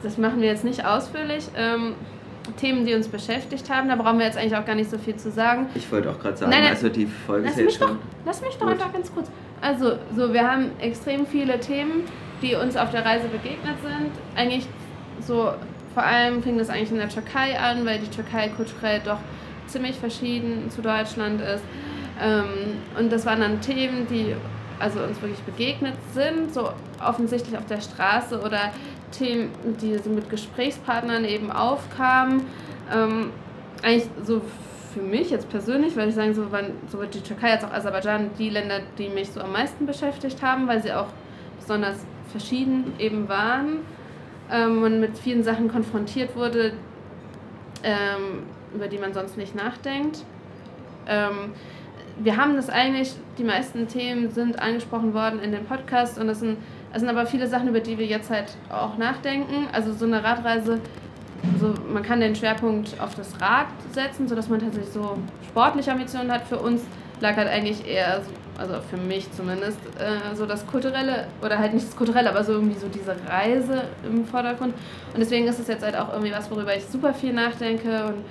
das 0.04 0.18
machen 0.18 0.42
wir 0.42 0.48
jetzt 0.48 0.64
nicht 0.64 0.86
ausführlich. 0.86 1.48
Ähm, 1.56 1.96
Themen, 2.58 2.86
die 2.86 2.94
uns 2.94 3.08
beschäftigt 3.08 3.70
haben, 3.70 3.88
da 3.88 3.96
brauchen 3.96 4.18
wir 4.18 4.26
jetzt 4.26 4.38
eigentlich 4.38 4.56
auch 4.56 4.66
gar 4.66 4.76
nicht 4.76 4.90
so 4.90 4.98
viel 4.98 5.16
zu 5.16 5.32
sagen. 5.32 5.68
Ich 5.76 5.92
wollte 5.92 6.10
auch 6.10 6.20
gerade 6.20 6.38
sagen, 6.38 6.52
nein, 6.52 6.64
nein, 6.64 6.72
also 6.72 6.90
die 6.90 7.06
Folge 7.06 7.46
lass 7.46 7.58
ist 7.58 7.62
jetzt 7.62 7.78
schon. 7.78 7.88
Doch, 7.90 7.98
lass 8.26 8.42
mich 8.42 8.56
doch 8.56 8.62
Gut. 8.62 8.72
einfach 8.72 8.92
ganz 8.92 9.14
kurz. 9.14 9.30
Also, 9.62 9.94
so, 10.16 10.34
wir 10.34 10.50
haben 10.50 10.72
extrem 10.80 11.28
viele 11.28 11.60
Themen, 11.60 12.04
die 12.42 12.56
uns 12.56 12.76
auf 12.76 12.90
der 12.92 13.06
Reise 13.06 13.28
begegnet 13.28 13.76
sind. 13.84 14.12
Eigentlich 14.36 14.68
so, 15.20 15.52
vor 15.94 16.04
allem 16.04 16.42
fing 16.42 16.58
das 16.58 16.70
eigentlich 16.70 16.92
in 16.92 16.98
der 16.98 17.10
Türkei 17.10 17.60
an, 17.60 17.86
weil 17.86 18.00
die 18.00 18.10
Türkei 18.10 18.50
kulturell 18.50 19.02
doch 19.06 19.20
ziemlich 19.68 19.98
verschieden 19.98 20.70
zu 20.70 20.82
Deutschland 20.82 21.42
ist. 21.42 21.64
Ähm, 22.22 22.46
und 22.98 23.12
das 23.12 23.26
waren 23.26 23.42
dann 23.42 23.62
Themen, 23.62 24.08
die 24.10 24.36
also 24.80 25.00
uns 25.02 25.22
wirklich 25.22 25.42
begegnet 25.42 25.94
sind, 26.14 26.54
so 26.54 26.72
offensichtlich 27.04 27.56
auf 27.58 27.66
der 27.68 27.82
Straße 27.82 28.42
oder 28.42 28.72
Themen, 29.12 29.52
die 29.82 29.98
so 29.98 30.10
mit 30.10 30.30
Gesprächspartnern 30.30 31.26
eben 31.26 31.52
aufkamen. 31.52 32.44
Ähm, 32.94 33.32
eigentlich 33.84 34.10
so 34.24 34.42
für 34.94 35.02
mich 35.02 35.30
jetzt 35.30 35.50
persönlich, 35.50 35.96
weil 35.96 36.10
ich 36.10 36.16
sagen, 36.16 36.34
so 36.34 36.52
waren 36.52 36.72
sowohl 36.90 37.08
die 37.08 37.22
Türkei 37.22 37.52
als 37.52 37.64
auch 37.64 37.72
Aserbaidschan 37.72 38.32
die 38.38 38.50
Länder, 38.50 38.82
die 38.98 39.10
mich 39.10 39.32
so 39.32 39.40
am 39.40 39.54
meisten 39.54 39.86
beschäftigt 39.86 40.42
haben, 40.42 40.68
weil 40.68 40.82
sie 40.82 40.92
auch 40.94 41.08
besonders 41.60 42.06
verschieden 42.32 42.94
eben 43.00 43.30
waren 43.30 43.80
ähm, 44.52 44.84
und 44.84 45.00
mit 45.00 45.18
vielen 45.18 45.44
Sachen 45.44 45.72
konfrontiert 45.72 46.36
wurde, 46.36 46.74
ähm, 47.84 48.44
über 48.74 48.88
die 48.88 48.98
man 48.98 49.14
sonst 49.14 49.38
nicht 49.38 49.56
nachdenkt. 49.56 50.24
Ähm, 51.08 51.54
wir 52.20 52.38
haben 52.38 52.56
das 52.56 52.70
eigentlich, 52.70 53.14
die 53.38 53.44
meisten 53.44 53.88
Themen 53.88 54.30
sind 54.30 54.60
angesprochen 54.60 55.14
worden 55.14 55.40
in 55.42 55.52
dem 55.52 55.66
Podcast 55.66 56.20
und 56.20 56.28
das 56.28 56.42
sind, 56.42 56.58
das 56.92 57.02
sind 57.02 57.10
aber 57.10 57.26
viele 57.26 57.48
Sachen, 57.48 57.70
über 57.70 57.80
die 57.80 57.98
wir 57.98 58.06
jetzt 58.06 58.30
halt 58.30 58.56
auch 58.70 58.98
nachdenken. 58.98 59.68
Also 59.72 59.94
so 59.94 60.06
eine 60.06 60.24
Radreise, 60.24 60.80
so, 61.60 61.74
man 61.92 62.04
kann 62.04 62.20
den 62.20 62.36
Schwerpunkt 62.36 63.00
auf 63.00 63.16
das 63.16 63.40
Rad 63.42 63.68
setzen, 63.92 64.28
sodass 64.28 64.50
man 64.50 64.60
tatsächlich 64.60 64.94
so 64.94 65.18
sportliche 65.48 65.92
Ambitionen 65.92 66.32
hat. 66.32 66.48
Für 66.48 66.58
uns 66.58 66.82
lag 67.22 67.36
halt 67.38 67.48
eigentlich 67.48 67.88
eher, 67.88 68.22
also 68.58 68.76
für 68.90 68.98
mich 68.98 69.32
zumindest, 69.32 69.80
äh, 70.00 70.36
so 70.36 70.46
das 70.46 70.68
Kulturelle, 70.68 71.28
oder 71.42 71.60
halt 71.60 71.74
nicht 71.74 71.88
das 71.88 71.96
Kulturelle, 71.96 72.30
aber 72.30 72.44
so 72.44 72.54
irgendwie 72.54 72.78
so 72.78 72.88
diese 72.88 73.16
Reise 73.30 73.84
im 74.04 74.26
Vordergrund. 74.26 74.74
Und 75.14 75.20
deswegen 75.20 75.48
ist 75.48 75.60
es 75.60 75.68
jetzt 75.68 75.84
halt 75.84 75.96
auch 75.96 76.12
irgendwie 76.12 76.34
was, 76.34 76.52
worüber 76.52 76.76
ich 76.76 76.86
super 76.86 77.14
viel 77.14 77.34
nachdenke 77.34 78.06
und 78.06 78.26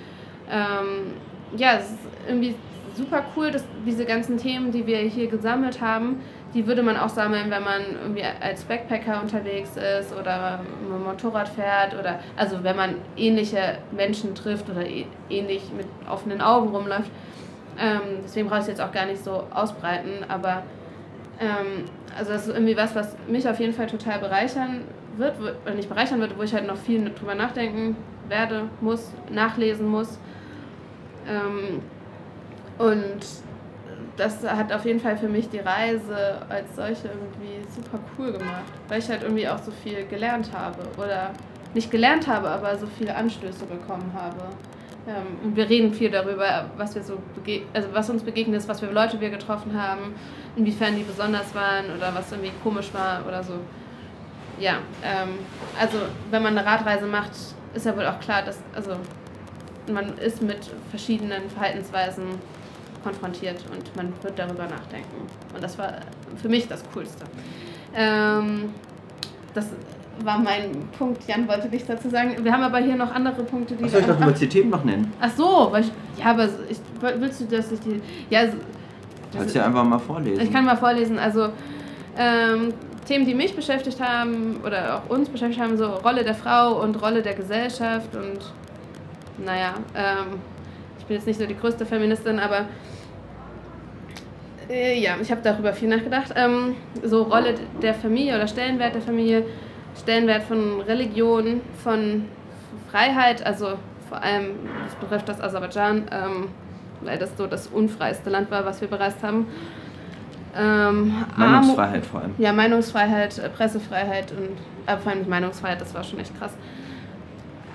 ähm, 0.51 1.15
ja, 1.57 1.75
es 1.79 1.85
ist 1.85 1.99
irgendwie 2.29 2.55
super 2.97 3.25
cool, 3.37 3.51
dass 3.51 3.65
diese 3.87 4.05
ganzen 4.05 4.37
Themen, 4.37 4.73
die 4.73 4.87
wir 4.87 4.99
hier 4.99 5.29
gesammelt 5.29 5.81
haben, 5.81 6.21
die 6.55 6.67
würde 6.67 6.83
man 6.83 6.97
auch 6.97 7.09
sammeln, 7.09 7.51
wenn 7.51 7.63
man 7.63 7.83
irgendwie 8.03 8.25
als 8.41 8.65
Backpacker 8.65 9.23
unterwegs 9.23 9.77
ist 9.77 10.13
oder 10.13 10.61
mit 10.91 11.05
Motorrad 11.05 11.49
fährt 11.49 11.97
oder 11.99 12.19
also 12.37 12.65
wenn 12.65 12.77
man 12.77 12.97
ähnliche 13.17 13.79
Menschen 13.93 14.35
trifft 14.35 14.69
oder 14.69 14.85
ähnlich 15.29 15.63
mit 15.77 15.87
offenen 16.11 16.41
Augen 16.41 16.75
rumläuft. 16.75 17.11
Ähm, 17.79 18.21
deswegen 18.25 18.49
brauche 18.49 18.59
ich 18.59 18.65
es 18.65 18.69
jetzt 18.69 18.81
auch 18.81 18.93
gar 18.93 19.07
nicht 19.07 19.23
so 19.23 19.47
ausbreiten, 19.55 20.25
aber 20.29 20.65
ähm, 21.41 21.85
also 22.19 22.33
das 22.33 22.49
ist 22.49 22.55
irgendwie 22.55 22.77
was, 22.77 22.95
was 22.95 23.17
mich 23.29 23.49
auf 23.49 23.61
jeden 23.61 23.73
Fall 23.73 23.87
total 23.87 24.19
bereichern 24.19 24.83
wird, 25.17 25.37
oder 25.41 25.75
nicht 25.75 25.89
bereichern 25.89 26.21
wird, 26.21 26.37
wo 26.37 26.43
ich 26.43 26.53
halt 26.53 26.67
noch 26.67 26.77
viel 26.77 27.11
drüber 27.15 27.35
nachdenken 27.35 27.97
werde, 28.29 28.69
muss, 28.81 29.13
nachlesen 29.31 29.87
muss. 29.87 30.19
Ähm, 31.29 31.81
und 32.79 33.21
das 34.17 34.43
hat 34.45 34.73
auf 34.73 34.85
jeden 34.85 35.01
Fall 35.01 35.17
für 35.17 35.29
mich 35.29 35.49
die 35.49 35.61
Reise 35.61 36.43
als 36.49 36.77
solche 36.77 37.09
irgendwie 37.09 37.65
super 37.75 37.99
cool 38.19 38.33
gemacht, 38.33 38.65
weil 38.89 38.99
ich 38.99 39.09
halt 39.09 39.23
irgendwie 39.23 39.49
auch 39.49 39.59
so 39.59 39.71
viel 39.71 40.07
gelernt 40.07 40.51
habe 40.53 40.83
oder 40.97 41.31
nicht 41.75 41.91
gelernt 41.91 42.27
habe, 42.27 42.49
aber 42.49 42.77
so 42.77 42.87
viele 42.87 43.15
Anstöße 43.15 43.65
bekommen 43.65 44.13
habe. 44.15 44.41
Ähm, 45.09 45.39
und 45.45 45.57
wir 45.57 45.69
reden 45.69 45.95
viel 45.95 46.11
darüber, 46.11 46.67
was 46.77 46.95
wir 46.95 47.03
so 47.03 47.19
also 47.73 47.89
was 47.93 48.11
uns 48.11 48.23
begegnet 48.23 48.59
ist, 48.59 48.69
was 48.69 48.81
für 48.81 48.87
Leute 48.87 49.21
wir 49.21 49.31
getroffen 49.31 49.81
haben, 49.81 50.15
inwiefern 50.57 50.97
die 50.97 51.03
besonders 51.03 51.55
waren 51.55 51.87
oder 51.97 52.15
was 52.15 52.31
irgendwie 52.33 52.53
komisch 52.63 52.93
war 52.93 53.25
oder 53.27 53.43
so. 53.43 53.55
Ja, 54.59 54.79
ähm, 55.03 55.39
also 55.81 55.99
wenn 56.31 56.43
man 56.43 56.59
eine 56.59 56.67
Radreise 56.67 57.07
macht, 57.07 57.31
ist 57.73 57.87
ja 57.87 57.97
wohl 57.97 58.07
auch 58.07 58.21
klar, 58.21 58.43
dass 58.43 58.59
also 58.75 58.97
man 59.91 60.19
ist 60.19 60.43
mit 60.43 60.71
verschiedenen 60.91 61.49
Verhaltensweisen 61.49 62.25
konfrontiert 63.03 63.65
und 63.73 63.97
man 63.97 64.13
wird 64.23 64.39
darüber 64.39 64.65
nachdenken. 64.65 65.27
Und 65.55 65.63
das 65.63 65.79
war 65.79 65.93
für 66.41 66.49
mich 66.49 66.69
das 66.69 66.83
Coolste. 66.93 67.25
Ähm, 67.95 68.71
das 69.55 69.67
war 70.25 70.39
mein 70.39 70.89
Punkt. 70.99 71.27
Jan 71.27 71.49
wollte 71.49 71.69
nichts 71.69 71.89
dazu 71.89 72.09
sagen. 72.09 72.37
Wir 72.43 72.53
haben 72.53 72.63
aber 72.63 72.79
hier 72.79 72.97
noch 72.97 73.13
andere 73.15 73.43
Punkte, 73.43 73.75
die. 73.75 73.85
Was 73.85 73.93
soll 73.93 74.01
ich 74.03 74.07
doch 74.07 74.21
über 74.21 74.33
die 74.33 74.49
Themen 74.49 74.71
noch 74.71 74.85
nennen? 74.85 75.13
Ach 75.21 75.31
so, 75.31 75.69
weil 75.71 75.83
ich, 75.83 75.93
ja, 76.19 76.27
aber 76.31 76.49
ich, 76.69 76.79
willst 77.01 77.41
du, 77.41 77.45
dass 77.47 77.73
ich 77.73 77.81
die. 77.81 78.01
Ja, 78.29 78.43
Kannst 79.33 79.55
du 79.55 79.59
ja 79.61 79.67
einfach 79.67 79.85
mal 79.85 79.99
vorlesen. 79.99 80.43
Ich 80.43 80.53
kann 80.53 80.65
mal 80.65 80.77
vorlesen. 80.77 81.19
Also 81.19 81.51
ähm, 82.19 82.75
Themen, 83.07 83.27
die 83.27 83.35
mich 83.35 83.55
beschäftigt 83.55 84.01
haben 84.01 84.61
oder 84.65 84.97
auch 84.97 85.11
uns 85.11 85.29
beschäftigt 85.29 85.61
haben, 85.63 85.77
so 85.77 85.87
Rolle 85.87 86.25
der 86.25 86.35
Frau 86.35 86.83
und 86.83 87.01
Rolle 87.01 87.23
der 87.23 87.35
Gesellschaft 87.35 88.15
und 88.15 88.53
naja, 89.45 89.75
ähm, 89.95 90.39
bin 91.11 91.17
jetzt 91.17 91.27
nicht 91.27 91.41
so 91.41 91.47
die 91.47 91.57
größte 91.57 91.85
Feministin, 91.85 92.39
aber 92.39 92.67
äh, 94.69 94.97
ja, 94.97 95.17
ich 95.21 95.29
habe 95.33 95.41
darüber 95.43 95.73
viel 95.73 95.89
nachgedacht. 95.89 96.33
Ähm, 96.37 96.77
so 97.03 97.25
Rolle 97.25 97.55
der 97.83 97.95
Familie 97.95 98.37
oder 98.37 98.47
Stellenwert 98.47 98.95
der 98.95 99.03
Familie, 99.03 99.45
Stellenwert 100.01 100.45
von 100.45 100.81
Religion, 100.83 101.63
von 101.83 102.27
Freiheit, 102.93 103.45
also 103.45 103.71
vor 104.09 104.23
allem, 104.23 104.51
das 104.85 104.95
betrifft 104.95 105.29
das 105.29 105.41
Aserbaidschan, 105.41 106.05
ähm, 106.13 106.49
weil 107.01 107.19
das 107.19 107.37
so 107.37 107.49
das 107.49 107.67
unfreiste 107.67 108.31
Land 108.31 108.53
war, 108.53 108.65
was 108.65 108.81
wir 108.81 108.87
bereist 108.87 109.21
haben. 109.25 109.49
Ähm, 110.57 111.25
Meinungsfreiheit 111.37 112.07
vor 112.07 112.21
allem. 112.21 112.35
Ja, 112.39 112.53
Meinungsfreiheit, 112.53 113.37
äh, 113.39 113.49
Pressefreiheit 113.49 114.31
und 114.31 114.57
äh, 114.87 114.97
vor 114.97 115.11
allem 115.11 115.29
Meinungsfreiheit, 115.29 115.81
das 115.81 115.93
war 115.93 116.05
schon 116.05 116.21
echt 116.21 116.39
krass. 116.39 116.57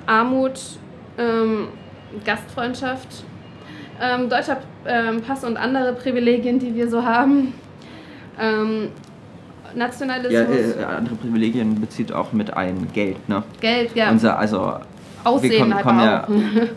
Armut, 0.06 0.58
ähm, 1.18 1.68
Gastfreundschaft, 2.26 3.24
ähm, 4.02 4.30
deutscher 4.30 4.58
ähm, 4.86 5.22
Pass 5.22 5.44
und 5.44 5.58
andere 5.58 5.94
Privilegien, 5.94 6.60
die 6.60 6.76
wir 6.76 6.90
so 6.90 7.04
haben. 7.04 7.54
Ähm, 8.40 8.90
Nationalismus. 9.76 10.76
Ja, 10.78 10.82
äh, 10.82 10.96
andere 10.98 11.16
Privilegien 11.16 11.80
bezieht 11.80 12.12
auch 12.12 12.34
mit 12.34 12.56
ein 12.56 12.88
Geld, 12.94 13.28
ne? 13.28 13.44
Geld, 13.60 13.96
ja. 13.96 14.10
Unser, 14.12 14.38
also, 14.38 14.76
Aussehen 15.24 15.52
wir 15.52 15.60
kommen, 15.60 15.74
halt 15.76 15.86
kommen 15.86 16.00
ja, 16.00 16.28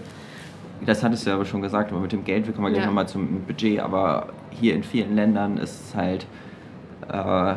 Das 0.87 1.03
hattest 1.03 1.26
du 1.26 1.31
ja 1.31 1.37
aber 1.37 1.45
schon 1.45 1.61
gesagt, 1.61 1.91
aber 1.93 2.01
mit 2.01 2.12
dem 2.12 2.24
Geld, 2.24 2.47
wir 2.47 2.55
kommen 2.55 2.68
gleich 2.68 2.83
ja. 2.83 2.87
nochmal 2.87 3.09
zum 3.09 3.43
Budget, 3.43 3.81
aber 3.81 4.29
hier 4.51 4.74
in 4.74 4.83
vielen 4.83 5.14
Ländern 5.16 5.59
ist 5.59 5.89
es 5.89 5.95
halt 5.95 6.26
äh, 7.09 7.55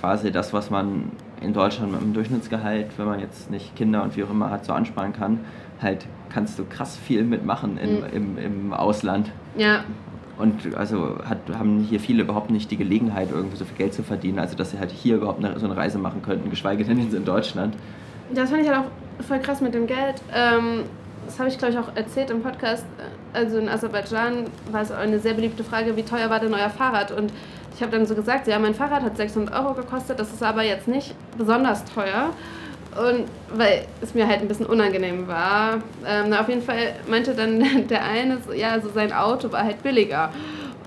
quasi 0.00 0.30
das, 0.30 0.52
was 0.52 0.70
man 0.70 1.12
in 1.40 1.52
Deutschland 1.52 1.92
mit 1.92 2.00
dem 2.00 2.12
Durchschnittsgehalt, 2.12 2.86
wenn 2.98 3.06
man 3.06 3.20
jetzt 3.20 3.50
nicht 3.50 3.74
Kinder 3.76 4.02
und 4.02 4.16
wie 4.16 4.24
auch 4.24 4.30
immer 4.30 4.50
hat, 4.50 4.64
so 4.64 4.72
ansparen 4.72 5.12
kann, 5.12 5.40
halt 5.80 6.06
kannst 6.30 6.58
du 6.58 6.64
krass 6.64 6.96
viel 6.96 7.22
mitmachen 7.24 7.78
in, 7.78 8.00
mhm. 8.00 8.06
im, 8.12 8.38
im 8.38 8.72
Ausland. 8.72 9.30
Ja. 9.56 9.84
Und 10.38 10.74
also 10.76 11.18
hat, 11.24 11.38
haben 11.54 11.80
hier 11.80 11.98
viele 11.98 12.22
überhaupt 12.22 12.50
nicht 12.50 12.70
die 12.70 12.76
Gelegenheit, 12.76 13.28
irgendwie 13.32 13.56
so 13.56 13.64
viel 13.64 13.76
Geld 13.76 13.94
zu 13.94 14.02
verdienen, 14.02 14.38
also 14.38 14.54
dass 14.54 14.72
sie 14.72 14.78
halt 14.78 14.90
hier 14.90 15.16
überhaupt 15.16 15.42
eine, 15.42 15.58
so 15.58 15.64
eine 15.64 15.76
Reise 15.76 15.98
machen 15.98 16.20
könnten, 16.22 16.50
geschweige 16.50 16.84
denn 16.84 16.98
in 16.98 17.24
Deutschland. 17.24 17.74
Das 18.34 18.50
fand 18.50 18.62
ich 18.62 18.68
halt 18.68 18.80
auch 18.80 19.24
voll 19.24 19.38
krass 19.38 19.60
mit 19.60 19.72
dem 19.72 19.86
Geld. 19.86 20.20
Ähm, 20.34 20.84
das 21.24 21.38
habe 21.38 21.48
ich, 21.48 21.58
glaube 21.58 21.72
ich, 21.72 21.78
auch 21.78 21.94
erzählt 21.94 22.30
im 22.30 22.42
Podcast. 22.42 22.86
Also 23.32 23.58
in 23.58 23.68
Aserbaidschan 23.68 24.44
war 24.70 24.82
es 24.82 24.92
eine 24.92 25.18
sehr 25.18 25.34
beliebte 25.34 25.64
Frage, 25.64 25.96
wie 25.96 26.02
teuer 26.02 26.30
war 26.30 26.40
denn 26.40 26.54
euer 26.54 26.70
Fahrrad? 26.70 27.12
Und 27.12 27.32
ich 27.74 27.82
habe 27.82 27.92
dann 27.92 28.06
so 28.06 28.14
gesagt, 28.14 28.46
ja, 28.46 28.58
mein 28.58 28.74
Fahrrad 28.74 29.02
hat 29.02 29.16
600 29.16 29.54
Euro 29.54 29.74
gekostet, 29.74 30.18
das 30.18 30.32
ist 30.32 30.42
aber 30.42 30.62
jetzt 30.62 30.88
nicht 30.88 31.14
besonders 31.36 31.84
teuer. 31.84 32.30
Und 32.96 33.24
weil 33.58 33.86
es 34.00 34.14
mir 34.14 34.26
halt 34.26 34.40
ein 34.40 34.48
bisschen 34.48 34.66
unangenehm 34.66 35.28
war. 35.28 35.74
Ähm, 36.06 36.26
na, 36.28 36.40
auf 36.40 36.48
jeden 36.48 36.62
Fall 36.62 36.94
meinte 37.08 37.34
dann 37.34 37.62
der 37.88 38.04
eine, 38.04 38.38
so, 38.46 38.52
ja, 38.52 38.70
also 38.70 38.88
sein 38.90 39.12
Auto 39.12 39.52
war 39.52 39.64
halt 39.64 39.82
billiger. 39.82 40.30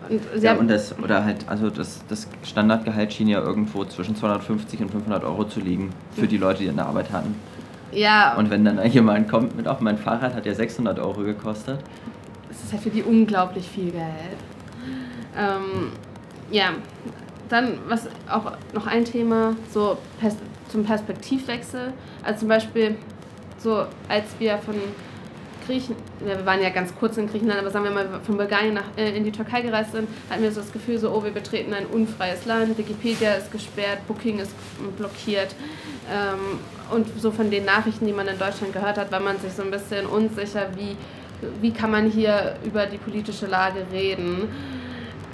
Und 0.10 0.22
ja, 0.42 0.54
und 0.56 0.68
das, 0.70 0.98
oder 0.98 1.24
halt, 1.24 1.48
also 1.48 1.70
das, 1.70 2.02
das 2.08 2.28
Standardgehalt 2.44 3.14
schien 3.14 3.28
ja 3.28 3.42
irgendwo 3.42 3.86
zwischen 3.86 4.16
250 4.16 4.82
und 4.82 4.92
500 4.92 5.24
Euro 5.24 5.44
zu 5.46 5.60
liegen 5.60 5.92
für 6.16 6.28
die 6.28 6.38
Leute, 6.38 6.64
die 6.64 6.70
eine 6.70 6.86
Arbeit 6.86 7.12
hatten. 7.12 7.36
Ja. 7.92 8.36
Und 8.36 8.50
wenn 8.50 8.66
dann 8.66 8.84
jemand 8.92 9.30
kommt 9.30 9.56
mit, 9.56 9.68
auch 9.68 9.80
mein 9.80 9.98
Fahrrad 9.98 10.34
hat 10.34 10.46
ja 10.46 10.54
600 10.54 11.00
Euro 11.00 11.22
gekostet. 11.22 11.80
Das 12.48 12.64
ist 12.64 12.74
ja 12.74 12.80
für 12.80 12.90
die 12.90 13.04
unglaublich 13.04 13.68
viel 13.68 13.92
Geld. 13.92 14.38
Ähm, 15.38 15.92
ja, 16.52 16.70
dann, 17.50 17.78
was 17.88 18.08
auch 18.30 18.52
noch 18.74 18.88
ein 18.88 19.06
Thema, 19.06 19.56
so 19.72 19.98
Pers 20.20 20.38
zum 20.70 20.86
Perspektivwechsel. 20.86 21.94
Also 22.24 22.42
zum 22.42 22.50
Beispiel, 22.50 22.96
so 23.58 23.86
als 24.08 24.26
wir 24.40 24.58
von 24.60 24.76
Griechen, 25.66 25.96
wir 26.20 26.46
waren 26.46 26.62
ja 26.62 26.70
ganz 26.70 26.94
kurz 26.96 27.18
in 27.18 27.30
Griechenland, 27.30 27.60
aber 27.60 27.70
sagen 27.70 27.86
wir 27.86 27.92
mal, 27.92 28.08
von 28.26 28.38
Bulgarien 28.38 28.74
nach, 28.74 28.86
äh, 28.98 29.16
in 29.16 29.24
die 29.24 29.32
Türkei 29.32 29.62
gereist 29.62 29.92
sind, 29.92 30.08
hatten 30.30 30.42
wir 30.42 30.52
so 30.52 30.62
das 30.62 30.72
Gefühl, 30.72 30.98
so, 30.98 31.12
oh, 31.12 31.24
wir 31.24 31.32
betreten 31.32 31.74
ein 31.74 31.86
unfreies 31.86 32.46
Land, 32.46 32.76
Wikipedia 32.78 33.34
ist 33.34 33.52
gesperrt, 33.52 34.00
Booking 34.08 34.40
ist 34.40 34.52
blockiert. 34.98 35.54
Ähm, 36.12 36.60
und 36.90 37.08
so 37.22 37.30
von 37.30 37.52
den 37.52 37.66
Nachrichten, 37.66 38.08
die 38.08 38.14
man 38.14 38.28
in 38.28 38.40
Deutschland 38.40 38.74
gehört 38.74 38.98
hat, 38.98 39.12
war 39.12 39.20
man 39.20 39.38
sich 39.40 39.54
so 39.54 39.62
ein 39.62 39.70
bisschen 39.70 40.08
unsicher, 40.08 40.68
wie, 40.76 40.98
wie 41.62 41.72
kann 41.72 41.92
man 41.92 42.10
hier 42.10 42.56
über 42.66 42.88
die 42.88 42.98
politische 42.98 43.46
Lage 43.46 43.86
reden. 43.92 44.50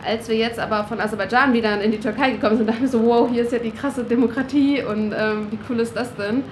Als 0.06 0.30
wir 0.30 0.36
jetzt 0.36 0.60
aber 0.60 0.84
von 0.84 1.00
Aserbaidschan 1.00 1.54
wieder 1.54 1.82
in 1.82 1.92
die 1.92 2.00
Türkei 2.00 2.32
gekommen 2.32 2.58
sind, 2.58 2.70
dachten 2.70 2.82
wir 2.82 2.88
so, 2.88 3.04
wow, 3.04 3.28
hier 3.30 3.44
ist 3.44 3.52
ja 3.52 3.60
die 3.60 3.72
krasse 3.72 4.04
Demokratie 4.04 4.84
und 4.84 5.14
ähm, 5.18 5.48
wie 5.50 5.58
cool 5.70 5.80
ist 5.80 5.96
das 5.96 6.16
denn? 6.16 6.44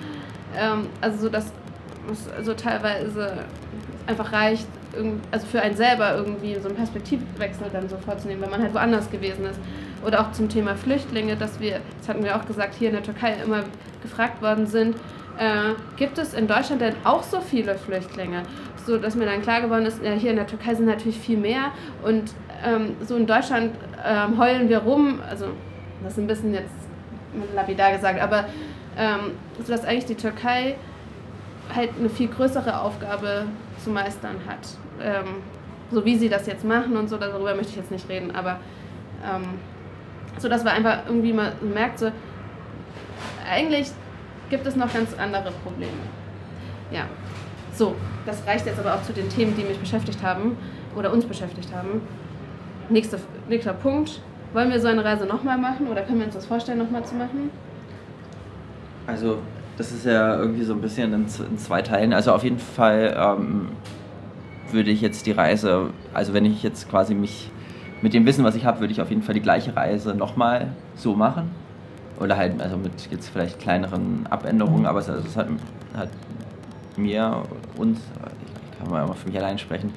Ähm, 0.58 0.88
also 1.01 1.24
so, 1.24 1.30
dass 1.30 1.51
es 2.12 2.45
so 2.45 2.54
teilweise 2.54 3.38
einfach 4.08 4.32
reicht, 4.34 4.68
also 5.32 5.47
für 5.47 5.62
einen 5.62 5.76
selber 5.76 6.16
irgendwie 6.16 6.56
so 6.56 6.68
einen 6.68 6.78
Perspektivwechsel 6.78 7.68
dann 7.72 7.89
so 7.89 7.97
vorzunehmen, 7.97 8.41
wenn 8.41 8.49
man 8.49 8.62
halt 8.62 8.74
woanders 8.74 9.10
gewesen 9.10 9.45
ist. 9.45 9.60
Oder 10.06 10.22
auch 10.22 10.32
zum 10.34 10.49
Thema 10.49 10.76
Flüchtlinge, 10.76 11.36
dass 11.36 11.60
wir, 11.60 11.80
das 11.99 12.10
hatten 12.10 12.24
wir 12.24 12.36
auch 12.36 12.45
gesagt, 12.45 12.76
hier 12.76 12.89
in 12.89 12.95
der 12.95 13.04
Türkei 13.04 13.36
immer 13.43 13.64
gefragt 14.01 14.41
worden 14.41 14.68
sind, 14.68 14.95
äh, 15.38 15.74
gibt 15.97 16.18
es 16.18 16.34
in 16.34 16.47
Deutschland 16.47 16.82
denn 16.82 16.95
auch 17.04 17.24
so 17.24 17.39
viele 17.39 17.76
Flüchtlinge? 17.76 18.43
So 18.86 18.97
dass 18.97 19.16
mir 19.16 19.26
dann 19.26 19.41
klar 19.41 19.62
geworden 19.62 19.86
ist, 19.86 20.04
ja, 20.04 20.12
hier 20.12 20.32
in 20.32 20.36
der 20.36 20.47
Türkei 20.47 20.76
sind 20.76 20.86
natürlich 20.86 21.18
viel 21.18 21.38
mehr 21.38 21.72
und 22.04 22.34
ähm, 22.64 22.95
so 23.05 23.16
in 23.16 23.26
Deutschland 23.26 23.76
ähm, 24.05 24.38
heulen 24.38 24.70
wir 24.70 24.80
rum, 24.80 25.20
also 25.30 25.47
das 26.03 26.14
ist 26.14 26.20
ein 26.20 26.28
bisschen 26.28 26.53
jetzt 26.53 26.72
lapidar 27.55 27.91
gesagt, 27.91 28.22
aber 28.22 28.45
ähm, 28.97 29.32
so 29.61 29.72
dass 29.72 29.86
eigentlich 29.86 30.05
die 30.05 30.16
Türkei 30.16 30.76
halt 31.74 31.91
eine 31.97 32.09
viel 32.09 32.28
größere 32.28 32.80
Aufgabe 32.80 33.45
zu 33.84 33.89
meistern 33.89 34.36
hat. 34.47 34.78
Ähm, 35.01 35.41
so 35.91 36.03
wie 36.05 36.18
sie 36.18 36.30
das 36.30 36.47
jetzt 36.47 36.66
machen 36.66 36.97
und 36.97 37.09
so, 37.09 37.18
darüber 37.18 37.55
möchte 37.55 37.72
ich 37.72 37.78
jetzt 37.78 37.91
nicht 37.91 38.09
reden, 38.09 38.36
aber 38.36 38.59
ähm, 39.24 39.43
so 40.38 40.49
dass 40.49 40.64
man 40.64 40.74
einfach 40.74 40.99
irgendwie 41.07 41.34
mal 41.34 41.53
merkt, 41.61 41.99
so 41.99 42.11
eigentlich 43.49 43.91
gibt 44.49 44.66
es 44.66 44.76
noch 44.76 44.91
ganz 44.93 45.14
andere 45.18 45.51
Probleme. 45.64 45.91
Ja, 46.91 47.05
so, 47.74 47.95
das 48.26 48.45
reicht 48.45 48.66
jetzt 48.66 48.80
aber 48.80 48.95
auch 48.95 49.03
zu 49.03 49.14
den 49.14 49.30
Themen, 49.30 49.55
die 49.55 49.64
mich 49.64 49.80
beschäftigt 49.80 50.22
haben 50.22 50.57
oder 50.95 51.11
uns 51.11 51.26
beschäftigt 51.26 51.74
haben. 51.74 52.01
Nächster, 52.89 53.17
nächster 53.49 53.73
Punkt. 53.73 54.21
Wollen 54.53 54.69
wir 54.69 54.79
so 54.79 54.88
eine 54.88 55.03
Reise 55.03 55.25
nochmal 55.25 55.57
machen 55.57 55.88
oder 55.88 56.03
können 56.03 56.19
wir 56.19 56.25
uns 56.25 56.36
das 56.36 56.45
vorstellen, 56.45 56.77
nochmal 56.77 57.03
zu 57.03 57.15
machen? 57.15 57.49
Also, 59.07 59.39
das 59.77 59.91
ist 59.91 60.05
ja 60.05 60.38
irgendwie 60.38 60.63
so 60.63 60.73
ein 60.73 60.81
bisschen 60.81 61.11
in, 61.13 61.21
in 61.23 61.57
zwei 61.57 61.81
Teilen. 61.81 62.13
Also, 62.13 62.31
auf 62.34 62.43
jeden 62.43 62.59
Fall 62.59 63.15
ähm, 63.17 63.69
würde 64.71 64.91
ich 64.91 65.01
jetzt 65.01 65.25
die 65.25 65.31
Reise, 65.31 65.89
also 66.13 66.34
wenn 66.34 66.45
ich 66.45 66.61
jetzt 66.63 66.89
quasi 66.89 67.15
mich 67.15 67.49
mit 68.01 68.13
dem 68.13 68.25
Wissen, 68.25 68.43
was 68.43 68.55
ich 68.55 68.65
habe, 68.65 68.81
würde 68.81 68.91
ich 68.91 69.01
auf 69.01 69.09
jeden 69.09 69.23
Fall 69.23 69.34
die 69.34 69.41
gleiche 69.41 69.75
Reise 69.75 70.13
nochmal 70.13 70.73
so 70.95 71.15
machen. 71.15 71.51
Oder 72.19 72.38
halt, 72.38 72.61
also 72.61 72.77
mit 72.77 72.91
jetzt 73.09 73.29
vielleicht 73.29 73.59
kleineren 73.59 74.27
Abänderungen, 74.29 74.86
aber 74.86 74.99
es, 74.99 75.09
also 75.09 75.39
hat, 75.39 75.47
hat, 75.95 76.09
mir, 76.95 77.43
uns, 77.75 77.99
ich 78.69 78.77
kann 78.77 78.89
mal 78.89 79.11
für 79.15 79.27
mich 79.27 79.38
allein 79.38 79.57
sprechen, 79.57 79.93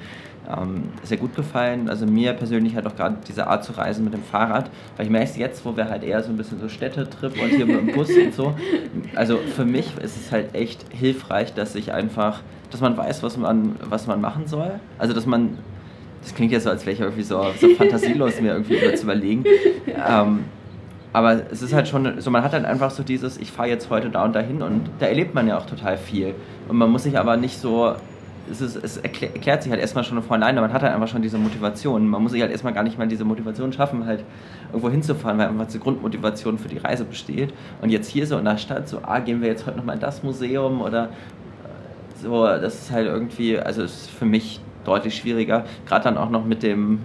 ähm, 0.49 0.89
sehr 1.03 1.17
gut 1.17 1.35
gefallen. 1.35 1.89
Also 1.89 2.05
mir 2.05 2.33
persönlich 2.33 2.75
hat 2.75 2.85
auch 2.85 2.95
gerade 2.95 3.17
diese 3.27 3.47
Art 3.47 3.63
zu 3.63 3.73
reisen 3.73 4.03
mit 4.03 4.13
dem 4.13 4.23
Fahrrad, 4.23 4.69
weil 4.95 5.05
ich 5.05 5.11
merke 5.11 5.39
jetzt, 5.39 5.65
wo 5.65 5.75
wir 5.75 5.89
halt 5.89 6.03
eher 6.03 6.23
so 6.23 6.29
ein 6.29 6.37
bisschen 6.37 6.59
so 6.59 6.69
Städtetrip 6.69 7.33
und 7.41 7.49
hier 7.49 7.65
mit 7.65 7.77
dem 7.77 7.93
Bus 7.93 8.09
und 8.09 8.33
so. 8.33 8.53
Also 9.15 9.37
für 9.37 9.65
mich 9.65 9.97
ist 10.01 10.17
es 10.17 10.31
halt 10.31 10.55
echt 10.55 10.85
hilfreich, 10.91 11.53
dass 11.53 11.75
ich 11.75 11.93
einfach, 11.93 12.41
dass 12.71 12.81
man 12.81 12.95
weiß, 12.95 13.23
was 13.23 13.37
man, 13.37 13.75
was 13.81 14.07
man 14.07 14.21
machen 14.21 14.47
soll. 14.47 14.79
Also 14.97 15.13
dass 15.13 15.25
man 15.25 15.57
das 16.21 16.35
klingt 16.35 16.51
ja 16.51 16.59
so, 16.59 16.69
als 16.69 16.85
wäre 16.85 16.93
ich 16.93 16.99
irgendwie 16.99 17.23
so, 17.23 17.41
so 17.59 17.69
fantasielos, 17.69 18.41
mir 18.41 18.53
irgendwie 18.53 18.77
über 18.77 18.93
zu 18.95 19.03
überlegen. 19.03 19.45
Ähm, 19.87 20.45
aber 21.13 21.41
es 21.51 21.61
ist 21.61 21.73
halt 21.73 21.87
schon 21.87 22.19
so, 22.19 22.29
man 22.31 22.43
hat 22.43 22.53
dann 22.53 22.65
einfach 22.65 22.91
so 22.91 23.01
dieses, 23.01 23.37
ich 23.37 23.51
fahre 23.51 23.69
jetzt 23.69 23.89
heute 23.89 24.09
da 24.09 24.25
und 24.25 24.35
dahin 24.35 24.61
und 24.61 24.89
da 24.99 25.05
erlebt 25.05 25.33
man 25.33 25.47
ja 25.47 25.57
auch 25.57 25.65
total 25.65 25.97
viel. 25.97 26.35
Und 26.67 26.77
man 26.77 26.91
muss 26.91 27.03
sich 27.03 27.17
aber 27.17 27.37
nicht 27.37 27.59
so, 27.59 27.95
es, 28.49 28.61
ist, 28.61 28.75
es 28.75 28.97
erklärt 28.97 29.63
sich 29.63 29.71
halt 29.71 29.81
erstmal 29.81 30.03
schon 30.03 30.21
von 30.21 30.41
alleine, 30.41 30.61
man 30.61 30.73
hat 30.73 30.81
halt 30.81 30.93
einfach 30.93 31.07
schon 31.07 31.21
diese 31.21 31.37
Motivation. 31.37 32.07
Man 32.07 32.23
muss 32.23 32.31
sich 32.31 32.41
halt 32.41 32.51
erstmal 32.51 32.73
gar 32.73 32.83
nicht 32.83 32.97
mal 32.97 33.07
diese 33.07 33.25
Motivation 33.25 33.73
schaffen, 33.73 34.05
halt 34.05 34.23
irgendwo 34.69 34.89
hinzufahren, 34.89 35.37
weil 35.37 35.47
einfach 35.47 35.67
die 35.67 35.79
Grundmotivation 35.79 36.57
für 36.57 36.67
die 36.67 36.77
Reise 36.77 37.05
besteht. 37.05 37.53
Und 37.81 37.89
jetzt 37.89 38.09
hier 38.09 38.27
so 38.27 38.37
in 38.37 38.45
der 38.45 38.57
Stadt, 38.57 38.87
so, 38.87 38.99
ah, 39.03 39.19
gehen 39.19 39.41
wir 39.41 39.47
jetzt 39.47 39.65
heute 39.65 39.77
nochmal 39.77 39.95
in 39.95 40.01
das 40.01 40.23
Museum 40.23 40.81
oder 40.81 41.05
äh, 41.05 41.07
so, 42.21 42.45
das 42.45 42.81
ist 42.81 42.91
halt 42.91 43.07
irgendwie, 43.07 43.59
also 43.59 43.83
ist 43.83 44.09
für 44.09 44.25
mich 44.25 44.61
deutlich 44.85 45.15
schwieriger, 45.15 45.65
gerade 45.85 46.05
dann 46.05 46.17
auch 46.17 46.29
noch 46.29 46.45
mit 46.45 46.63
dem 46.63 46.99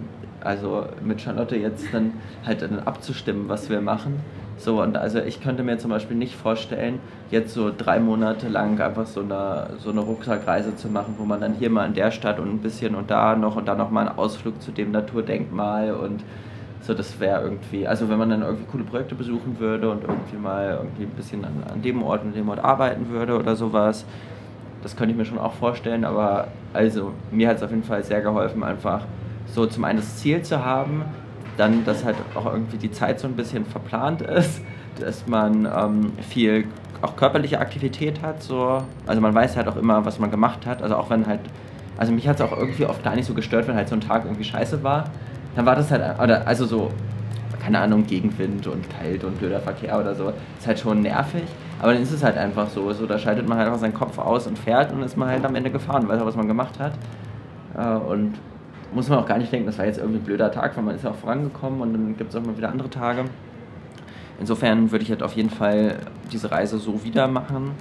also 0.44 0.86
mit 1.04 1.20
Charlotte 1.20 1.56
jetzt 1.56 1.84
dann 1.92 2.14
halt 2.44 2.62
dann 2.62 2.80
abzustimmen, 2.80 3.48
was 3.48 3.70
wir 3.70 3.80
machen. 3.80 4.20
So, 4.64 4.80
und 4.80 4.96
also 4.96 5.18
ich 5.18 5.42
könnte 5.42 5.64
mir 5.64 5.78
zum 5.78 5.90
Beispiel 5.90 6.16
nicht 6.16 6.36
vorstellen, 6.36 7.00
jetzt 7.32 7.52
so 7.52 7.72
drei 7.76 7.98
Monate 7.98 8.48
lang 8.48 8.80
einfach 8.80 9.06
so 9.06 9.20
eine, 9.20 9.70
so 9.78 9.90
eine 9.90 10.00
Rucksackreise 10.00 10.76
zu 10.76 10.88
machen, 10.88 11.16
wo 11.18 11.24
man 11.24 11.40
dann 11.40 11.54
hier 11.54 11.68
mal 11.68 11.84
in 11.86 11.94
der 11.94 12.12
Stadt 12.12 12.38
und 12.38 12.48
ein 12.48 12.58
bisschen 12.58 12.94
und 12.94 13.10
da 13.10 13.34
noch 13.34 13.56
und 13.56 13.66
dann 13.66 13.78
noch 13.78 13.90
mal 13.90 14.06
einen 14.06 14.18
Ausflug 14.18 14.62
zu 14.62 14.70
dem 14.70 14.92
Naturdenkmal 14.92 15.92
und 15.94 16.22
So, 16.82 16.94
das 16.94 17.20
wäre 17.20 17.42
irgendwie, 17.42 17.86
also 17.86 18.08
wenn 18.08 18.18
man 18.18 18.30
dann 18.30 18.42
irgendwie 18.42 18.64
coole 18.70 18.82
Projekte 18.82 19.14
besuchen 19.14 19.60
würde 19.60 19.88
und 19.88 20.02
irgendwie 20.02 20.36
mal 20.36 20.78
irgendwie 20.80 21.04
ein 21.04 21.10
bisschen 21.10 21.44
an, 21.44 21.62
an 21.72 21.80
dem 21.80 22.02
Ort 22.02 22.24
und 22.24 22.34
dem 22.34 22.48
Ort 22.48 22.58
arbeiten 22.58 23.08
würde 23.08 23.38
oder 23.38 23.54
sowas, 23.54 24.04
das 24.82 24.96
könnte 24.96 25.12
ich 25.12 25.16
mir 25.16 25.24
schon 25.24 25.38
auch 25.38 25.52
vorstellen, 25.52 26.04
aber 26.04 26.48
also 26.72 27.12
mir 27.30 27.48
hat 27.48 27.58
es 27.58 27.62
auf 27.62 27.70
jeden 27.70 27.84
Fall 27.84 28.02
sehr 28.02 28.20
geholfen, 28.20 28.64
einfach 28.64 29.04
so 29.46 29.66
zum 29.66 29.84
einen 29.84 30.00
das 30.00 30.16
Ziel 30.16 30.42
zu 30.42 30.64
haben, 30.64 31.04
dann, 31.56 31.84
dass 31.84 32.04
halt 32.04 32.16
auch 32.34 32.46
irgendwie 32.46 32.78
die 32.78 32.90
Zeit 32.90 33.20
so 33.20 33.28
ein 33.28 33.34
bisschen 33.34 33.64
verplant 33.66 34.22
ist, 34.22 34.60
dass 35.00 35.26
man 35.26 35.66
ähm, 35.66 36.12
viel 36.28 36.66
auch 37.02 37.16
körperliche 37.16 37.58
Aktivität 37.58 38.22
hat, 38.22 38.42
so, 38.42 38.82
also 39.06 39.20
man 39.20 39.34
weiß 39.34 39.56
halt 39.56 39.66
auch 39.68 39.76
immer, 39.76 40.04
was 40.04 40.18
man 40.18 40.30
gemacht 40.30 40.66
hat, 40.66 40.82
also 40.82 40.96
auch 40.96 41.10
wenn 41.10 41.26
halt, 41.26 41.40
also 41.98 42.12
mich 42.12 42.28
hat 42.28 42.36
es 42.36 42.42
auch 42.42 42.56
irgendwie 42.56 42.86
oft 42.86 43.02
gar 43.02 43.16
nicht 43.16 43.26
so 43.26 43.34
gestört, 43.34 43.66
wenn 43.66 43.74
halt 43.74 43.88
so 43.88 43.96
ein 43.96 44.00
Tag 44.00 44.24
irgendwie 44.24 44.44
scheiße 44.44 44.82
war, 44.82 45.04
dann 45.56 45.66
war 45.66 45.74
das 45.74 45.90
halt, 45.90 46.20
oder 46.20 46.46
also 46.46 46.64
so, 46.64 46.90
keine 47.60 47.80
Ahnung, 47.80 48.06
Gegenwind 48.06 48.66
und 48.68 48.88
kalt 48.88 49.24
und 49.24 49.38
blöder 49.38 49.60
Verkehr 49.60 49.98
oder 49.98 50.14
so, 50.14 50.32
ist 50.58 50.66
halt 50.66 50.78
schon 50.78 51.02
nervig, 51.02 51.44
aber 51.80 51.92
dann 51.92 52.02
ist 52.02 52.12
es 52.12 52.22
halt 52.22 52.38
einfach 52.38 52.68
so, 52.68 52.92
so 52.92 53.06
da 53.06 53.18
schaltet 53.18 53.48
man 53.48 53.58
halt 53.58 53.66
einfach 53.66 53.80
seinen 53.80 53.94
Kopf 53.94 54.18
aus 54.18 54.46
und 54.46 54.56
fährt 54.56 54.92
und 54.92 55.02
ist 55.02 55.16
man 55.16 55.28
halt 55.28 55.44
am 55.44 55.56
Ende 55.56 55.70
gefahren, 55.70 56.06
weiß 56.06 56.20
auch, 56.20 56.26
was 56.26 56.36
man 56.36 56.46
gemacht 56.46 56.78
hat. 56.78 56.92
Äh, 57.76 57.96
und 57.96 58.34
muss 58.94 59.08
man 59.08 59.18
auch 59.18 59.26
gar 59.26 59.38
nicht 59.38 59.52
denken, 59.52 59.66
das 59.66 59.78
war 59.78 59.86
jetzt 59.86 59.98
irgendwie 59.98 60.18
ein 60.18 60.24
blöder 60.24 60.50
Tag, 60.50 60.76
weil 60.76 60.84
man 60.84 60.94
ist 60.94 61.04
ja 61.04 61.10
auch 61.10 61.16
vorangekommen 61.16 61.80
und 61.80 61.92
dann 61.92 62.16
gibt 62.16 62.30
es 62.30 62.36
auch 62.36 62.44
mal 62.44 62.56
wieder 62.56 62.70
andere 62.70 62.90
Tage. 62.90 63.24
Insofern 64.38 64.90
würde 64.90 65.04
ich 65.04 65.10
halt 65.10 65.22
auf 65.22 65.34
jeden 65.34 65.50
Fall 65.50 65.96
diese 66.32 66.50
Reise 66.50 66.78
so 66.78 67.04
wieder 67.04 67.28
machen. 67.28 67.72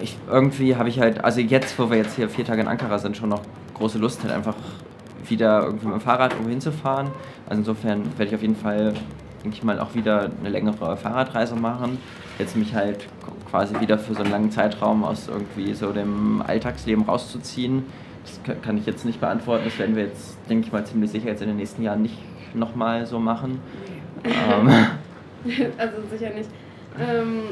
Ich, 0.00 0.16
irgendwie 0.30 0.76
habe 0.76 0.88
ich 0.88 1.00
halt, 1.00 1.24
also 1.24 1.40
jetzt, 1.40 1.78
wo 1.78 1.90
wir 1.90 1.96
jetzt 1.96 2.14
hier 2.14 2.28
vier 2.28 2.44
Tage 2.44 2.60
in 2.60 2.68
Ankara 2.68 2.98
sind, 2.98 3.16
schon 3.16 3.28
noch 3.28 3.42
große 3.74 3.98
Lust, 3.98 4.22
halt 4.22 4.32
einfach 4.32 4.54
wieder 5.26 5.64
irgendwie 5.64 5.86
mit 5.86 5.96
dem 5.96 6.00
Fahrrad 6.00 6.32
irgendwo 6.32 6.50
hinzufahren. 6.50 7.08
Also 7.48 7.60
insofern 7.60 8.04
werde 8.16 8.26
ich 8.26 8.34
auf 8.34 8.42
jeden 8.42 8.56
Fall, 8.56 8.94
denke 9.42 9.56
ich 9.56 9.62
mal, 9.64 9.80
auch 9.80 9.94
wieder 9.94 10.30
eine 10.40 10.48
längere 10.48 10.96
Fahrradreise 10.96 11.56
machen. 11.56 11.98
Jetzt 12.38 12.56
mich 12.56 12.74
halt 12.74 13.08
quasi 13.50 13.80
wieder 13.80 13.98
für 13.98 14.14
so 14.14 14.22
einen 14.22 14.30
langen 14.30 14.50
Zeitraum 14.50 15.04
aus 15.04 15.28
irgendwie 15.28 15.74
so 15.74 15.92
dem 15.92 16.42
Alltagsleben 16.46 17.04
rauszuziehen. 17.04 17.84
Das 18.46 18.62
kann 18.62 18.78
ich 18.78 18.86
jetzt 18.86 19.04
nicht 19.04 19.20
beantworten. 19.20 19.64
Das 19.64 19.78
werden 19.78 19.96
wir 19.96 20.04
jetzt, 20.04 20.38
denke 20.48 20.66
ich 20.66 20.72
mal, 20.72 20.84
ziemlich 20.84 21.10
sicher 21.10 21.28
jetzt 21.28 21.42
in 21.42 21.48
den 21.48 21.56
nächsten 21.56 21.82
Jahren 21.82 22.02
nicht 22.02 22.18
nochmal 22.54 23.06
so 23.06 23.18
machen. 23.18 23.60
Ähm. 24.24 24.68
also 25.78 25.96
sicher 26.10 26.30
nicht. 26.34 26.48
Ähm, 26.98 27.42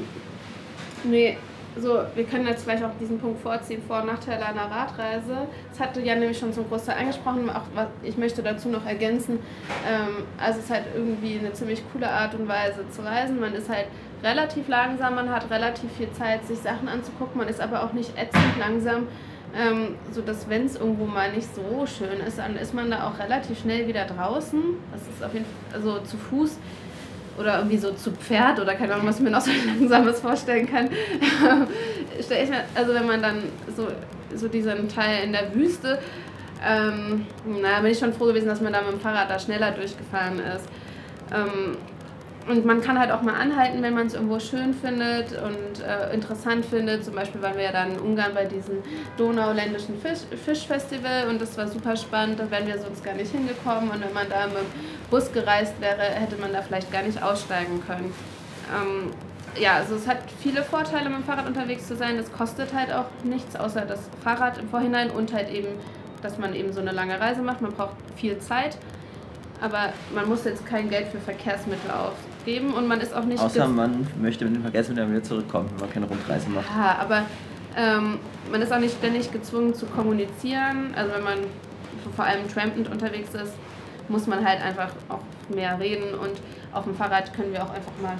nee, 1.04 1.36
so, 1.78 2.00
wir 2.14 2.24
können 2.24 2.46
jetzt 2.46 2.64
vielleicht 2.64 2.82
auch 2.82 2.96
diesen 2.98 3.18
Punkt 3.18 3.40
vorziehen, 3.42 3.82
Vor- 3.86 4.00
und 4.00 4.06
Nachteile 4.06 4.46
einer 4.46 4.70
Radreise. 4.70 5.46
Das 5.70 5.80
hatte 5.80 6.00
Jan 6.00 6.20
nämlich 6.20 6.38
schon 6.38 6.52
zum 6.52 6.66
Großteil 6.68 6.98
angesprochen, 6.98 7.50
auch 7.50 7.64
was, 7.74 7.88
ich 8.02 8.16
möchte 8.16 8.42
dazu 8.42 8.68
noch 8.68 8.86
ergänzen, 8.86 9.40
ähm, 9.86 10.24
also 10.38 10.58
es 10.58 10.64
ist 10.64 10.70
halt 10.70 10.84
irgendwie 10.94 11.38
eine 11.38 11.52
ziemlich 11.52 11.82
coole 11.92 12.08
Art 12.08 12.34
und 12.34 12.48
Weise 12.48 12.88
zu 12.90 13.04
reisen. 13.04 13.38
Man 13.40 13.52
ist 13.52 13.68
halt 13.68 13.86
relativ 14.22 14.68
langsam, 14.68 15.16
man 15.16 15.30
hat 15.30 15.50
relativ 15.50 15.92
viel 15.92 16.10
Zeit, 16.12 16.46
sich 16.46 16.58
Sachen 16.58 16.88
anzugucken, 16.88 17.36
man 17.36 17.48
ist 17.48 17.60
aber 17.60 17.84
auch 17.84 17.92
nicht 17.92 18.16
ätzend 18.16 18.58
langsam, 18.58 19.08
ähm, 19.56 19.94
so 20.12 20.20
dass 20.20 20.48
wenn 20.48 20.66
es 20.66 20.76
irgendwo 20.76 21.06
mal 21.06 21.32
nicht 21.32 21.48
so 21.54 21.86
schön 21.86 22.20
ist, 22.26 22.38
dann 22.38 22.56
ist 22.56 22.74
man 22.74 22.90
da 22.90 23.08
auch 23.08 23.18
relativ 23.18 23.60
schnell 23.60 23.88
wieder 23.88 24.04
draußen. 24.04 24.60
Das 24.92 25.02
ist 25.02 25.24
auf 25.24 25.32
jeden 25.32 25.46
Fall, 25.46 25.80
also 25.80 25.98
zu 26.00 26.16
Fuß 26.16 26.58
oder 27.38 27.58
irgendwie 27.58 27.78
so 27.78 27.92
zu 27.92 28.12
Pferd 28.12 28.60
oder 28.60 28.74
keine 28.74 28.94
Ahnung, 28.94 29.06
was 29.06 29.16
ich 29.16 29.22
mir 29.22 29.30
noch 29.30 29.40
so 29.40 29.50
langsames 29.66 30.20
vorstellen 30.20 30.68
kann. 30.68 30.90
Also 32.74 32.94
wenn 32.94 33.06
man 33.06 33.20
dann 33.20 33.42
so, 33.76 33.88
so 34.34 34.48
diesen 34.48 34.88
Teil 34.88 35.24
in 35.24 35.32
der 35.32 35.54
Wüste, 35.54 35.98
ähm, 36.66 37.26
naja, 37.44 37.80
bin 37.80 37.92
ich 37.92 37.98
schon 37.98 38.12
froh 38.12 38.24
gewesen, 38.26 38.48
dass 38.48 38.60
man 38.60 38.72
da 38.72 38.80
mit 38.80 38.92
dem 38.92 39.00
Fahrrad 39.00 39.30
da 39.30 39.38
schneller 39.38 39.72
durchgefahren 39.72 40.38
ist. 40.38 40.66
Ähm, 41.32 41.76
und 42.48 42.64
man 42.64 42.80
kann 42.80 42.98
halt 42.98 43.10
auch 43.10 43.22
mal 43.22 43.34
anhalten, 43.34 43.82
wenn 43.82 43.94
man 43.94 44.06
es 44.06 44.14
irgendwo 44.14 44.38
schön 44.38 44.72
findet 44.72 45.32
und 45.32 45.84
äh, 45.84 46.14
interessant 46.14 46.64
findet. 46.64 47.04
Zum 47.04 47.14
Beispiel 47.14 47.42
waren 47.42 47.56
wir 47.56 47.64
ja 47.64 47.72
dann 47.72 47.92
in 47.92 47.98
Ungarn 47.98 48.34
bei 48.34 48.44
diesem 48.44 48.76
Donauländischen 49.16 50.00
Fisch, 50.00 50.20
Fischfestival 50.44 51.28
und 51.28 51.40
das 51.40 51.58
war 51.58 51.66
super 51.66 51.96
spannend. 51.96 52.38
Da 52.38 52.48
wären 52.50 52.66
wir 52.68 52.78
sonst 52.78 53.04
gar 53.04 53.14
nicht 53.14 53.32
hingekommen. 53.32 53.90
Und 53.90 54.00
wenn 54.00 54.12
man 54.12 54.28
da 54.28 54.46
mit 54.46 54.58
dem 54.58 54.66
Bus 55.10 55.32
gereist 55.32 55.80
wäre, 55.80 56.02
hätte 56.02 56.36
man 56.36 56.52
da 56.52 56.62
vielleicht 56.62 56.92
gar 56.92 57.02
nicht 57.02 57.20
aussteigen 57.20 57.82
können. 57.84 58.14
Ähm, 58.72 59.10
ja, 59.60 59.74
also 59.74 59.96
es 59.96 60.06
hat 60.06 60.18
viele 60.40 60.62
Vorteile, 60.62 61.08
mit 61.08 61.18
dem 61.18 61.24
Fahrrad 61.24 61.46
unterwegs 61.46 61.88
zu 61.88 61.96
sein. 61.96 62.16
Es 62.16 62.30
kostet 62.32 62.72
halt 62.72 62.92
auch 62.92 63.06
nichts, 63.24 63.56
außer 63.56 63.82
das 63.82 64.08
Fahrrad 64.22 64.58
im 64.58 64.68
Vorhinein 64.68 65.10
und 65.10 65.32
halt 65.32 65.50
eben, 65.50 65.68
dass 66.22 66.38
man 66.38 66.54
eben 66.54 66.72
so 66.72 66.80
eine 66.80 66.92
lange 66.92 67.18
Reise 67.18 67.42
macht. 67.42 67.60
Man 67.60 67.72
braucht 67.72 67.96
viel 68.16 68.38
Zeit 68.38 68.78
aber 69.60 69.92
man 70.14 70.28
muss 70.28 70.44
jetzt 70.44 70.66
kein 70.66 70.90
Geld 70.90 71.08
für 71.08 71.18
Verkehrsmittel 71.18 71.90
ausgeben 72.46 72.72
und 72.72 72.86
man 72.86 73.00
ist 73.00 73.14
auch 73.14 73.24
nicht. 73.24 73.42
Außer 73.42 73.66
man 73.68 74.06
möchte 74.20 74.44
mit 74.44 74.56
den 74.56 74.62
Verkehrsmitteln 74.62 75.10
wieder 75.10 75.22
zurückkommen, 75.22 75.68
wenn 75.72 75.80
man 75.80 75.90
keine 75.92 76.06
Rundreise 76.06 76.48
macht. 76.48 76.66
Ja, 76.66 76.98
aber 77.00 77.22
ähm, 77.76 78.18
man 78.50 78.62
ist 78.62 78.72
auch 78.72 78.78
nicht 78.78 78.96
ständig 78.96 79.32
gezwungen 79.32 79.74
zu 79.74 79.86
kommunizieren. 79.86 80.94
Also 80.94 81.12
wenn 81.14 81.24
man 81.24 81.38
vor 82.14 82.24
allem 82.24 82.48
trampend 82.48 82.90
unterwegs 82.90 83.34
ist, 83.34 83.52
muss 84.08 84.26
man 84.26 84.44
halt 84.44 84.62
einfach 84.62 84.90
auch 85.08 85.20
mehr 85.52 85.78
reden 85.80 86.14
und 86.14 86.32
auf 86.72 86.84
dem 86.84 86.94
Fahrrad 86.94 87.32
können 87.34 87.52
wir 87.52 87.62
auch 87.62 87.70
einfach 87.70 87.92
mal 88.02 88.14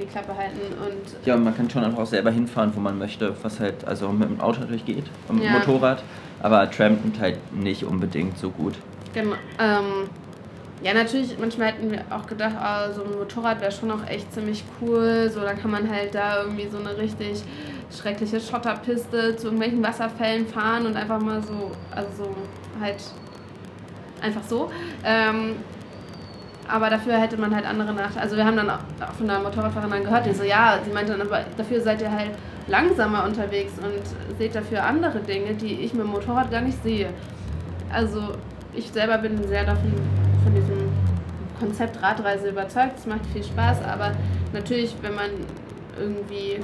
die 0.00 0.06
Klappe 0.06 0.36
halten 0.36 0.58
und 0.84 1.26
ja 1.26 1.36
man 1.36 1.56
kann 1.56 1.68
schon 1.70 1.84
einfach 1.84 2.00
auch 2.00 2.06
selber 2.06 2.30
hinfahren 2.30 2.72
wo 2.74 2.80
man 2.80 2.98
möchte 2.98 3.34
was 3.42 3.60
halt 3.60 3.84
also 3.86 4.08
mit 4.08 4.28
dem 4.28 4.40
Auto 4.40 4.60
natürlich 4.60 4.84
geht 4.84 5.04
mit 5.28 5.42
dem 5.42 5.42
ja. 5.42 5.58
Motorrad 5.58 6.02
aber 6.40 6.68
trampend 6.70 7.20
halt 7.20 7.38
nicht 7.52 7.84
unbedingt 7.84 8.38
so 8.38 8.50
gut 8.50 8.74
genau 9.12 9.34
ähm, 9.60 10.08
ja, 10.82 10.94
natürlich, 10.94 11.36
manchmal 11.38 11.68
hätten 11.68 11.90
wir 11.90 12.04
auch 12.10 12.26
gedacht, 12.26 12.54
oh, 12.56 12.92
so 12.92 13.02
ein 13.02 13.18
Motorrad 13.18 13.60
wäre 13.60 13.72
schon 13.72 13.90
auch 13.90 14.06
echt 14.08 14.32
ziemlich 14.32 14.62
cool. 14.80 15.28
So, 15.32 15.40
da 15.40 15.54
kann 15.54 15.72
man 15.72 15.90
halt 15.90 16.14
da 16.14 16.42
irgendwie 16.42 16.68
so 16.68 16.78
eine 16.78 16.96
richtig 16.96 17.42
schreckliche 17.90 18.40
Schotterpiste 18.40 19.36
zu 19.36 19.46
irgendwelchen 19.46 19.82
Wasserfällen 19.82 20.46
fahren 20.46 20.86
und 20.86 20.96
einfach 20.96 21.20
mal 21.20 21.42
so, 21.42 21.72
also 21.90 22.08
so 22.16 22.36
halt 22.80 22.96
einfach 24.22 24.42
so. 24.44 24.70
Ähm, 25.04 25.56
aber 26.68 26.90
dafür 26.90 27.18
hätte 27.18 27.38
man 27.38 27.54
halt 27.54 27.64
andere 27.64 27.92
Nachteile. 27.94 28.20
Also 28.20 28.36
wir 28.36 28.44
haben 28.44 28.56
dann 28.56 28.70
auch 28.70 29.12
von 29.16 29.26
der 29.26 29.40
Motorradfahrerin 29.40 29.90
dann 29.90 30.04
gehört, 30.04 30.26
die 30.26 30.34
so, 30.34 30.44
ja, 30.44 30.78
sie 30.84 30.92
meinte 30.92 31.12
dann, 31.12 31.22
aber 31.22 31.44
dafür 31.56 31.80
seid 31.80 32.02
ihr 32.02 32.12
halt 32.12 32.32
langsamer 32.68 33.24
unterwegs 33.24 33.72
und 33.78 34.38
seht 34.38 34.54
dafür 34.54 34.84
andere 34.84 35.18
Dinge, 35.20 35.54
die 35.54 35.80
ich 35.80 35.94
mit 35.94 36.02
dem 36.02 36.10
Motorrad 36.10 36.50
gar 36.50 36.60
nicht 36.60 36.80
sehe. 36.84 37.08
Also 37.90 38.20
ich 38.74 38.90
selber 38.92 39.18
bin 39.18 39.42
sehr 39.48 39.64
davon 39.64 39.92
von 40.48 40.54
diesem 40.54 40.88
Konzept 41.60 42.02
Radreise 42.02 42.48
überzeugt. 42.48 42.98
Es 42.98 43.06
macht 43.06 43.26
viel 43.32 43.44
Spaß, 43.44 43.82
aber 43.82 44.12
natürlich, 44.52 44.94
wenn 45.02 45.14
man 45.14 45.30
irgendwie 45.98 46.60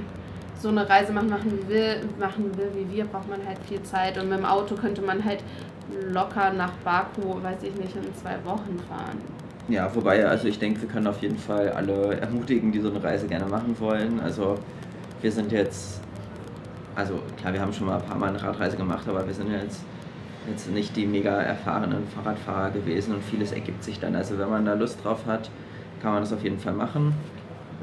so 0.58 0.68
eine 0.68 0.88
Reise 0.88 1.12
machen, 1.12 1.58
will, 1.68 1.96
machen 2.18 2.56
will 2.56 2.70
wie 2.74 2.96
wir, 2.96 3.04
braucht 3.04 3.28
man 3.28 3.44
halt 3.46 3.58
viel 3.68 3.82
Zeit. 3.82 4.16
Und 4.16 4.30
mit 4.30 4.38
dem 4.38 4.46
Auto 4.46 4.74
könnte 4.74 5.02
man 5.02 5.22
halt 5.22 5.42
locker 6.10 6.52
nach 6.52 6.72
Baku, 6.84 7.42
weiß 7.42 7.62
ich 7.62 7.74
nicht, 7.74 7.94
in 7.96 8.14
zwei 8.14 8.36
Wochen 8.44 8.78
fahren. 8.88 9.18
Ja, 9.68 9.94
wobei, 9.94 10.26
also 10.26 10.48
ich 10.48 10.58
denke, 10.58 10.82
wir 10.82 10.88
können 10.88 11.06
auf 11.06 11.20
jeden 11.20 11.38
Fall 11.38 11.70
alle 11.70 12.18
ermutigen, 12.20 12.72
die 12.72 12.80
so 12.80 12.90
eine 12.90 13.02
Reise 13.02 13.26
gerne 13.26 13.46
machen 13.46 13.74
wollen. 13.78 14.20
Also 14.20 14.58
wir 15.20 15.32
sind 15.32 15.52
jetzt, 15.52 16.00
also 16.94 17.18
klar, 17.38 17.52
wir 17.52 17.60
haben 17.60 17.72
schon 17.72 17.86
mal 17.86 17.96
ein 17.96 18.06
paar 18.06 18.16
Mal 18.16 18.30
eine 18.30 18.42
Radreise 18.42 18.76
gemacht, 18.76 19.06
aber 19.08 19.26
wir 19.26 19.34
sind 19.34 19.50
jetzt 19.50 19.80
jetzt 20.48 20.70
nicht 20.70 20.96
die 20.96 21.06
mega 21.06 21.30
erfahrenen 21.30 22.06
Fahrradfahrer 22.08 22.70
gewesen 22.70 23.14
und 23.14 23.22
vieles 23.22 23.52
ergibt 23.52 23.82
sich 23.82 24.00
dann. 24.00 24.14
Also 24.14 24.38
wenn 24.38 24.50
man 24.50 24.64
da 24.64 24.74
Lust 24.74 25.04
drauf 25.04 25.26
hat, 25.26 25.50
kann 26.02 26.12
man 26.12 26.22
das 26.22 26.32
auf 26.32 26.42
jeden 26.42 26.58
Fall 26.58 26.74
machen. 26.74 27.14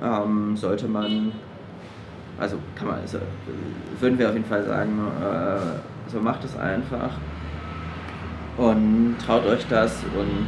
Ähm, 0.02 0.56
sollte 0.56 0.88
man, 0.88 1.32
also 2.40 2.58
kann 2.76 2.88
man, 2.88 3.00
also, 3.00 3.20
würden 4.00 4.18
wir 4.18 4.30
auf 4.30 4.34
jeden 4.34 4.46
Fall 4.46 4.64
sagen, 4.64 5.00
äh, 5.22 6.10
so 6.10 6.20
macht 6.20 6.44
es 6.44 6.58
einfach 6.58 7.12
und 8.58 9.16
traut 9.26 9.46
euch 9.46 9.66
das 9.68 10.04
und 10.18 10.48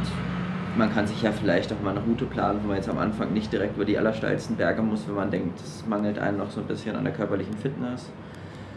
man 0.76 0.92
kann 0.92 1.06
sich 1.06 1.22
ja 1.22 1.30
vielleicht 1.30 1.72
auch 1.72 1.80
mal 1.82 1.90
eine 1.90 2.00
Route 2.00 2.24
planen, 2.24 2.60
wo 2.62 2.68
man 2.68 2.76
jetzt 2.76 2.88
am 2.88 2.98
Anfang 2.98 3.32
nicht 3.32 3.52
direkt 3.52 3.76
über 3.76 3.84
die 3.84 3.96
allersteilsten 3.96 4.56
Berge 4.56 4.82
muss, 4.82 5.06
wenn 5.06 5.14
man 5.14 5.30
denkt, 5.30 5.60
es 5.60 5.84
mangelt 5.86 6.18
einem 6.18 6.38
noch 6.38 6.50
so 6.50 6.60
ein 6.60 6.66
bisschen 6.66 6.96
an 6.96 7.04
der 7.04 7.12
körperlichen 7.12 7.56
Fitness. 7.56 8.10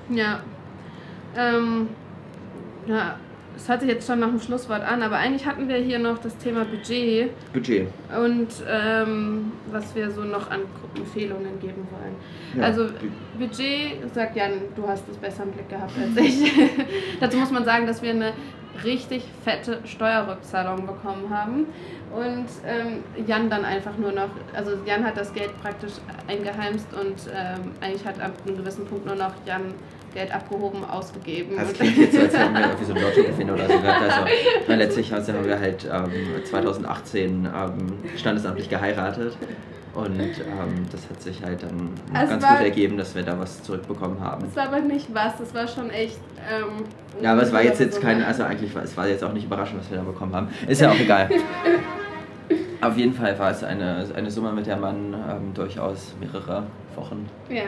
Ja. 0.09 0.39
Ähm, 1.35 1.89
ja, 2.85 3.15
es 3.57 3.67
hört 3.67 3.81
sich 3.81 3.89
jetzt 3.89 4.07
schon 4.07 4.19
nach 4.19 4.29
dem 4.29 4.39
Schlusswort 4.39 4.83
an, 4.83 5.01
aber 5.01 5.17
eigentlich 5.17 5.45
hatten 5.45 5.67
wir 5.67 5.77
hier 5.77 5.99
noch 5.99 6.19
das 6.19 6.37
Thema 6.37 6.63
Budget. 6.63 7.31
Budget. 7.51 7.87
Und 8.15 8.49
ähm, 8.69 9.51
was 9.71 9.95
wir 9.95 10.11
so 10.11 10.21
noch 10.21 10.49
an 10.51 10.61
Empfehlungen 10.95 11.59
geben 11.59 11.87
wollen. 11.91 12.15
Ja. 12.55 12.63
Also 12.63 12.87
Budget, 13.37 14.13
sagt 14.13 14.35
Jan, 14.35 14.53
du 14.75 14.87
hast 14.87 15.09
es 15.09 15.17
besser 15.17 15.43
im 15.43 15.51
Blick 15.51 15.69
gehabt 15.69 15.91
als 15.97 16.15
ich. 16.17 16.53
Dazu 17.19 17.37
muss 17.37 17.51
man 17.51 17.65
sagen, 17.65 17.87
dass 17.87 18.01
wir 18.01 18.11
eine 18.11 18.33
richtig 18.83 19.23
fette 19.43 19.79
Steuerrückzahlung 19.85 20.85
bekommen 20.85 21.29
haben. 21.29 21.65
Und 22.15 22.45
ähm, 22.65 23.03
Jan 23.25 23.49
dann 23.49 23.65
einfach 23.65 23.97
nur 23.97 24.11
noch, 24.11 24.29
also 24.53 24.71
Jan 24.85 25.03
hat 25.03 25.17
das 25.17 25.33
Geld 25.33 25.51
praktisch 25.61 25.93
eingeheimst 26.27 26.87
und 26.93 27.29
ähm, 27.35 27.71
eigentlich 27.81 28.05
hat 28.05 28.21
ab 28.21 28.33
einem 28.45 28.57
gewissen 28.57 28.85
Punkt 28.85 29.05
nur 29.05 29.15
noch 29.15 29.33
Jan 29.45 29.73
Geld 30.17 30.33
abgehoben, 30.33 30.83
ausgegeben. 30.83 31.55
Das 31.57 31.73
klingt 31.73 31.95
jetzt 31.97 32.15
so, 32.15 32.21
als 32.21 32.35
hätten 32.35 32.53
wir 32.55 32.61
irgendwie 32.61 32.85
so 32.85 32.93
ein 32.93 33.01
Lotto 33.03 33.21
gewinnen 33.23 33.51
oder 33.51 33.67
so 33.69 33.79
gehabt. 33.79 34.01
Also, 34.01 34.21
na, 34.67 34.75
letztlich 34.75 35.13
haben 35.13 35.45
wir 35.45 35.59
halt 35.59 35.85
ähm, 35.93 36.43
2018 36.43 37.45
ähm, 37.45 37.93
standesamtlich 38.17 38.67
geheiratet. 38.67 39.37
Und 39.93 40.19
ähm, 40.19 40.85
das 40.91 41.07
hat 41.09 41.21
sich 41.21 41.43
halt 41.43 41.61
dann 41.61 41.89
Es 42.23 42.29
ganz 42.29 42.43
war- 42.43 42.57
gut 42.57 42.65
ergeben, 42.65 42.97
dass 42.97 43.13
wir 43.15 43.21
da 43.23 43.37
was 43.39 43.61
zurückbekommen 43.63 44.19
haben. 44.19 44.45
Es 44.47 44.55
war 44.55 44.67
aber 44.67 44.79
nicht 44.79 45.07
was, 45.13 45.39
es 45.39 45.53
war 45.53 45.67
schon 45.67 45.89
echt. 45.91 46.19
Ähm, 46.51 46.83
Ja, 47.21 47.33
aber 47.33 47.43
es 47.43 47.51
war 47.53 47.63
jetzt, 47.63 47.79
jetzt 47.79 48.01
kein, 48.01 48.23
also 48.23 48.43
eigentlich 48.43 48.73
war 48.75 48.83
es 48.83 48.97
war 48.97 49.07
jetzt 49.07 49.23
auch 49.23 49.33
nicht 49.33 49.45
überraschend, 49.45 49.79
was 49.81 49.89
wir 49.91 49.97
da 49.97 50.03
bekommen 50.03 50.35
haben. 50.35 50.49
Ist 50.67 50.81
ja 50.81 50.89
auch 50.91 50.99
egal. 50.99 51.29
Auf 52.81 52.95
jeden 52.97 53.13
Fall 53.13 53.37
war 53.39 53.51
es 53.51 53.63
eine, 53.63 54.05
eine 54.15 54.29
Summe, 54.31 54.51
mit 54.51 54.65
der 54.67 54.77
man 54.77 55.13
ähm, 55.13 55.53
durchaus 55.53 56.13
mehrere 56.19 56.63
Wochen, 56.95 57.27
Ja. 57.49 57.63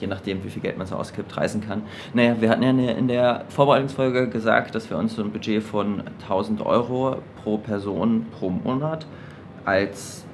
Je 0.00 0.06
nachdem 0.06 0.42
wie 0.44 0.48
viel 0.50 0.62
Geld 0.62 0.78
man 0.78 0.86
so 0.86 0.96
ausgibt, 0.96 1.36
reisen 1.36 1.60
kann. 1.60 1.82
Naja, 2.14 2.36
wir 2.40 2.50
hatten 2.50 2.62
ja 2.62 2.70
in 2.92 3.08
der- 3.08 3.44
Vorbereitungsfolge 3.48 4.28
gesagt, 4.28 4.74
dass 4.74 4.90
wir 4.90 4.96
uns 4.96 5.14
so 5.14 5.22
ein 5.22 5.30
Budget 5.30 5.62
von 5.62 6.02
1000 6.22 6.64
Euro 6.64 7.16
pro 7.42 7.58
Person 7.58 8.26
pro 8.38 8.50
Monat 8.50 9.06
als 9.64 10.24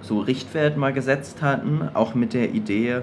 so 0.00 0.20
Richtwert 0.20 0.76
mal 0.76 0.92
gesetzt 0.92 1.42
hatten, 1.42 1.88
auch 1.94 2.14
mit 2.14 2.34
der 2.34 2.50
Idee, 2.50 3.02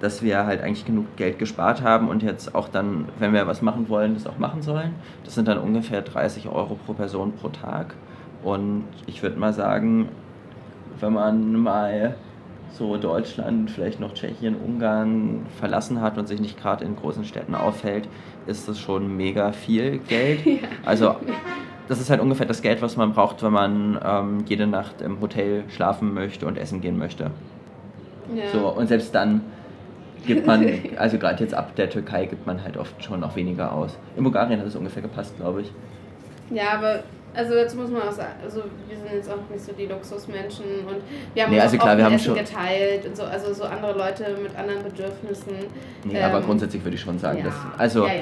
dass 0.00 0.22
wir 0.22 0.46
halt 0.46 0.62
eigentlich 0.62 0.86
genug 0.86 1.16
Geld 1.16 1.38
gespart 1.38 1.82
haben 1.82 2.08
und 2.08 2.22
jetzt 2.22 2.54
auch 2.54 2.68
dann, 2.68 3.06
wenn 3.18 3.32
wir 3.32 3.46
was 3.46 3.62
machen 3.62 3.88
wollen, 3.88 4.14
das 4.14 4.26
auch 4.26 4.38
machen 4.38 4.62
sollen. 4.62 4.94
Das 5.24 5.34
sind 5.34 5.48
dann 5.48 5.58
ungefähr 5.58 6.02
30 6.02 6.48
Euro 6.48 6.76
pro 6.86 6.92
Person 6.92 7.32
pro 7.32 7.48
Tag. 7.48 7.94
Und 8.44 8.84
ich 9.06 9.22
würde 9.22 9.38
mal 9.38 9.52
sagen, 9.52 10.08
wenn 11.00 11.12
man 11.12 11.54
mal 11.54 12.14
so 12.72 12.96
Deutschland, 12.96 13.70
vielleicht 13.70 14.00
noch 14.00 14.14
Tschechien, 14.14 14.56
Ungarn 14.56 15.46
verlassen 15.58 16.00
hat 16.00 16.18
und 16.18 16.28
sich 16.28 16.40
nicht 16.40 16.60
gerade 16.60 16.84
in 16.84 16.96
großen 16.96 17.24
Städten 17.24 17.54
aufhält, 17.54 18.08
ist 18.46 18.68
das 18.68 18.78
schon 18.78 19.16
mega 19.16 19.52
viel 19.52 19.98
Geld. 19.98 20.40
Also 20.84 21.16
das 21.88 22.00
ist 22.00 22.10
halt 22.10 22.20
ungefähr 22.20 22.46
das 22.46 22.62
Geld, 22.62 22.82
was 22.82 22.96
man 22.96 23.12
braucht, 23.12 23.42
wenn 23.42 23.52
man 23.52 23.98
ähm, 24.04 24.44
jede 24.46 24.66
Nacht 24.66 25.00
im 25.00 25.20
Hotel 25.20 25.64
schlafen 25.68 26.14
möchte 26.14 26.46
und 26.46 26.58
essen 26.58 26.80
gehen 26.80 26.98
möchte. 26.98 27.30
ja. 28.34 28.48
So, 28.52 28.68
und 28.68 28.86
selbst 28.88 29.14
dann 29.14 29.40
gibt 30.26 30.46
man, 30.46 30.64
also 30.96 31.18
gerade 31.18 31.42
jetzt 31.42 31.54
ab 31.54 31.74
der 31.76 31.88
Türkei 31.90 32.26
gibt 32.26 32.46
man 32.46 32.62
halt 32.62 32.76
oft 32.76 33.02
schon 33.02 33.20
noch 33.20 33.36
weniger 33.36 33.72
aus. 33.72 33.98
In 34.16 34.22
Bulgarien 34.22 34.60
hat 34.60 34.66
es 34.66 34.76
ungefähr 34.76 35.02
gepasst, 35.02 35.36
glaube 35.38 35.62
ich. 35.62 35.72
Ja, 36.50 36.72
aber 36.74 37.02
also 37.34 37.54
dazu 37.54 37.76
muss 37.76 37.90
man 37.90 38.02
auch 38.02 38.12
sagen, 38.12 38.32
also 38.42 38.62
wir 38.88 38.96
sind 38.96 39.12
jetzt 39.12 39.30
auch 39.30 39.38
nicht 39.50 39.64
so 39.64 39.72
die 39.72 39.86
Luxusmenschen 39.86 40.64
und 40.86 40.96
wir 41.34 41.42
haben 41.44 41.50
Nee, 41.50 41.56
uns 41.56 41.64
also 41.64 41.76
auch 41.78 41.82
klar, 41.82 41.96
wir 41.96 42.04
haben 42.04 42.14
Essen 42.14 42.24
schon- 42.26 42.34
geteilt 42.36 43.06
und 43.06 43.16
so, 43.16 43.22
also 43.24 43.52
so 43.54 43.64
andere 43.64 43.96
Leute 43.96 44.36
mit 44.42 44.56
anderen 44.56 44.82
Bedürfnissen. 44.82 45.52
Nee, 46.04 46.20
aber 46.22 46.38
Ähm, 46.38 46.44
grundsätzlich 46.44 46.84
würde 46.84 46.96
ich 46.96 47.00
schon 47.00 47.18
sagen, 47.18 47.38
ja. 47.38 47.44
dass, 47.44 47.54
also, 47.78 48.06
ja, 48.06 48.14
ja. 48.14 48.20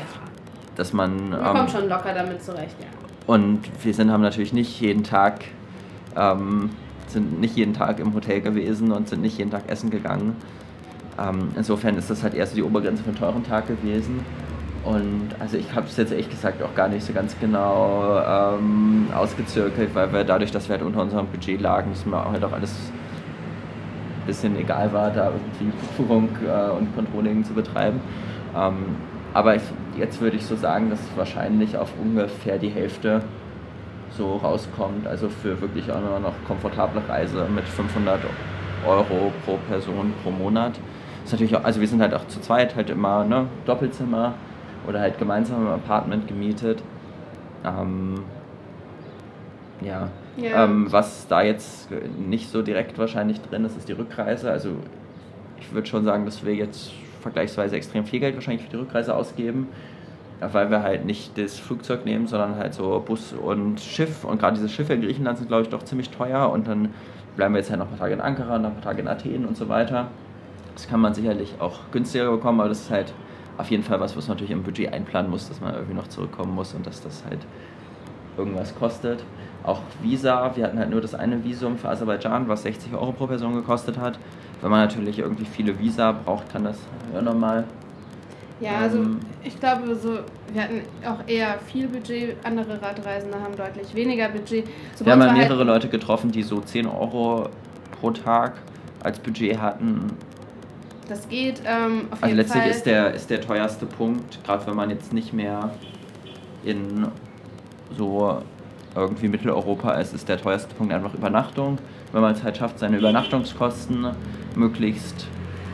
dass 0.76 0.92
man. 0.92 1.30
Man 1.30 1.38
ähm, 1.40 1.44
kommt 1.56 1.70
schon 1.70 1.88
locker 1.88 2.12
damit 2.14 2.42
zurecht, 2.42 2.76
ja. 2.80 2.86
Und 3.26 3.60
wir 3.82 3.94
sind, 3.94 4.10
haben 4.12 4.22
natürlich 4.22 4.52
nicht 4.52 4.80
jeden 4.80 5.02
Tag, 5.02 5.44
ähm, 6.16 6.70
sind 7.08 7.40
nicht 7.40 7.56
jeden 7.56 7.74
Tag 7.74 7.98
im 7.98 8.14
Hotel 8.14 8.40
gewesen 8.40 8.92
und 8.92 9.08
sind 9.08 9.22
nicht 9.22 9.38
jeden 9.38 9.50
Tag 9.50 9.62
essen 9.68 9.90
gegangen. 9.90 10.36
Ähm, 11.18 11.48
insofern 11.56 11.96
ist 11.96 12.10
das 12.10 12.22
halt 12.22 12.34
erst 12.34 12.52
so 12.52 12.56
die 12.56 12.62
Obergrenze 12.62 13.02
für 13.02 13.08
einen 13.08 13.18
teuren 13.18 13.42
Tag 13.44 13.66
gewesen. 13.68 14.20
Und 14.86 15.30
also 15.40 15.56
ich 15.56 15.74
habe 15.74 15.86
es 15.86 15.96
jetzt 15.96 16.12
ehrlich 16.12 16.30
gesagt 16.30 16.62
auch 16.62 16.72
gar 16.76 16.86
nicht 16.86 17.04
so 17.04 17.12
ganz 17.12 17.34
genau 17.40 18.20
ähm, 18.24 19.08
ausgezirkelt, 19.12 19.92
weil 19.94 20.12
wir 20.12 20.22
dadurch, 20.22 20.52
dass 20.52 20.68
wir 20.68 20.76
halt 20.76 20.86
unter 20.86 21.02
unserem 21.02 21.26
Budget 21.26 21.60
lagen, 21.60 21.90
es 21.92 22.06
mir 22.06 22.24
halt 22.24 22.44
auch 22.44 22.52
alles 22.52 22.70
ein 24.20 24.26
bisschen 24.26 24.56
egal 24.56 24.92
war, 24.92 25.10
da 25.10 25.32
irgendwie 25.32 25.76
Buchführung 25.76 26.28
äh, 26.46 26.70
und 26.70 26.94
Controlling 26.94 27.42
zu 27.42 27.52
betreiben. 27.52 28.00
Ähm, 28.56 28.94
aber 29.34 29.56
ich, 29.56 29.62
jetzt 29.98 30.20
würde 30.20 30.36
ich 30.36 30.46
so 30.46 30.54
sagen, 30.54 30.88
dass 30.88 31.00
wahrscheinlich 31.16 31.76
auf 31.76 31.92
ungefähr 32.00 32.56
die 32.58 32.70
Hälfte 32.70 33.22
so 34.16 34.36
rauskommt. 34.36 35.08
Also 35.08 35.28
für 35.28 35.60
wirklich 35.60 35.90
auch 35.90 36.00
nur 36.00 36.20
noch 36.20 36.34
komfortable 36.46 37.02
Reise 37.08 37.44
mit 37.52 37.64
500 37.64 38.20
Euro 38.86 39.32
pro 39.44 39.58
Person 39.68 40.12
pro 40.22 40.30
Monat. 40.30 40.78
Ist 41.24 41.32
natürlich 41.32 41.56
auch, 41.56 41.64
also 41.64 41.80
wir 41.80 41.88
sind 41.88 42.00
halt 42.00 42.14
auch 42.14 42.28
zu 42.28 42.40
zweit 42.40 42.76
halt 42.76 42.88
immer 42.88 43.24
ne, 43.24 43.48
Doppelzimmer 43.64 44.34
oder 44.86 45.00
halt 45.00 45.18
gemeinsam 45.18 45.62
im 45.62 45.72
Apartment 45.72 46.28
gemietet. 46.28 46.82
Ähm, 47.64 48.22
ja. 49.80 50.08
Ja. 50.36 50.64
Ähm, 50.64 50.92
was 50.92 51.26
da 51.28 51.42
jetzt 51.42 51.88
nicht 52.18 52.50
so 52.50 52.62
direkt 52.62 52.98
wahrscheinlich 52.98 53.40
drin 53.40 53.64
ist, 53.64 53.76
ist 53.76 53.88
die 53.88 53.92
Rückreise. 53.92 54.50
Also 54.50 54.70
ich 55.58 55.72
würde 55.72 55.88
schon 55.88 56.04
sagen, 56.04 56.24
dass 56.26 56.44
wir 56.44 56.54
jetzt 56.54 56.92
vergleichsweise 57.22 57.76
extrem 57.76 58.04
viel 58.04 58.20
Geld 58.20 58.34
wahrscheinlich 58.34 58.62
für 58.62 58.70
die 58.70 58.76
Rückreise 58.76 59.14
ausgeben, 59.14 59.68
ja, 60.40 60.52
weil 60.52 60.70
wir 60.70 60.82
halt 60.82 61.06
nicht 61.06 61.38
das 61.38 61.58
Flugzeug 61.58 62.04
nehmen, 62.04 62.26
sondern 62.26 62.56
halt 62.56 62.74
so 62.74 63.02
Bus 63.04 63.32
und 63.32 63.80
Schiff. 63.80 64.24
Und 64.24 64.38
gerade 64.38 64.56
diese 64.56 64.68
Schiffe 64.68 64.92
in 64.92 65.00
Griechenland 65.00 65.38
sind, 65.38 65.48
glaube 65.48 65.62
ich, 65.62 65.68
doch 65.70 65.82
ziemlich 65.82 66.10
teuer. 66.10 66.50
Und 66.50 66.68
dann 66.68 66.90
bleiben 67.36 67.54
wir 67.54 67.60
jetzt 67.60 67.70
halt 67.70 67.80
noch 67.80 67.86
ein 67.86 67.90
paar 67.90 68.00
Tage 68.00 68.14
in 68.14 68.20
Ankara, 68.20 68.58
noch 68.58 68.68
ein 68.68 68.74
paar 68.74 68.84
Tage 68.84 69.00
in 69.00 69.08
Athen 69.08 69.46
und 69.46 69.56
so 69.56 69.68
weiter. 69.68 70.08
Das 70.74 70.86
kann 70.86 71.00
man 71.00 71.14
sicherlich 71.14 71.54
auch 71.58 71.78
günstiger 71.90 72.30
bekommen, 72.30 72.60
aber 72.60 72.68
das 72.68 72.82
ist 72.82 72.90
halt 72.90 73.14
auf 73.58 73.70
jeden 73.70 73.82
Fall 73.82 74.00
was, 74.00 74.16
was 74.16 74.28
man 74.28 74.36
natürlich 74.36 74.52
im 74.52 74.62
Budget 74.62 74.92
einplanen 74.92 75.30
muss, 75.30 75.48
dass 75.48 75.60
man 75.60 75.74
irgendwie 75.74 75.94
noch 75.94 76.08
zurückkommen 76.08 76.54
muss 76.54 76.74
und 76.74 76.86
dass 76.86 77.02
das 77.02 77.24
halt 77.24 77.40
irgendwas 78.36 78.74
kostet. 78.74 79.24
Auch 79.64 79.80
Visa, 80.02 80.54
wir 80.54 80.64
hatten 80.64 80.78
halt 80.78 80.90
nur 80.90 81.00
das 81.00 81.14
eine 81.14 81.42
Visum 81.42 81.78
für 81.78 81.88
Aserbaidschan, 81.88 82.48
was 82.48 82.62
60 82.62 82.92
Euro 82.94 83.12
pro 83.12 83.26
Person 83.26 83.54
gekostet 83.54 83.98
hat. 83.98 84.18
Wenn 84.60 84.70
man 84.70 84.80
natürlich 84.80 85.18
irgendwie 85.18 85.44
viele 85.44 85.78
Visa 85.78 86.12
braucht, 86.12 86.50
kann 86.52 86.64
das 86.64 86.78
ja 87.14 87.20
nochmal. 87.20 87.64
Ja, 88.60 88.78
also 88.78 88.98
Ähm, 88.98 89.20
ich 89.44 89.58
glaube, 89.60 89.94
so, 89.96 90.18
wir 90.52 90.62
hatten 90.62 90.82
auch 91.04 91.26
eher 91.26 91.58
viel 91.66 91.88
Budget, 91.88 92.36
andere 92.44 92.80
Radreisende 92.80 93.38
haben 93.38 93.56
deutlich 93.56 93.94
weniger 93.94 94.28
Budget. 94.28 94.66
So 94.94 95.04
Wir 95.04 95.12
haben 95.12 95.20
ja 95.20 95.26
uns 95.28 95.34
war 95.34 95.42
mehrere 95.42 95.64
Leute 95.64 95.88
getroffen, 95.88 96.30
die 96.30 96.42
so 96.42 96.60
10 96.60 96.86
Euro 96.86 97.48
pro 98.00 98.10
Tag 98.12 98.54
als 99.02 99.18
Budget 99.18 99.60
hatten. 99.60 100.12
Das 101.08 101.28
geht 101.28 101.62
ähm, 101.64 102.06
auf 102.10 102.22
Also 102.22 102.26
jeden 102.26 102.36
letztlich 102.38 102.62
Fall. 102.62 102.70
ist 102.70 102.86
der, 102.86 103.14
ist 103.14 103.30
der 103.30 103.40
teuerste 103.40 103.86
Punkt, 103.86 104.42
gerade 104.44 104.66
wenn 104.66 104.74
man 104.74 104.90
jetzt 104.90 105.12
nicht 105.12 105.32
mehr 105.32 105.70
in 106.64 107.06
so 107.96 108.42
irgendwie 108.94 109.28
Mitteleuropa 109.28 109.92
ist, 109.92 110.14
ist 110.14 110.28
der 110.28 110.40
teuerste 110.40 110.74
Punkt 110.74 110.92
einfach 110.92 111.14
Übernachtung. 111.14 111.78
Wenn 112.12 112.22
man 112.22 112.34
es 112.34 112.42
halt 112.42 112.56
schafft, 112.56 112.78
seine 112.78 112.96
Übernachtungskosten 112.98 114.06
möglichst 114.56 115.26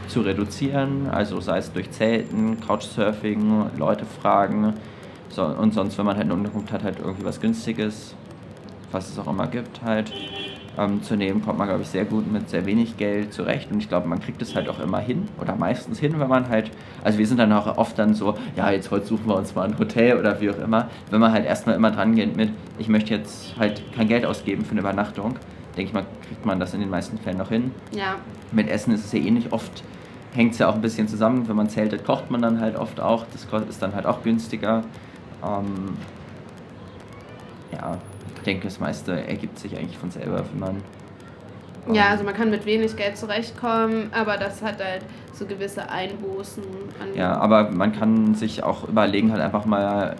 zu 0.08 0.20
reduzieren, 0.20 1.08
also 1.10 1.40
sei 1.40 1.58
es 1.58 1.72
durch 1.72 1.90
Zelten, 1.92 2.60
Couchsurfing, 2.60 3.70
Leute 3.78 4.04
fragen 4.04 4.74
so, 5.30 5.44
und 5.44 5.72
sonst, 5.72 5.96
wenn 5.96 6.04
man 6.04 6.16
halt 6.16 6.26
eine 6.26 6.34
Unterkunft 6.34 6.72
hat, 6.72 6.82
halt 6.82 6.98
irgendwie 6.98 7.24
was 7.24 7.40
Günstiges, 7.40 8.14
was 8.90 9.08
es 9.08 9.18
auch 9.18 9.28
immer 9.28 9.46
gibt, 9.46 9.82
halt 9.82 10.12
ähm, 10.78 11.02
zu 11.02 11.16
nehmen, 11.16 11.42
kommt 11.42 11.58
man, 11.58 11.68
glaube 11.68 11.82
ich, 11.82 11.88
sehr 11.88 12.04
gut 12.04 12.30
mit 12.30 12.48
sehr 12.48 12.64
wenig 12.66 12.96
Geld 12.96 13.32
zurecht. 13.32 13.70
Und 13.70 13.78
ich 13.78 13.88
glaube, 13.88 14.08
man 14.08 14.20
kriegt 14.20 14.40
es 14.42 14.54
halt 14.54 14.68
auch 14.68 14.80
immer 14.80 14.98
hin 14.98 15.28
oder 15.40 15.54
meistens 15.56 15.98
hin, 15.98 16.18
wenn 16.18 16.28
man 16.28 16.48
halt, 16.48 16.70
also 17.04 17.18
wir 17.18 17.26
sind 17.26 17.38
dann 17.38 17.52
auch 17.52 17.76
oft 17.76 17.98
dann 17.98 18.14
so, 18.14 18.36
ja, 18.56 18.70
jetzt 18.70 18.90
heute 18.90 19.06
suchen 19.06 19.26
wir 19.26 19.36
uns 19.36 19.54
mal 19.54 19.68
ein 19.68 19.78
Hotel 19.78 20.18
oder 20.18 20.40
wie 20.40 20.50
auch 20.50 20.58
immer. 20.58 20.88
Wenn 21.10 21.20
man 21.20 21.32
halt 21.32 21.44
erstmal 21.44 21.76
immer 21.76 21.90
dran 21.90 22.14
geht 22.14 22.36
mit, 22.36 22.50
ich 22.78 22.88
möchte 22.88 23.14
jetzt 23.14 23.54
halt 23.58 23.82
kein 23.94 24.08
Geld 24.08 24.24
ausgeben 24.24 24.64
für 24.64 24.72
eine 24.72 24.80
Übernachtung, 24.80 25.36
denke 25.76 25.88
ich 25.88 25.92
mal, 25.92 26.04
kriegt 26.26 26.44
man 26.46 26.58
das 26.60 26.74
in 26.74 26.80
den 26.80 26.90
meisten 26.90 27.18
Fällen 27.18 27.38
noch 27.38 27.48
hin. 27.48 27.72
ja, 27.94 28.16
Mit 28.50 28.68
Essen 28.68 28.92
ist 28.92 29.04
es 29.04 29.12
ja 29.12 29.20
eh 29.20 29.30
nicht 29.30 29.52
oft, 29.52 29.82
hängt 30.34 30.52
es 30.52 30.58
ja 30.58 30.68
auch 30.68 30.74
ein 30.74 30.80
bisschen 30.80 31.08
zusammen. 31.08 31.48
Wenn 31.48 31.56
man 31.56 31.68
zeltet, 31.68 32.04
kocht 32.04 32.30
man 32.30 32.40
dann 32.42 32.60
halt 32.60 32.76
oft 32.76 33.00
auch. 33.00 33.24
Das 33.32 33.46
ist 33.68 33.82
dann 33.82 33.94
halt 33.94 34.06
auch 34.06 34.22
günstiger. 34.22 34.82
Ähm, 35.42 35.96
ja, 37.72 37.98
denke, 38.42 38.64
das 38.64 38.80
meiste 38.80 39.26
ergibt 39.26 39.58
sich 39.58 39.76
eigentlich 39.76 39.98
von 39.98 40.10
selber, 40.10 40.44
wenn 40.52 40.60
man. 40.60 40.76
ähm, 41.88 41.94
ja, 41.94 42.08
also 42.08 42.24
man 42.24 42.34
kann 42.34 42.50
mit 42.50 42.64
wenig 42.66 42.96
Geld 42.96 43.16
zurechtkommen, 43.16 44.10
aber 44.12 44.36
das 44.36 44.62
hat 44.62 44.82
halt 44.82 45.02
so 45.32 45.46
gewisse 45.46 45.88
Einbußen. 45.88 46.62
An 47.00 47.14
Ja, 47.16 47.36
aber 47.36 47.70
man 47.70 47.92
kann 47.92 48.34
sich 48.34 48.62
auch 48.62 48.88
überlegen, 48.88 49.32
halt 49.32 49.42
einfach 49.42 49.64
mal, 49.64 50.16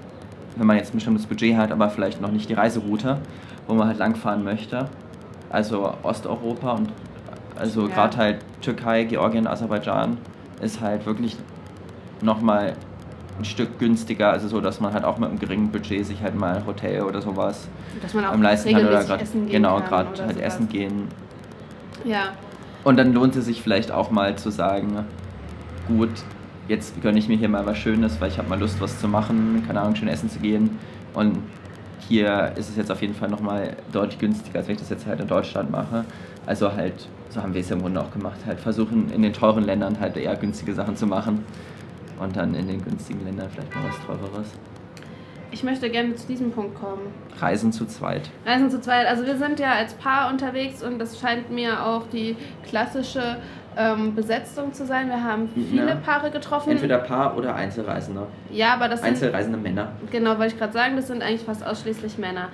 wenn 0.56 0.66
man 0.66 0.76
jetzt 0.76 0.92
ein 0.92 0.96
bestimmtes 0.96 1.26
Budget 1.26 1.56
hat, 1.56 1.70
aber 1.72 1.90
vielleicht 1.90 2.20
noch 2.20 2.30
nicht 2.32 2.48
die 2.48 2.54
Reiseroute, 2.54 3.18
wo 3.66 3.74
man 3.74 3.88
halt 3.88 3.98
langfahren 3.98 4.42
möchte. 4.44 4.88
Also 5.50 5.92
Osteuropa 6.02 6.72
und 6.72 6.88
also 7.56 7.82
Ja. 7.82 7.94
gerade 7.94 8.16
halt 8.16 8.38
Türkei, 8.62 9.04
Georgien, 9.04 9.46
Aserbaidschan 9.46 10.16
ist 10.60 10.80
halt 10.80 11.04
wirklich 11.06 11.36
nochmal 12.22 12.74
ein 13.42 13.44
Stück 13.44 13.78
günstiger, 13.78 14.30
also 14.30 14.48
so, 14.48 14.60
dass 14.60 14.80
man 14.80 14.92
halt 14.94 15.04
auch 15.04 15.18
mit 15.18 15.28
einem 15.28 15.38
geringen 15.38 15.70
Budget 15.70 16.06
sich 16.06 16.22
halt 16.22 16.34
mal 16.34 16.56
ein 16.56 16.66
Hotel 16.66 17.02
oder 17.02 17.20
sowas 17.20 17.68
dass 18.00 18.14
man 18.14 18.24
auch 18.24 18.32
am 18.32 18.42
leisten 18.42 18.72
kann 18.72 18.86
oder 18.86 19.04
gerade 19.04 19.22
essen 19.22 19.46
gehen 19.46 19.52
genau 19.52 19.80
gerade 19.80 20.08
halt 20.22 20.36
sowas. 20.36 20.36
essen 20.36 20.68
gehen. 20.68 21.08
Ja, 22.04 22.32
Und 22.84 22.96
dann 22.96 23.12
lohnt 23.12 23.36
es 23.36 23.44
sich 23.44 23.62
vielleicht 23.62 23.92
auch 23.92 24.10
mal 24.10 24.36
zu 24.36 24.50
sagen, 24.50 25.04
gut, 25.86 26.10
jetzt 26.68 27.00
gönne 27.02 27.18
ich 27.18 27.28
mir 27.28 27.36
hier 27.36 27.48
mal 27.48 27.64
was 27.66 27.78
Schönes, 27.78 28.20
weil 28.20 28.28
ich 28.28 28.38
habe 28.38 28.48
mal 28.48 28.58
Lust, 28.58 28.80
was 28.80 29.00
zu 29.00 29.08
machen, 29.08 29.62
keine 29.66 29.80
Ahnung, 29.80 29.94
schön 29.94 30.08
essen 30.08 30.28
zu 30.30 30.38
gehen. 30.40 30.78
Und 31.14 31.38
hier 32.08 32.52
ist 32.56 32.68
es 32.68 32.76
jetzt 32.76 32.90
auf 32.90 33.00
jeden 33.00 33.14
Fall 33.14 33.28
nochmal 33.28 33.76
deutlich 33.92 34.18
günstiger, 34.18 34.58
als 34.58 34.68
wenn 34.68 34.74
ich 34.74 34.80
das 34.80 34.90
jetzt 34.90 35.06
halt 35.06 35.20
in 35.20 35.28
Deutschland 35.28 35.70
mache. 35.70 36.04
Also 36.46 36.72
halt, 36.72 37.06
so 37.28 37.40
haben 37.42 37.54
wir 37.54 37.60
es 37.60 37.68
ja 37.68 37.76
im 37.76 37.82
Grunde 37.82 38.00
auch 38.00 38.10
gemacht, 38.10 38.40
halt 38.46 38.58
versuchen 38.58 39.10
in 39.12 39.22
den 39.22 39.32
teuren 39.32 39.64
Ländern 39.64 40.00
halt 40.00 40.16
eher 40.16 40.34
günstige 40.34 40.74
Sachen 40.74 40.96
zu 40.96 41.06
machen. 41.06 41.44
Und 42.22 42.36
dann 42.36 42.54
in 42.54 42.66
den 42.68 42.82
günstigen 42.82 43.24
Ländern 43.24 43.48
vielleicht 43.50 43.74
mal 43.74 43.84
was 43.88 44.06
teureres. 44.06 44.48
Ich 45.50 45.62
möchte 45.62 45.90
gerne 45.90 46.14
zu 46.14 46.26
diesem 46.26 46.50
Punkt 46.50 46.80
kommen. 46.80 47.02
Reisen 47.38 47.72
zu 47.72 47.84
zweit. 47.84 48.30
Reisen 48.46 48.70
zu 48.70 48.80
zweit. 48.80 49.06
Also 49.06 49.26
wir 49.26 49.36
sind 49.36 49.60
ja 49.60 49.72
als 49.72 49.92
Paar 49.94 50.30
unterwegs 50.30 50.82
und 50.82 50.98
das 50.98 51.20
scheint 51.20 51.50
mir 51.50 51.84
auch 51.84 52.06
die 52.10 52.36
klassische 52.66 53.36
ähm, 53.76 54.14
Besetzung 54.14 54.72
zu 54.72 54.86
sein. 54.86 55.08
Wir 55.08 55.22
haben 55.22 55.50
viele 55.54 55.88
Ja. 55.88 55.94
Paare 55.96 56.30
getroffen. 56.30 56.70
Entweder 56.70 56.98
Paar 56.98 57.36
oder 57.36 57.54
Einzelreisende. 57.54 58.26
ja, 58.50 58.72
aber 58.72 58.88
das 58.88 59.00
sind 59.00 59.10
Einzelreisende 59.10 59.58
Männer. 59.58 59.92
Genau, 60.10 60.38
wollte 60.38 60.54
ich 60.54 60.58
gerade 60.58 60.72
sagen, 60.72 60.96
das 60.96 61.08
sind 61.08 61.22
eigentlich 61.22 61.42
fast 61.42 61.66
ausschließlich 61.66 62.16
Männer. 62.16 62.48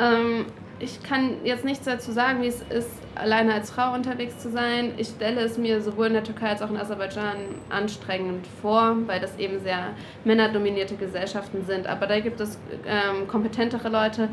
Ähm, 0.00 0.46
ich 0.80 1.00
kann 1.02 1.44
jetzt 1.44 1.64
nichts 1.64 1.84
dazu 1.84 2.10
sagen, 2.10 2.42
wie 2.42 2.48
es 2.48 2.62
ist, 2.62 2.90
alleine 3.22 3.54
als 3.54 3.70
Frau 3.70 3.94
unterwegs 3.94 4.38
zu 4.38 4.50
sein. 4.50 4.92
Ich 4.96 5.08
stelle 5.08 5.40
es 5.40 5.56
mir 5.56 5.80
sowohl 5.80 6.08
in 6.08 6.12
der 6.12 6.24
Türkei 6.24 6.48
als 6.50 6.60
auch 6.60 6.70
in 6.70 6.76
Aserbaidschan 6.76 7.36
anstrengend 7.70 8.46
vor, 8.60 8.96
weil 9.06 9.20
das 9.20 9.38
eben 9.38 9.60
sehr 9.60 9.90
männerdominierte 10.24 10.96
Gesellschaften 10.96 11.64
sind. 11.64 11.86
Aber 11.86 12.06
da 12.06 12.20
gibt 12.20 12.40
es 12.40 12.58
ähm, 12.86 13.28
kompetentere 13.28 13.88
Leute 13.88 14.28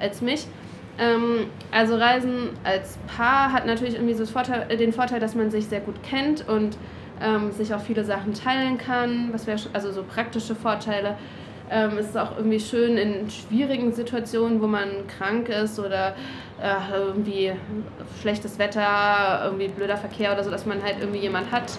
als 0.00 0.20
mich. 0.20 0.46
Ähm, 0.98 1.46
also 1.70 1.96
Reisen 1.96 2.50
als 2.64 2.98
Paar 3.06 3.52
hat 3.52 3.66
natürlich 3.66 3.94
irgendwie 3.94 4.14
so 4.14 4.26
Vorteil, 4.26 4.76
den 4.76 4.92
Vorteil, 4.92 5.20
dass 5.20 5.34
man 5.34 5.50
sich 5.50 5.66
sehr 5.66 5.80
gut 5.80 6.02
kennt 6.02 6.46
und 6.48 6.76
ähm, 7.22 7.52
sich 7.52 7.72
auch 7.72 7.80
viele 7.80 8.04
Sachen 8.04 8.34
teilen 8.34 8.76
kann, 8.76 9.32
was 9.32 9.46
wäre 9.46 9.58
also 9.72 9.92
so 9.92 10.02
praktische 10.02 10.54
Vorteile. 10.54 11.16
Ähm, 11.70 11.96
es 11.98 12.08
ist 12.08 12.18
auch 12.18 12.36
irgendwie 12.36 12.60
schön 12.60 12.98
in 12.98 13.30
schwierigen 13.30 13.92
Situationen, 13.92 14.60
wo 14.60 14.66
man 14.66 15.06
krank 15.06 15.48
ist 15.48 15.78
oder 15.78 16.14
äh, 16.62 16.96
irgendwie 16.96 17.52
schlechtes 18.20 18.58
Wetter, 18.58 19.42
irgendwie 19.44 19.68
blöder 19.68 19.96
Verkehr 19.96 20.32
oder 20.32 20.44
so, 20.44 20.50
dass 20.50 20.64
man 20.64 20.82
halt 20.82 20.96
irgendwie 21.00 21.20
jemand 21.20 21.50
hat, 21.50 21.72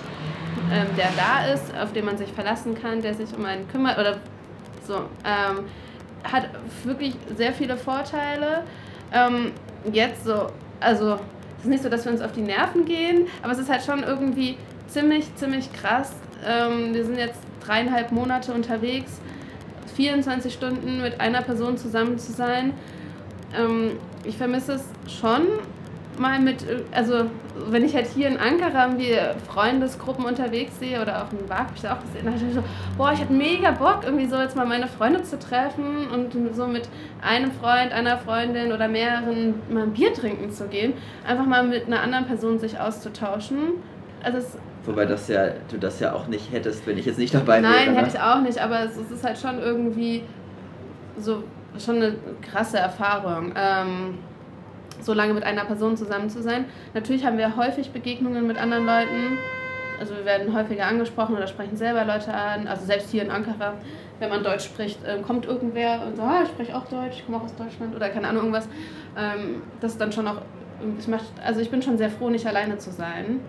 ähm, 0.71 0.87
der 0.97 1.09
da 1.15 1.53
ist, 1.53 1.73
auf 1.81 1.93
den 1.93 2.05
man 2.05 2.17
sich 2.17 2.31
verlassen 2.31 2.75
kann, 2.75 3.01
der 3.01 3.13
sich 3.13 3.33
um 3.35 3.45
einen 3.45 3.67
kümmert 3.69 3.97
oder 3.97 4.17
so. 4.85 4.95
Ähm, 5.25 5.65
hat 6.23 6.49
wirklich 6.83 7.15
sehr 7.35 7.53
viele 7.53 7.77
Vorteile. 7.77 8.63
Ähm, 9.13 9.51
jetzt 9.91 10.25
so, 10.25 10.47
also 10.79 11.13
es 11.57 11.63
ist 11.63 11.69
nicht 11.69 11.83
so, 11.83 11.89
dass 11.89 12.05
wir 12.05 12.11
uns 12.11 12.21
auf 12.21 12.33
die 12.33 12.41
Nerven 12.41 12.85
gehen, 12.85 13.27
aber 13.41 13.53
es 13.53 13.59
ist 13.59 13.69
halt 13.69 13.83
schon 13.83 14.03
irgendwie 14.03 14.57
ziemlich, 14.87 15.33
ziemlich 15.35 15.71
krass. 15.71 16.13
Ähm, 16.45 16.93
wir 16.93 17.05
sind 17.05 17.17
jetzt 17.17 17.39
dreieinhalb 17.65 18.11
Monate 18.11 18.53
unterwegs, 18.53 19.21
24 19.95 20.53
Stunden 20.53 21.01
mit 21.01 21.21
einer 21.21 21.41
Person 21.41 21.77
zusammen 21.77 22.19
zu 22.19 22.33
sein. 22.33 22.73
Ähm, 23.57 23.91
ich 24.23 24.37
vermisse 24.37 24.73
es 24.73 24.85
schon 25.19 25.47
mal 26.17 26.39
mit, 26.39 26.63
äh, 26.63 26.81
also 26.91 27.25
wenn 27.69 27.83
ich 27.85 27.95
halt 27.95 28.07
hier 28.07 28.27
in 28.27 28.37
Ankara 28.37 28.85
irgendwie 28.85 29.15
Freundesgruppen 29.47 30.25
unterwegs 30.25 30.79
sehe 30.79 31.01
oder 31.01 31.23
auch 31.23 31.31
in 31.31 31.47
Wag, 31.49 31.59
habe 31.59 31.73
ich 31.75 31.81
da 31.81 31.93
auch 31.93 32.01
gesehen, 32.01 32.25
da 32.25 32.31
dachte 32.31 32.45
ich 32.45 32.53
so, 32.53 32.63
boah, 32.97 33.11
ich 33.13 33.21
hätte 33.21 33.33
mega 33.33 33.71
Bock, 33.71 34.01
irgendwie 34.03 34.25
so 34.25 34.37
jetzt 34.37 34.55
mal 34.55 34.65
meine 34.65 34.87
Freunde 34.87 35.23
zu 35.23 35.37
treffen 35.37 36.07
und 36.11 36.55
so 36.55 36.67
mit 36.67 36.89
einem 37.21 37.51
Freund, 37.51 37.91
einer 37.91 38.17
Freundin 38.17 38.71
oder 38.71 38.87
mehreren 38.87 39.55
mal 39.69 39.83
ein 39.83 39.93
Bier 39.93 40.13
trinken 40.13 40.51
zu 40.51 40.67
gehen. 40.67 40.93
Einfach 41.27 41.45
mal 41.45 41.63
mit 41.63 41.87
einer 41.87 42.01
anderen 42.01 42.25
Person 42.25 42.59
sich 42.59 42.79
auszutauschen. 42.79 43.73
Also 44.23 44.39
es, 44.39 44.57
Wobei 44.85 45.05
das 45.05 45.27
ja, 45.27 45.47
du 45.69 45.77
das 45.77 45.99
ja 45.99 46.13
auch 46.13 46.27
nicht 46.27 46.51
hättest, 46.51 46.85
wenn 46.87 46.97
ich 46.97 47.05
jetzt 47.05 47.19
nicht 47.19 47.33
dabei 47.33 47.61
wäre. 47.61 47.71
nein, 47.71 47.93
ne? 47.93 47.99
hätte 47.99 48.17
ich 48.17 48.19
auch 48.19 48.41
nicht, 48.41 48.59
aber 48.59 48.81
es, 48.83 48.97
es 48.97 49.11
ist 49.11 49.23
halt 49.23 49.37
schon 49.37 49.59
irgendwie 49.59 50.23
so 51.17 51.43
schon 51.79 51.97
eine 51.97 52.15
krasse 52.41 52.77
Erfahrung. 52.77 53.53
Ähm, 53.55 54.17
so 55.01 55.13
lange 55.13 55.33
mit 55.33 55.43
einer 55.43 55.65
Person 55.65 55.97
zusammen 55.97 56.29
zu 56.29 56.41
sein. 56.41 56.65
Natürlich 56.93 57.25
haben 57.25 57.37
wir 57.37 57.55
häufig 57.55 57.91
Begegnungen 57.91 58.47
mit 58.47 58.57
anderen 58.57 58.85
Leuten. 58.85 59.37
Also 59.99 60.15
wir 60.15 60.25
werden 60.25 60.53
häufiger 60.55 60.85
angesprochen 60.85 61.35
oder 61.35 61.47
sprechen 61.47 61.77
selber 61.77 62.05
Leute 62.05 62.33
an. 62.33 62.67
Also 62.67 62.85
selbst 62.85 63.11
hier 63.11 63.23
in 63.23 63.31
Ankara, 63.31 63.73
wenn 64.19 64.29
man 64.29 64.43
Deutsch 64.43 64.65
spricht, 64.65 64.99
ähm, 65.05 65.23
kommt 65.23 65.45
irgendwer 65.45 66.05
und 66.05 66.15
sagt, 66.15 66.29
ah, 66.29 66.41
ich 66.43 66.49
spreche 66.49 66.75
auch 66.75 66.85
Deutsch, 66.85 67.17
ich 67.17 67.25
komme 67.25 67.37
auch 67.37 67.43
aus 67.43 67.55
Deutschland 67.55 67.95
oder 67.95 68.09
keine 68.09 68.27
Ahnung 68.27 68.43
irgendwas. 68.43 68.67
Ähm, 69.17 69.61
das 69.81 69.93
ist 69.93 70.01
dann 70.01 70.11
schon 70.11 70.27
auch, 70.27 70.41
es 70.97 71.07
macht, 71.07 71.25
also 71.45 71.59
ich 71.59 71.69
bin 71.69 71.81
schon 71.81 71.97
sehr 71.97 72.09
froh, 72.09 72.29
nicht 72.29 72.45
alleine 72.47 72.77
zu 72.77 72.91
sein. 72.91 73.39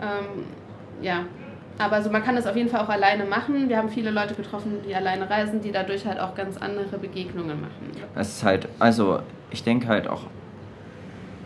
Ähm, 0.00 0.44
ja, 1.00 1.24
aber 1.78 1.96
also 1.96 2.10
man 2.10 2.22
kann 2.24 2.34
das 2.36 2.46
auf 2.46 2.56
jeden 2.56 2.68
Fall 2.68 2.80
auch 2.80 2.88
alleine 2.88 3.24
machen. 3.24 3.68
Wir 3.68 3.76
haben 3.78 3.88
viele 3.88 4.10
Leute 4.10 4.34
getroffen, 4.34 4.78
die 4.86 4.94
alleine 4.94 5.28
reisen, 5.28 5.60
die 5.60 5.70
dadurch 5.72 6.04
halt 6.06 6.18
auch 6.20 6.34
ganz 6.34 6.56
andere 6.56 6.98
Begegnungen 6.98 7.60
machen. 7.60 7.92
Es 8.14 8.28
ist 8.36 8.44
halt, 8.44 8.68
also 8.78 9.20
ich 9.50 9.62
denke 9.62 9.86
halt 9.88 10.08
auch 10.08 10.22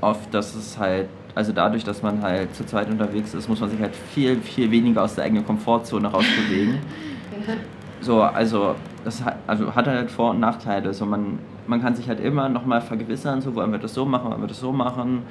oft, 0.00 0.32
dass 0.34 0.54
es 0.54 0.78
halt, 0.78 1.08
also 1.34 1.52
dadurch, 1.52 1.84
dass 1.84 2.02
man 2.02 2.22
halt 2.22 2.54
zu 2.54 2.64
zweit 2.64 2.88
unterwegs 2.90 3.34
ist, 3.34 3.48
muss 3.48 3.60
man 3.60 3.70
sich 3.70 3.80
halt 3.80 3.94
viel, 3.94 4.36
viel 4.40 4.70
weniger 4.70 5.02
aus 5.02 5.14
der 5.14 5.24
eigenen 5.24 5.46
Komfortzone 5.46 6.08
rausbewegen. 6.08 6.78
So, 8.00 8.20
also 8.20 8.74
das 9.04 9.24
hat, 9.24 9.36
also 9.46 9.72
hat 9.76 9.86
halt 9.86 10.10
Vor- 10.10 10.30
und 10.30 10.40
Nachteile. 10.40 10.92
So, 10.92 11.06
man, 11.06 11.38
man 11.68 11.80
kann 11.80 11.94
sich 11.94 12.08
halt 12.08 12.18
immer 12.18 12.48
nochmal 12.48 12.80
vergewissern, 12.80 13.40
so 13.40 13.54
wollen 13.54 13.70
wir 13.70 13.78
das 13.78 13.94
so 13.94 14.04
machen, 14.04 14.28
wollen 14.32 14.40
wir 14.40 14.48
das 14.48 14.58
so 14.58 14.72
machen. 14.72 15.22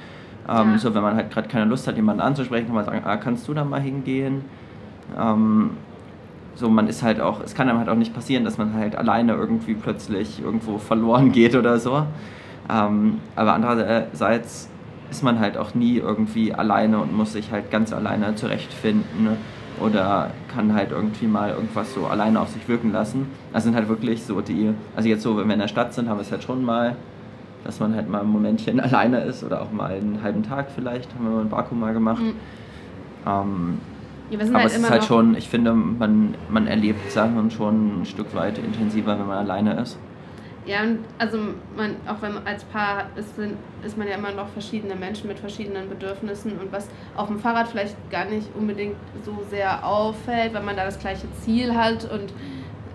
Ähm, 0.48 0.72
Ja. 0.72 0.78
So, 0.78 0.94
wenn 0.94 1.02
man 1.02 1.14
halt 1.14 1.30
gerade 1.30 1.48
keine 1.48 1.66
Lust 1.66 1.86
hat, 1.86 1.96
jemanden 1.96 2.22
anzusprechen, 2.22 2.66
kann 2.66 2.74
man 2.74 2.86
sagen, 2.86 3.02
ah, 3.04 3.18
kannst 3.18 3.46
du 3.46 3.52
da 3.52 3.62
mal 3.62 3.80
hingehen? 3.80 4.46
Ähm, 5.18 5.70
so, 6.54 6.68
man 6.68 6.86
ist 6.86 7.02
halt 7.02 7.20
auch, 7.20 7.40
es 7.42 7.54
kann 7.54 7.68
einem 7.68 7.78
halt 7.78 7.88
auch 7.88 7.96
nicht 7.96 8.14
passieren, 8.14 8.44
dass 8.44 8.58
man 8.58 8.74
halt 8.74 8.96
alleine 8.96 9.32
irgendwie 9.32 9.74
plötzlich 9.74 10.42
irgendwo 10.42 10.78
verloren 10.78 11.32
geht 11.32 11.54
oder 11.54 11.78
so. 11.78 12.06
Ähm, 12.70 13.18
aber 13.36 13.54
andererseits 13.54 14.68
ist 15.10 15.22
man 15.22 15.40
halt 15.40 15.56
auch 15.56 15.74
nie 15.74 15.98
irgendwie 15.98 16.54
alleine 16.54 16.98
und 16.98 17.14
muss 17.14 17.32
sich 17.32 17.50
halt 17.50 17.70
ganz 17.70 17.92
alleine 17.92 18.34
zurechtfinden 18.34 19.24
ne? 19.24 19.36
oder 19.80 20.30
kann 20.54 20.74
halt 20.74 20.90
irgendwie 20.90 21.26
mal 21.26 21.50
irgendwas 21.50 21.92
so 21.92 22.06
alleine 22.06 22.40
auf 22.40 22.48
sich 22.48 22.66
wirken 22.68 22.92
lassen. 22.92 23.26
Das 23.52 23.64
sind 23.64 23.74
halt 23.74 23.88
wirklich 23.88 24.22
so 24.22 24.40
die, 24.40 24.72
also 24.96 25.08
jetzt 25.08 25.22
so, 25.22 25.36
wenn 25.36 25.46
wir 25.48 25.54
in 25.54 25.60
der 25.60 25.68
Stadt 25.68 25.92
sind, 25.92 26.08
haben 26.08 26.18
wir 26.18 26.22
es 26.22 26.30
halt 26.30 26.42
schon 26.42 26.64
mal, 26.64 26.96
dass 27.64 27.80
man 27.80 27.94
halt 27.94 28.08
mal 28.08 28.20
ein 28.20 28.28
Momentchen 28.28 28.80
alleine 28.80 29.20
ist 29.20 29.44
oder 29.44 29.62
auch 29.62 29.72
mal 29.72 29.92
einen 29.92 30.20
halben 30.22 30.42
Tag 30.42 30.70
vielleicht, 30.74 31.14
haben 31.14 31.24
wir 31.24 31.30
mal 31.32 31.42
in 31.42 31.48
Baku 31.48 31.74
mal 31.74 31.92
gemacht. 31.92 32.22
Mhm. 32.22 32.34
Ähm, 33.26 33.78
Ja, 34.30 34.38
aber 34.40 34.54
halt 34.54 34.66
es 34.66 34.76
ist 34.76 34.90
halt 34.90 35.04
schon, 35.04 35.36
ich 35.36 35.48
finde, 35.48 35.72
man, 35.74 36.34
man 36.48 36.66
erlebt 36.66 37.10
Sachen 37.10 37.50
schon 37.50 38.02
ein 38.02 38.06
Stück 38.06 38.34
weit 38.34 38.58
intensiver, 38.58 39.18
wenn 39.18 39.26
man 39.26 39.38
alleine 39.38 39.80
ist. 39.80 39.98
Ja, 40.64 40.82
und 40.82 41.00
also 41.18 41.38
man, 41.76 41.96
auch 42.06 42.22
wenn 42.22 42.34
man 42.34 42.46
als 42.46 42.62
Paar 42.64 43.06
ist, 43.16 43.34
ist 43.84 43.98
man 43.98 44.06
ja 44.06 44.14
immer 44.14 44.30
noch 44.30 44.48
verschiedene 44.48 44.94
Menschen 44.94 45.26
mit 45.26 45.40
verschiedenen 45.40 45.88
Bedürfnissen 45.88 46.52
und 46.52 46.70
was 46.70 46.88
auf 47.16 47.26
dem 47.26 47.40
Fahrrad 47.40 47.68
vielleicht 47.68 47.96
gar 48.10 48.26
nicht 48.26 48.46
unbedingt 48.54 48.94
so 49.24 49.42
sehr 49.50 49.84
auffällt, 49.84 50.54
wenn 50.54 50.64
man 50.64 50.76
da 50.76 50.84
das 50.84 51.00
gleiche 51.00 51.26
Ziel 51.40 51.74
hat 51.74 52.04
und 52.04 52.32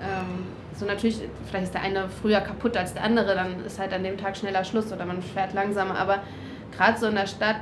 ähm, 0.01 0.45
so 0.73 0.85
natürlich, 0.85 1.19
vielleicht 1.49 1.65
ist 1.65 1.73
der 1.73 1.81
eine 1.81 2.07
früher 2.07 2.39
kaputt 2.39 2.77
als 2.77 2.93
der 2.93 3.03
andere, 3.03 3.35
dann 3.35 3.65
ist 3.65 3.79
halt 3.79 3.91
an 3.93 4.03
dem 4.03 4.17
Tag 4.17 4.37
schneller 4.37 4.63
Schluss 4.63 4.93
oder 4.93 5.05
man 5.05 5.21
fährt 5.21 5.53
langsamer, 5.53 5.97
aber 5.97 6.19
gerade 6.75 6.97
so 6.97 7.07
in 7.07 7.15
der 7.15 7.27
Stadt 7.27 7.57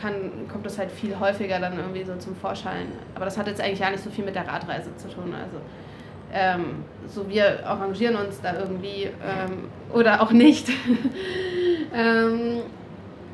kann, 0.00 0.48
kommt 0.50 0.66
das 0.66 0.78
halt 0.78 0.90
viel 0.90 1.18
häufiger 1.18 1.58
dann 1.58 1.76
irgendwie 1.76 2.04
so 2.04 2.16
zum 2.16 2.36
Vorschein. 2.36 2.86
Aber 3.14 3.24
das 3.24 3.38
hat 3.38 3.46
jetzt 3.46 3.60
eigentlich 3.60 3.80
gar 3.80 3.90
nicht 3.90 4.02
so 4.02 4.10
viel 4.10 4.24
mit 4.24 4.34
der 4.34 4.46
Radreise 4.46 4.94
zu 4.96 5.08
tun. 5.08 5.34
Also 5.34 5.60
ähm, 6.32 6.84
so 7.08 7.28
wir 7.28 7.64
arrangieren 7.66 8.16
uns 8.16 8.40
da 8.40 8.58
irgendwie 8.58 9.04
ähm, 9.04 9.68
oder 9.92 10.20
auch 10.20 10.32
nicht. 10.32 10.68
ähm, 11.94 12.62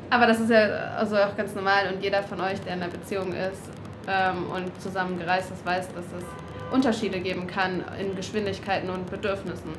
aber 0.09 0.27
das 0.27 0.39
ist 0.39 0.51
ja 0.51 0.67
also 0.97 1.15
auch 1.15 1.35
ganz 1.35 1.55
normal 1.55 1.91
und 1.93 2.03
jeder 2.03 2.21
von 2.21 2.39
euch, 2.41 2.59
der 2.61 2.75
in 2.75 2.83
einer 2.83 2.91
Beziehung 2.91 3.33
ist 3.33 3.69
ähm, 4.07 4.45
und 4.53 4.81
zusammen 4.81 5.17
gereist 5.17 5.51
ist, 5.51 5.65
weiß, 5.65 5.87
dass 5.93 6.05
es 6.05 6.25
Unterschiede 6.71 7.19
geben 7.19 7.47
kann 7.47 7.83
in 7.99 8.15
Geschwindigkeiten 8.15 8.89
und 8.89 9.09
Bedürfnissen. 9.09 9.71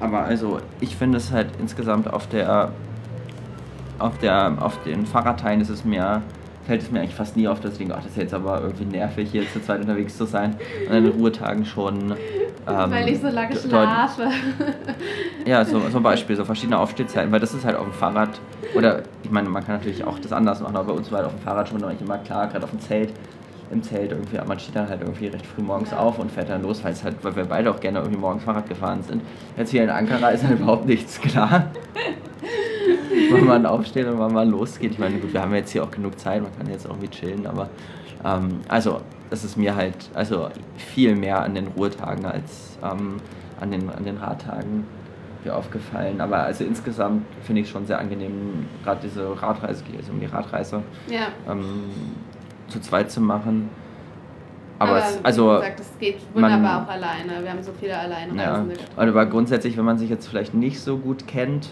Aber 0.00 0.24
also, 0.24 0.60
ich 0.80 0.96
finde 0.96 1.18
es 1.18 1.30
halt 1.30 1.48
insgesamt 1.58 2.10
auf 2.10 2.26
der, 2.26 2.72
auf 4.00 4.18
der, 4.18 4.56
auf 4.60 4.82
den 4.82 5.06
Fahrradteilen 5.06 5.60
ist 5.60 5.68
es 5.68 5.84
mir, 5.84 6.22
fällt 6.66 6.82
es 6.82 6.90
mir 6.90 7.00
eigentlich 7.00 7.14
fast 7.14 7.36
nie 7.36 7.48
auf, 7.48 7.60
dass 7.60 7.72
ich 7.72 7.78
denke, 7.78 7.94
ach, 7.94 8.02
das 8.02 8.12
ist 8.12 8.18
jetzt 8.18 8.34
aber 8.34 8.60
irgendwie 8.60 8.84
nervig, 8.84 9.30
hier 9.30 9.48
zu 9.50 9.60
zweit 9.60 9.80
unterwegs 9.80 10.16
zu 10.16 10.24
sein. 10.24 10.56
Und 10.88 10.96
in 10.96 11.04
den 11.04 11.12
Ruhetagen 11.12 11.64
schon. 11.64 12.12
Ähm, 12.68 12.90
Weil 12.90 13.08
ich 13.08 13.20
so 13.20 13.28
lange 13.28 13.56
schlafe. 13.56 14.28
Ja, 15.46 15.64
so 15.64 15.80
zum 15.80 16.02
Beispiel 16.02 16.36
so 16.36 16.44
verschiedene 16.44 16.78
Aufstehzeiten, 16.78 17.32
weil 17.32 17.40
das 17.40 17.54
ist 17.54 17.64
halt 17.64 17.76
auf 17.76 17.84
dem 17.84 17.94
Fahrrad, 17.94 18.28
oder 18.74 19.02
ich 19.22 19.30
meine, 19.30 19.48
man 19.48 19.64
kann 19.64 19.76
natürlich 19.76 20.04
auch 20.04 20.18
das 20.18 20.32
anders 20.32 20.60
machen, 20.60 20.76
aber 20.76 20.92
bei 20.92 20.98
uns 20.98 21.10
war 21.10 21.18
halt 21.18 21.28
auf 21.28 21.34
dem 21.34 21.42
Fahrrad 21.42 21.68
schon 21.68 21.82
immer 21.82 22.18
klar, 22.18 22.46
gerade 22.48 22.64
auf 22.64 22.70
dem 22.70 22.80
Zelt, 22.80 23.12
im 23.70 23.82
Zelt 23.82 24.10
irgendwie, 24.10 24.36
man 24.46 24.58
steht 24.58 24.74
dann 24.76 24.88
halt 24.88 25.00
irgendwie 25.00 25.28
recht 25.28 25.46
früh 25.46 25.62
morgens 25.62 25.92
auf 25.92 26.18
und 26.18 26.30
fährt 26.30 26.48
dann 26.50 26.62
los, 26.62 26.82
weil 26.82 26.92
es 26.92 27.04
halt, 27.04 27.16
weil 27.22 27.36
wir 27.36 27.44
beide 27.44 27.70
auch 27.70 27.78
gerne 27.80 27.98
irgendwie 28.00 28.18
morgens 28.18 28.42
Fahrrad 28.44 28.68
gefahren 28.68 29.02
sind. 29.02 29.22
Jetzt 29.56 29.70
hier 29.70 29.84
in 29.84 29.90
Ankara 29.90 30.30
ist 30.30 30.44
halt 30.44 30.58
überhaupt 30.58 30.86
nichts 30.86 31.20
klar. 31.20 31.70
wann 33.30 33.46
man 33.46 33.66
aufsteht 33.66 34.06
und 34.06 34.18
wann 34.18 34.32
man 34.32 34.50
losgeht. 34.50 34.92
Ich 34.92 34.98
meine, 34.98 35.18
gut, 35.18 35.32
wir 35.32 35.40
haben 35.42 35.54
jetzt 35.54 35.70
hier 35.70 35.84
auch 35.84 35.90
genug 35.90 36.18
Zeit, 36.18 36.42
man 36.42 36.50
kann 36.56 36.68
jetzt 36.68 36.86
auch 36.86 36.90
irgendwie 36.90 37.08
chillen, 37.08 37.46
aber 37.46 37.68
ähm, 38.24 38.60
also 38.68 39.00
das 39.30 39.44
ist 39.44 39.56
mir 39.56 39.76
halt 39.76 39.94
also 40.14 40.48
viel 40.76 41.14
mehr 41.14 41.42
an 41.42 41.54
den 41.54 41.68
Ruhetagen 41.68 42.24
als 42.26 42.78
ähm, 42.82 43.16
an, 43.60 43.70
den, 43.70 43.88
an 43.90 44.04
den 44.04 44.16
Radtagen 44.16 44.84
mir 45.44 45.54
aufgefallen. 45.54 46.20
Aber 46.20 46.38
also 46.38 46.64
insgesamt 46.64 47.24
finde 47.44 47.60
ich 47.62 47.66
es 47.68 47.72
schon 47.72 47.86
sehr 47.86 47.98
angenehm, 47.98 48.66
gerade 48.84 49.00
diese 49.02 49.40
Radreise, 49.40 49.84
geht 49.84 49.98
also 49.98 50.12
um 50.12 50.20
die 50.20 50.26
Radreise 50.26 50.82
Ja. 51.08 51.28
ähm, 51.50 51.84
zu 52.70 52.80
zweit 52.80 53.10
zu 53.10 53.20
machen. 53.20 53.68
aber, 54.78 54.92
Aber 54.92 54.98
es, 55.00 55.18
wie 55.20 55.24
also 55.24 55.46
gesagt, 55.56 55.80
es 55.80 55.98
geht 55.98 56.20
wunderbar 56.34 56.58
man- 56.58 56.84
auch 56.84 56.88
alleine. 56.88 57.42
Wir 57.42 57.50
haben 57.50 57.62
so 57.62 57.72
viele 57.78 57.92
Ja, 57.92 58.00
Alleinreisende. 58.00 58.74
aber 58.96 59.26
grundsätzlich, 59.26 59.76
wenn 59.76 59.84
man 59.84 59.98
sich 59.98 60.08
jetzt 60.08 60.26
vielleicht 60.28 60.54
nicht 60.54 60.80
so 60.80 60.96
gut 60.96 61.26
kennt, 61.26 61.70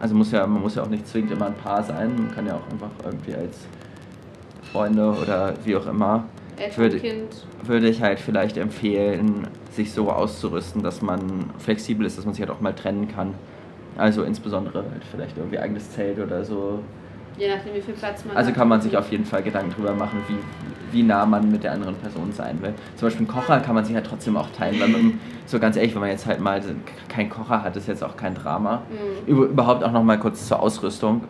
also 0.00 0.14
muss 0.14 0.30
ja, 0.30 0.46
man 0.46 0.60
muss 0.62 0.74
ja 0.74 0.82
auch 0.82 0.88
nicht 0.88 1.06
zwingend 1.08 1.32
immer 1.32 1.46
ein 1.46 1.54
Paar 1.54 1.82
sein, 1.82 2.14
man 2.16 2.34
kann 2.34 2.46
ja 2.46 2.54
auch 2.54 2.70
einfach 2.72 2.90
irgendwie 3.04 3.34
als 3.34 3.66
Freunde 4.72 5.10
oder 5.20 5.54
wie 5.64 5.74
auch 5.76 5.86
immer, 5.86 6.24
würde, 6.76 7.00
würde 7.62 7.88
ich 7.88 8.02
halt 8.02 8.20
vielleicht 8.20 8.56
empfehlen, 8.58 9.46
sich 9.72 9.92
so 9.92 10.10
auszurüsten, 10.10 10.82
dass 10.82 11.02
man 11.02 11.50
flexibel 11.58 12.04
ist, 12.04 12.18
dass 12.18 12.24
man 12.26 12.34
sich 12.34 12.42
halt 12.42 12.50
auch 12.50 12.60
mal 12.60 12.74
trennen 12.74 13.08
kann. 13.08 13.34
Also 13.96 14.22
insbesondere 14.24 14.78
halt 14.78 15.02
vielleicht 15.10 15.36
irgendwie 15.38 15.58
eigenes 15.58 15.90
Zelt 15.92 16.18
oder 16.18 16.44
so. 16.44 16.80
Je 17.38 17.48
nachdem, 17.54 17.74
wie 17.74 17.80
viel 17.80 17.94
Platz 17.94 18.24
man 18.24 18.36
Also 18.36 18.50
hat. 18.50 18.56
kann 18.56 18.68
man 18.68 18.80
sich 18.80 18.96
auf 18.96 19.10
jeden 19.10 19.24
Fall 19.24 19.42
Gedanken 19.42 19.70
drüber 19.72 19.94
machen, 19.94 20.20
wie, 20.28 20.36
wie 20.96 21.02
nah 21.02 21.24
man 21.24 21.50
mit 21.50 21.62
der 21.64 21.72
anderen 21.72 21.94
Person 21.96 22.32
sein 22.32 22.60
will. 22.60 22.74
Zum 22.96 23.06
Beispiel 23.06 23.26
einen 23.26 23.34
Kocher 23.36 23.60
kann 23.60 23.74
man 23.74 23.84
sich 23.84 23.94
halt 23.94 24.06
trotzdem 24.06 24.36
auch 24.36 24.48
teilen, 24.50 24.80
weil 24.80 24.88
man, 24.88 25.20
so 25.46 25.58
ganz 25.58 25.76
ehrlich, 25.76 25.94
wenn 25.94 26.00
man 26.00 26.10
jetzt 26.10 26.26
halt 26.26 26.40
mal 26.40 26.60
keinen 27.08 27.30
Kocher 27.30 27.62
hat, 27.62 27.76
ist 27.76 27.86
jetzt 27.88 28.02
auch 28.02 28.16
kein 28.16 28.34
Drama. 28.34 28.82
Mhm. 28.90 29.28
Über, 29.28 29.44
überhaupt 29.46 29.84
auch 29.84 29.92
noch 29.92 30.02
mal 30.02 30.18
kurz 30.18 30.46
zur 30.48 30.60
Ausrüstung. 30.60 31.22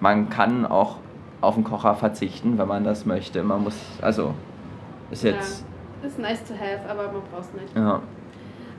Man 0.00 0.30
kann 0.30 0.64
auch 0.66 0.96
auf 1.40 1.54
einen 1.56 1.64
Kocher 1.64 1.94
verzichten, 1.94 2.56
wenn 2.58 2.68
man 2.68 2.84
das 2.84 3.04
möchte. 3.06 3.42
Man 3.42 3.64
muss, 3.64 3.76
also 4.00 4.34
ist 5.10 5.24
jetzt, 5.24 5.64
Ja, 6.02 6.08
ist 6.08 6.18
nice 6.18 6.44
to 6.44 6.54
have, 6.54 6.88
aber 6.88 7.04
man 7.12 7.22
braucht 7.30 7.44
es 7.54 7.60
nicht. 7.60 7.76
ja, 7.76 8.00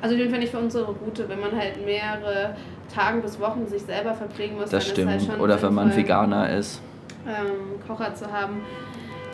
Also 0.02 0.16
jeden 0.16 0.32
Fall 0.32 0.40
nicht 0.40 0.52
für 0.52 0.60
unsere 0.60 0.86
Route, 0.86 1.30
wenn 1.30 1.40
man 1.40 1.56
halt 1.56 1.86
mehrere 1.86 2.56
Tage 2.94 3.22
bis 3.22 3.40
Wochen 3.40 3.68
sich 3.68 3.84
selber 3.84 4.14
verpflegen 4.14 4.58
muss, 4.58 4.70
das 4.70 4.86
halt 4.86 4.94
stimmt. 4.94 5.22
schon 5.22 5.40
Oder 5.40 5.62
wenn 5.62 5.74
man 5.74 5.96
Veganer 5.96 6.50
ist. 6.58 6.82
ähm, 7.28 7.80
Kocher 7.88 8.14
zu 8.14 8.32
haben. 8.32 8.62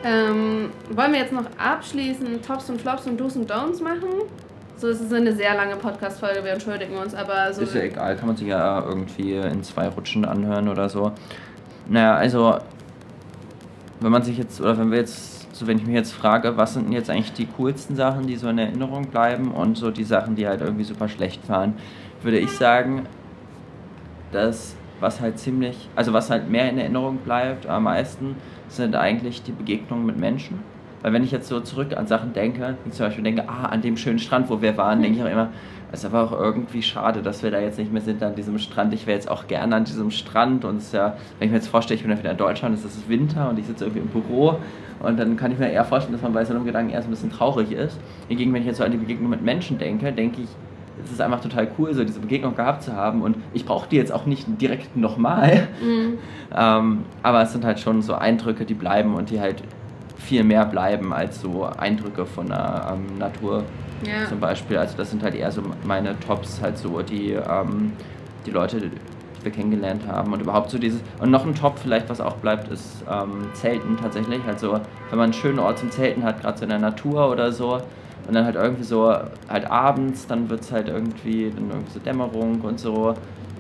Ähm, 0.04 0.70
wollen 0.92 1.12
wir 1.12 1.20
jetzt 1.20 1.34
noch 1.34 1.46
abschließend 1.58 2.46
Tops 2.46 2.70
und 2.70 2.80
Flops 2.80 3.08
und 3.08 3.20
Do's 3.20 3.36
und 3.36 3.52
Don'ts 3.52 3.82
machen? 3.82 4.10
So, 4.76 4.90
es 4.90 5.02
ist 5.02 5.12
eine 5.12 5.34
sehr 5.34 5.56
lange 5.56 5.76
Podcast-Folge, 5.76 6.44
wir 6.44 6.52
entschuldigen 6.52 6.96
uns, 6.98 7.16
aber 7.16 7.52
so. 7.52 7.64
Ist 7.64 7.74
ja 7.74 7.82
egal, 7.82 8.16
kann 8.16 8.28
man 8.28 8.38
sich 8.38 8.48
ja 8.48 8.84
irgendwie 8.86 9.34
in 9.34 9.64
zwei 9.64 9.88
Rutschen 9.88 10.24
anhören 10.24 10.70
oder 10.70 10.88
so. 10.88 11.14
Naja, 11.88 12.16
also, 12.16 12.58
wenn 14.00 14.12
man 14.12 14.22
sich 14.22 14.38
jetzt, 14.38 14.62
oder 14.62 14.78
wenn 14.78 14.92
wir 14.92 15.00
jetzt, 15.00 15.37
so 15.58 15.68
wenn 15.68 15.78
ich 15.78 15.86
mich 15.86 15.96
jetzt 15.96 16.14
frage, 16.14 16.58
was 16.58 16.74
sind 16.74 16.86
denn 16.86 16.94
jetzt 16.94 17.10
eigentlich 17.10 17.34
die 17.34 17.48
coolsten 17.58 17.96
Sachen, 17.96 18.28
die 18.28 18.36
so 18.36 18.48
in 18.50 18.58
Erinnerung 18.58 19.08
bleiben 19.08 19.52
und 19.52 19.78
so 19.78 19.92
die 19.92 20.04
Sachen, 20.04 20.36
die 20.36 20.48
halt 20.48 20.62
irgendwie 20.62 20.84
super 20.84 21.10
schlecht 21.10 21.50
waren, 21.50 21.74
würde 22.22 22.38
ich 22.38 22.52
sagen, 22.52 23.08
dass 24.32 24.76
was 25.00 25.22
halt 25.22 25.38
ziemlich, 25.40 25.90
also 25.96 26.14
was 26.14 26.30
halt 26.30 26.50
mehr 26.50 26.70
in 26.70 26.78
Erinnerung 26.78 27.18
bleibt 27.18 27.68
am 27.68 27.84
meisten, 27.84 28.36
sind 28.68 28.96
eigentlich 28.96 29.44
die 29.44 29.52
Begegnungen 29.52 30.06
mit 30.06 30.18
Menschen. 30.18 30.60
Weil 31.02 31.14
wenn 31.14 31.24
ich 31.24 31.32
jetzt 31.32 31.48
so 31.48 31.60
zurück 31.60 31.96
an 31.96 32.08
Sachen 32.08 32.34
denke, 32.34 32.76
wie 32.84 32.90
zum 32.90 33.06
Beispiel 33.06 33.24
denke, 33.24 33.48
ah, 33.48 33.66
an 33.66 33.82
dem 33.82 33.98
schönen 33.98 34.20
Strand, 34.20 34.50
wo 34.50 34.62
wir 34.62 34.76
waren, 34.78 35.02
denke 35.02 35.20
ich 35.20 35.24
auch 35.24 35.32
immer, 35.32 35.50
es 35.92 36.00
ist 36.00 36.06
aber 36.06 36.24
auch 36.24 36.32
irgendwie 36.34 36.82
schade, 36.82 37.22
dass 37.22 37.44
wir 37.44 37.52
da 37.52 37.60
jetzt 37.60 37.78
nicht 37.78 37.94
mehr 37.94 38.02
sind 38.02 38.22
an 38.22 38.36
diesem 38.36 38.58
Strand. 38.60 38.94
Ich 38.94 39.08
wäre 39.08 39.16
jetzt 39.16 39.30
auch 39.30 39.48
gerne 39.48 39.76
an 39.76 39.86
diesem 39.86 40.12
Strand 40.12 40.66
und 40.66 40.78
es 40.78 40.86
ist 40.86 40.94
ja, 40.94 41.16
wenn 41.40 41.48
ich 41.48 41.52
mir 41.52 41.58
jetzt 41.58 41.70
vorstelle, 41.70 41.96
ich 41.96 42.02
bin 42.02 42.10
dann 42.10 42.20
wieder 42.20 42.32
in 42.32 42.38
Deutschland, 42.38 42.76
es 42.76 42.84
ist 42.84 43.08
Winter 43.08 43.50
und 43.50 43.60
ich 43.60 43.66
sitze 43.68 43.86
irgendwie 43.86 44.02
im 44.02 44.08
Büro 44.08 44.58
und 45.02 45.20
dann 45.20 45.38
kann 45.38 45.52
ich 45.52 45.60
mir 45.60 45.70
eher 45.70 45.86
vorstellen, 45.86 46.14
dass 46.14 46.22
man 46.24 46.34
bei 46.34 46.44
so 46.46 46.54
einem 46.54 46.66
Gedanken 46.66 46.92
erst 46.92 47.08
ein 47.08 47.12
bisschen 47.12 47.32
traurig 47.32 47.72
ist. 47.72 47.98
Hingegen, 48.28 48.54
wenn 48.54 48.62
ich 48.62 48.68
jetzt 48.68 48.78
so 48.78 48.84
an 48.84 48.92
die 48.92 48.98
Begegnung 48.98 49.30
mit 49.30 49.42
Menschen 49.44 49.78
denke, 49.78 50.12
denke 50.12 50.42
ich, 50.42 50.48
es 51.04 51.12
ist 51.12 51.22
einfach 51.22 51.42
total 51.42 51.68
cool, 51.78 51.94
so 51.94 52.04
diese 52.04 52.20
Begegnung 52.20 52.56
gehabt 52.56 52.82
zu 52.84 52.94
haben 52.94 53.22
und 53.22 53.38
ich 53.54 53.66
brauche 53.66 53.88
die 53.88 53.98
jetzt 53.98 54.12
auch 54.12 54.26
nicht 54.26 54.46
direkt 54.62 54.96
nochmal. 54.98 55.68
Mhm. 55.82 56.18
Ähm, 56.58 57.04
aber 57.24 57.42
es 57.42 57.52
sind 57.52 57.66
halt 57.66 57.78
schon 57.78 58.02
so 58.02 58.16
Eindrücke, 58.16 58.64
die 58.64 58.74
bleiben 58.74 59.16
und 59.16 59.30
die 59.30 59.42
halt 59.42 59.62
viel 60.18 60.46
mehr 60.46 60.66
bleiben 60.66 61.12
als 61.14 61.42
so 61.42 61.66
Eindrücke 61.66 62.26
von 62.26 62.48
der 62.48 62.94
ähm, 62.94 63.18
Natur 63.20 63.64
Ja. 64.06 64.28
zum 64.30 64.40
Beispiel. 64.40 64.78
Also 64.78 64.96
das 64.96 65.12
sind 65.12 65.22
halt 65.24 65.36
eher 65.36 65.52
so 65.52 65.62
meine 65.86 66.18
Tops, 66.22 66.62
halt 66.62 66.78
so 66.78 67.02
die, 67.02 67.32
ähm, 67.34 67.92
die 68.46 68.52
Leute, 68.52 68.90
wir 69.48 69.56
kennengelernt 69.56 70.08
haben 70.08 70.34
und 70.34 70.42
überhaupt 70.42 70.70
so 70.70 70.78
dieses. 70.78 71.02
Und 71.20 71.32
noch 71.32 71.46
ein 71.46 71.56
Top 71.56 71.80
vielleicht, 71.80 72.10
was 72.10 72.22
auch 72.22 72.36
bleibt, 72.36 72.70
ist 72.70 73.04
ähm, 73.10 73.50
Zelten 73.54 73.98
tatsächlich. 73.98 74.42
Also 74.48 74.74
wenn 75.10 75.18
man 75.18 75.26
einen 75.26 75.34
schönen 75.34 75.60
Ort 75.60 75.80
zum 75.80 75.90
Zelten 75.92 76.24
hat, 76.24 76.42
gerade 76.42 76.58
so 76.58 76.64
in 76.64 76.70
der 76.70 76.80
Natur 76.80 77.30
oder 77.32 77.52
so. 77.52 77.82
Und 78.28 78.36
dann 78.36 78.44
halt 78.44 78.56
irgendwie 78.56 78.84
so, 78.84 79.14
halt 79.48 79.72
abends, 79.72 80.28
dann 80.28 80.50
wird 80.50 80.62
es 80.62 80.72
halt 80.72 80.90
irgendwie, 80.90 81.50
dann 81.50 81.70
irgendwie 81.70 81.92
so 81.92 82.00
Dämmerung 82.00 82.60
und 82.62 82.80
so. 82.80 83.14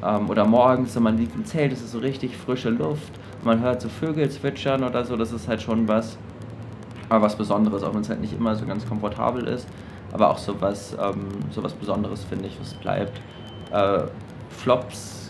Ähm, 0.06 0.30
oder 0.30 0.46
morgens, 0.46 0.96
wenn 0.96 1.04
man 1.04 1.18
liegt 1.18 1.36
im 1.36 1.46
Zelt, 1.46 1.72
es 1.72 1.82
ist 1.82 1.92
so 1.92 2.00
richtig 2.00 2.36
frische 2.36 2.70
Luft. 2.70 3.14
Man 3.44 3.62
hört 3.62 3.82
so 3.82 3.88
Vögel 3.88 4.30
zwitschern 4.30 4.84
oder 4.84 5.06
so, 5.06 5.16
das 5.16 5.32
ist 5.32 5.48
halt 5.48 5.62
schon 5.62 5.88
was, 5.88 6.18
aber 7.08 7.24
was 7.24 7.36
Besonderes, 7.36 7.84
auch 7.84 7.94
wenn 7.94 8.02
es 8.02 8.10
halt 8.10 8.20
nicht 8.20 8.34
immer 8.34 8.56
so 8.56 8.66
ganz 8.66 8.86
komfortabel 8.86 9.48
ist. 9.48 9.68
Aber 10.12 10.30
auch 10.30 10.38
so 10.38 10.60
was, 10.60 10.94
ähm, 10.94 11.28
so 11.52 11.64
was 11.64 11.74
Besonderes, 11.74 12.24
finde 12.26 12.48
ich, 12.48 12.60
was 12.60 12.74
bleibt. 12.74 13.22
Äh, 13.72 14.00
Flops 14.50 15.27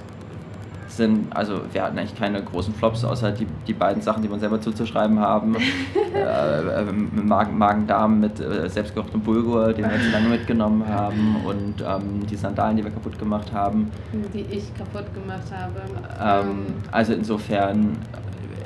sind, 0.97 1.35
also 1.35 1.61
wir 1.71 1.83
hatten 1.83 1.97
eigentlich 1.97 2.15
keine 2.17 2.41
großen 2.43 2.73
Flops, 2.73 3.05
außer 3.05 3.31
die, 3.31 3.47
die 3.67 3.73
beiden 3.73 4.01
Sachen, 4.01 4.21
die 4.21 4.27
wir 4.29 4.33
uns 4.33 4.41
selber 4.41 4.59
zuzuschreiben 4.59 5.19
haben. 5.19 5.55
äh, 6.15 6.19
äh, 6.19 6.91
Magen- 6.91 7.57
Magen-Darm 7.57 8.19
mit 8.19 8.39
äh, 8.39 8.69
selbstgekochtem 8.69 9.21
Bulgur, 9.21 9.73
den 9.73 9.85
wir 9.85 9.95
jetzt 9.95 10.11
lange 10.11 10.29
mitgenommen 10.29 10.83
haben 10.87 11.37
und 11.45 11.81
ähm, 11.81 12.25
die 12.29 12.35
Sandalen, 12.35 12.77
die 12.77 12.83
wir 12.83 12.91
kaputt 12.91 13.17
gemacht 13.17 13.53
haben. 13.53 13.91
Die 14.33 14.41
ich 14.51 14.73
kaputt 14.75 15.05
gemacht 15.13 15.51
habe. 15.51 16.47
Ähm, 16.49 16.65
also 16.91 17.13
insofern, 17.13 17.97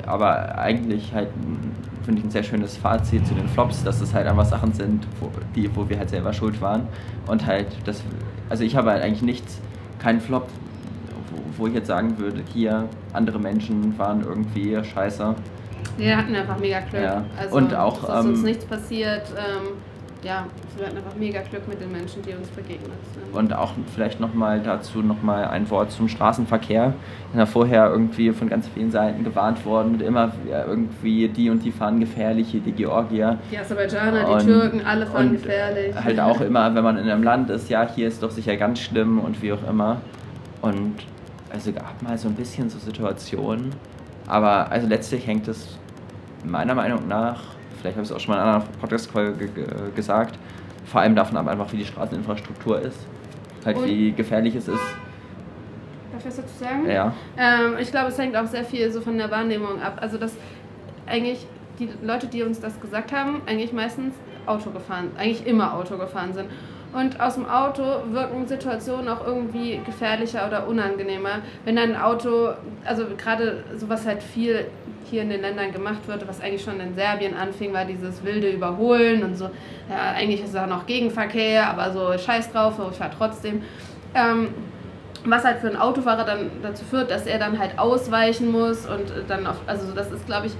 aber 0.06 0.58
eigentlich 0.58 1.12
halt 1.14 1.28
finde 2.04 2.18
ich 2.20 2.26
ein 2.26 2.30
sehr 2.30 2.42
schönes 2.42 2.76
Fazit 2.76 3.26
zu 3.26 3.34
den 3.34 3.48
Flops, 3.48 3.84
dass 3.84 4.00
es 4.00 4.12
halt 4.12 4.26
einfach 4.26 4.44
Sachen 4.44 4.72
sind, 4.72 5.06
wo, 5.20 5.30
die, 5.54 5.70
wo 5.76 5.88
wir 5.88 5.98
halt 5.98 6.10
selber 6.10 6.32
schuld 6.32 6.60
waren. 6.60 6.88
Und 7.26 7.46
halt, 7.46 7.68
das, 7.84 8.02
also 8.48 8.64
ich 8.64 8.74
habe 8.76 8.90
halt 8.90 9.02
eigentlich 9.02 9.22
nichts, 9.22 9.60
keinen 10.00 10.20
Flop, 10.20 10.48
wo, 11.62 11.68
ich 11.68 11.74
jetzt 11.74 11.86
sagen 11.86 12.18
würde, 12.18 12.42
hier, 12.52 12.88
andere 13.12 13.38
Menschen 13.38 13.96
waren 13.98 14.22
irgendwie 14.22 14.76
scheiße. 14.82 15.34
Wir 15.96 16.16
hatten 16.16 16.34
einfach 16.34 16.58
mega 16.58 16.80
Glück. 16.80 17.02
Ja. 17.02 17.24
Also, 17.38 17.56
Und 17.56 17.74
auch, 17.74 18.02
es 18.02 18.08
ist 18.08 18.24
uns 18.26 18.38
ähm, 18.40 18.44
nichts 18.44 18.64
passiert. 18.64 19.22
Ähm, 19.36 19.68
ja, 20.24 20.46
wir 20.76 20.86
hatten 20.86 20.96
einfach 20.96 21.14
mega 21.18 21.40
Glück 21.42 21.66
mit 21.68 21.80
den 21.80 21.90
Menschen, 21.92 22.22
die 22.22 22.32
uns 22.32 22.48
begegnet 22.48 22.90
sind. 23.12 23.36
Und 23.36 23.52
auch 23.52 23.72
vielleicht 23.94 24.20
nochmal 24.20 24.60
dazu 24.60 25.02
nochmal 25.02 25.44
ein 25.46 25.68
Wort 25.70 25.90
zum 25.90 26.08
Straßenverkehr. 26.08 26.94
Ich 27.26 27.30
bin 27.32 27.40
ja 27.40 27.46
vorher 27.46 27.90
irgendwie 27.90 28.30
von 28.32 28.48
ganz 28.48 28.68
vielen 28.68 28.90
Seiten 28.90 29.24
gewarnt 29.24 29.64
worden, 29.66 30.00
immer 30.00 30.32
irgendwie 30.48 31.28
die 31.28 31.50
und 31.50 31.64
die 31.64 31.72
fahren 31.72 31.98
gefährlich, 32.00 32.48
hier 32.48 32.60
die 32.60 32.72
Georgier. 32.72 33.38
die 33.50 33.58
Aserbaidschaner, 33.58 34.28
Und- 34.28 34.42
die 34.42 34.46
Türken, 34.46 34.86
alle 34.86 35.06
fahren 35.06 35.32
gefährlich. 35.32 35.94
Halt 35.94 36.20
auch 36.20 36.40
immer, 36.40 36.74
wenn 36.74 36.84
man 36.84 36.98
in 36.98 37.08
einem 37.08 37.22
Land 37.22 37.50
ist, 37.50 37.68
ja, 37.68 37.86
hier 37.88 38.08
ist 38.08 38.22
doch 38.22 38.30
sicher 38.30 38.56
ganz 38.56 38.78
schlimm 38.80 39.18
und 39.18 39.42
wie 39.42 39.52
auch 39.52 39.68
immer. 39.68 40.00
Und 40.62 40.94
also 41.52 41.72
gab 41.72 42.00
mal 42.02 42.16
so 42.18 42.28
ein 42.28 42.34
bisschen 42.34 42.68
so 42.70 42.78
Situationen. 42.78 43.74
Aber 44.26 44.70
also 44.70 44.86
letztlich 44.86 45.26
hängt 45.26 45.48
es 45.48 45.78
meiner 46.44 46.74
Meinung 46.74 47.06
nach, 47.08 47.42
vielleicht 47.80 47.96
habe 47.96 48.04
ich 48.04 48.10
es 48.10 48.16
auch 48.16 48.20
schon 48.20 48.34
mal 48.34 48.40
in 48.40 48.46
einer 48.48 48.54
anderen 48.56 48.74
Podcast-Folge 48.80 49.32
ge- 49.46 49.48
ge- 49.64 49.66
gesagt, 49.94 50.38
vor 50.86 51.00
allem 51.00 51.14
davon 51.14 51.36
ab 51.36 51.46
einfach, 51.48 51.70
wie 51.72 51.78
die 51.78 51.84
Straßeninfrastruktur 51.84 52.80
ist. 52.80 52.98
Halt 53.64 53.76
Und- 53.76 53.86
wie 53.86 54.12
gefährlich 54.12 54.54
es 54.54 54.68
ist. 54.68 54.78
Darf 56.12 56.20
ich 56.20 56.26
was 56.26 56.36
dazu 56.36 56.64
sagen? 56.64 56.88
Ja. 56.90 57.12
Ähm, 57.36 57.76
ich 57.78 57.90
glaube, 57.90 58.08
es 58.08 58.18
hängt 58.18 58.36
auch 58.36 58.46
sehr 58.46 58.64
viel 58.64 58.90
so 58.90 59.00
von 59.00 59.16
der 59.18 59.30
Wahrnehmung 59.30 59.80
ab. 59.80 59.98
Also, 60.00 60.18
dass 60.18 60.34
eigentlich 61.06 61.46
die 61.78 61.88
Leute, 62.02 62.26
die 62.26 62.42
uns 62.42 62.60
das 62.60 62.80
gesagt 62.80 63.12
haben, 63.12 63.42
eigentlich 63.46 63.72
meistens 63.72 64.14
Auto 64.46 64.70
gefahren, 64.70 65.10
eigentlich 65.16 65.46
immer 65.46 65.74
Auto 65.74 65.96
gefahren 65.96 66.32
sind. 66.34 66.48
Und 66.92 67.20
aus 67.20 67.34
dem 67.34 67.48
Auto 67.48 67.82
wirken 68.10 68.46
Situationen 68.46 69.08
auch 69.08 69.26
irgendwie 69.26 69.80
gefährlicher 69.84 70.46
oder 70.46 70.66
unangenehmer. 70.66 71.40
Wenn 71.64 71.78
ein 71.78 71.96
Auto, 71.96 72.50
also 72.84 73.06
gerade 73.16 73.64
sowas 73.76 74.06
halt 74.06 74.22
viel 74.22 74.66
hier 75.10 75.22
in 75.22 75.30
den 75.30 75.40
Ländern 75.40 75.72
gemacht 75.72 76.06
wird, 76.06 76.26
was 76.28 76.40
eigentlich 76.40 76.62
schon 76.62 76.80
in 76.80 76.94
Serbien 76.94 77.34
anfing, 77.34 77.72
war 77.72 77.86
dieses 77.86 78.22
wilde 78.24 78.50
Überholen 78.50 79.22
und 79.22 79.36
so. 79.36 79.44
Ja, 79.88 80.12
eigentlich 80.14 80.44
ist 80.44 80.54
da 80.54 80.66
noch 80.66 80.86
Gegenverkehr, 80.86 81.68
aber 81.68 81.92
so 81.92 82.16
scheiß 82.18 82.52
drauf, 82.52 82.74
ich 82.90 82.98
fahre 82.98 83.12
trotzdem. 83.16 83.62
Ähm, 84.14 84.48
was 85.24 85.44
halt 85.44 85.60
für 85.60 85.68
einen 85.68 85.76
Autofahrer 85.76 86.24
dann 86.24 86.50
dazu 86.62 86.84
führt, 86.84 87.10
dass 87.10 87.26
er 87.26 87.38
dann 87.38 87.58
halt 87.58 87.78
ausweichen 87.78 88.50
muss 88.50 88.86
und 88.86 89.12
dann 89.28 89.46
auf, 89.46 89.56
also 89.66 89.92
das 89.92 90.10
ist 90.10 90.26
glaube 90.26 90.48
ich, 90.48 90.52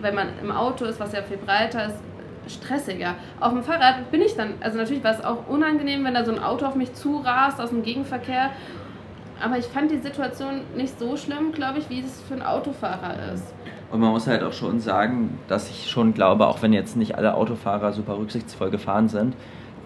wenn 0.00 0.14
man 0.14 0.28
im 0.42 0.52
Auto 0.52 0.84
ist, 0.84 1.00
was 1.00 1.12
ja 1.12 1.22
viel 1.22 1.38
breiter 1.38 1.86
ist, 1.86 1.96
stressiger. 2.48 3.14
Auf 3.40 3.52
dem 3.52 3.62
Fahrrad 3.62 4.10
bin 4.10 4.20
ich 4.22 4.36
dann, 4.36 4.54
also 4.60 4.78
natürlich 4.78 5.04
war 5.04 5.12
es 5.12 5.24
auch 5.24 5.48
unangenehm, 5.48 6.04
wenn 6.04 6.14
da 6.14 6.24
so 6.24 6.32
ein 6.32 6.42
Auto 6.42 6.66
auf 6.66 6.74
mich 6.74 6.94
zurast 6.94 7.60
aus 7.60 7.70
dem 7.70 7.82
Gegenverkehr, 7.82 8.50
aber 9.42 9.58
ich 9.58 9.66
fand 9.66 9.90
die 9.90 9.98
Situation 9.98 10.62
nicht 10.76 10.98
so 10.98 11.16
schlimm, 11.16 11.52
glaube 11.52 11.78
ich, 11.78 11.90
wie 11.90 12.00
es 12.00 12.22
für 12.22 12.34
einen 12.34 12.42
Autofahrer 12.42 13.32
ist. 13.34 13.52
Und 13.90 14.00
man 14.00 14.10
muss 14.10 14.26
halt 14.26 14.42
auch 14.42 14.52
schon 14.52 14.80
sagen, 14.80 15.38
dass 15.48 15.70
ich 15.70 15.90
schon 15.90 16.14
glaube, 16.14 16.46
auch 16.46 16.62
wenn 16.62 16.72
jetzt 16.72 16.96
nicht 16.96 17.16
alle 17.16 17.34
Autofahrer 17.34 17.92
super 17.92 18.16
rücksichtsvoll 18.18 18.70
gefahren 18.70 19.08
sind, 19.08 19.34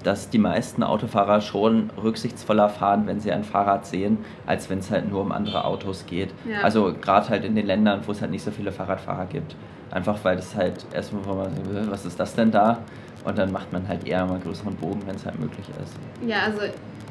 dass 0.05 0.31
die 0.31 0.39
meisten 0.39 0.83
Autofahrer 0.83 1.41
schon 1.41 1.91
rücksichtsvoller 2.03 2.69
fahren, 2.69 3.07
wenn 3.07 3.21
sie 3.21 3.33
ein 3.33 3.45
Fahrrad 3.45 3.85
sehen, 3.85 4.19
als 4.47 4.71
wenn 4.71 4.79
es 4.79 4.91
halt 4.91 5.11
nur 5.11 5.23
um 5.23 5.33
andere 5.33 5.65
Autos 5.65 6.07
geht. 6.07 6.31
Ja. 6.49 6.61
Also 6.63 6.95
gerade 7.01 7.29
halt 7.29 7.45
in 7.45 7.55
den 7.55 7.67
Ländern, 7.67 8.01
wo 8.07 8.13
es 8.13 8.21
halt 8.21 8.31
nicht 8.31 8.45
so 8.45 8.51
viele 8.51 8.73
Fahrradfahrer 8.73 9.27
gibt. 9.27 9.57
Einfach 9.91 10.19
weil 10.23 10.37
das 10.37 10.55
halt 10.55 10.85
erstmal, 10.93 11.25
wo 11.27 11.35
man 11.35 11.47
"Äh, 11.53 11.91
was 11.91 12.05
ist 12.05 12.19
das 12.21 12.35
denn 12.35 12.51
da? 12.51 12.79
Und 13.25 13.37
dann 13.39 13.51
macht 13.53 13.73
man 13.73 13.87
halt 13.89 14.07
eher 14.07 14.25
mal 14.27 14.39
größeren 14.39 14.75
Bogen, 14.77 15.03
wenn 15.07 15.17
es 15.17 15.25
halt 15.25 15.39
möglich 15.39 15.67
ist. 15.83 15.95
Ja, 16.29 16.43
also 16.47 16.59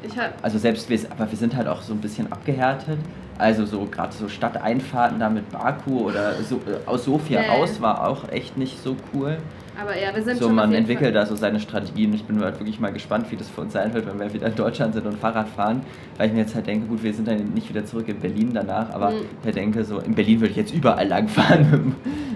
ich 0.02 0.16
habe. 0.18 0.32
Also 0.42 0.58
selbst 0.58 0.88
wir, 0.88 0.98
aber 1.10 1.30
wir 1.30 1.38
sind 1.38 1.54
halt 1.56 1.68
auch 1.68 1.82
so 1.82 1.92
ein 1.92 2.00
bisschen 2.00 2.30
abgehärtet. 2.32 2.98
Also 3.36 3.66
so 3.66 3.84
gerade 3.86 4.12
so 4.12 4.28
Stadteinfahrten 4.28 5.18
da 5.20 5.28
mit 5.28 5.48
Baku 5.50 6.00
oder 6.08 6.34
so, 6.42 6.56
äh, 6.56 6.78
aus 6.86 7.04
Sofia 7.04 7.42
Ja. 7.42 7.48
raus 7.52 7.80
war 7.80 8.06
auch 8.08 8.28
echt 8.30 8.56
nicht 8.56 8.82
so 8.82 8.96
cool. 9.14 9.38
Aber 9.80 9.96
ja, 9.96 10.14
wir 10.14 10.22
sind 10.22 10.38
So 10.38 10.46
schon 10.46 10.54
man 10.56 10.72
entwickelt 10.74 11.14
da 11.14 11.24
so 11.24 11.36
seine 11.36 11.60
Strategien. 11.60 12.12
Ich 12.12 12.24
bin 12.24 12.40
halt 12.42 12.58
wirklich 12.58 12.80
mal 12.80 12.92
gespannt, 12.92 13.30
wie 13.30 13.36
das 13.36 13.48
für 13.48 13.60
uns 13.60 13.72
sein 13.72 13.94
wird, 13.94 14.06
wenn 14.06 14.18
wir 14.18 14.32
wieder 14.32 14.48
in 14.48 14.54
Deutschland 14.56 14.94
sind 14.94 15.06
und 15.06 15.18
Fahrrad 15.18 15.48
fahren. 15.48 15.82
Weil 16.16 16.26
ich 16.28 16.32
mir 16.32 16.40
jetzt 16.40 16.54
halt 16.54 16.66
denke, 16.66 16.86
gut, 16.88 17.02
wir 17.02 17.14
sind 17.14 17.28
dann 17.28 17.50
nicht 17.54 17.68
wieder 17.68 17.84
zurück 17.84 18.08
in 18.08 18.18
Berlin 18.18 18.50
danach, 18.52 18.90
aber 18.90 19.10
Mhm. 19.10 19.16
ich 19.44 19.54
denke 19.54 19.84
so, 19.84 19.98
in 20.00 20.14
Berlin 20.14 20.40
würde 20.40 20.50
ich 20.50 20.56
jetzt 20.56 20.74
überall 20.74 21.06
lang 21.06 21.28
fahren 21.28 21.60
mit, 21.70 21.72
dem- 21.80 21.94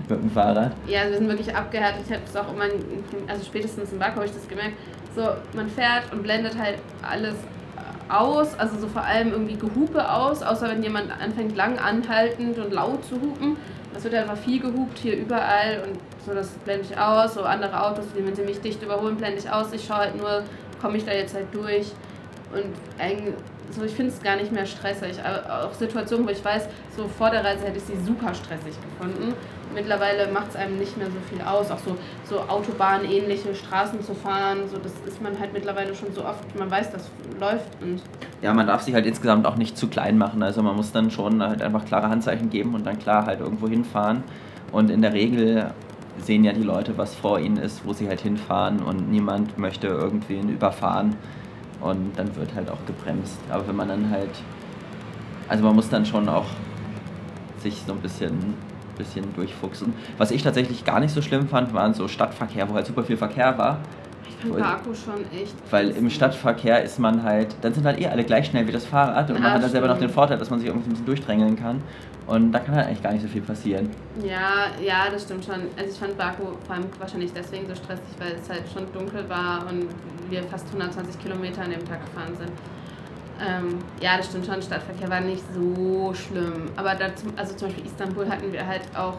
mit 0.09 0.23
dem 0.23 0.31
Fahrrad. 0.31 0.73
Ja, 0.87 1.01
wir 1.09 1.19
sind 1.19 1.29
wirklich 1.29 1.55
abgehärtet. 1.55 2.03
Ich 2.07 2.13
habe 2.13 2.23
es 2.25 2.37
auch 2.37 2.53
immer, 2.55 2.65
also 3.27 3.45
spätestens 3.45 3.93
in 3.93 3.99
Baku 3.99 4.17
habe 4.17 4.27
ich 4.27 4.33
das 4.33 4.47
gemerkt. 4.49 4.75
So, 5.17 5.23
man 5.57 5.69
fährt 5.69 6.13
und 6.13 6.23
blendet 6.23 6.57
halt 6.57 6.77
alles 7.03 7.35
aus, 8.09 8.59
also 8.59 8.79
so 8.79 8.87
vor 8.89 9.03
allem 9.03 9.33
irgendwie 9.33 9.57
Gehupe 9.57 10.09
aus, 10.11 10.43
außer 10.43 10.69
wenn 10.69 10.83
jemand 10.83 11.07
anfängt 11.21 11.57
lang 11.57 11.79
anhaltend 11.79 12.59
und 12.59 12.73
laut 12.73 13.05
zu 13.05 13.15
hupen. 13.17 13.57
Das 13.95 14.05
wird 14.05 14.15
einfach 14.15 14.37
viel 14.37 14.61
gehupt 14.61 14.99
hier 14.99 15.17
überall 15.17 15.83
und 15.87 15.99
so, 16.27 16.35
das 16.35 16.49
blende 16.65 16.87
ich 16.91 16.99
aus. 16.99 17.35
So 17.35 17.43
andere 17.43 17.85
Autos, 17.85 18.07
die 18.17 18.25
wenn 18.27 18.35
sie 18.35 18.43
mich 18.43 18.61
dicht 18.61 18.83
überholen, 18.83 19.17
blende 19.17 19.39
ich 19.39 19.51
aus. 19.51 19.73
Ich 19.73 19.85
schaue 19.85 19.99
halt 19.99 20.17
nur, 20.17 20.43
komme 20.81 20.97
ich 20.97 21.05
da 21.05 21.13
jetzt 21.13 21.35
halt 21.35 21.47
durch. 21.53 21.93
Und 22.53 22.75
so, 23.71 23.83
ich 23.85 23.93
finde 23.93 24.13
es 24.13 24.23
gar 24.23 24.37
nicht 24.37 24.53
mehr 24.53 24.67
stressig. 24.67 25.19
Aber 25.25 25.65
auch 25.65 25.73
Situationen, 25.73 26.27
wo 26.27 26.31
ich 26.31 26.45
weiß, 26.45 26.69
so 26.97 27.09
vor 27.09 27.31
der 27.31 27.45
Reise 27.45 27.65
hätte 27.65 27.79
ich 27.79 27.85
sie 27.85 27.97
super 27.97 28.35
stressig 28.35 28.75
gefunden. 28.99 29.35
Mittlerweile 29.75 30.31
macht 30.31 30.51
es 30.51 30.57
einem 30.57 30.79
nicht 30.79 30.97
mehr 30.97 31.07
so 31.07 31.19
viel 31.31 31.43
aus. 31.45 31.71
Auch 31.71 31.79
so, 31.79 31.97
so 32.25 32.41
Autobahnähnliche 32.41 33.55
Straßen 33.55 34.03
zu 34.03 34.15
fahren, 34.15 34.69
so, 34.71 34.79
das 34.79 34.93
ist 35.07 35.23
man 35.23 35.39
halt 35.39 35.53
mittlerweile 35.53 35.95
schon 35.95 36.13
so 36.15 36.25
oft, 36.25 36.59
man 36.59 36.71
weiß, 36.71 36.93
das 36.93 37.11
läuft. 37.41 37.69
Und 37.81 38.01
Ja, 38.41 38.53
man 38.53 38.67
darf 38.67 38.83
sich 38.83 38.95
halt 38.95 39.07
insgesamt 39.07 39.47
auch 39.47 39.57
nicht 39.57 39.77
zu 39.77 39.89
klein 39.89 40.19
machen. 40.19 40.43
Also 40.43 40.63
man 40.63 40.77
muss 40.77 40.93
dann 40.93 41.11
schon 41.11 41.43
halt 41.43 41.63
einfach 41.63 41.85
klare 41.85 42.09
Handzeichen 42.09 42.51
geben 42.51 42.75
und 42.75 42.87
dann 42.87 42.99
klar 42.99 43.27
halt 43.27 43.41
irgendwo 43.41 43.69
hinfahren. 43.69 44.23
Und 44.73 44.91
in 44.91 45.03
der 45.03 45.13
Regel 45.13 45.71
sehen 46.19 46.45
ja 46.45 46.53
die 46.53 46.63
Leute, 46.63 46.97
was 46.99 47.15
vor 47.15 47.39
ihnen 47.39 47.57
ist, 47.57 47.85
wo 47.85 47.93
sie 47.93 48.09
halt 48.09 48.21
hinfahren 48.21 48.81
und 48.81 49.11
niemand 49.11 49.59
möchte 49.59 49.87
irgendwen 49.87 50.49
überfahren. 50.49 51.17
Und 51.81 52.13
dann 52.17 52.35
wird 52.37 52.55
halt 52.55 52.71
auch 52.71 52.85
gebremst. 52.87 53.39
Aber 53.51 53.67
wenn 53.67 53.77
man 53.77 53.89
dann 53.89 54.11
halt, 54.11 54.31
also 55.49 55.65
man 55.65 55.75
muss 55.75 55.89
dann 55.89 56.07
schon 56.07 56.29
auch 56.29 56.47
sich 57.59 57.83
so 57.87 57.93
ein 57.93 57.99
bisschen, 57.99 58.55
bisschen 59.03 59.35
durchfuchsen. 59.35 59.93
Was 60.19 60.31
ich 60.31 60.43
tatsächlich 60.43 60.85
gar 60.85 61.01
nicht 61.01 61.13
so 61.13 61.23
schlimm 61.23 61.49
fand, 61.49 61.73
waren 61.75 61.95
so 61.95 62.09
Stadtverkehr, 62.09 62.69
wo 62.69 62.75
halt 62.75 62.87
super 62.87 63.03
viel 63.03 63.17
Verkehr 63.17 63.57
war. 63.59 63.79
ich 64.29 64.49
fand. 64.49 64.61
Baku 64.61 64.95
schon 64.95 65.25
echt. 65.33 65.55
Weil 65.71 65.91
im 65.91 66.11
Stadtverkehr 66.11 66.83
ist 66.83 66.99
man 66.99 67.23
halt, 67.23 67.55
dann 67.63 67.75
sind 67.75 67.85
halt 67.85 68.01
eh 68.01 68.07
alle 68.09 68.25
gleich 68.25 68.47
schnell 68.47 68.67
wie 68.67 68.73
das 68.73 68.87
Fahrrad 68.87 69.31
und 69.31 69.41
man 69.41 69.53
hat 69.53 69.63
dann 69.63 69.71
selber 69.71 69.89
noch 69.89 69.99
den 69.99 70.11
Vorteil, 70.11 70.39
dass 70.39 70.51
man 70.51 70.59
sich 70.59 70.69
irgendwie 70.69 70.89
ein 70.89 70.91
bisschen 70.91 71.07
durchdrängeln 71.07 71.57
kann. 71.57 71.83
Und 72.27 72.53
da 72.53 72.61
kann 72.61 72.77
halt 72.77 72.87
eigentlich 72.87 73.03
gar 73.03 73.13
nicht 73.13 73.23
so 73.23 73.29
viel 73.29 73.43
passieren. 73.43 73.91
Ja, 74.23 74.67
ja, 74.81 75.11
das 75.11 75.25
stimmt 75.25 75.45
schon. 75.45 75.63
Also 75.77 75.91
ich 75.91 75.99
fand 75.99 76.17
Baku 76.17 76.45
vor 76.65 76.77
allem 76.77 76.85
wahrscheinlich 77.01 77.33
deswegen 77.33 77.67
so 77.67 77.75
stressig, 77.75 78.05
weil 78.19 78.35
es 78.41 78.49
halt 78.49 78.63
schon 78.73 78.87
dunkel 78.93 79.29
war 79.29 79.67
und 79.69 79.89
wir 80.31 80.43
fast 80.45 80.67
120 80.69 81.21
Kilometer 81.21 81.63
an 81.63 81.71
dem 81.71 81.85
Tag 81.85 82.05
gefahren 82.05 82.37
sind. 82.39 82.53
Ähm, 83.41 83.79
ja, 84.01 84.17
das 84.17 84.27
stimmt 84.27 84.47
schon, 84.47 84.63
Stadtverkehr 84.63 85.09
war 85.09 85.21
nicht 85.21 85.43
so 85.55 86.13
schlimm. 86.15 86.71
Aber 86.77 86.95
dazu, 86.95 87.27
also 87.37 87.55
zum 87.55 87.69
Beispiel 87.69 87.87
Istanbul 87.87 88.29
hatten 88.29 88.53
wir 88.53 88.67
halt 88.67 88.83
auch 88.97 89.19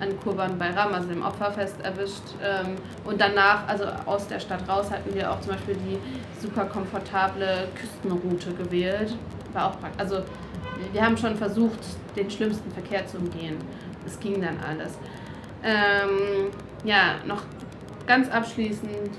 an 0.00 0.18
Kurban 0.22 0.58
Bayram, 0.58 0.94
also 0.94 1.08
dem 1.08 1.22
Opferfest, 1.22 1.80
erwischt. 1.82 2.22
Ähm, 2.42 2.76
und 3.04 3.20
danach, 3.20 3.66
also 3.66 3.84
aus 4.06 4.28
der 4.28 4.40
Stadt 4.40 4.68
raus, 4.68 4.90
hatten 4.90 5.14
wir 5.14 5.30
auch 5.30 5.40
zum 5.40 5.52
Beispiel 5.52 5.76
die 5.76 5.98
super 6.40 6.64
komfortable 6.66 7.68
Küstenroute 7.74 8.52
gewählt. 8.52 9.14
War 9.52 9.66
auch 9.66 9.80
praktisch. 9.80 10.00
Also 10.00 10.22
wir 10.92 11.04
haben 11.04 11.16
schon 11.16 11.36
versucht, 11.36 11.80
den 12.16 12.30
schlimmsten 12.30 12.70
Verkehr 12.70 13.06
zu 13.06 13.18
umgehen. 13.18 13.56
Es 14.06 14.18
ging 14.20 14.40
dann 14.40 14.58
alles. 14.60 14.96
Ähm, 15.64 16.50
ja, 16.84 17.16
noch 17.26 17.42
ganz 18.06 18.30
abschließend, 18.30 19.10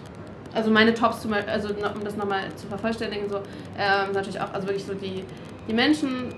also 0.53 0.71
meine 0.71 0.93
Tops, 0.93 1.27
also 1.47 1.69
um 1.69 2.03
das 2.03 2.15
nochmal 2.15 2.43
zu 2.55 2.67
vervollständigen, 2.67 3.29
so 3.29 3.37
ähm, 3.77 4.13
natürlich 4.13 4.39
auch, 4.39 4.53
also 4.53 4.67
wirklich 4.67 4.85
so 4.85 4.93
die, 4.93 5.23
die 5.67 5.73
Menschen, 5.73 6.33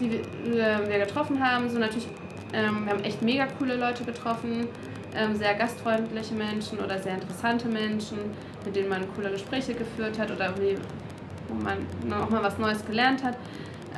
die 0.00 0.20
wir, 0.44 0.80
wir 0.88 0.98
getroffen 0.98 1.44
haben, 1.44 1.68
so 1.68 1.78
natürlich, 1.78 2.08
ähm, 2.52 2.84
wir 2.84 2.92
haben 2.92 3.04
echt 3.04 3.22
mega 3.22 3.46
coole 3.58 3.76
Leute 3.76 4.04
getroffen, 4.04 4.68
ähm, 5.14 5.36
sehr 5.36 5.54
gastfreundliche 5.54 6.34
Menschen 6.34 6.78
oder 6.78 6.98
sehr 6.98 7.14
interessante 7.14 7.68
Menschen, 7.68 8.18
mit 8.64 8.76
denen 8.76 8.88
man 8.88 9.02
coole 9.14 9.30
Gespräche 9.30 9.74
geführt 9.74 10.18
hat 10.18 10.30
oder 10.30 10.54
wo 11.48 11.54
man 11.54 11.78
noch 12.08 12.30
mal 12.30 12.42
was 12.42 12.58
Neues 12.58 12.84
gelernt 12.86 13.22
hat. 13.22 13.36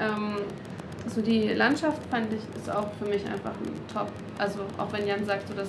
Ähm, 0.00 0.38
so 1.06 1.20
die 1.20 1.48
Landschaft 1.48 2.00
fand 2.10 2.32
ich 2.32 2.40
ist 2.56 2.70
auch 2.70 2.88
für 2.98 3.04
mich 3.06 3.24
einfach 3.26 3.50
ein 3.50 3.92
Top. 3.92 4.08
Also 4.38 4.60
auch 4.78 4.92
wenn 4.92 5.06
Jan 5.06 5.24
sagt, 5.24 5.48
so 5.48 5.54
dass 5.54 5.68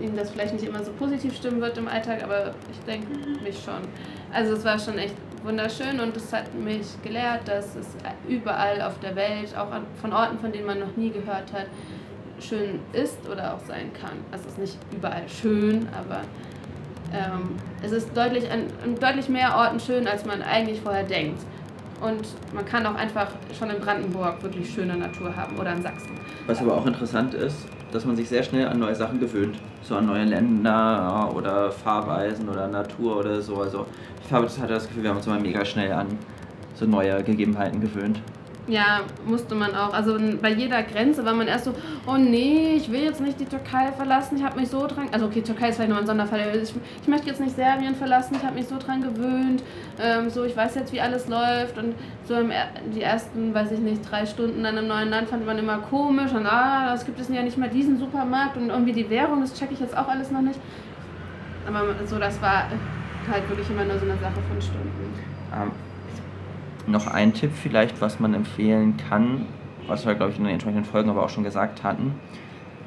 ihm 0.00 0.16
das 0.16 0.30
vielleicht 0.30 0.54
nicht 0.54 0.64
immer 0.64 0.82
so 0.82 0.92
positiv 0.92 1.36
stimmen 1.36 1.60
wird 1.60 1.78
im 1.78 1.88
Alltag, 1.88 2.22
aber 2.22 2.54
ich 2.70 2.78
denke 2.84 3.06
mich 3.42 3.62
schon. 3.62 3.82
Also 4.32 4.54
es 4.54 4.64
war 4.64 4.78
schon 4.78 4.98
echt 4.98 5.14
wunderschön 5.42 6.00
und 6.00 6.16
es 6.16 6.32
hat 6.32 6.54
mich 6.54 6.86
gelehrt, 7.02 7.46
dass 7.46 7.76
es 7.76 7.88
überall 8.28 8.82
auf 8.82 8.98
der 9.00 9.14
Welt, 9.14 9.56
auch 9.56 9.68
von 10.00 10.12
Orten, 10.12 10.38
von 10.38 10.50
denen 10.52 10.66
man 10.66 10.80
noch 10.80 10.96
nie 10.96 11.10
gehört 11.10 11.52
hat, 11.52 11.66
schön 12.40 12.80
ist 12.92 13.28
oder 13.30 13.54
auch 13.54 13.60
sein 13.66 13.92
kann. 13.92 14.18
Also 14.32 14.46
es 14.46 14.52
ist 14.52 14.58
nicht 14.58 14.78
überall 14.92 15.28
schön, 15.28 15.88
aber 15.96 16.22
ähm, 17.12 17.56
es 17.82 17.92
ist 17.92 18.16
deutlich 18.16 18.50
an 18.50 18.66
deutlich 19.00 19.28
mehr 19.28 19.54
Orten 19.56 19.78
schön, 19.78 20.08
als 20.08 20.24
man 20.24 20.42
eigentlich 20.42 20.80
vorher 20.80 21.04
denkt. 21.04 21.40
Und 22.00 22.26
man 22.52 22.64
kann 22.64 22.84
auch 22.86 22.96
einfach 22.96 23.28
schon 23.56 23.70
in 23.70 23.80
Brandenburg 23.80 24.42
wirklich 24.42 24.68
schöne 24.68 24.96
Natur 24.96 25.34
haben 25.34 25.56
oder 25.58 25.72
in 25.72 25.82
Sachsen. 25.82 26.18
Was 26.46 26.60
aber 26.60 26.76
auch 26.76 26.86
interessant 26.86 27.34
ist, 27.34 27.66
dass 27.94 28.04
man 28.04 28.16
sich 28.16 28.28
sehr 28.28 28.42
schnell 28.42 28.66
an 28.66 28.80
neue 28.80 28.96
Sachen 28.96 29.20
gewöhnt. 29.20 29.56
So 29.82 29.94
an 29.94 30.06
neue 30.06 30.24
Länder 30.24 31.32
oder 31.32 31.70
Fahrweisen 31.70 32.48
oder 32.48 32.66
Natur 32.66 33.18
oder 33.18 33.40
so. 33.40 33.54
Also 33.58 33.86
ich 34.26 34.32
habe 34.32 34.46
das 34.46 34.88
Gefühl, 34.88 35.04
wir 35.04 35.10
haben 35.10 35.18
uns 35.18 35.28
immer 35.28 35.38
mega 35.38 35.64
schnell 35.64 35.92
an 35.92 36.08
so 36.74 36.86
neue 36.86 37.22
Gegebenheiten 37.22 37.80
gewöhnt. 37.80 38.20
Ja, 38.66 39.00
musste 39.26 39.54
man 39.54 39.74
auch. 39.74 39.92
Also 39.92 40.18
bei 40.40 40.50
jeder 40.50 40.82
Grenze 40.82 41.22
war 41.26 41.34
man 41.34 41.48
erst 41.48 41.66
so, 41.66 41.74
oh 42.06 42.16
nee, 42.16 42.76
ich 42.76 42.90
will 42.90 43.02
jetzt 43.02 43.20
nicht 43.20 43.38
die 43.38 43.44
Türkei 43.44 43.92
verlassen, 43.92 44.38
ich 44.38 44.42
habe 44.42 44.58
mich 44.58 44.70
so 44.70 44.86
dran. 44.86 45.08
Also 45.12 45.26
okay, 45.26 45.42
Türkei 45.42 45.68
ist 45.68 45.76
vielleicht 45.76 45.90
noch 45.90 45.98
ein 45.98 46.06
Sonderfall. 46.06 46.40
Ich, 46.62 46.72
ich 47.02 47.08
möchte 47.08 47.26
jetzt 47.26 47.40
nicht 47.40 47.54
Serbien 47.54 47.94
verlassen, 47.94 48.36
ich 48.36 48.42
habe 48.42 48.54
mich 48.54 48.66
so 48.66 48.78
dran 48.78 49.02
gewöhnt. 49.02 49.62
Ähm, 50.00 50.30
so, 50.30 50.44
ich 50.44 50.56
weiß 50.56 50.76
jetzt, 50.76 50.94
wie 50.94 51.00
alles 51.00 51.28
läuft. 51.28 51.76
Und 51.76 51.94
so 52.26 52.36
im, 52.36 52.52
die 52.94 53.02
ersten, 53.02 53.52
weiß 53.52 53.70
ich 53.72 53.80
nicht, 53.80 54.10
drei 54.10 54.24
Stunden 54.24 54.64
an 54.64 54.78
einem 54.78 54.88
neuen 54.88 55.10
Land 55.10 55.28
fand 55.28 55.44
man 55.44 55.58
immer 55.58 55.78
komisch. 55.78 56.32
Und 56.32 56.46
ah, 56.46 56.92
das 56.92 57.04
gibt 57.04 57.20
es 57.20 57.28
ja 57.28 57.42
nicht 57.42 57.58
mal 57.58 57.68
diesen 57.68 57.98
Supermarkt 57.98 58.56
und 58.56 58.70
irgendwie 58.70 58.94
die 58.94 59.10
Währung, 59.10 59.42
das 59.42 59.52
checke 59.52 59.74
ich 59.74 59.80
jetzt 59.80 59.96
auch 59.96 60.08
alles 60.08 60.30
noch 60.30 60.40
nicht. 60.42 60.58
Aber 61.66 61.82
so, 62.06 62.18
das 62.18 62.40
war 62.40 62.64
halt 63.30 63.48
wirklich 63.48 63.68
immer 63.68 63.84
nur 63.84 63.98
so 63.98 64.06
eine 64.06 64.18
Sache 64.18 64.40
von 64.48 64.60
Stunden. 64.62 65.14
Ähm, 65.54 65.70
noch 66.86 67.06
ein 67.06 67.32
Tipp 67.32 67.50
vielleicht, 67.54 68.00
was 68.00 68.20
man 68.20 68.34
empfehlen 68.34 68.96
kann, 69.08 69.46
was 69.86 70.06
wir, 70.06 70.14
glaube 70.14 70.32
ich, 70.32 70.38
in 70.38 70.44
den 70.44 70.52
entsprechenden 70.54 70.84
Folgen 70.84 71.10
aber 71.10 71.22
auch 71.24 71.30
schon 71.30 71.44
gesagt 71.44 71.82
hatten. 71.82 72.14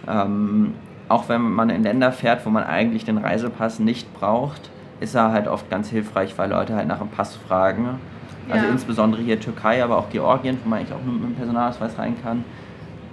Ähm, 0.07 0.73
auch 1.09 1.29
wenn 1.29 1.41
man 1.41 1.69
in 1.69 1.83
Länder 1.83 2.11
fährt, 2.11 2.45
wo 2.45 2.49
man 2.49 2.63
eigentlich 2.63 3.05
den 3.05 3.17
Reisepass 3.17 3.79
nicht 3.79 4.13
braucht, 4.13 4.69
ist 4.99 5.15
er 5.15 5.31
halt 5.31 5.47
oft 5.47 5.69
ganz 5.69 5.89
hilfreich, 5.89 6.37
weil 6.37 6.49
Leute 6.49 6.75
halt 6.75 6.87
nach 6.87 6.99
dem 6.99 7.09
Pass 7.09 7.35
fragen. 7.35 7.99
Also 8.49 8.65
Ja. 8.65 8.71
insbesondere 8.71 9.21
hier 9.21 9.39
Türkei, 9.39 9.83
aber 9.83 9.97
auch 9.97 10.09
Georgien, 10.09 10.57
wo 10.63 10.69
man 10.69 10.79
eigentlich 10.79 10.93
auch 10.93 11.03
nur 11.03 11.13
mit 11.15 11.23
dem 11.23 11.35
Personalausweis 11.35 11.97
rein 11.97 12.15
kann. 12.23 12.43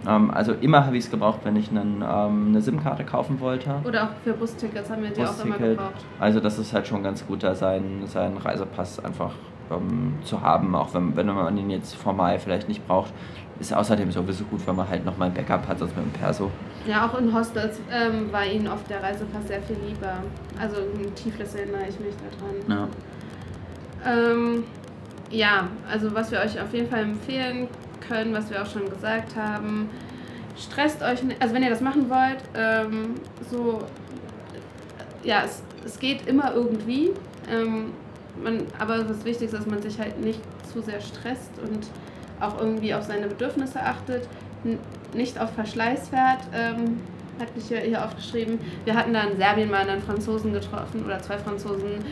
Ähm, 0.06 0.30
also 0.30 0.52
immer 0.52 0.86
habe 0.86 0.96
ich 0.96 1.04
es 1.04 1.10
gebraucht, 1.10 1.40
wenn 1.44 1.56
ich 1.56 1.70
einen, 1.70 2.02
ähm, 2.02 2.48
eine 2.48 2.60
SIM-Karte 2.60 3.04
kaufen 3.04 3.40
wollte. 3.40 3.76
Oder 3.84 4.04
auch 4.04 4.08
für 4.22 4.32
Bustickets 4.32 4.90
haben 4.90 5.02
wir 5.02 5.10
die 5.10 5.24
auch 5.24 5.44
immer 5.44 5.58
gebraucht. 5.58 6.04
Also 6.18 6.40
das 6.40 6.58
ist 6.58 6.72
halt 6.72 6.86
schon 6.86 7.02
ganz 7.02 7.26
gut, 7.26 7.42
da 7.42 7.54
seinen, 7.54 8.06
seinen 8.06 8.36
Reisepass 8.36 9.04
einfach 9.04 9.32
ähm, 9.70 10.14
zu 10.24 10.40
haben, 10.40 10.74
auch 10.74 10.92
wenn, 10.94 11.16
wenn 11.16 11.26
man 11.26 11.56
ihn 11.56 11.70
jetzt 11.70 11.96
formal 11.96 12.38
vielleicht 12.38 12.68
nicht 12.68 12.86
braucht. 12.86 13.12
Ist 13.60 13.72
außerdem 13.72 14.10
sowieso 14.10 14.44
gut, 14.44 14.66
wenn 14.66 14.74
man 14.74 14.88
halt 14.88 15.04
nochmal 15.04 15.28
ein 15.28 15.34
Backup 15.34 15.68
hat, 15.68 15.78
sonst 15.78 15.96
mit 15.96 16.04
dem 16.04 16.12
Perso. 16.12 16.50
Ja, 16.86 17.06
auch 17.06 17.18
in 17.18 17.32
Hostels 17.32 17.80
ähm, 17.90 18.32
war 18.32 18.44
ihnen 18.44 18.66
oft 18.66 18.90
der 18.90 19.02
Reisepass 19.02 19.46
sehr 19.46 19.62
viel 19.62 19.76
lieber. 19.86 20.14
Also 20.60 20.76
in 20.80 21.14
Tiflis 21.14 21.54
erinnere 21.54 21.82
ich 21.88 21.98
mich 22.00 22.14
daran. 22.66 22.88
Ja. 24.04 24.32
Ähm, 24.32 24.64
ja, 25.30 25.68
also 25.90 26.14
was 26.14 26.30
wir 26.30 26.40
euch 26.40 26.60
auf 26.60 26.72
jeden 26.74 26.88
Fall 26.88 27.02
empfehlen 27.02 27.68
können, 28.08 28.34
was 28.34 28.50
wir 28.50 28.62
auch 28.62 28.66
schon 28.66 28.88
gesagt 28.88 29.36
haben, 29.36 29.90
stresst 30.56 31.02
euch 31.02 31.22
nicht, 31.22 31.40
also 31.40 31.54
wenn 31.54 31.62
ihr 31.62 31.70
das 31.70 31.80
machen 31.80 32.08
wollt, 32.08 32.42
ähm, 32.56 33.14
so, 33.50 33.82
ja, 35.22 35.42
es, 35.44 35.62
es 35.84 35.98
geht 35.98 36.26
immer 36.26 36.54
irgendwie, 36.54 37.12
ähm, 37.50 37.92
man, 38.42 38.62
aber 38.78 38.98
das 38.98 39.24
Wichtigste 39.24 39.44
ist, 39.44 39.54
dass 39.54 39.66
man 39.66 39.82
sich 39.82 39.98
halt 39.98 40.20
nicht 40.20 40.40
zu 40.72 40.80
sehr 40.80 41.00
stresst 41.00 41.50
und 41.62 41.86
auch 42.40 42.58
irgendwie 42.60 42.94
auf 42.94 43.04
seine 43.04 43.28
Bedürfnisse 43.28 43.80
achtet, 43.80 44.28
nicht 45.14 45.38
auf 45.38 45.52
Verschleiß 45.54 46.08
fährt, 46.08 46.40
ähm, 46.52 47.00
hatte 47.38 47.52
ich 47.56 47.66
hier, 47.66 47.80
hier 47.80 48.04
aufgeschrieben. 48.04 48.58
Wir 48.84 48.94
hatten 48.94 49.12
da 49.12 49.22
in 49.22 49.36
Serbien 49.36 49.70
mal 49.70 49.88
einen 49.88 50.02
Franzosen 50.02 50.52
getroffen 50.52 51.04
oder 51.04 51.20
zwei 51.20 51.38
Franzosen, 51.38 52.04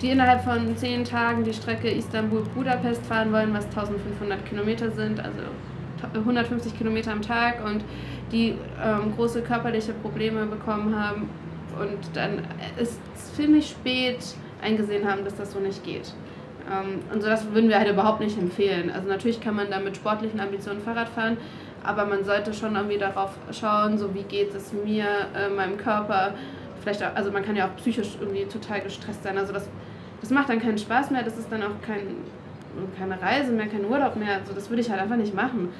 die 0.00 0.10
innerhalb 0.10 0.42
von 0.42 0.76
zehn 0.76 1.04
Tagen 1.04 1.44
die 1.44 1.52
Strecke 1.52 1.90
Istanbul-Budapest 1.90 3.04
fahren 3.06 3.32
wollen, 3.32 3.52
was 3.52 3.64
1500 3.66 4.44
Kilometer 4.46 4.90
sind, 4.90 5.20
also 5.20 5.40
150 6.14 6.76
Kilometer 6.78 7.12
am 7.12 7.22
Tag 7.22 7.64
und 7.64 7.82
die 8.30 8.54
ähm, 8.82 9.14
große 9.16 9.42
körperliche 9.42 9.92
Probleme 9.94 10.46
bekommen 10.46 10.94
haben 10.96 11.28
und 11.80 11.98
dann 12.14 12.42
ist 12.78 13.00
ziemlich 13.34 13.70
spät 13.70 14.18
eingesehen 14.62 15.08
haben, 15.10 15.24
dass 15.24 15.36
das 15.36 15.52
so 15.52 15.60
nicht 15.60 15.82
geht. 15.84 16.12
Ähm, 16.70 17.00
und 17.12 17.22
so 17.22 17.28
das 17.28 17.50
würden 17.52 17.68
wir 17.68 17.78
halt 17.78 17.90
überhaupt 17.90 18.20
nicht 18.20 18.38
empfehlen. 18.38 18.90
Also 18.90 19.08
natürlich 19.08 19.40
kann 19.40 19.56
man 19.56 19.70
da 19.70 19.80
mit 19.80 19.96
sportlichen 19.96 20.40
Ambitionen 20.40 20.80
Fahrrad 20.80 21.08
fahren, 21.08 21.36
aber 21.84 22.04
man 22.04 22.24
sollte 22.24 22.52
schon 22.52 22.74
irgendwie 22.74 22.98
darauf 22.98 23.30
schauen, 23.52 23.98
so 23.98 24.14
wie 24.14 24.22
geht 24.22 24.54
es 24.54 24.72
mir, 24.72 25.06
äh, 25.34 25.48
meinem 25.48 25.76
Körper. 25.76 26.32
Vielleicht 26.80 27.02
auch, 27.02 27.14
also 27.14 27.30
man 27.30 27.44
kann 27.44 27.56
ja 27.56 27.66
auch 27.66 27.76
psychisch 27.76 28.16
irgendwie 28.20 28.44
total 28.44 28.80
gestresst 28.80 29.22
sein. 29.22 29.38
Also 29.38 29.52
das, 29.52 29.68
das 30.20 30.30
macht 30.30 30.48
dann 30.48 30.60
keinen 30.60 30.78
Spaß 30.78 31.10
mehr, 31.10 31.22
das 31.22 31.38
ist 31.38 31.50
dann 31.50 31.62
auch 31.62 31.80
kein, 31.82 32.16
keine 32.98 33.20
Reise 33.20 33.52
mehr, 33.52 33.66
kein 33.66 33.84
Urlaub 33.84 34.16
mehr. 34.16 34.36
Also 34.40 34.52
das 34.52 34.68
würde 34.70 34.82
ich 34.82 34.90
halt 34.90 35.00
einfach 35.00 35.16
nicht 35.16 35.34
machen. 35.34 35.70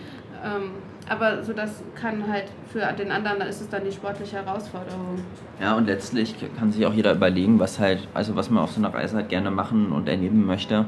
Ähm, 0.44 0.70
aber 1.08 1.42
so 1.42 1.52
das 1.52 1.82
kann 1.94 2.28
halt 2.28 2.44
für 2.70 2.80
den 2.92 3.10
anderen, 3.10 3.40
ist 3.40 3.60
es 3.60 3.68
dann 3.68 3.84
die 3.84 3.92
sportliche 3.92 4.36
Herausforderung. 4.36 5.18
Ja, 5.60 5.74
und 5.76 5.86
letztlich 5.86 6.34
kann 6.58 6.70
sich 6.70 6.84
auch 6.86 6.92
jeder 6.92 7.14
überlegen, 7.14 7.58
was 7.58 7.78
halt, 7.78 8.06
also 8.14 8.36
was 8.36 8.50
man 8.50 8.62
auf 8.62 8.72
so 8.72 8.80
einer 8.80 8.92
Reise 8.92 9.16
halt 9.16 9.28
gerne 9.28 9.50
machen 9.50 9.90
und 9.90 10.08
erleben 10.08 10.46
möchte. 10.46 10.84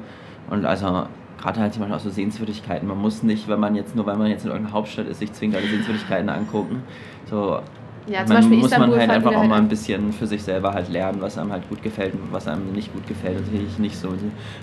Und 0.51 0.67
also 0.67 1.07
gerade 1.41 1.61
halt 1.61 1.73
zum 1.73 1.81
Beispiel 1.81 1.97
auch 1.97 2.01
so 2.01 2.11
Sehenswürdigkeiten. 2.11 2.87
Man 2.87 2.99
muss 2.99 3.23
nicht, 3.23 3.49
wenn 3.49 3.61
man 3.61 3.75
jetzt, 3.75 3.97
nur 3.97 4.07
weil 4.07 4.17
man 4.17 4.29
jetzt 4.29 4.45
in 4.45 4.51
irgendeiner 4.51 4.75
Hauptstadt 4.75 5.07
ist, 5.07 5.19
sich 5.19 5.33
zwingend 5.33 5.57
alle 5.57 5.67
Sehenswürdigkeiten 5.67 6.29
angucken. 6.29 6.83
So, 7.29 7.61
ja, 8.07 8.25
zum 8.25 8.35
man 8.35 8.43
Beispiel 8.43 8.59
muss 8.59 8.71
man 8.71 8.91
halt 8.93 9.11
einfach 9.11 9.33
auch 9.33 9.41
halt 9.41 9.49
mal 9.49 9.59
ein 9.59 9.69
bisschen 9.69 10.13
für 10.13 10.27
sich 10.27 10.43
selber 10.43 10.73
halt 10.73 10.89
lernen, 10.89 11.21
was 11.21 11.39
einem 11.39 11.53
halt 11.53 11.69
gut 11.69 11.83
gefällt 11.83 12.15
und 12.15 12.33
was 12.33 12.49
einem 12.49 12.73
nicht 12.73 12.93
gut 12.93 13.07
gefällt. 13.07 13.39
Und 13.39 13.55
ich 13.55 13.79
nicht 13.79 13.97
so, 13.97 14.09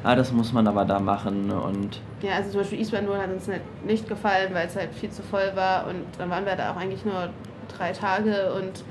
ah, 0.03 0.15
das 0.15 0.31
muss 0.31 0.53
man 0.53 0.67
aber 0.67 0.85
da 0.85 0.99
machen 0.99 1.51
und... 1.51 2.01
Ja, 2.21 2.35
also 2.35 2.51
zum 2.51 2.61
Beispiel 2.61 2.81
Istanbul 2.81 3.17
hat 3.17 3.31
uns 3.31 3.49
nicht 3.85 4.07
gefallen, 4.07 4.49
weil 4.53 4.67
es 4.67 4.75
halt 4.75 4.93
viel 4.93 5.09
zu 5.09 5.21
voll 5.21 5.51
war 5.55 5.87
und 5.87 6.03
dann 6.17 6.29
waren 6.29 6.45
wir 6.45 6.55
da 6.55 6.71
auch 6.71 6.77
eigentlich 6.77 7.05
nur 7.05 7.29
drei 7.75 7.91
Tage 7.91 8.53
und 8.53 8.83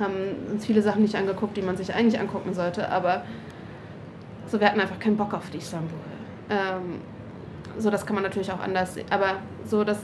haben 0.00 0.14
uns 0.50 0.64
viele 0.66 0.82
Sachen 0.82 1.02
nicht 1.02 1.14
angeguckt, 1.14 1.56
die 1.56 1.62
man 1.62 1.76
sich 1.76 1.94
eigentlich 1.94 2.18
angucken 2.18 2.54
sollte, 2.54 2.90
aber 2.90 3.22
so, 4.46 4.58
wir 4.58 4.66
hatten 4.66 4.80
einfach 4.80 4.98
keinen 4.98 5.16
Bock 5.16 5.32
auf 5.34 5.54
Istanbul. 5.54 5.98
Ähm, 6.48 7.00
so, 7.78 7.90
das 7.90 8.06
kann 8.06 8.14
man 8.14 8.22
natürlich 8.22 8.50
auch 8.52 8.60
anders 8.60 8.94
sehen. 8.94 9.06
Aber 9.10 9.34
so, 9.64 9.84
das, 9.84 9.98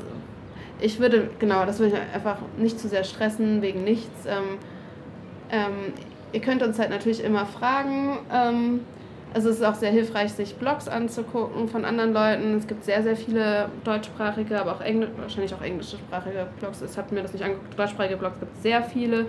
ich 0.80 1.00
würde, 1.00 1.30
genau, 1.38 1.64
das 1.66 1.78
würde 1.78 1.96
ich 1.96 2.14
einfach 2.14 2.38
nicht 2.58 2.78
zu 2.78 2.88
sehr 2.88 3.04
stressen, 3.04 3.62
wegen 3.62 3.84
nichts. 3.84 4.26
Ähm, 4.26 4.58
ähm, 5.50 5.92
ihr 6.32 6.40
könnt 6.40 6.62
uns 6.62 6.78
halt 6.78 6.90
natürlich 6.90 7.22
immer 7.22 7.46
fragen. 7.46 8.18
Ähm, 8.32 8.80
also 9.34 9.50
es 9.50 9.56
ist 9.56 9.62
auch 9.64 9.74
sehr 9.74 9.90
hilfreich, 9.90 10.32
sich 10.32 10.54
Blogs 10.54 10.88
anzugucken 10.88 11.68
von 11.68 11.84
anderen 11.84 12.12
Leuten. 12.12 12.56
Es 12.56 12.66
gibt 12.66 12.84
sehr, 12.84 13.02
sehr 13.02 13.16
viele 13.16 13.68
deutschsprachige, 13.84 14.58
aber 14.58 14.72
auch 14.72 14.80
Engl 14.80 15.08
wahrscheinlich 15.18 15.52
auch 15.52 15.60
englischsprachige 15.60 16.46
Blogs. 16.58 16.80
Ich 16.80 16.96
habe 16.96 17.14
mir 17.14 17.22
das 17.22 17.32
nicht 17.32 17.44
angeguckt. 17.44 17.78
Deutschsprachige 17.78 18.16
Blogs 18.16 18.40
gibt 18.40 18.56
es 18.56 18.62
sehr 18.62 18.82
viele. 18.82 19.26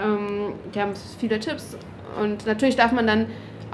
Ähm, 0.00 0.52
die 0.74 0.80
haben 0.80 0.92
viele 1.18 1.40
Tipps. 1.40 1.76
Und 2.22 2.46
natürlich 2.46 2.76
darf 2.76 2.92
man 2.92 3.06
dann 3.06 3.26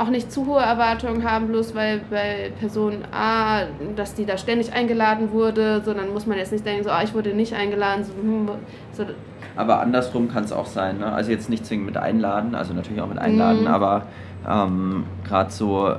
auch 0.02 0.08
nicht 0.08 0.32
zu 0.32 0.46
hohe 0.46 0.60
Erwartungen 0.60 1.28
haben, 1.28 1.48
bloß 1.48 1.74
weil 1.74 2.00
bei 2.10 2.52
Person 2.58 3.04
A, 3.12 3.62
dass 3.94 4.14
die 4.14 4.26
da 4.26 4.36
ständig 4.36 4.72
eingeladen 4.72 5.32
wurde, 5.32 5.80
sondern 5.84 6.12
muss 6.12 6.26
man 6.26 6.38
jetzt 6.38 6.52
nicht 6.52 6.66
denken, 6.66 6.84
so, 6.84 6.90
ah, 6.90 7.02
ich 7.02 7.14
wurde 7.14 7.34
nicht 7.34 7.54
eingeladen. 7.54 8.04
So, 8.04 8.12
hm, 8.12 8.50
so. 8.92 9.04
Aber 9.56 9.80
andersrum 9.80 10.28
kann 10.28 10.44
es 10.44 10.52
auch 10.52 10.66
sein, 10.66 10.98
ne? 10.98 11.12
also 11.12 11.30
jetzt 11.30 11.50
nicht 11.50 11.66
zwingend 11.66 11.86
mit 11.86 11.96
einladen, 11.96 12.54
also 12.54 12.72
natürlich 12.72 13.00
auch 13.00 13.08
mit 13.08 13.18
einladen, 13.18 13.62
mhm. 13.62 13.66
aber 13.66 14.06
ähm, 14.48 15.04
gerade 15.24 15.50
so, 15.50 15.94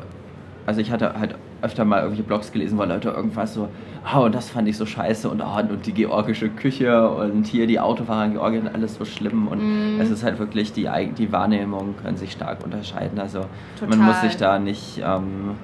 also 0.65 0.81
ich 0.81 0.91
hatte 0.91 1.13
halt 1.19 1.35
öfter 1.63 1.85
mal 1.85 1.97
irgendwelche 1.99 2.23
Blogs 2.23 2.51
gelesen, 2.51 2.77
wo 2.77 2.83
Leute 2.83 3.09
irgendwas 3.09 3.53
so, 3.53 3.69
oh, 4.15 4.21
und 4.21 4.35
das 4.35 4.49
fand 4.49 4.67
ich 4.67 4.77
so 4.77 4.85
scheiße 4.85 5.29
und, 5.29 5.41
oh, 5.41 5.59
und 5.59 5.85
die 5.85 5.93
georgische 5.93 6.49
Küche 6.49 7.09
und 7.09 7.47
hier 7.47 7.67
die 7.67 7.79
Autofahrer 7.79 8.25
in 8.25 8.33
Georgien, 8.33 8.67
alles 8.67 8.95
so 8.95 9.05
schlimm 9.05 9.47
und 9.47 9.97
mm. 9.97 10.01
es 10.01 10.09
ist 10.09 10.23
halt 10.23 10.39
wirklich, 10.39 10.73
die, 10.73 10.89
die 11.17 11.31
Wahrnehmung 11.31 11.95
können 12.01 12.17
sich 12.17 12.33
stark 12.33 12.63
unterscheiden, 12.63 13.19
also 13.19 13.45
Total. 13.79 13.97
man 13.97 14.07
muss 14.07 14.21
sich 14.21 14.37
da 14.37 14.59
nicht... 14.59 15.01
Ähm, 15.03 15.55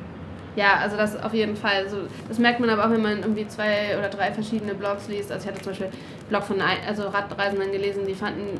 ja, 0.55 0.75
also 0.81 0.97
das 0.97 1.21
auf 1.21 1.33
jeden 1.33 1.55
Fall. 1.55 1.83
Also 1.85 1.97
das 2.27 2.39
merkt 2.39 2.59
man 2.59 2.69
aber 2.69 2.85
auch, 2.85 2.91
wenn 2.91 3.01
man 3.01 3.19
irgendwie 3.19 3.47
zwei 3.47 3.97
oder 3.97 4.09
drei 4.09 4.31
verschiedene 4.31 4.73
Blogs 4.73 5.07
liest. 5.07 5.31
Also 5.31 5.45
ich 5.45 5.51
hatte 5.51 5.61
zum 5.61 5.71
Beispiel 5.71 5.87
einen 5.87 6.29
Blog 6.29 6.43
von 6.43 6.57
also 6.87 7.07
Radreisenden 7.07 7.71
gelesen, 7.71 8.05
die 8.07 8.15
fanden, 8.15 8.59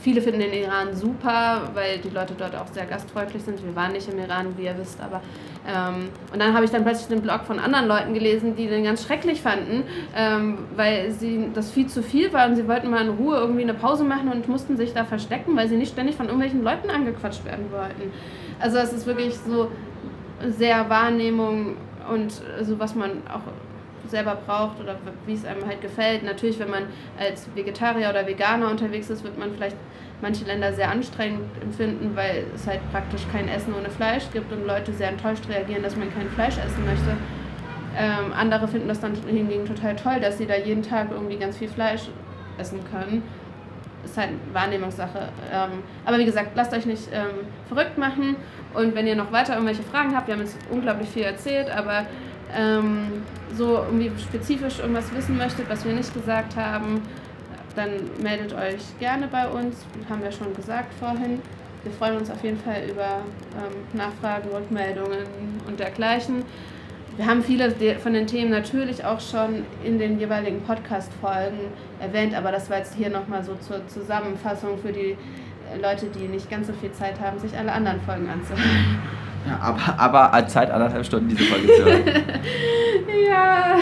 viele 0.00 0.22
finden 0.22 0.40
den 0.40 0.52
Iran 0.52 0.94
super, 0.94 1.70
weil 1.74 1.98
die 1.98 2.10
Leute 2.10 2.34
dort 2.36 2.54
auch 2.54 2.66
sehr 2.68 2.86
gastfreundlich 2.86 3.42
sind. 3.42 3.64
Wir 3.64 3.74
waren 3.74 3.92
nicht 3.92 4.08
im 4.08 4.18
Iran, 4.18 4.56
wie 4.56 4.64
ihr 4.64 4.78
wisst, 4.78 5.00
aber 5.00 5.20
ähm, 5.66 6.08
und 6.32 6.40
dann 6.40 6.54
habe 6.54 6.64
ich 6.64 6.70
dann 6.70 6.84
plötzlich 6.84 7.08
den 7.08 7.22
Blog 7.22 7.42
von 7.46 7.58
anderen 7.58 7.88
Leuten 7.88 8.12
gelesen, 8.12 8.54
die 8.54 8.66
den 8.66 8.84
ganz 8.84 9.04
schrecklich 9.04 9.40
fanden, 9.40 9.84
ähm, 10.14 10.58
weil 10.76 11.10
sie 11.10 11.48
das 11.54 11.70
viel 11.70 11.86
zu 11.86 12.02
viel 12.02 12.32
war 12.32 12.46
und 12.48 12.56
sie 12.56 12.68
wollten 12.68 12.90
mal 12.90 13.02
in 13.02 13.10
Ruhe 13.10 13.36
irgendwie 13.38 13.62
eine 13.62 13.74
Pause 13.74 14.04
machen 14.04 14.30
und 14.30 14.46
mussten 14.48 14.76
sich 14.76 14.92
da 14.92 15.04
verstecken, 15.04 15.56
weil 15.56 15.68
sie 15.68 15.76
nicht 15.76 15.92
ständig 15.92 16.16
von 16.16 16.26
irgendwelchen 16.26 16.62
Leuten 16.62 16.90
angequatscht 16.90 17.44
werden 17.44 17.72
wollten. 17.72 18.12
Also 18.60 18.78
es 18.78 18.92
ist 18.92 19.06
wirklich 19.06 19.36
so 19.36 19.70
sehr 20.50 20.88
Wahrnehmung 20.90 21.76
und 22.10 22.32
so 22.62 22.78
was 22.78 22.94
man 22.94 23.22
auch 23.32 23.42
selber 24.08 24.36
braucht 24.46 24.80
oder 24.80 24.96
wie 25.26 25.34
es 25.34 25.44
einem 25.44 25.66
halt 25.66 25.80
gefällt. 25.80 26.22
Natürlich, 26.22 26.58
wenn 26.58 26.70
man 26.70 26.84
als 27.18 27.48
Vegetarier 27.54 28.10
oder 28.10 28.26
Veganer 28.26 28.70
unterwegs 28.70 29.10
ist, 29.10 29.24
wird 29.24 29.38
man 29.38 29.52
vielleicht 29.52 29.76
manche 30.20 30.44
Länder 30.44 30.72
sehr 30.72 30.90
anstrengend 30.90 31.42
empfinden, 31.62 32.12
weil 32.14 32.44
es 32.54 32.66
halt 32.66 32.80
praktisch 32.92 33.22
kein 33.32 33.48
Essen 33.48 33.74
ohne 33.74 33.90
Fleisch 33.90 34.24
gibt 34.32 34.52
und 34.52 34.66
Leute 34.66 34.92
sehr 34.92 35.08
enttäuscht 35.08 35.48
reagieren, 35.48 35.82
dass 35.82 35.96
man 35.96 36.12
kein 36.12 36.28
Fleisch 36.30 36.56
essen 36.58 36.84
möchte. 36.84 37.16
Ähm, 37.96 38.32
andere 38.36 38.66
finden 38.66 38.88
das 38.88 39.00
dann 39.00 39.14
hingegen 39.26 39.66
total 39.66 39.94
toll, 39.96 40.20
dass 40.20 40.38
sie 40.38 40.46
da 40.46 40.56
jeden 40.56 40.82
Tag 40.82 41.08
irgendwie 41.10 41.36
ganz 41.36 41.58
viel 41.58 41.68
Fleisch 41.68 42.08
essen 42.58 42.80
können. 42.90 43.22
Ist 44.04 44.16
halt 44.16 44.30
Wahrnehmungssache. 44.52 45.28
Ähm, 45.52 45.82
aber 46.04 46.18
wie 46.18 46.24
gesagt, 46.24 46.50
lasst 46.54 46.72
euch 46.72 46.86
nicht 46.86 47.08
ähm, 47.12 47.46
verrückt 47.68 47.98
machen. 47.98 48.36
Und 48.74 48.94
wenn 48.94 49.06
ihr 49.06 49.16
noch 49.16 49.32
weiter 49.32 49.54
irgendwelche 49.54 49.82
Fragen 49.82 50.14
habt, 50.14 50.26
wir 50.26 50.34
haben 50.34 50.42
jetzt 50.42 50.56
unglaublich 50.70 51.08
viel 51.08 51.22
erzählt, 51.22 51.70
aber 51.70 52.06
ähm, 52.54 53.22
so 53.56 53.84
irgendwie 53.84 54.10
spezifisch 54.20 54.80
irgendwas 54.80 55.12
wissen 55.14 55.36
möchtet, 55.36 55.68
was 55.68 55.84
wir 55.84 55.92
nicht 55.92 56.12
gesagt 56.12 56.56
haben, 56.56 57.02
dann 57.76 57.90
meldet 58.22 58.52
euch 58.52 58.98
gerne 59.00 59.26
bei 59.26 59.48
uns, 59.48 59.76
haben 60.08 60.22
wir 60.22 60.32
schon 60.32 60.54
gesagt 60.54 60.92
vorhin. 61.00 61.40
Wir 61.82 61.92
freuen 61.92 62.16
uns 62.16 62.30
auf 62.30 62.42
jeden 62.42 62.58
Fall 62.58 62.84
über 62.88 63.20
ähm, 63.56 63.98
Nachfragen, 63.98 64.48
Rückmeldungen 64.50 65.26
und 65.66 65.78
dergleichen. 65.78 66.44
Wir 67.16 67.26
haben 67.26 67.42
viele 67.44 67.70
von 68.00 68.12
den 68.12 68.26
Themen 68.26 68.50
natürlich 68.50 69.04
auch 69.04 69.20
schon 69.20 69.64
in 69.84 69.98
den 69.98 70.18
jeweiligen 70.18 70.62
Podcast-Folgen 70.62 71.58
erwähnt, 72.00 72.34
aber 72.34 72.50
das 72.50 72.68
war 72.70 72.78
jetzt 72.78 72.94
hier 72.94 73.08
nochmal 73.08 73.44
so 73.44 73.54
zur 73.56 73.86
Zusammenfassung 73.86 74.78
für 74.78 74.92
die 74.92 75.16
Leute, 75.80 76.06
die 76.06 76.26
nicht 76.26 76.50
ganz 76.50 76.66
so 76.66 76.72
viel 76.72 76.90
Zeit 76.92 77.20
haben, 77.20 77.38
sich 77.38 77.56
alle 77.56 77.72
anderen 77.72 78.00
Folgen 78.00 78.28
anzuhören. 78.28 78.98
Ja, 79.46 79.58
aber, 79.60 80.30
aber 80.30 80.48
Zeit 80.48 80.70
anderthalb 80.70 81.04
Stunden 81.04 81.28
diese 81.28 81.44
Folge 81.44 81.66
zu 81.66 81.84
hören. 81.84 82.04
ja, 83.28 83.76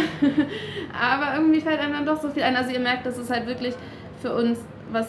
aber 0.92 1.36
irgendwie 1.36 1.60
fällt 1.60 1.80
einem 1.80 1.92
dann 1.92 2.06
doch 2.06 2.20
so 2.20 2.28
viel 2.30 2.42
ein. 2.42 2.56
Also 2.56 2.70
ihr 2.70 2.80
merkt, 2.80 3.06
dass 3.06 3.16
es 3.16 3.30
halt 3.30 3.46
wirklich 3.46 3.74
für 4.20 4.34
uns 4.34 4.58
was 4.90 5.06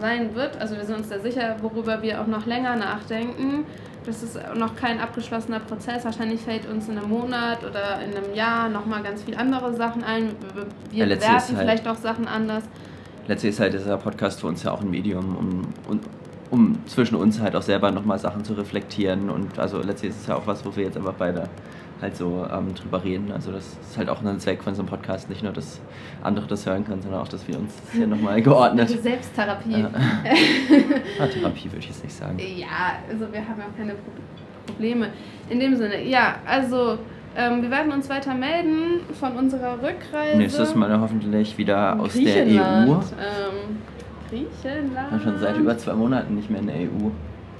sein 0.00 0.34
wird. 0.34 0.60
Also 0.60 0.76
wir 0.76 0.84
sind 0.84 0.98
uns 0.98 1.08
da 1.08 1.18
sicher, 1.18 1.56
worüber 1.62 2.02
wir 2.02 2.20
auch 2.20 2.26
noch 2.26 2.46
länger 2.46 2.76
nachdenken. 2.76 3.64
Das 4.08 4.22
ist 4.22 4.38
noch 4.56 4.74
kein 4.74 5.00
abgeschlossener 5.00 5.60
Prozess. 5.60 6.02
Wahrscheinlich 6.02 6.40
fällt 6.40 6.66
uns 6.66 6.88
in 6.88 6.96
einem 6.96 7.10
Monat 7.10 7.62
oder 7.62 8.00
in 8.02 8.16
einem 8.16 8.34
Jahr 8.34 8.70
nochmal 8.70 9.02
ganz 9.02 9.22
viel 9.22 9.36
andere 9.36 9.74
Sachen 9.74 10.02
ein. 10.02 10.30
Wir 10.90 11.06
ja, 11.06 11.14
bewerten 11.14 11.28
halt, 11.30 11.58
vielleicht 11.58 11.86
auch 11.86 11.96
Sachen 11.96 12.26
anders. 12.26 12.64
Letztlich 13.26 13.50
ist 13.50 13.60
halt 13.60 13.74
dieser 13.74 13.98
Podcast 13.98 14.40
für 14.40 14.46
uns 14.46 14.62
ja 14.62 14.72
auch 14.72 14.80
ein 14.80 14.90
Medium, 14.90 15.36
um, 15.36 15.74
um, 15.86 16.00
um 16.50 16.78
zwischen 16.86 17.16
uns 17.16 17.38
halt 17.38 17.54
auch 17.54 17.60
selber 17.60 17.90
nochmal 17.90 18.18
Sachen 18.18 18.44
zu 18.44 18.54
reflektieren. 18.54 19.28
Und 19.28 19.58
also 19.58 19.82
letztlich 19.82 20.12
ist 20.12 20.22
es 20.22 20.26
ja 20.26 20.36
auch 20.36 20.46
was, 20.46 20.64
wo 20.64 20.74
wir 20.74 20.84
jetzt 20.84 20.96
einfach 20.96 21.14
beide 21.18 21.46
halt 22.00 22.16
so 22.16 22.46
ähm, 22.50 22.74
drüber 22.74 23.02
reden. 23.02 23.32
Also 23.32 23.52
das 23.52 23.76
ist 23.80 23.96
halt 23.96 24.08
auch 24.08 24.22
ein 24.22 24.38
Zweck 24.40 24.62
von 24.62 24.74
so 24.74 24.82
einem 24.82 24.88
Podcast, 24.88 25.28
nicht 25.28 25.42
nur, 25.42 25.52
dass 25.52 25.80
andere 26.22 26.46
das 26.46 26.66
hören 26.66 26.84
können, 26.84 27.02
sondern 27.02 27.20
auch, 27.20 27.28
dass 27.28 27.46
wir 27.48 27.58
uns 27.58 27.72
hier 27.92 28.06
nochmal 28.06 28.40
geordnet... 28.42 28.88
Selbsttherapie. 28.88 29.74
Äh, 29.74 29.82
ja, 31.18 31.26
Therapie 31.32 31.66
würde 31.66 31.78
ich 31.78 31.88
jetzt 31.88 32.04
nicht 32.04 32.14
sagen. 32.14 32.38
Ja, 32.38 32.96
also 33.10 33.32
wir 33.32 33.40
haben 33.40 33.58
ja 33.58 33.66
keine 33.76 33.94
Probleme. 34.66 35.08
In 35.48 35.60
dem 35.60 35.76
Sinne, 35.76 36.02
ja, 36.04 36.36
also 36.46 36.98
ähm, 37.36 37.62
wir 37.62 37.70
werden 37.70 37.92
uns 37.92 38.08
weiter 38.08 38.34
melden 38.34 39.00
von 39.18 39.36
unserer 39.36 39.74
Rückreise. 39.74 40.38
Nächstes 40.38 40.74
Mal 40.74 40.98
hoffentlich 41.00 41.56
wieder 41.58 41.98
aus 41.98 42.14
der 42.14 42.46
EU. 42.46 42.92
Ähm, 42.92 43.78
Griechenland. 44.28 45.22
Schon 45.22 45.38
seit 45.38 45.56
über 45.56 45.76
zwei 45.78 45.94
Monaten 45.94 46.34
nicht 46.34 46.50
mehr 46.50 46.60
in 46.60 46.66
der 46.66 46.76
EU 46.76 47.10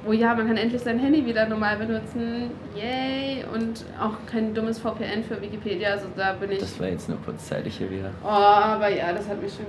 oh 0.08 0.12
ja, 0.12 0.34
man 0.34 0.46
kann 0.46 0.56
endlich 0.56 0.80
sein 0.82 0.98
Handy 0.98 1.24
wieder 1.26 1.46
normal 1.46 1.76
benutzen, 1.76 2.50
yay, 2.74 3.44
und 3.52 3.84
auch 4.00 4.14
kein 4.30 4.54
dummes 4.54 4.78
VPN 4.78 5.22
für 5.22 5.40
Wikipedia, 5.40 5.90
also 5.90 6.06
da 6.16 6.32
bin 6.32 6.52
ich... 6.52 6.58
Das 6.60 6.80
war 6.80 6.88
jetzt 6.88 7.08
nur 7.08 7.18
kurzzeitig 7.18 7.76
hier 7.76 7.90
wieder. 7.90 8.10
Oh, 8.24 8.28
aber 8.28 8.88
ja, 8.88 9.12
das 9.12 9.28
hat 9.28 9.42
mich 9.42 9.52
schon 9.52 9.66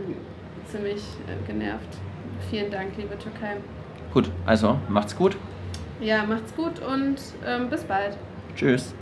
ziemlich 0.65 1.01
äh, 1.27 1.47
genervt. 1.47 1.97
Vielen 2.49 2.71
Dank, 2.71 2.91
liebe 2.97 3.17
Türkei. 3.17 3.57
Gut, 4.13 4.31
also 4.45 4.79
macht's 4.87 5.15
gut. 5.15 5.35
Ja, 5.99 6.23
macht's 6.23 6.55
gut 6.55 6.79
und 6.79 7.17
ähm, 7.45 7.69
bis 7.69 7.83
bald. 7.83 8.17
Tschüss. 8.55 8.93